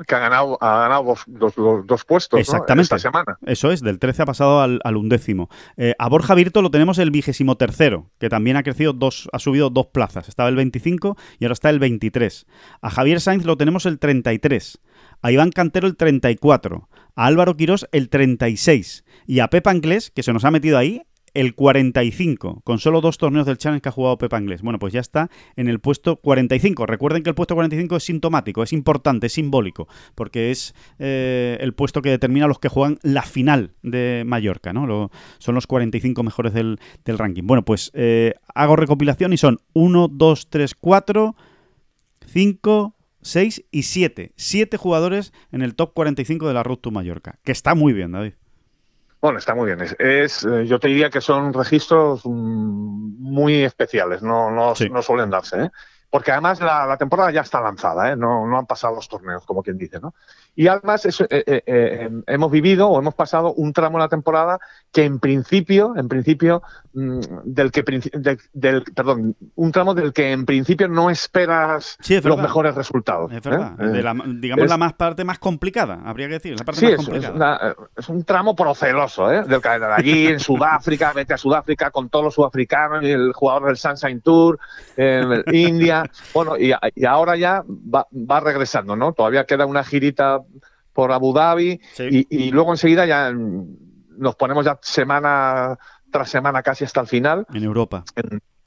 que 0.06 0.14
ha 0.14 0.18
ganado, 0.18 0.58
ha 0.60 0.82
ganado 0.82 1.14
dos, 1.26 1.54
dos, 1.86 2.04
puestos 2.04 2.38
Exactamente. 2.40 2.82
esta 2.82 2.98
semana. 2.98 3.38
Eso 3.46 3.70
es, 3.70 3.80
del 3.80 3.98
13 3.98 4.22
ha 4.22 4.26
pasado 4.26 4.60
al, 4.60 4.96
undécimo. 4.96 5.48
Eh, 5.76 5.94
a 5.98 6.08
Borja 6.08 6.34
Virto 6.34 6.62
lo 6.62 6.70
tenemos 6.70 6.98
el 6.98 7.10
vigésimo 7.10 7.56
tercero, 7.56 8.10
que 8.18 8.28
también 8.28 8.56
ha 8.56 8.62
crecido 8.62 8.92
dos, 8.92 9.28
ha 9.32 9.38
subido 9.38 9.70
dos 9.70 9.86
plazas. 9.86 10.28
Estaba 10.28 10.48
el 10.48 10.56
25 10.56 11.16
y 11.38 11.44
ahora 11.44 11.54
está 11.54 11.70
el 11.70 11.78
23. 11.78 12.46
A 12.80 12.90
Javier 12.90 13.20
Sainz 13.20 13.44
lo 13.44 13.56
tenemos 13.56 13.86
el 13.86 13.98
33. 13.98 14.80
A 15.22 15.32
Iván 15.32 15.50
Cantero 15.50 15.86
el 15.86 15.96
34. 15.96 16.88
A 17.14 17.26
Álvaro 17.26 17.56
Quirós 17.56 17.88
el 17.92 18.08
36. 18.08 19.04
Y 19.26 19.40
a 19.40 19.48
Pepa 19.48 19.70
Anglés, 19.70 20.10
que 20.10 20.22
se 20.22 20.32
nos 20.32 20.44
ha 20.44 20.50
metido 20.50 20.78
ahí, 20.78 21.02
el 21.34 21.54
45, 21.54 22.60
con 22.64 22.78
solo 22.78 23.00
dos 23.00 23.18
torneos 23.18 23.46
del 23.46 23.58
Challenge 23.58 23.80
que 23.80 23.88
ha 23.88 23.92
jugado 23.92 24.18
Pepa 24.18 24.40
Inglés. 24.40 24.62
Bueno, 24.62 24.78
pues 24.78 24.92
ya 24.92 25.00
está 25.00 25.30
en 25.56 25.68
el 25.68 25.80
puesto 25.80 26.16
45. 26.16 26.86
Recuerden 26.86 27.22
que 27.22 27.30
el 27.30 27.34
puesto 27.34 27.54
45 27.54 27.96
es 27.96 28.04
sintomático, 28.04 28.62
es 28.62 28.72
importante, 28.72 29.26
es 29.26 29.32
simbólico, 29.32 29.88
porque 30.14 30.50
es 30.50 30.74
eh, 30.98 31.56
el 31.60 31.74
puesto 31.74 32.02
que 32.02 32.10
determina 32.10 32.46
los 32.46 32.58
que 32.58 32.68
juegan 32.68 32.98
la 33.02 33.22
final 33.22 33.72
de 33.82 34.24
Mallorca, 34.26 34.72
¿no? 34.72 35.10
son 35.38 35.54
los 35.54 35.66
45 35.66 36.22
mejores 36.22 36.52
del, 36.52 36.78
ranking. 37.06 37.46
Bueno, 37.46 37.64
pues 37.64 37.90
eh, 37.94 38.34
hago 38.54 38.76
recopilación 38.76 39.32
y 39.32 39.36
son 39.36 39.60
1, 39.74 40.08
2, 40.08 40.50
3, 40.50 40.74
4, 40.74 41.36
5, 42.26 42.96
6 43.22 43.64
y 43.70 43.82
7. 43.82 44.32
7 44.36 44.76
jugadores 44.76 45.32
en 45.50 45.62
el 45.62 45.74
top 45.74 45.92
45 45.94 46.48
de 46.48 46.54
la 46.54 46.62
Road 46.62 46.78
to 46.78 46.90
Mallorca, 46.90 47.38
que 47.44 47.52
está 47.52 47.74
muy 47.74 47.92
bien, 47.92 48.12
David. 48.12 48.34
Bueno, 49.22 49.38
está 49.38 49.54
muy 49.54 49.66
bien. 49.66 49.80
Es, 50.00 50.44
eh, 50.44 50.66
yo 50.66 50.80
te 50.80 50.88
diría 50.88 51.08
que 51.08 51.20
son 51.20 51.54
registros 51.54 52.22
mm, 52.24 53.22
muy 53.22 53.62
especiales, 53.62 54.20
no, 54.20 54.50
no, 54.50 54.74
no 54.90 55.02
suelen 55.02 55.30
darse. 55.30 55.62
¿eh? 55.62 55.70
porque 56.12 56.30
además 56.30 56.60
la, 56.60 56.94
temporada 56.98 57.30
ya 57.30 57.40
está 57.40 57.58
lanzada, 57.62 58.12
¿eh? 58.12 58.16
no, 58.16 58.46
no 58.46 58.58
han 58.58 58.66
pasado 58.66 58.94
los 58.94 59.08
torneos, 59.08 59.46
como 59.46 59.62
quien 59.62 59.78
dice, 59.78 59.98
¿no? 59.98 60.12
Y 60.54 60.68
además 60.68 61.06
eh, 61.06 61.14
eh, 61.30 61.62
eh, 61.64 62.10
hemos 62.26 62.50
vivido 62.50 62.90
o 62.90 62.98
hemos 62.98 63.14
pasado 63.14 63.54
un 63.54 63.72
tramo 63.72 63.96
de 63.96 64.04
la 64.04 64.08
temporada 64.10 64.60
que 64.92 65.04
en 65.04 65.18
principio, 65.18 65.94
en 65.96 66.08
principio, 66.08 66.62
mm, 66.92 67.20
del 67.44 67.72
que 67.72 67.82
del, 68.52 68.84
perdón, 68.94 69.36
un 69.54 69.72
tramo 69.72 69.94
del 69.94 70.12
que 70.12 70.32
en 70.32 70.44
principio 70.44 70.88
no 70.88 71.10
esperas 71.10 71.96
los 72.22 72.38
mejores 72.38 72.74
resultados. 72.74 73.32
Es 73.32 73.42
verdad, 73.42 73.74
digamos 74.26 74.68
la 74.68 74.76
más 74.76 74.92
parte 74.92 75.24
más 75.24 75.38
complicada, 75.38 76.00
habría 76.04 76.28
que 76.28 76.34
decir, 76.34 76.58
la 76.58 76.64
parte 76.64 76.80
sí, 76.80 76.86
más 76.86 77.00
es, 77.00 77.06
complicada. 77.06 77.76
Es, 77.96 78.08
un 78.08 78.24
tramo 78.24 78.54
proceloso, 78.54 79.32
¿eh? 79.32 79.44
Del 79.44 79.60
que 79.60 79.68
allí 79.68 80.26
en 80.28 80.40
Sudáfrica, 80.40 81.12
vete 81.12 81.34
a 81.34 81.38
Sudáfrica 81.38 81.90
con 81.90 82.08
todos 82.08 82.26
los 82.26 82.34
sudafricanos 82.34 83.02
y 83.02 83.10
el 83.10 83.32
jugador 83.32 83.66
del 83.66 83.76
Sunshine 83.76 84.20
Tour, 84.20 84.58
en 84.96 85.42
India 85.52 86.04
bueno, 86.34 86.56
y, 86.58 86.72
ahora 87.04 87.36
ya 87.36 87.64
va, 87.66 88.40
regresando, 88.40 88.96
¿no? 88.96 89.12
Todavía 89.12 89.44
queda 89.44 89.66
una 89.66 89.84
girita 89.84 90.40
por 90.92 91.12
Abu 91.12 91.32
Dhabi 91.32 91.80
y, 91.98 92.50
luego 92.50 92.72
enseguida 92.72 93.06
ya 93.06 93.32
nos 94.16 94.36
ponemos 94.36 94.64
ya 94.64 94.78
semana 94.82 95.78
tras 96.10 96.28
semana 96.28 96.62
casi 96.62 96.84
hasta 96.84 97.00
el 97.00 97.06
final. 97.06 97.46
En 97.52 97.64
Europa. 97.64 98.04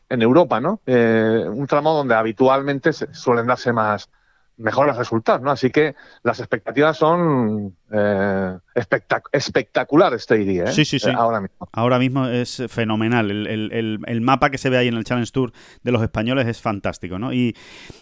En, 0.10 0.22
Europa, 0.22 0.60
¿no? 0.60 0.82
Eh, 0.86 1.46
un 1.48 1.68
tramo 1.68 1.94
donde 1.94 2.16
habitualmente 2.16 2.94
suelen 2.94 3.48
darse 3.48 3.72
más, 3.74 4.10
mejores 4.58 4.96
resultados, 4.98 5.42
¿no? 5.42 5.52
Así 5.52 5.70
que 5.72 5.96
las 6.24 6.40
expectativas 6.40 6.98
son 6.98 7.76
eh, 7.92 8.58
espectaculares, 8.76 10.26
te 10.26 10.38
diría, 10.38 10.66
¿eh? 10.66 10.72
Sí, 10.72 10.84
sí, 10.84 11.00
sí. 11.00 11.10
Eh, 11.10 11.14
ahora 11.16 11.40
mismo. 11.42 11.70
Ahora 11.72 11.98
mismo 11.98 12.28
es 12.28 12.62
fenomenal. 12.68 13.32
El, 13.32 14.22
mapa 14.22 14.50
que 14.50 14.58
se 14.58 14.70
ve 14.70 14.78
ahí 14.78 14.88
en 14.88 14.96
el 14.96 15.04
Challenge 15.04 15.32
Tour 15.32 15.54
de 15.84 15.92
los 15.92 16.02
españoles 16.02 16.48
es 16.48 16.62
fantástico, 16.62 17.18
¿no? 17.18 17.34
Y, 17.34 17.56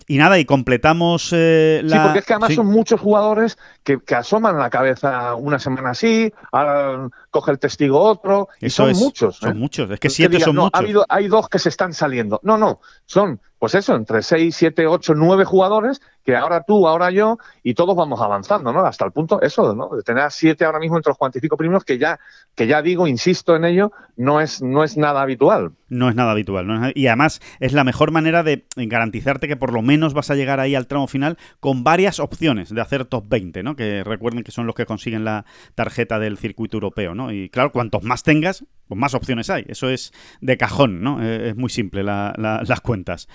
nada, 0.09 0.39
y 0.39 0.45
completamos 0.45 1.31
la... 1.31 1.37
Sí, 1.81 1.99
porque 2.03 2.19
es 2.19 2.25
que 2.25 2.33
además 2.33 2.55
son 2.55 2.67
muchos 2.67 2.99
jugadores 2.99 3.57
que, 3.83 3.99
asoman 4.15 4.57
la 4.57 4.69
cabeza 4.69 5.35
una 5.35 5.59
semana 5.59 5.91
así, 5.91 6.31
ahora 6.51 7.09
coge 7.31 7.51
el 7.51 7.59
testigo 7.59 7.99
otro, 7.99 8.49
y 8.61 8.69
son 8.69 8.93
muchos. 8.93 9.37
Son 9.37 9.57
muchos, 9.57 9.89
es 9.89 9.99
que 9.99 10.09
siete 10.09 10.39
son 10.39 10.55
muchos. 10.55 10.71
Ha 10.73 10.79
habido, 10.79 11.05
hay 11.09 11.27
dos 11.27 11.49
que 11.49 11.59
se 11.59 11.69
están 11.69 11.93
saliendo. 11.93 12.39
No, 12.43 12.57
no, 12.57 12.79
son, 13.05 13.41
pues 13.59 13.75
eso, 13.75 13.95
entre 13.95 14.21
seis, 14.21 14.55
siete, 14.55 14.87
ocho, 14.87 15.13
nueve 15.15 15.45
jugadores 15.45 16.01
que 16.23 16.35
ahora 16.35 16.63
tú, 16.63 16.87
ahora 16.87 17.11
yo, 17.11 17.37
y 17.63 17.73
todos 17.73 17.95
vamos 17.95 18.21
avanzando, 18.21 18.71
¿no? 18.71 18.85
Hasta 18.85 19.05
el 19.05 19.11
punto, 19.11 19.41
eso, 19.41 19.73
¿no? 19.75 19.89
De 19.89 20.03
tener 20.03 20.23
a 20.23 20.29
ahora 20.65 20.79
mismo 20.79 20.97
entre 20.97 21.11
los 21.11 21.17
45 21.17 21.57
primeros, 21.57 21.83
que 21.83 21.97
ya, 21.97 22.19
que 22.55 22.67
ya 22.67 22.81
digo, 22.81 23.07
insisto 23.07 23.55
en 23.55 23.65
ello, 23.65 23.91
no 24.15 24.41
es, 24.41 24.61
no 24.61 24.83
es 24.83 24.97
nada 24.97 25.21
habitual. 25.21 25.71
No 25.89 26.09
es 26.09 26.15
nada 26.15 26.31
habitual. 26.31 26.91
y 26.95 27.07
además 27.07 27.41
es 27.59 27.73
la 27.73 27.83
mejor 27.83 28.11
manera 28.11 28.43
de 28.43 28.65
garantizarte 28.75 29.47
que 29.47 29.55
por 29.55 29.73
lo 29.73 29.81
menos 29.81 30.13
vas 30.13 30.31
a 30.31 30.35
llegar 30.35 30.59
ahí 30.59 30.75
al 30.75 30.87
tramo 30.87 31.07
final 31.07 31.37
con 31.59 31.83
varias 31.83 32.19
opciones 32.19 32.73
de 32.73 32.81
hacer 32.81 33.05
top 33.05 33.25
20, 33.27 33.63
¿no? 33.63 33.75
Que 33.75 34.03
recuerden 34.03 34.43
que 34.43 34.51
son 34.51 34.65
los 34.65 34.75
que 34.75 34.85
consiguen 34.85 35.23
la 35.23 35.45
tarjeta 35.75 36.19
del 36.19 36.37
circuito 36.37 36.77
europeo, 36.77 37.15
¿no? 37.15 37.31
Y 37.31 37.49
claro, 37.49 37.71
cuantos 37.71 38.03
más 38.03 38.23
tengas, 38.23 38.65
pues 38.87 38.99
más 38.99 39.13
opciones 39.13 39.49
hay. 39.49 39.65
Eso 39.67 39.89
es 39.89 40.13
de 40.41 40.57
cajón, 40.57 41.01
¿no? 41.01 41.23
Eh, 41.23 41.49
es 41.49 41.55
muy 41.55 41.69
simple 41.69 42.03
las 42.03 42.81
cuentas. 42.81 43.27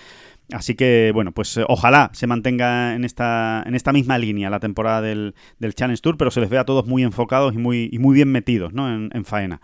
Así 0.53 0.75
que, 0.75 1.11
bueno, 1.13 1.33
pues 1.33 1.57
eh, 1.59 1.65
ojalá 1.69 2.11
se 2.15 2.27
mantenga 2.27 2.95
en 2.95 3.05
esta, 3.05 3.63
en 3.67 3.75
esta 3.75 3.93
misma 3.93 4.17
línea 4.17 4.49
la 4.49 4.61
temporada 4.61 5.03
del, 5.03 5.35
del 5.59 5.75
Challenge 5.75 6.01
Tour, 6.01 6.17
pero 6.17 6.31
se 6.31 6.41
les 6.41 6.49
ve 6.49 6.59
a 6.59 6.65
todos 6.65 6.87
muy 6.87 7.03
enfocados 7.03 7.55
y 7.55 7.59
muy, 7.59 7.91
y 7.93 7.99
muy 7.99 8.15
bien 8.15 8.33
metidos 8.33 8.73
¿no? 8.73 8.93
en, 8.93 9.11
en 9.13 9.25
faena. 9.25 9.61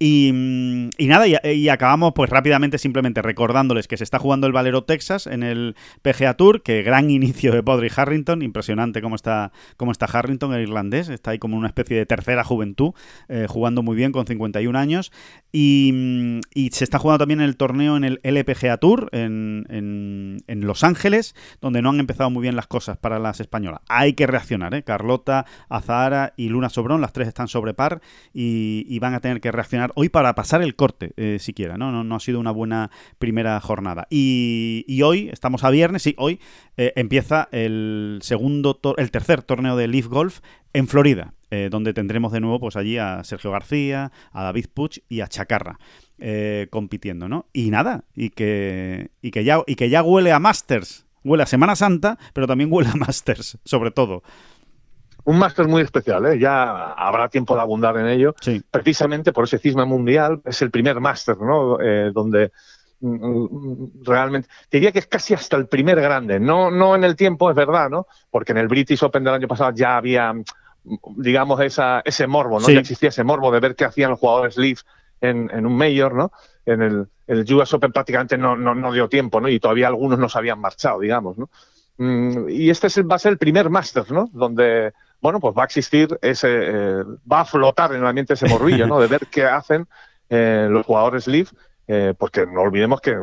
Y, 0.00 0.30
nada, 0.32 1.26
y, 1.26 1.68
acabamos 1.70 2.12
pues 2.14 2.30
rápidamente 2.30 2.78
simplemente 2.78 3.20
recordándoles 3.20 3.88
que 3.88 3.96
se 3.96 4.04
está 4.04 4.20
jugando 4.20 4.46
el 4.46 4.52
Valero 4.52 4.84
Texas 4.84 5.26
en 5.26 5.42
el 5.42 5.74
PGA 6.02 6.34
Tour, 6.34 6.62
que 6.62 6.82
gran 6.82 7.10
inicio 7.10 7.52
de 7.52 7.64
Podrick 7.64 7.98
Harrington, 7.98 8.42
impresionante 8.42 9.02
cómo 9.02 9.16
está, 9.16 9.50
cómo 9.76 9.90
está 9.90 10.06
Harrington, 10.06 10.54
el 10.54 10.62
irlandés, 10.62 11.08
está 11.08 11.32
ahí 11.32 11.40
como 11.40 11.56
una 11.56 11.66
especie 11.66 11.96
de 11.96 12.06
tercera 12.06 12.44
juventud, 12.44 12.92
eh, 13.28 13.46
jugando 13.48 13.82
muy 13.82 13.96
bien 13.96 14.12
con 14.12 14.26
51 14.26 14.78
años. 14.78 15.10
Y, 15.50 16.40
se 16.70 16.84
está 16.84 16.98
jugando 16.98 17.18
también 17.20 17.40
el 17.40 17.56
torneo 17.56 17.96
en 17.96 18.04
el 18.04 18.20
LPGA 18.22 18.76
Tour 18.76 19.08
en, 19.12 19.66
en, 19.68 20.60
Los 20.60 20.84
Ángeles, 20.84 21.34
donde 21.60 21.82
no 21.82 21.90
han 21.90 21.98
empezado 21.98 22.30
muy 22.30 22.42
bien 22.42 22.54
las 22.54 22.66
cosas 22.66 22.98
para 22.98 23.18
las 23.18 23.40
españolas. 23.40 23.80
Hay 23.88 24.12
que 24.12 24.26
reaccionar, 24.26 24.74
¿eh? 24.74 24.82
Carlota, 24.82 25.46
Azahara 25.68 26.34
y 26.36 26.50
Luna 26.50 26.68
Sobrón, 26.68 27.00
las 27.00 27.12
tres 27.12 27.26
están 27.26 27.48
sobre 27.48 27.74
par 27.74 28.00
y 28.32 28.98
van 29.00 29.14
a 29.14 29.20
tener 29.20 29.40
que 29.40 29.50
reaccionar 29.50 29.87
hoy 29.94 30.08
para 30.08 30.34
pasar 30.34 30.62
el 30.62 30.74
corte, 30.76 31.12
eh, 31.16 31.38
siquiera, 31.40 31.76
¿no? 31.76 31.92
¿no? 31.92 32.04
¿no? 32.04 32.16
ha 32.16 32.20
sido 32.20 32.40
una 32.40 32.50
buena 32.50 32.90
primera 33.18 33.60
jornada. 33.60 34.06
Y, 34.10 35.00
hoy, 35.02 35.28
estamos 35.32 35.64
a 35.64 35.70
viernes, 35.70 36.06
y 36.06 36.14
hoy 36.18 36.40
eh, 36.76 36.92
empieza 36.96 37.48
el 37.52 38.18
segundo, 38.22 38.78
el 38.96 39.10
tercer 39.10 39.42
torneo 39.42 39.76
de 39.76 39.88
Leaf 39.88 40.06
Golf 40.06 40.40
en 40.72 40.88
Florida, 40.88 41.34
eh, 41.50 41.68
donde 41.70 41.94
tendremos 41.94 42.32
de 42.32 42.40
nuevo 42.40 42.60
pues 42.60 42.76
allí 42.76 42.98
a 42.98 43.24
Sergio 43.24 43.50
García, 43.50 44.12
a 44.32 44.42
David 44.42 44.66
Puch 44.72 44.98
y 45.08 45.20
a 45.20 45.28
Chacarra. 45.28 45.78
compitiendo, 46.70 47.28
¿no? 47.28 47.46
Y 47.52 47.70
nada, 47.70 48.04
y 48.14 48.30
que, 48.30 49.10
y 49.22 49.30
que 49.30 49.44
ya 49.44 49.62
y 49.66 49.76
que 49.76 49.88
ya 49.88 50.02
huele 50.02 50.32
a 50.32 50.40
Masters, 50.40 51.06
huele 51.24 51.44
a 51.44 51.46
Semana 51.46 51.76
Santa, 51.76 52.18
pero 52.32 52.46
también 52.46 52.72
huele 52.72 52.90
a 52.90 52.96
Masters, 52.96 53.58
sobre 53.64 53.90
todo 53.90 54.22
un 55.28 55.38
máster 55.38 55.68
muy 55.68 55.82
especial, 55.82 56.24
¿eh? 56.24 56.38
ya 56.38 56.92
habrá 56.92 57.28
tiempo 57.28 57.54
de 57.54 57.60
abundar 57.60 57.98
en 57.98 58.06
ello, 58.06 58.34
precisamente 58.70 59.30
por 59.30 59.44
ese 59.44 59.58
cisma 59.58 59.84
mundial, 59.84 60.40
es 60.42 60.62
el 60.62 60.70
primer 60.70 61.00
máster, 61.00 61.36
¿no? 61.36 61.78
Eh, 61.82 62.12
donde 62.14 62.50
mm, 63.00 63.44
mm, 63.44 63.90
realmente, 64.06 64.48
diría 64.72 64.90
que 64.90 65.00
es 65.00 65.06
casi 65.06 65.34
hasta 65.34 65.58
el 65.58 65.66
primer 65.66 66.00
grande, 66.00 66.40
no, 66.40 66.70
no 66.70 66.94
en 66.94 67.04
el 67.04 67.14
tiempo, 67.14 67.50
es 67.50 67.56
verdad, 67.56 67.90
¿no? 67.90 68.06
Porque 68.30 68.52
en 68.52 68.58
el 68.58 68.68
British 68.68 69.04
Open 69.04 69.22
del 69.22 69.34
año 69.34 69.46
pasado 69.46 69.70
ya 69.74 69.98
había, 69.98 70.32
mm, 70.32 70.44
digamos, 71.18 71.60
esa, 71.60 72.00
ese 72.06 72.26
morbo, 72.26 72.58
¿no? 72.58 72.66
Ya 72.66 72.80
existía 72.80 73.10
ese 73.10 73.22
morbo 73.22 73.52
de 73.52 73.60
ver 73.60 73.76
qué 73.76 73.84
hacían 73.84 74.08
los 74.08 74.20
jugadores 74.20 74.56
Leaf 74.56 74.80
en, 75.20 75.50
en 75.52 75.66
un 75.66 75.76
Mayor, 75.76 76.14
¿no? 76.14 76.32
En 76.64 76.80
el, 76.80 77.06
el 77.26 77.54
US 77.54 77.74
Open 77.74 77.92
prácticamente 77.92 78.38
no, 78.38 78.56
no, 78.56 78.74
no 78.74 78.92
dio 78.92 79.10
tiempo, 79.10 79.42
¿no? 79.42 79.50
Y 79.50 79.60
todavía 79.60 79.88
algunos 79.88 80.18
no 80.18 80.30
se 80.30 80.38
habían 80.38 80.58
marchado, 80.58 81.00
digamos, 81.00 81.36
¿no? 81.36 81.50
y 82.48 82.70
este 82.70 82.86
es, 82.86 83.00
va 83.00 83.16
a 83.16 83.18
ser 83.18 83.32
el 83.32 83.38
primer 83.38 83.70
máster, 83.70 84.10
¿no? 84.12 84.30
Donde 84.32 84.92
bueno, 85.20 85.40
pues 85.40 85.54
va 85.56 85.62
a 85.62 85.64
existir 85.66 86.18
ese, 86.22 86.48
eh, 86.48 87.04
va 87.30 87.40
a 87.40 87.44
flotar 87.44 87.92
en 87.92 88.00
el 88.00 88.06
ambiente 88.06 88.34
ese 88.34 88.48
morrillo, 88.48 88.86
¿no? 88.86 89.00
De 89.00 89.06
ver 89.06 89.26
qué 89.30 89.44
hacen 89.44 89.86
eh, 90.28 90.68
los 90.70 90.86
jugadores 90.86 91.26
Leaf, 91.26 91.52
eh, 91.86 92.14
porque 92.16 92.46
no 92.46 92.60
olvidemos 92.60 93.00
que, 93.00 93.16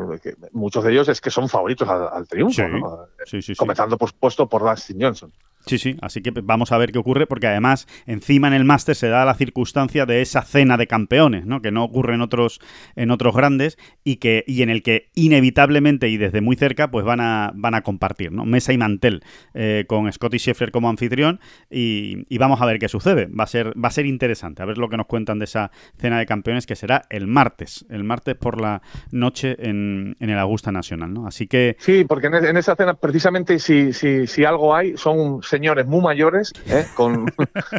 muchos 0.52 0.84
de 0.84 0.92
ellos 0.92 1.08
es 1.08 1.20
que 1.20 1.30
son 1.30 1.48
favoritos 1.48 1.88
al, 1.88 2.26
triunfo, 2.28 2.66
¿no? 2.68 3.06
Sí, 3.24 3.40
sí, 3.40 3.54
Comenzando, 3.54 3.96
por 3.96 4.10
supuesto, 4.10 4.48
por 4.48 4.62
Dustin 4.62 5.00
Johnson. 5.00 5.32
Sí, 5.66 5.78
sí, 5.78 5.96
así 6.00 6.22
que 6.22 6.30
vamos 6.30 6.70
a 6.70 6.78
ver 6.78 6.92
qué 6.92 7.00
ocurre, 7.00 7.26
porque 7.26 7.48
además 7.48 7.88
encima 8.06 8.46
en 8.46 8.54
el 8.54 8.64
máster 8.64 8.94
se 8.94 9.08
da 9.08 9.24
la 9.24 9.34
circunstancia 9.34 10.06
de 10.06 10.22
esa 10.22 10.42
cena 10.42 10.76
de 10.76 10.86
campeones, 10.86 11.44
¿no? 11.44 11.60
Que 11.60 11.72
no 11.72 11.82
ocurre 11.82 12.14
en 12.14 12.20
otros, 12.20 12.60
en 12.94 13.10
otros 13.10 13.34
grandes 13.34 13.76
y 14.04 14.18
que, 14.18 14.44
y 14.46 14.62
en 14.62 14.70
el 14.70 14.84
que 14.84 15.10
inevitablemente 15.14 16.08
y 16.08 16.18
desde 16.18 16.40
muy 16.40 16.54
cerca, 16.54 16.92
pues 16.92 17.04
van 17.04 17.20
a, 17.20 17.50
van 17.52 17.74
a 17.74 17.82
compartir, 17.82 18.30
¿no? 18.30 18.44
Mesa 18.44 18.72
y 18.72 18.78
mantel 18.78 19.24
eh, 19.54 19.86
con 19.88 20.12
Scotty 20.12 20.38
Scheffler 20.38 20.70
como 20.70 20.88
anfitrión 20.88 21.40
y, 21.68 22.38
vamos 22.38 22.60
a 22.60 22.66
ver 22.66 22.78
qué 22.78 22.88
sucede. 22.88 23.26
Va 23.26 23.42
a 23.42 23.48
ser, 23.48 23.72
va 23.76 23.88
a 23.88 23.90
ser 23.90 24.06
interesante, 24.06 24.62
a 24.62 24.66
ver 24.66 24.78
lo 24.78 24.88
que 24.88 24.96
nos 24.96 25.06
cuentan 25.06 25.40
de 25.40 25.46
esa 25.46 25.72
cena 25.98 26.20
de 26.20 26.26
campeones 26.26 26.64
que 26.64 26.76
será 26.76 27.06
el 27.10 27.26
martes, 27.26 27.84
el 27.90 28.04
martes 28.04 28.36
por 28.36 28.60
la 28.60 28.82
noche 29.10 29.56
en, 29.58 30.14
en 30.20 30.30
el 30.30 30.38
Augusta 30.38 30.70
Nacional, 30.70 31.12
¿no? 31.12 31.26
Así 31.26 31.48
que. 31.48 31.74
Sí, 31.80 32.04
porque 32.04 32.28
en, 32.28 32.56
esa 32.56 32.76
cena 32.76 32.94
precisamente 32.94 33.58
si, 33.58 33.92
si, 33.92 34.28
si 34.28 34.44
algo 34.44 34.72
hay, 34.72 34.96
son 34.96 35.42
señores 35.56 35.86
muy 35.86 36.02
mayores, 36.02 36.52
¿eh? 36.66 36.86
con 36.94 37.32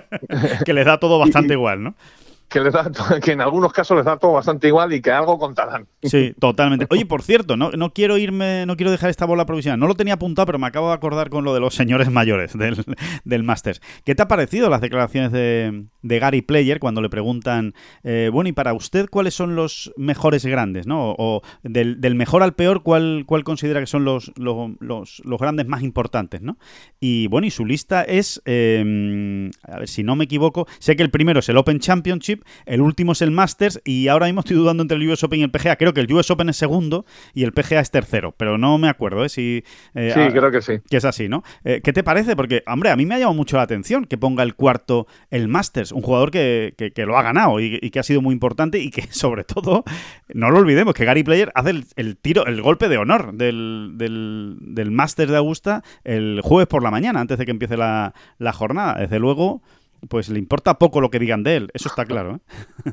que 0.66 0.74
les 0.74 0.86
da 0.86 0.98
todo 0.98 1.20
bastante 1.20 1.54
igual, 1.60 1.84
¿no? 1.84 1.96
Que, 2.50 2.60
les 2.62 2.74
da, 2.74 2.90
que 3.24 3.32
en 3.32 3.42
algunos 3.42 3.74
casos 3.74 3.98
les 3.98 4.06
da 4.06 4.18
todo 4.18 4.34
bastante 4.34 4.68
igual 4.68 4.94
y 4.94 5.02
que 5.02 5.12
algo 5.12 5.38
contarán. 5.38 5.88
Sí, 6.04 6.34
totalmente. 6.40 6.88
Oye, 6.90 7.06
por 7.06 7.22
cierto, 7.22 7.58
no, 7.58 7.72
no 7.72 7.94
quiero 7.94 8.18
irme, 8.18 8.66
no 8.66 8.78
quiero 8.78 8.92
dejar 8.92 9.10
esta 9.10 9.26
bola 9.26 9.46
provisional. 9.46 9.80
No 9.80 9.88
lo 9.88 9.96
tenía 9.96 10.16
apuntado, 10.16 10.46
pero 10.46 10.60
me 10.60 10.68
acabo 10.68 10.88
de 10.90 10.94
acordar 10.94 11.30
con 11.30 11.44
lo 11.44 11.54
de 11.54 11.60
los 11.60 11.76
señores 11.76 12.10
mayores 12.10 12.58
del, 12.58 12.84
del 13.26 13.44
Masters. 13.44 13.82
¿Qué 14.04 14.16
te 14.16 14.24
ha 14.24 14.28
parecido 14.28 14.70
las 14.70 14.82
declaraciones 14.82 15.32
de, 15.32 15.86
de 16.02 16.20
Gary 16.20 16.42
Player 16.42 16.80
cuando 16.80 17.02
le 17.02 17.10
preguntan, 17.10 17.74
eh, 18.04 18.30
bueno, 18.32 18.50
y 18.50 18.54
para 18.54 18.74
usted, 18.74 19.08
¿cuáles 19.10 19.34
son 19.34 19.56
los 19.56 19.94
mejores 19.98 20.46
grandes? 20.46 20.88
¿no? 20.88 21.16
O, 21.18 21.42
del, 21.64 22.00
del, 22.02 22.16
mejor 22.16 22.44
al 22.44 22.56
peor, 22.56 22.84
¿cuál, 22.84 23.24
cuál 23.26 23.44
considera 23.44 23.80
que 23.80 23.88
son 23.88 24.06
los, 24.06 24.32
los, 24.36 24.72
los, 24.80 25.40
grandes 25.40 25.68
más 25.68 25.84
importantes? 25.84 26.42
¿no? 26.42 26.58
Y 27.00 27.28
bueno, 27.28 27.48
y 27.48 27.52
su 27.52 27.66
lista 27.66 28.04
es, 28.04 28.42
eh, 28.46 29.52
a 29.64 29.80
ver 29.80 29.88
si 29.88 30.04
no 30.04 30.16
me 30.16 30.26
equivoco, 30.26 30.68
sé 30.80 30.96
que 30.96 31.04
el 31.04 31.12
primero 31.12 31.40
es 31.40 31.50
el 31.50 31.58
Open 31.58 31.80
Championship 31.80 32.37
el 32.66 32.82
último 32.82 33.12
es 33.12 33.22
el 33.22 33.32
Masters 33.32 33.82
y 33.86 34.08
ahora 34.08 34.26
mismo 34.26 34.42
estoy 34.42 34.56
dudando 34.56 34.84
entre 34.84 34.98
el 34.98 35.10
US 35.10 35.24
Open 35.24 35.40
y 35.40 35.44
el 35.44 35.52
PGA. 35.52 35.76
Creo 35.76 35.94
que 35.94 36.02
el 36.02 36.12
US 36.12 36.30
Open 36.32 36.50
es 36.50 36.58
segundo 36.58 37.06
y 37.34 37.44
el 37.44 37.54
PGA 37.54 37.80
es 37.80 37.92
tercero, 37.92 38.34
pero 38.38 38.58
no 38.58 38.78
me 38.78 38.90
acuerdo 38.90 39.26
¿eh? 39.26 39.30
si... 39.30 39.64
Eh, 39.96 40.12
sí, 40.14 40.32
creo 40.32 40.52
que 40.52 40.62
sí. 40.62 40.74
Que 40.90 40.98
es 40.98 41.06
así, 41.06 41.30
¿no? 41.30 41.44
Eh, 41.64 41.82
¿Qué 41.84 41.94
te 41.94 42.04
parece? 42.04 42.36
Porque, 42.36 42.64
hombre, 42.68 42.92
a 42.92 42.96
mí 42.96 43.06
me 43.06 43.16
ha 43.16 43.20
llamado 43.20 43.36
mucho 43.36 43.58
la 43.58 43.64
atención 43.64 44.06
que 44.06 44.18
ponga 44.18 44.44
el 44.44 44.56
cuarto 44.56 45.08
el 45.30 45.48
Masters, 45.48 45.92
un 45.92 46.02
jugador 46.02 46.32
que, 46.32 46.74
lo 46.98 47.18
ha 47.18 47.24
ganado 47.24 47.60
y, 47.60 47.80
que 47.90 48.00
ha 48.00 48.04
sido 48.04 48.22
muy 48.22 48.34
importante 48.34 48.80
y 48.80 48.90
que, 48.90 49.04
sobre 49.12 49.44
todo, 49.44 49.84
no 50.34 50.50
lo 50.50 50.60
olvidemos, 50.60 50.94
que 50.94 51.06
Gary 51.06 51.24
Player 51.24 51.52
hace 51.56 51.84
el, 51.96 52.18
tiro, 52.18 52.46
el 52.46 52.62
golpe 52.62 52.90
de 52.90 52.98
honor 52.98 53.34
del, 53.34 53.94
del, 53.96 54.92
Masters 54.92 55.32
de 55.32 55.38
Augusta 55.38 55.84
el 56.04 56.42
jueves 56.44 56.68
por 56.68 56.84
la 56.84 56.92
mañana, 56.92 57.20
antes 57.20 57.38
de 57.38 57.46
que 57.46 57.52
empiece 57.52 57.78
la, 57.78 58.14
la 58.38 58.54
jornada. 58.54 58.96
Desde 58.96 59.20
luego 59.20 59.62
pues 60.10 60.30
le 60.30 60.40
importa 60.40 60.78
poco 60.78 61.02
lo 61.02 61.10
que 61.10 61.20
digan 61.20 61.44
de 61.44 61.56
él, 61.58 61.72
eso 61.74 61.90
está 61.90 62.06
claro. 62.06 62.40
¿eh? 62.86 62.92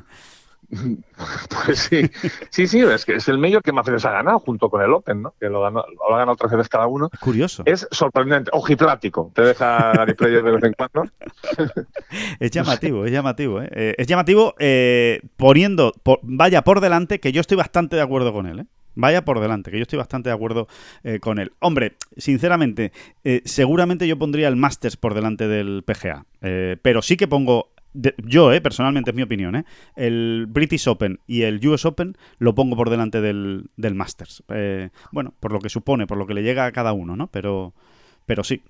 Pues 1.65 1.79
sí, 1.79 2.09
sí, 2.49 2.67
sí, 2.67 2.79
es 2.79 3.05
que 3.05 3.15
es 3.15 3.27
el 3.27 3.37
mayor 3.37 3.61
que 3.61 3.71
más 3.71 3.85
veces 3.85 4.05
ha 4.05 4.11
ganado 4.11 4.39
junto 4.39 4.69
con 4.69 4.81
el 4.81 4.91
Open, 4.93 5.21
¿no? 5.21 5.33
Que 5.39 5.49
lo, 5.49 5.61
ganó, 5.61 5.85
lo 5.87 6.15
ha 6.15 6.19
ganado 6.19 6.35
tres 6.35 6.51
veces 6.51 6.69
cada 6.69 6.87
uno. 6.87 7.09
curioso. 7.19 7.63
Es 7.65 7.87
sorprendente, 7.91 8.51
ojiplático, 8.53 9.31
te 9.33 9.43
deja 9.43 9.93
Gary 9.93 10.13
Player 10.13 10.43
de 10.43 10.51
vez 10.51 10.63
en 10.63 10.73
cuando. 10.73 11.11
es 12.39 12.51
llamativo, 12.51 13.05
es 13.05 13.11
llamativo, 13.11 13.61
¿eh? 13.61 13.69
eh 13.71 13.95
es 13.97 14.07
llamativo 14.07 14.55
eh, 14.59 15.21
poniendo, 15.37 15.93
vaya 16.23 16.63
por 16.63 16.81
delante, 16.81 17.19
que 17.19 17.31
yo 17.31 17.41
estoy 17.41 17.57
bastante 17.57 17.95
de 17.95 18.01
acuerdo 18.01 18.33
con 18.33 18.47
él, 18.47 18.61
¿eh? 18.61 18.65
Vaya 18.95 19.25
por 19.25 19.39
delante, 19.39 19.71
que 19.71 19.77
yo 19.77 19.83
estoy 19.83 19.97
bastante 19.97 20.29
de 20.29 20.35
acuerdo 20.35 20.67
eh, 21.03 21.19
con 21.19 21.39
él. 21.39 21.51
Hombre, 21.59 21.95
sinceramente, 22.17 22.91
eh, 23.23 23.41
seguramente 23.45 24.07
yo 24.07 24.17
pondría 24.17 24.47
el 24.47 24.55
Masters 24.55 24.97
por 24.97 25.13
delante 25.13 25.47
del 25.47 25.83
PGA. 25.83 26.25
Eh, 26.41 26.77
pero 26.81 27.01
sí 27.01 27.17
que 27.17 27.27
pongo 27.27 27.71
yo, 28.17 28.51
eh, 28.51 28.59
personalmente 28.59 29.11
es 29.11 29.15
mi 29.15 29.21
opinión, 29.21 29.55
eh, 29.55 29.65
el 29.95 30.47
British 30.49 30.87
Open 30.89 31.21
y 31.27 31.43
el 31.43 31.65
US 31.65 31.85
Open 31.85 32.17
lo 32.39 32.53
pongo 32.53 32.75
por 32.75 32.89
delante 32.89 33.21
del, 33.21 33.69
del 33.77 33.95
Masters. 33.95 34.43
bueno, 35.11 35.33
por 35.39 35.53
lo 35.53 35.59
que 35.59 35.69
supone, 35.69 36.05
por 36.05 36.17
lo 36.17 36.27
que 36.27 36.33
le 36.33 36.43
llega 36.43 36.65
a 36.65 36.71
cada 36.71 36.91
uno, 36.91 37.15
¿no? 37.15 37.27
Pero, 37.27 37.73
pero 38.25 38.43
sí. 38.43 38.63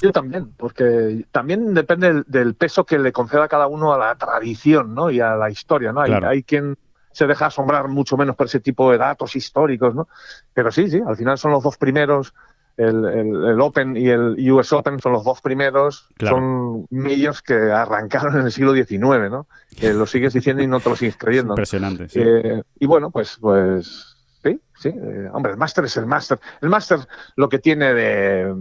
Yo 0.00 0.12
también, 0.12 0.52
porque 0.56 1.24
también 1.32 1.74
depende 1.74 2.22
del, 2.26 2.54
peso 2.54 2.84
que 2.84 2.98
le 2.98 3.12
conceda 3.12 3.48
cada 3.48 3.66
uno 3.66 3.92
a 3.92 3.98
la 3.98 4.14
tradición, 4.14 4.94
¿no? 4.94 5.10
Y 5.10 5.20
a 5.20 5.34
la 5.34 5.50
historia, 5.50 5.92
¿no? 5.92 6.02
Hay, 6.02 6.12
hay 6.12 6.42
quien 6.42 6.76
se 7.16 7.26
deja 7.26 7.46
asombrar 7.46 7.88
mucho 7.88 8.18
menos 8.18 8.36
por 8.36 8.44
ese 8.44 8.60
tipo 8.60 8.92
de 8.92 8.98
datos 8.98 9.36
históricos, 9.36 9.94
¿no? 9.94 10.06
Pero 10.52 10.70
sí, 10.70 10.90
sí, 10.90 11.00
al 11.04 11.16
final 11.16 11.38
son 11.38 11.50
los 11.50 11.62
dos 11.62 11.78
primeros, 11.78 12.34
el, 12.76 13.58
Open 13.58 13.96
y 13.96 14.10
el 14.10 14.52
US 14.52 14.70
Open 14.74 15.00
son 15.00 15.12
los 15.12 15.24
dos 15.24 15.40
primeros, 15.40 16.10
son 16.20 16.86
medios 16.90 17.40
que 17.40 17.54
arrancaron 17.54 18.38
en 18.38 18.44
el 18.44 18.52
siglo 18.52 18.74
XIX, 18.74 19.30
¿no? 19.30 19.46
Que 19.74 19.94
lo 19.94 20.04
sigues 20.04 20.34
diciendo 20.34 20.62
y 20.62 20.66
no 20.66 20.78
te 20.78 20.90
lo 20.90 20.96
sigues 20.96 21.16
creyendo. 21.16 21.54
Impresionante, 21.54 22.10
sí. 22.10 22.20
Eh, 22.22 22.62
y 22.80 22.84
bueno, 22.84 23.10
pues, 23.10 23.38
pues 23.40 24.18
sí, 24.42 24.60
sí, 24.78 24.90
eh, 24.90 25.30
hombre, 25.32 25.52
el 25.52 25.58
máster 25.58 25.86
es 25.86 25.96
el 25.96 26.04
máster. 26.04 26.38
El 26.60 26.68
máster 26.68 26.98
lo 27.36 27.48
que 27.48 27.60
tiene 27.60 27.94
de... 27.94 28.54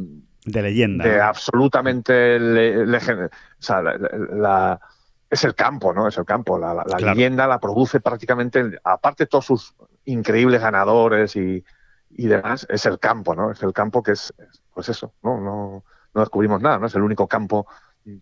De 0.45 0.61
leyenda. 0.61 1.03
De 1.03 1.19
absolutamente... 1.19 2.37
o 2.37 3.29
sea, 3.59 3.81
la 3.81 4.79
es 5.29 5.43
el 5.43 5.55
campo, 5.55 5.93
¿no? 5.93 6.07
Es 6.07 6.17
el 6.17 6.25
campo. 6.25 6.57
La, 6.57 6.83
leyenda 6.99 7.47
la 7.47 7.59
produce 7.59 7.99
prácticamente, 7.99 8.79
aparte 8.83 9.23
de 9.23 9.27
todos 9.27 9.45
sus 9.45 9.75
increíbles 10.05 10.61
ganadores 10.61 11.35
y, 11.35 11.63
demás, 12.09 12.65
es 12.69 12.85
el 12.85 12.99
campo, 12.99 13.35
¿no? 13.35 13.51
Es 13.51 13.61
el 13.63 13.73
campo 13.73 14.03
que 14.03 14.11
es, 14.13 14.33
pues 14.73 14.89
eso, 14.89 15.13
¿no? 15.23 15.39
No, 15.39 15.83
no 16.13 16.21
descubrimos 16.21 16.61
nada, 16.61 16.79
¿no? 16.79 16.87
Es 16.87 16.95
el 16.95 17.01
único 17.01 17.27
campo 17.27 17.67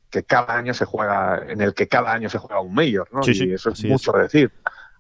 que 0.09 0.23
cada 0.23 0.55
año 0.55 0.73
se 0.73 0.85
juega, 0.85 1.43
en 1.47 1.61
el 1.61 1.73
que 1.73 1.87
cada 1.87 2.13
año 2.13 2.29
se 2.29 2.37
juega 2.37 2.61
un 2.61 2.73
mayor, 2.73 3.09
¿no? 3.11 3.19
y 3.25 3.53
eso 3.53 3.69
es 3.69 3.83
mucho 3.83 4.11
decir. 4.13 4.51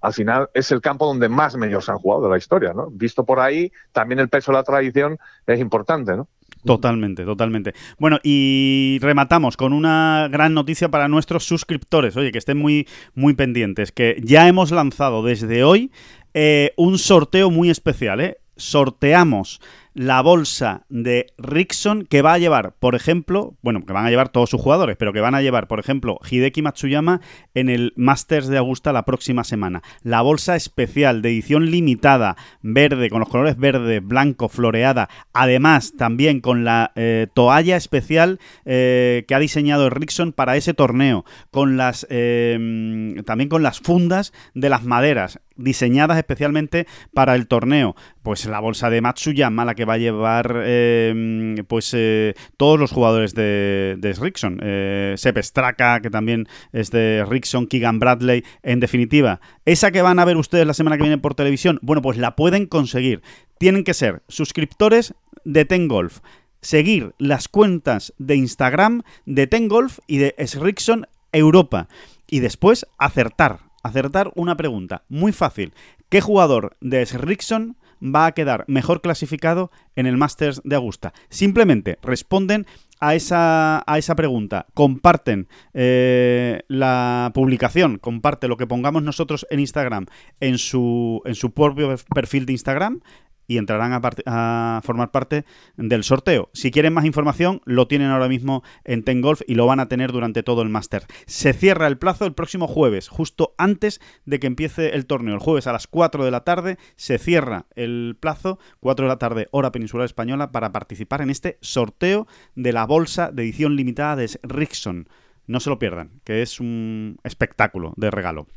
Al 0.01 0.11
final 0.11 0.49
es 0.53 0.69
el 0.71 0.81
campo 0.81 1.05
donde 1.05 1.29
más 1.29 1.55
majors 1.55 1.87
han 1.87 1.97
jugado 1.97 2.23
de 2.23 2.29
la 2.29 2.37
historia, 2.37 2.73
¿no? 2.73 2.89
Visto 2.91 3.23
por 3.23 3.39
ahí, 3.39 3.71
también 3.93 4.19
el 4.19 4.27
peso 4.27 4.51
de 4.51 4.57
la 4.57 4.63
tradición 4.63 5.17
es 5.47 5.59
importante, 5.61 6.17
¿no? 6.17 6.27
Totalmente, 6.65 7.25
totalmente. 7.25 7.73
Bueno, 7.99 8.19
y 8.23 8.97
rematamos 9.01 9.57
con 9.57 9.73
una 9.73 10.29
gran 10.31 10.53
noticia 10.53 10.89
para 10.89 11.07
nuestros 11.07 11.43
suscriptores. 11.45 12.15
Oye, 12.15 12.31
que 12.31 12.37
estén 12.37 12.57
muy, 12.57 12.87
muy 13.15 13.33
pendientes, 13.33 13.91
que 13.91 14.21
ya 14.23 14.47
hemos 14.47 14.71
lanzado 14.71 15.23
desde 15.23 15.63
hoy 15.63 15.91
eh, 16.33 16.73
un 16.77 16.97
sorteo 16.97 17.51
muy 17.51 17.69
especial, 17.69 18.21
¿eh? 18.21 18.37
Sorteamos 18.55 19.59
la 19.93 20.21
bolsa 20.21 20.85
de 20.89 21.27
Rickson 21.37 22.05
que 22.05 22.21
va 22.21 22.33
a 22.33 22.37
llevar, 22.37 22.73
por 22.79 22.95
ejemplo, 22.95 23.55
bueno, 23.61 23.85
que 23.85 23.93
van 23.93 24.05
a 24.05 24.09
llevar 24.09 24.29
todos 24.29 24.49
sus 24.49 24.61
jugadores, 24.61 24.97
pero 24.97 25.13
que 25.13 25.21
van 25.21 25.35
a 25.35 25.41
llevar, 25.41 25.67
por 25.67 25.79
ejemplo, 25.79 26.19
Hideki 26.29 26.61
Matsuyama 26.61 27.21
en 27.53 27.69
el 27.69 27.93
Masters 27.95 28.47
de 28.47 28.57
Augusta 28.57 28.93
la 28.93 29.05
próxima 29.05 29.43
semana. 29.43 29.83
La 30.01 30.21
bolsa 30.21 30.55
especial 30.55 31.21
de 31.21 31.29
edición 31.29 31.69
limitada, 31.69 32.35
verde, 32.61 33.09
con 33.09 33.19
los 33.19 33.29
colores 33.29 33.57
verde, 33.57 33.99
blanco, 33.99 34.49
floreada, 34.49 35.09
además 35.33 35.93
también 35.97 36.41
con 36.41 36.63
la 36.63 36.91
eh, 36.95 37.27
toalla 37.33 37.77
especial 37.77 38.39
eh, 38.65 39.25
que 39.27 39.35
ha 39.35 39.39
diseñado 39.39 39.89
Rickson 39.89 40.33
para 40.33 40.57
ese 40.57 40.73
torneo, 40.73 41.25
con 41.51 41.77
las 41.77 42.07
eh, 42.09 43.21
también 43.25 43.49
con 43.49 43.63
las 43.63 43.79
fundas 43.79 44.33
de 44.53 44.69
las 44.69 44.83
maderas 44.83 45.39
diseñadas 45.55 46.17
especialmente 46.17 46.87
para 47.13 47.35
el 47.35 47.47
torneo. 47.47 47.95
Pues 48.21 48.45
la 48.45 48.59
bolsa 48.59 48.89
de 48.89 49.01
Matsuyama, 49.01 49.65
la 49.65 49.75
que 49.75 49.82
va 49.85 49.93
a 49.93 49.97
llevar 49.97 50.61
eh, 50.63 51.63
pues 51.67 51.93
eh, 51.95 52.33
todos 52.57 52.79
los 52.79 52.91
jugadores 52.91 53.33
de, 53.33 53.95
de 53.97 54.13
Rickson. 54.13 54.59
Eh, 54.61 55.15
Sepp 55.17 55.37
Straka, 55.39 56.01
que 56.01 56.09
también 56.09 56.47
es 56.71 56.91
de 56.91 57.25
Rickson, 57.27 57.67
Keegan 57.67 57.99
Bradley. 57.99 58.43
En 58.61 58.79
definitiva, 58.79 59.41
esa 59.65 59.91
que 59.91 60.01
van 60.01 60.19
a 60.19 60.25
ver 60.25 60.37
ustedes 60.37 60.67
la 60.67 60.73
semana 60.73 60.97
que 60.97 61.03
viene 61.03 61.17
por 61.17 61.35
televisión, 61.35 61.79
bueno, 61.81 62.01
pues 62.01 62.17
la 62.17 62.35
pueden 62.35 62.65
conseguir. 62.65 63.21
Tienen 63.57 63.83
que 63.83 63.93
ser 63.93 64.23
suscriptores 64.27 65.13
de 65.45 65.65
Ten 65.65 65.87
Golf. 65.87 66.19
Seguir 66.61 67.13
las 67.17 67.47
cuentas 67.47 68.13
de 68.17 68.35
Instagram 68.35 69.03
de 69.25 69.47
Ten 69.47 69.67
Golf 69.67 69.99
y 70.07 70.17
de 70.17 70.35
Rickson 70.59 71.07
Europa. 71.31 71.87
Y 72.29 72.39
después 72.39 72.85
acertar 72.97 73.59
acertar 73.83 74.31
una 74.35 74.57
pregunta 74.57 75.03
muy 75.09 75.31
fácil. 75.31 75.73
¿Qué 76.09 76.21
jugador 76.21 76.75
de 76.79 77.05
Rickson 77.05 77.75
va 78.03 78.25
a 78.25 78.31
quedar 78.33 78.65
mejor 78.67 79.01
clasificado 79.01 79.71
en 79.95 80.05
el 80.05 80.17
Masters 80.17 80.61
de 80.63 80.75
Augusta? 80.75 81.13
Simplemente 81.29 81.97
responden 82.01 82.65
a 82.99 83.15
esa, 83.15 83.83
a 83.85 83.97
esa 83.97 84.15
pregunta, 84.15 84.67
comparten 84.73 85.47
eh, 85.73 86.61
la 86.67 87.31
publicación, 87.33 87.97
comparte 87.97 88.47
lo 88.47 88.57
que 88.57 88.67
pongamos 88.67 89.03
nosotros 89.03 89.45
en 89.49 89.59
Instagram 89.59 90.05
en 90.39 90.57
su, 90.57 91.21
en 91.25 91.35
su 91.35 91.51
propio 91.51 91.93
perfil 92.13 92.45
de 92.45 92.53
Instagram 92.53 93.01
y 93.47 93.57
entrarán 93.57 93.93
a, 94.25 94.81
formar 94.83 95.11
parte 95.11 95.45
del 95.77 96.03
sorteo. 96.03 96.49
Si 96.53 96.71
quieren 96.71 96.93
más 96.93 97.05
información, 97.05 97.61
lo 97.65 97.87
tienen 97.87 98.09
ahora 98.09 98.27
mismo 98.27 98.63
en 98.83 99.03
Tengolf 99.03 99.41
y 99.47 99.55
lo 99.55 99.65
van 99.65 99.79
a 99.79 99.87
tener 99.87 100.11
durante 100.11 100.43
todo 100.43 100.61
el 100.61 100.69
máster. 100.69 101.03
Se 101.25 101.53
cierra 101.53 101.87
el 101.87 101.97
plazo 101.97 102.25
el 102.25 102.33
próximo 102.33 102.67
jueves, 102.67 103.09
justo 103.09 103.53
antes 103.57 104.01
de 104.25 104.39
que 104.39 104.47
empiece 104.47 104.95
el 104.95 105.05
torneo. 105.05 105.33
El 105.33 105.39
jueves 105.39 105.67
a 105.67 105.73
las 105.73 105.87
4 105.87 106.25
de 106.25 106.31
la 106.31 106.43
tarde 106.43 106.77
se 106.95 107.17
cierra 107.17 107.65
el 107.75 108.17
plazo, 108.19 108.59
4 108.79 109.05
de 109.05 109.09
la 109.09 109.19
tarde, 109.19 109.47
hora 109.51 109.71
peninsular 109.71 110.05
española, 110.05 110.51
para 110.51 110.71
participar 110.71 111.21
en 111.21 111.29
este 111.29 111.57
sorteo 111.61 112.27
de 112.55 112.73
la 112.73 112.85
bolsa 112.85 113.31
de 113.31 113.43
edición 113.43 113.75
limitada 113.75 114.15
de 114.15 114.29
Rickson. 114.43 115.07
No 115.45 115.59
se 115.59 115.69
lo 115.69 115.79
pierdan, 115.79 116.21
que 116.23 116.41
es 116.41 116.59
un 116.59 117.17
espectáculo 117.23 117.93
de 117.97 118.11
regalo. 118.11 118.47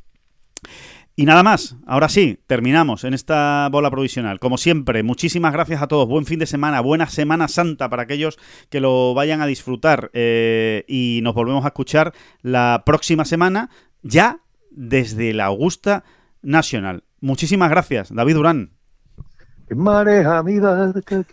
Y 1.19 1.25
nada 1.25 1.43
más, 1.43 1.77
ahora 1.87 2.11
sí, 2.11 2.39
terminamos 2.47 3.05
en 3.05 3.15
esta 3.15 3.71
bola 3.73 3.91
provisional. 3.91 4.39
Como 4.39 4.59
siempre, 4.59 5.03
muchísimas 5.03 5.55
gracias 5.55 5.81
a 5.81 5.89
todos. 5.89 6.07
Buen 6.07 6.27
fin 6.27 6.39
de 6.39 6.45
semana, 6.45 6.83
buena 6.83 7.09
Semana 7.09 7.49
Santa 7.49 7.89
para 7.89 8.03
aquellos 8.03 8.39
que 8.69 8.81
lo 8.81 9.15
vayan 9.15 9.41
a 9.41 9.47
disfrutar. 9.47 10.11
Eh, 10.13 10.85
y 10.87 11.21
nos 11.23 11.35
volvemos 11.35 11.65
a 11.65 11.69
escuchar 11.69 12.13
la 12.43 12.83
próxima 12.85 13.25
semana, 13.25 13.71
ya 14.03 14.41
desde 14.71 15.33
la 15.33 15.47
Augusta 15.47 16.05
Nacional. 16.43 17.03
Muchísimas 17.23 17.71
gracias, 17.71 18.15
David 18.15 18.35
Durán. 18.35 18.73
Maneja 19.71 20.43
mi 20.43 20.61
barca 20.61 21.25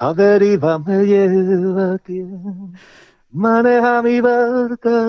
a 0.00 0.14
deriva 0.14 0.78
me 0.78 1.04
lleva 1.04 1.98
maneja 3.30 4.02
mi 4.02 4.20
barca 4.20 5.06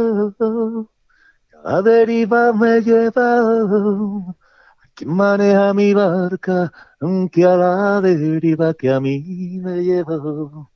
a 1.63 1.81
deriva 1.81 2.53
me 2.53 2.81
lleva. 2.81 4.35
¿Quién 4.93 5.15
maneja 5.15 5.73
mi 5.73 5.93
barca 5.93 6.71
que 7.31 7.45
a 7.45 7.55
la 7.55 8.01
deriva 8.01 8.73
que 8.73 8.89
a 8.89 8.99
mí 8.99 9.59
me 9.63 9.83
lleva? 9.83 10.69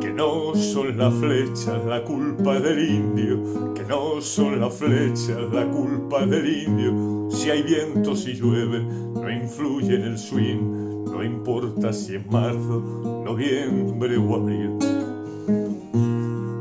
Que 0.00 0.10
no 0.10 0.54
son 0.54 0.96
las 0.96 1.14
flechas 1.14 1.84
la 1.84 2.04
culpa 2.04 2.60
del 2.60 2.78
indio, 2.88 3.74
que 3.74 3.84
no 3.84 4.20
son 4.20 4.60
las 4.60 4.74
flechas 4.74 5.52
la 5.52 5.68
culpa 5.68 6.26
del 6.26 6.46
indio. 6.46 7.30
Si 7.30 7.50
hay 7.50 7.62
viento, 7.62 8.14
si 8.14 8.34
llueve, 8.34 8.80
no 8.80 9.30
influye 9.30 9.96
en 9.96 10.02
el 10.02 10.18
swing, 10.18 11.04
no 11.04 11.22
importa 11.22 11.92
si 11.92 12.16
es 12.16 12.26
marzo, 12.30 13.22
noviembre 13.24 14.16
o 14.16 14.36
abril 14.36 15.17